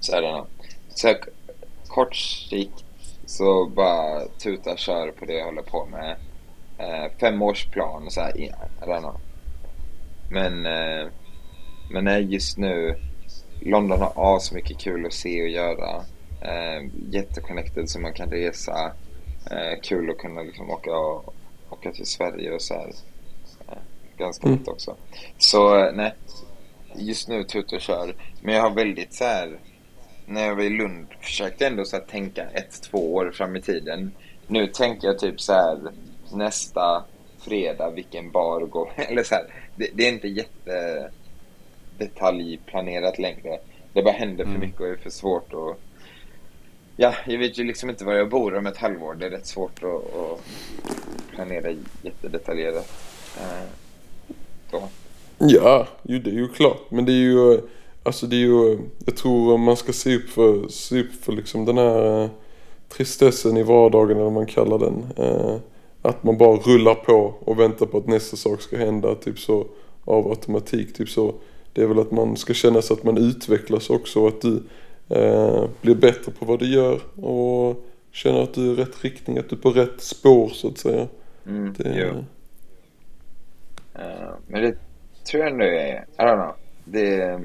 så 0.06 0.16
är 0.16 0.22
det 0.22 0.32
nog. 0.32 0.46
Så 0.88 1.08
här, 1.08 1.18
kort 1.86 2.16
sikt 2.16 2.84
så 3.26 3.66
bara 3.66 4.24
tuta 4.38 4.76
kör 4.76 5.10
på 5.10 5.24
det 5.24 5.32
jag 5.32 5.44
håller 5.44 5.62
på 5.62 5.86
med. 5.86 6.16
Uh, 6.80 7.18
femårsplan 7.20 8.06
och 8.06 8.12
så 8.12 8.20
här, 8.20 8.32
know. 9.00 9.20
Men, 10.30 10.66
eh, 10.66 11.08
men 11.90 12.04
nej, 12.04 12.22
just 12.34 12.58
nu, 12.58 12.98
London 13.60 14.00
har 14.14 14.38
så 14.38 14.54
mycket 14.54 14.78
kul 14.78 15.06
att 15.06 15.12
se 15.12 15.42
och 15.42 15.48
göra. 15.48 15.96
Uh, 16.42 16.88
jätteconnected 17.10 17.90
så 17.90 18.00
man 18.00 18.12
kan 18.12 18.30
resa. 18.30 18.92
Eh, 19.50 19.80
kul 19.82 20.10
att 20.10 20.18
kunna 20.18 20.42
liksom 20.42 20.70
åka, 20.70 20.90
åka 21.70 21.92
till 21.92 22.06
Sverige 22.06 22.52
och 22.52 22.62
så 22.62 22.74
här. 22.74 22.92
Eh, 23.68 23.78
ganska 24.18 24.46
Mm. 24.46 24.62
också. 24.66 24.96
Så 25.38 25.78
eh, 25.78 25.92
nej, 25.92 26.14
just 26.94 27.28
nu 27.28 27.44
tuta 27.44 27.76
och 27.76 27.82
kör. 27.82 28.14
Men 28.40 28.54
jag 28.54 28.62
har 28.62 28.70
väldigt 28.70 29.14
så 29.14 29.24
här. 29.24 29.58
När 30.26 30.46
jag 30.46 30.54
var 30.56 30.62
i 30.62 30.70
Lund 30.70 31.06
försökte 31.20 31.64
jag 31.64 31.70
ändå 31.70 31.84
så 31.84 31.96
här 31.96 32.02
tänka 32.04 32.42
ett, 32.44 32.82
två 32.82 33.14
år 33.14 33.30
fram 33.30 33.56
i 33.56 33.62
tiden. 33.62 34.12
Nu 34.46 34.66
tänker 34.66 35.06
jag 35.08 35.18
typ 35.18 35.40
så 35.40 35.52
här 35.52 35.78
nästa 36.34 37.04
fredag 37.38 37.90
vilken 37.90 38.30
bar 38.30 38.60
går. 38.60 38.92
Eller 38.96 39.22
så 39.22 39.34
här, 39.34 39.44
det, 39.76 39.88
det 39.94 40.08
är 40.08 40.12
inte 40.12 40.28
jätte 40.28 41.10
detaljplanerat 41.98 43.18
längre. 43.18 43.58
Det 43.92 44.02
bara 44.02 44.14
händer 44.14 44.44
för 44.44 44.50
Mm. 44.50 44.60
mycket 44.60 44.80
och 44.80 44.86
är 44.88 44.96
för 44.96 45.10
svårt 45.10 45.52
att 45.54 45.76
Ja, 46.98 47.14
jag 47.26 47.38
vet 47.38 47.58
ju 47.58 47.64
liksom 47.64 47.90
inte 47.90 48.04
var 48.04 48.14
jag 48.14 48.28
bor 48.28 48.54
om 48.56 48.66
ett 48.66 48.76
halvår. 48.76 49.14
Det 49.14 49.26
är 49.26 49.30
rätt 49.30 49.46
svårt 49.46 49.82
att, 49.82 50.16
att 50.16 50.40
planera 51.34 51.74
jättedetaljerat. 52.02 52.92
Eh, 53.40 53.68
så. 54.70 54.88
Ja, 55.38 55.88
ju, 56.02 56.18
det 56.18 56.30
är 56.30 56.34
ju 56.34 56.48
klart. 56.48 56.90
Men 56.90 57.04
det 57.04 57.12
är 57.12 57.14
ju, 57.22 57.60
alltså 58.06 58.26
det 58.26 58.36
är 58.36 58.40
ju, 58.40 58.78
jag 59.04 59.16
tror 59.16 59.58
man 59.58 59.76
ska 59.76 59.92
se 59.92 60.16
upp 60.16 60.28
för, 60.28 60.68
se 60.68 61.00
upp 61.00 61.12
för 61.12 61.32
liksom 61.32 61.64
den 61.64 61.78
här 61.78 62.22
eh, 62.22 62.30
tristessen 62.88 63.56
i 63.56 63.62
vardagen 63.62 64.10
eller 64.10 64.24
vad 64.24 64.32
man 64.32 64.46
kallar 64.46 64.78
den. 64.78 65.06
Eh, 65.16 65.56
att 66.02 66.24
man 66.24 66.38
bara 66.38 66.56
rullar 66.56 66.94
på 66.94 67.34
och 67.40 67.60
väntar 67.60 67.86
på 67.86 67.98
att 67.98 68.06
nästa 68.06 68.36
sak 68.36 68.60
ska 68.60 68.76
hända. 68.76 69.14
Typ 69.14 69.38
så 69.38 69.66
av 70.04 70.28
automatik. 70.28 70.94
Typ 70.94 71.08
så. 71.08 71.34
Det 71.72 71.82
är 71.82 71.86
väl 71.86 71.98
att 71.98 72.10
man 72.10 72.36
ska 72.36 72.54
känna 72.54 72.82
sig 72.82 72.94
att 72.94 73.04
man 73.04 73.18
utvecklas 73.18 73.90
också 73.90 74.20
och 74.20 74.28
att 74.28 74.40
du 74.40 74.62
eh, 75.08 75.64
blir 75.80 75.94
bättre 75.94 76.32
på 76.32 76.44
vad 76.44 76.58
du 76.58 76.74
gör 76.74 77.00
och 77.24 77.84
känner 78.12 78.42
att 78.42 78.54
du 78.54 78.70
är 78.70 78.72
i 78.72 78.76
rätt 78.76 79.04
riktning, 79.04 79.38
att 79.38 79.48
du 79.48 79.56
är 79.56 79.60
på 79.60 79.70
rätt 79.70 80.00
spår 80.00 80.48
så 80.48 80.68
att 80.68 80.78
säga. 80.78 81.06
Mm, 81.46 81.74
Det, 81.78 81.92
jo. 81.94 82.24
Eh, 83.94 84.34
men 84.46 84.62
det 84.62 84.76
tror 85.30 85.42
jag 85.42 85.52
ändå 85.52 85.64
är, 85.64 86.04
I 86.18 86.22
don't 86.22 86.34
know. 86.34 86.54
Det, 86.84 87.40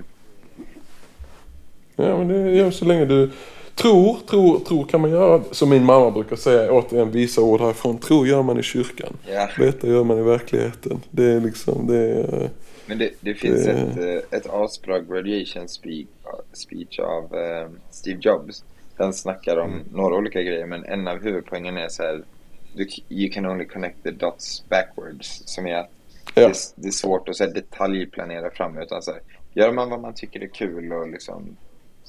Ja 2.02 2.18
men 2.18 2.28
det 2.28 2.52
gör 2.52 2.72
så 2.72 2.86
länge 2.86 3.06
du 3.06 3.30
tror, 3.76 4.18
tror, 4.30 4.60
tror 4.60 4.86
kan 4.86 5.02
man 5.02 5.10
göra. 5.12 5.44
Som 5.52 5.70
min 5.70 5.84
mamma 5.86 6.12
brukar 6.12 6.36
säga, 6.36 6.72
återigen 6.72 7.12
visa 7.12 7.42
ord 7.42 7.62
härifrån. 7.62 7.98
Tro 7.98 8.26
gör 8.26 8.42
man 8.44 8.60
i 8.60 8.64
kyrkan. 8.64 9.14
ja. 9.34 9.50
Veta 9.58 9.88
gör 9.88 10.04
man 10.04 10.20
i 10.20 10.22
verkligheten. 10.22 11.02
Det 11.12 11.24
är 11.26 11.40
liksom, 11.40 11.88
det 11.88 11.98
är... 11.98 12.50
Men 12.86 12.98
det, 12.98 13.10
det 13.22 13.34
finns 13.34 13.66
Det- 13.66 13.72
ett, 13.72 13.98
eh, 14.32 14.38
ett 14.40 14.50
asbra 14.50 15.00
graduation 15.00 15.68
speak, 15.68 16.06
speech 16.54 17.00
av 17.00 17.36
eh, 17.36 17.70
Steve 17.92 18.20
Jobs. 18.22 18.64
Den 18.98 19.14
snackar 19.14 19.58
om 19.58 19.72
Mm. 19.72 19.84
några 19.94 20.16
olika 20.16 20.42
grejer 20.42 20.66
men 20.66 20.86
en 20.86 21.08
av 21.08 21.24
huvudpoängen 21.24 21.78
är 21.78 21.90
så 21.90 22.04
här. 22.04 22.22
Du, 22.76 22.88
you 23.10 23.32
can 23.34 23.46
only 23.46 23.66
connect 23.66 24.04
the 24.04 24.12
dots 24.12 24.64
backwards. 24.70 25.42
Som 25.46 25.68
är 25.68 25.76
att 25.76 25.90
Ja. 26.36 26.48
det, 26.48 26.54
det 26.76 26.88
är 26.88 26.92
svårt 26.92 27.30
att 27.30 27.36
så 27.36 27.44
här, 27.44 27.52
detaljplanera 27.54 28.52
fram 28.52 28.78
utan 28.78 29.02
så 29.02 29.12
här, 29.12 29.22
Gör 29.54 29.72
man 29.72 29.90
vad 29.90 30.02
man 30.02 30.14
tycker 30.14 30.40
är 30.44 30.48
kul 30.48 30.94
och 30.94 31.08
liksom 31.10 31.56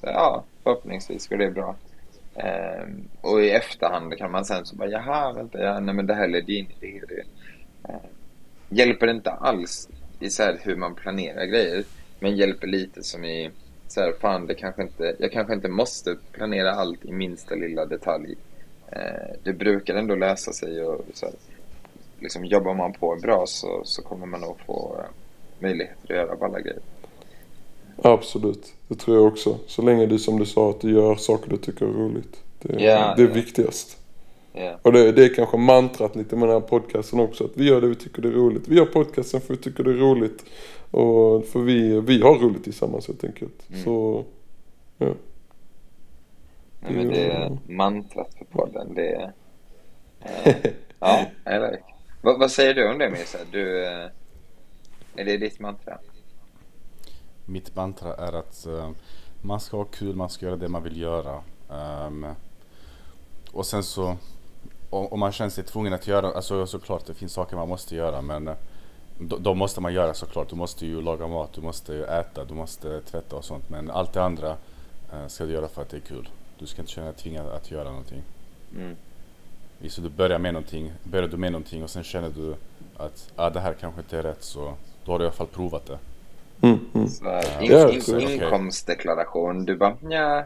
så 0.02 0.08
Ja, 0.08 0.44
förhoppningsvis 0.62 1.28
går 1.28 1.36
det 1.36 1.50
bra. 1.50 1.76
Ehm, 2.34 3.08
och 3.20 3.42
i 3.42 3.50
efterhand 3.50 4.18
kan 4.18 4.30
man 4.30 4.44
sen 4.44 4.66
så 4.66 4.76
bara 4.76 4.88
Jaha, 4.88 5.32
vänta, 5.32 5.62
ja, 5.62 5.80
nej 5.80 5.94
men 5.94 6.06
det 6.06 6.14
här 6.14 6.28
ledde 6.28 6.52
in 6.52 6.66
i 6.80 7.00
det. 7.08 7.20
Ehm, 7.88 8.00
det. 8.68 8.76
Hjälper 8.76 9.10
inte 9.10 9.30
alls 9.30 9.88
i 10.20 10.30
så 10.30 10.42
här 10.42 10.58
hur 10.62 10.76
man 10.76 10.94
planerar 10.94 11.44
grejer. 11.44 11.84
Men 12.20 12.36
hjälper 12.36 12.66
lite 12.66 13.02
som 13.02 13.24
i 13.24 13.50
så 13.88 14.00
här, 14.00 14.12
fan 14.20 14.46
det 14.46 14.54
kanske 14.54 14.82
inte, 14.82 15.16
jag 15.18 15.32
kanske 15.32 15.54
inte 15.54 15.68
måste 15.68 16.16
planera 16.32 16.72
allt 16.72 17.04
i 17.04 17.12
minsta 17.12 17.54
lilla 17.54 17.86
detalj. 17.86 18.36
Eh, 18.92 19.36
det 19.42 19.52
brukar 19.52 19.94
ändå 19.94 20.14
lösa 20.14 20.52
sig 20.52 20.82
och 20.82 21.04
så 21.14 21.26
här, 21.26 21.34
liksom 22.20 22.44
jobbar 22.44 22.74
man 22.74 22.92
på 22.92 23.16
bra 23.22 23.44
så, 23.46 23.80
så 23.84 24.02
kommer 24.02 24.26
man 24.26 24.40
nog 24.40 24.60
få 24.66 24.96
eh, 24.98 25.10
möjligheter 25.58 26.04
att 26.04 26.16
göra 26.16 26.46
alla 26.46 26.60
grejer. 26.60 26.80
Absolut, 27.96 28.74
det 28.92 28.98
tror 28.98 29.16
jag 29.16 29.26
också. 29.26 29.58
Så 29.66 29.82
länge 29.82 30.06
du 30.06 30.18
som 30.18 30.38
du 30.38 30.46
sa 30.46 30.70
att 30.70 30.80
du 30.80 30.90
gör 30.92 31.14
saker 31.14 31.50
du 31.50 31.56
tycker 31.56 31.86
är 31.86 31.92
roligt. 31.92 32.42
Det, 32.58 32.82
Ja, 32.82 33.14
det 33.16 33.22
är 33.22 33.28
ja. 33.28 33.34
viktigast. 33.34 33.98
Ja, 34.52 34.78
Och 34.82 34.92
det, 34.92 35.12
det 35.12 35.24
är 35.24 35.34
kanske 35.34 35.56
mantrat 35.56 36.16
lite 36.16 36.36
med 36.36 36.48
den 36.48 36.62
här 36.62 36.68
podcasten 36.68 37.20
också. 37.20 37.44
Att 37.44 37.50
vi 37.54 37.68
gör 37.68 37.80
det 37.80 37.86
vi 37.86 37.94
tycker 37.94 38.22
det 38.22 38.28
är 38.28 38.32
roligt. 38.32 38.68
Vi 38.68 38.76
gör 38.76 38.84
podcasten 38.84 39.40
för 39.40 39.54
vi 39.54 39.60
tycker 39.60 39.84
det 39.84 39.90
är 39.90 39.94
roligt. 39.94 40.44
Och 40.90 41.44
för 41.46 41.60
vi, 41.60 42.00
vi 42.00 42.22
har 42.22 42.38
roligt 42.38 42.64
tillsammans 42.64 43.06
helt 43.06 43.24
enkelt. 43.24 43.70
Mm. 43.70 43.84
Så, 43.84 44.24
ja. 44.98 45.14
Nej, 46.80 46.92
men 46.92 47.08
det 47.08 47.30
är 47.30 47.58
mantrat 47.66 48.34
för 48.38 48.44
podden. 48.44 48.94
Det 48.94 49.08
är, 49.08 49.32
eh, 50.20 50.54
ja, 50.98 51.26
like. 51.44 51.82
Vad, 52.22 52.38
vad 52.38 52.50
säger 52.50 52.74
du 52.74 52.90
om 52.90 52.98
det 52.98 53.10
Mirza? 53.10 53.38
Du, 53.50 53.86
eh, 53.86 54.10
är 55.16 55.24
det 55.24 55.36
ditt 55.36 55.60
mantra? 55.60 55.98
Mitt 57.46 57.76
mantra 57.76 58.14
är 58.14 58.32
att 58.32 58.66
eh, 58.66 58.90
man 59.40 59.60
ska 59.60 59.76
ha 59.76 59.84
kul, 59.84 60.16
man 60.16 60.28
ska 60.28 60.46
göra 60.46 60.56
det 60.56 60.68
man 60.68 60.82
vill 60.82 61.00
göra. 61.00 61.42
Ehm, 61.70 62.26
och 63.52 63.66
sen 63.66 63.82
så 63.82 64.16
om, 64.90 65.20
man 65.20 65.32
känner 65.32 65.50
sig 65.50 65.64
tvungen 65.64 65.92
att 65.92 66.06
göra, 66.06 66.32
alltså 66.32 66.66
såklart 66.66 67.06
det 67.06 67.14
finns 67.14 67.32
saker 67.32 67.56
man 67.56 67.68
måste 67.68 67.96
göra 67.96 68.22
men 68.22 68.48
eh, 68.48 68.54
då, 69.18 69.38
då 69.38 69.54
måste 69.54 69.80
man 69.80 69.94
göra 69.94 70.14
såklart. 70.14 70.50
Du 70.50 70.56
måste 70.56 70.86
ju 70.86 71.02
laga 71.02 71.26
mat, 71.26 71.52
du 71.52 71.60
måste 71.60 71.92
ju 71.92 72.04
äta, 72.04 72.44
du 72.44 72.54
måste 72.54 73.00
tvätta 73.00 73.36
och 73.36 73.44
sånt. 73.44 73.70
Men 73.70 73.90
allt 73.90 74.12
det 74.12 74.22
andra 74.22 74.56
eh, 75.12 75.26
ska 75.26 75.44
du 75.44 75.52
göra 75.52 75.68
för 75.68 75.82
att 75.82 75.88
det 75.88 75.96
är 75.96 76.00
kul. 76.00 76.28
Du 76.58 76.66
ska 76.66 76.82
inte 76.82 76.92
känna 76.92 77.06
dig 77.06 77.16
tvingad 77.16 77.46
att 77.46 77.70
göra 77.70 77.90
någonting. 77.90 78.22
Mm. 78.76 78.96
Visst, 79.78 80.02
du 80.02 80.08
börjar 80.08 80.38
med 80.38 80.54
någonting, 80.54 80.92
börjar 81.02 81.28
du 81.28 81.36
med 81.36 81.52
någonting 81.52 81.82
och 81.82 81.90
sen 81.90 82.04
känner 82.04 82.30
du 82.30 82.54
att 82.96 83.32
ah, 83.36 83.50
det 83.50 83.60
här 83.60 83.74
kanske 83.80 84.00
inte 84.00 84.18
är 84.18 84.22
rätt 84.22 84.44
så 84.44 84.74
då 85.04 85.12
har 85.12 85.18
du 85.18 85.24
i 85.24 85.26
alla 85.26 85.36
fall 85.36 85.46
provat 85.46 85.86
det. 85.86 85.98
Mm, 86.62 86.78
mm. 86.94 87.08
Så, 87.08 87.24
in, 87.60 87.72
Ja, 87.72 87.90
in, 87.92 88.00
okej. 88.00 88.34
inkomstdeklaration, 88.34 89.64
du 89.64 89.76
bara 89.76 89.96
nja, 90.00 90.44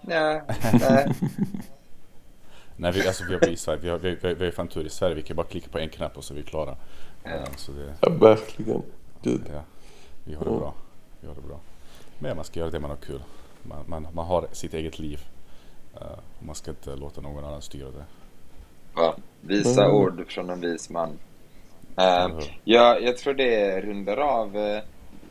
nja, 0.00 0.42
nej. 0.80 1.08
Nej, 2.76 2.92
vi, 2.92 3.06
alltså, 3.06 3.24
vi, 3.28 3.34
har, 3.34 3.48
i 3.48 3.56
Sverige, 3.56 3.80
vi, 3.82 3.88
har, 3.88 3.98
vi, 3.98 4.14
vi, 4.22 4.34
vi 4.34 4.44
har 4.44 4.52
fan 4.52 4.68
tur 4.68 4.86
i 4.86 4.90
Sverige. 4.90 5.14
Vi 5.14 5.22
kan 5.22 5.36
bara 5.36 5.46
klicka 5.46 5.68
på 5.70 5.78
en 5.78 5.88
knapp 5.88 6.16
och 6.16 6.24
så 6.24 6.34
är 6.34 6.36
vi 6.36 6.42
klara. 6.42 6.76
Eh, 7.24 7.44
så 7.56 7.72
det, 7.72 7.94
Ja, 8.00 8.08
verkligen. 8.10 8.82
Gud. 9.22 9.40
ja, 9.52 9.60
vi 10.24 10.34
har 10.34 10.44
det 10.44 10.50
Mm. 10.50 10.60
bra. 10.60 10.74
Vi 11.20 11.28
har 11.28 11.34
det 11.34 11.40
bra. 11.40 11.58
Men 12.18 12.36
man 12.36 12.44
ska 12.44 12.60
göra 12.60 12.70
det 12.70 12.80
man 12.80 12.90
har 12.90 12.96
kul. 12.96 13.22
Man, 13.62 13.78
man, 13.86 14.06
man 14.12 14.26
har 14.26 14.46
sitt 14.52 14.74
eget 14.74 14.98
liv. 14.98 15.20
Och 15.94 16.44
man 16.46 16.54
ska 16.54 16.70
inte 16.70 16.96
låta 16.96 17.20
någon 17.20 17.44
annan 17.44 17.62
styra 17.62 17.90
det. 17.90 18.04
Ja, 18.94 19.16
visa 19.40 19.84
Mm. 19.84 19.96
ord 19.96 20.24
från 20.28 20.50
en 20.50 20.60
vis 20.60 20.90
man. 20.90 21.18
Hur? 21.96 22.60
ja, 22.64 22.98
jag 22.98 23.16
tror 23.18 23.34
det 23.34 23.80
rundar 23.80 24.16
av 24.16 24.56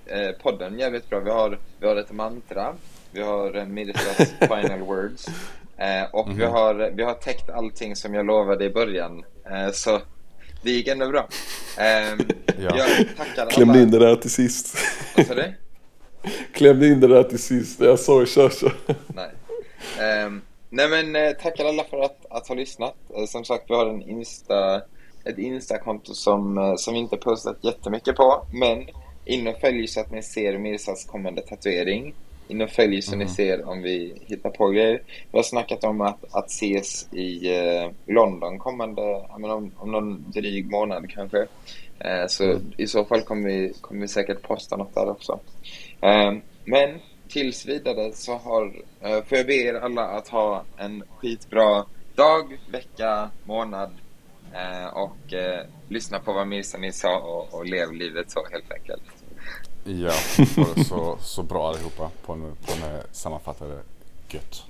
eh, 0.05 0.31
podden 0.43 0.79
jävligt 0.79 1.09
bra. 1.09 1.19
Vi 1.19 1.29
har, 1.29 1.59
vi 1.79 1.87
har 1.87 1.95
ett 1.95 2.11
mantra, 2.11 2.75
vi 3.11 3.21
har 3.21 3.55
eh, 3.57 3.65
Mirsas 3.65 4.33
final 4.39 4.79
words 4.79 5.27
eh, 5.77 6.03
och 6.11 6.29
vi, 6.29 6.33
Mhm. 6.33 6.51
har, 6.51 6.91
vi 6.95 7.03
har 7.03 7.13
täckt 7.13 7.49
allting 7.49 7.95
som 7.95 8.13
jag 8.13 8.25
lovade 8.25 8.65
i 8.65 8.69
början. 8.69 9.23
Eh, 9.51 9.71
så 9.71 10.01
det 10.61 10.71
gick 10.71 10.87
ändå 10.87 11.07
bra. 11.09 11.27
Eh, 11.77 12.25
Ja. 12.59 12.77
Jag 12.77 12.87
tackar 13.17 13.49
Klämde 13.49 13.79
in 13.79 13.87
alla. 13.89 13.99
det 13.99 14.05
där 14.05 14.15
till 14.15 14.31
sist. 14.31 14.77
Vad 15.17 15.25
sa 15.25 15.33
du? 15.35 15.53
Klämde 16.53 16.87
in 16.87 16.99
det 16.99 17.07
där 17.07 17.23
till 17.23 17.39
sist. 17.43 17.79
Jag 17.79 17.99
sa 17.99 18.25
kör 18.25 18.49
kör. 18.49 18.73
Nej. 19.07 19.29
Ehm, 19.99 20.41
nej 20.69 20.89
men 20.89 21.15
eh, 21.15 21.31
tackar 21.31 21.65
alla 21.65 21.83
för 21.83 21.99
att, 21.99 22.25
att 22.29 22.47
ha 22.47 22.55
lyssnat. 22.55 22.95
Eh, 23.17 23.25
som 23.25 23.45
sagt, 23.45 23.63
vi 23.67 23.75
har 23.75 23.85
en 23.85 24.01
Insta, 24.09 24.75
ett 25.25 25.37
Insta-konto 25.37 26.13
som, 26.13 26.75
som 26.77 26.93
vi 26.93 26.99
inte 26.99 27.17
postat 27.17 27.57
jättemycket 27.61 28.15
på. 28.15 28.45
Men 28.53 28.85
in 29.25 29.47
och 29.47 29.59
följ 29.61 29.87
så 29.87 29.99
att 29.99 30.11
ni 30.11 30.23
ser 30.23 30.57
Mirsas 30.57 31.05
kommande 31.05 31.41
tatuering. 31.41 32.13
In 32.47 32.61
och 32.61 32.69
följ 32.69 33.01
så 33.01 33.15
ni 33.15 33.27
ser 33.27 33.69
om 33.69 33.81
vi 33.81 34.21
hittar 34.25 34.49
på 34.49 34.69
grejer. 34.69 35.01
Vi 35.31 35.37
har 35.37 35.43
snackat 35.43 35.83
om 35.83 36.01
att, 36.01 36.35
att 36.35 36.49
ses 36.49 37.13
i 37.13 37.55
eh, 37.57 37.91
London 38.05 38.59
kommande, 38.59 39.01
menar, 39.39 39.55
om, 39.55 39.71
om 39.77 39.91
någon 39.91 40.31
dryg 40.31 40.71
månad 40.71 41.09
kanske. 41.09 41.47
Eh, 41.99 42.27
så 42.27 42.43
Mm. 42.43 42.71
i 42.77 42.87
så 42.87 43.05
fall 43.05 43.21
kommer 43.21 43.49
vi, 43.49 43.73
kommer 43.81 44.01
vi 44.01 44.07
säkert 44.07 44.41
posta 44.41 44.77
något 44.77 44.95
där 44.95 45.09
också. 45.09 45.39
Ehm, 46.01 46.41
men 46.65 46.99
tills 47.27 47.65
vidare 47.65 48.11
så 48.13 48.33
har, 48.33 48.65
eh, 49.01 49.23
får 49.23 49.37
jag 49.37 49.47
be 49.47 49.53
er 49.53 49.73
alla 49.73 50.01
att 50.01 50.27
ha 50.27 50.63
en 50.77 51.03
skitbra 51.17 51.85
dag, 52.15 52.57
vecka, 52.71 53.29
månad 53.43 53.89
eh, 53.89 54.02
Eh, 54.53 54.97
och 54.97 55.33
eh, 55.33 55.65
lyssna 55.87 56.19
på 56.19 56.33
vad 56.33 56.47
Mirsanin 56.47 56.93
sa 56.93 57.19
och, 57.19 57.53
och 57.53 57.65
lev 57.65 57.91
livet 57.91 58.31
så 58.31 58.39
helt 58.51 58.71
enkelt. 58.71 59.03
Ja, 59.83 60.11
så, 60.89 61.17
så 61.19 61.43
bra 61.43 61.69
allihopa 61.69 62.09
på 62.25 62.33
en, 62.33 62.41
på 62.41 62.73
en 62.73 62.95
eh, 62.95 63.01
sammanfattade 63.11 63.79
gött. 64.29 64.63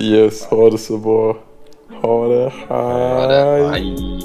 Yes, 0.00 0.44
ha 0.44 0.70
det 0.70 0.78
så 0.78 0.98
bra. 0.98 1.36
Ha 2.02 2.28
det, 2.28 2.52
hej. 2.68 2.68
Ha 2.68 3.26
det, 3.26 3.68
hej. 3.68 4.20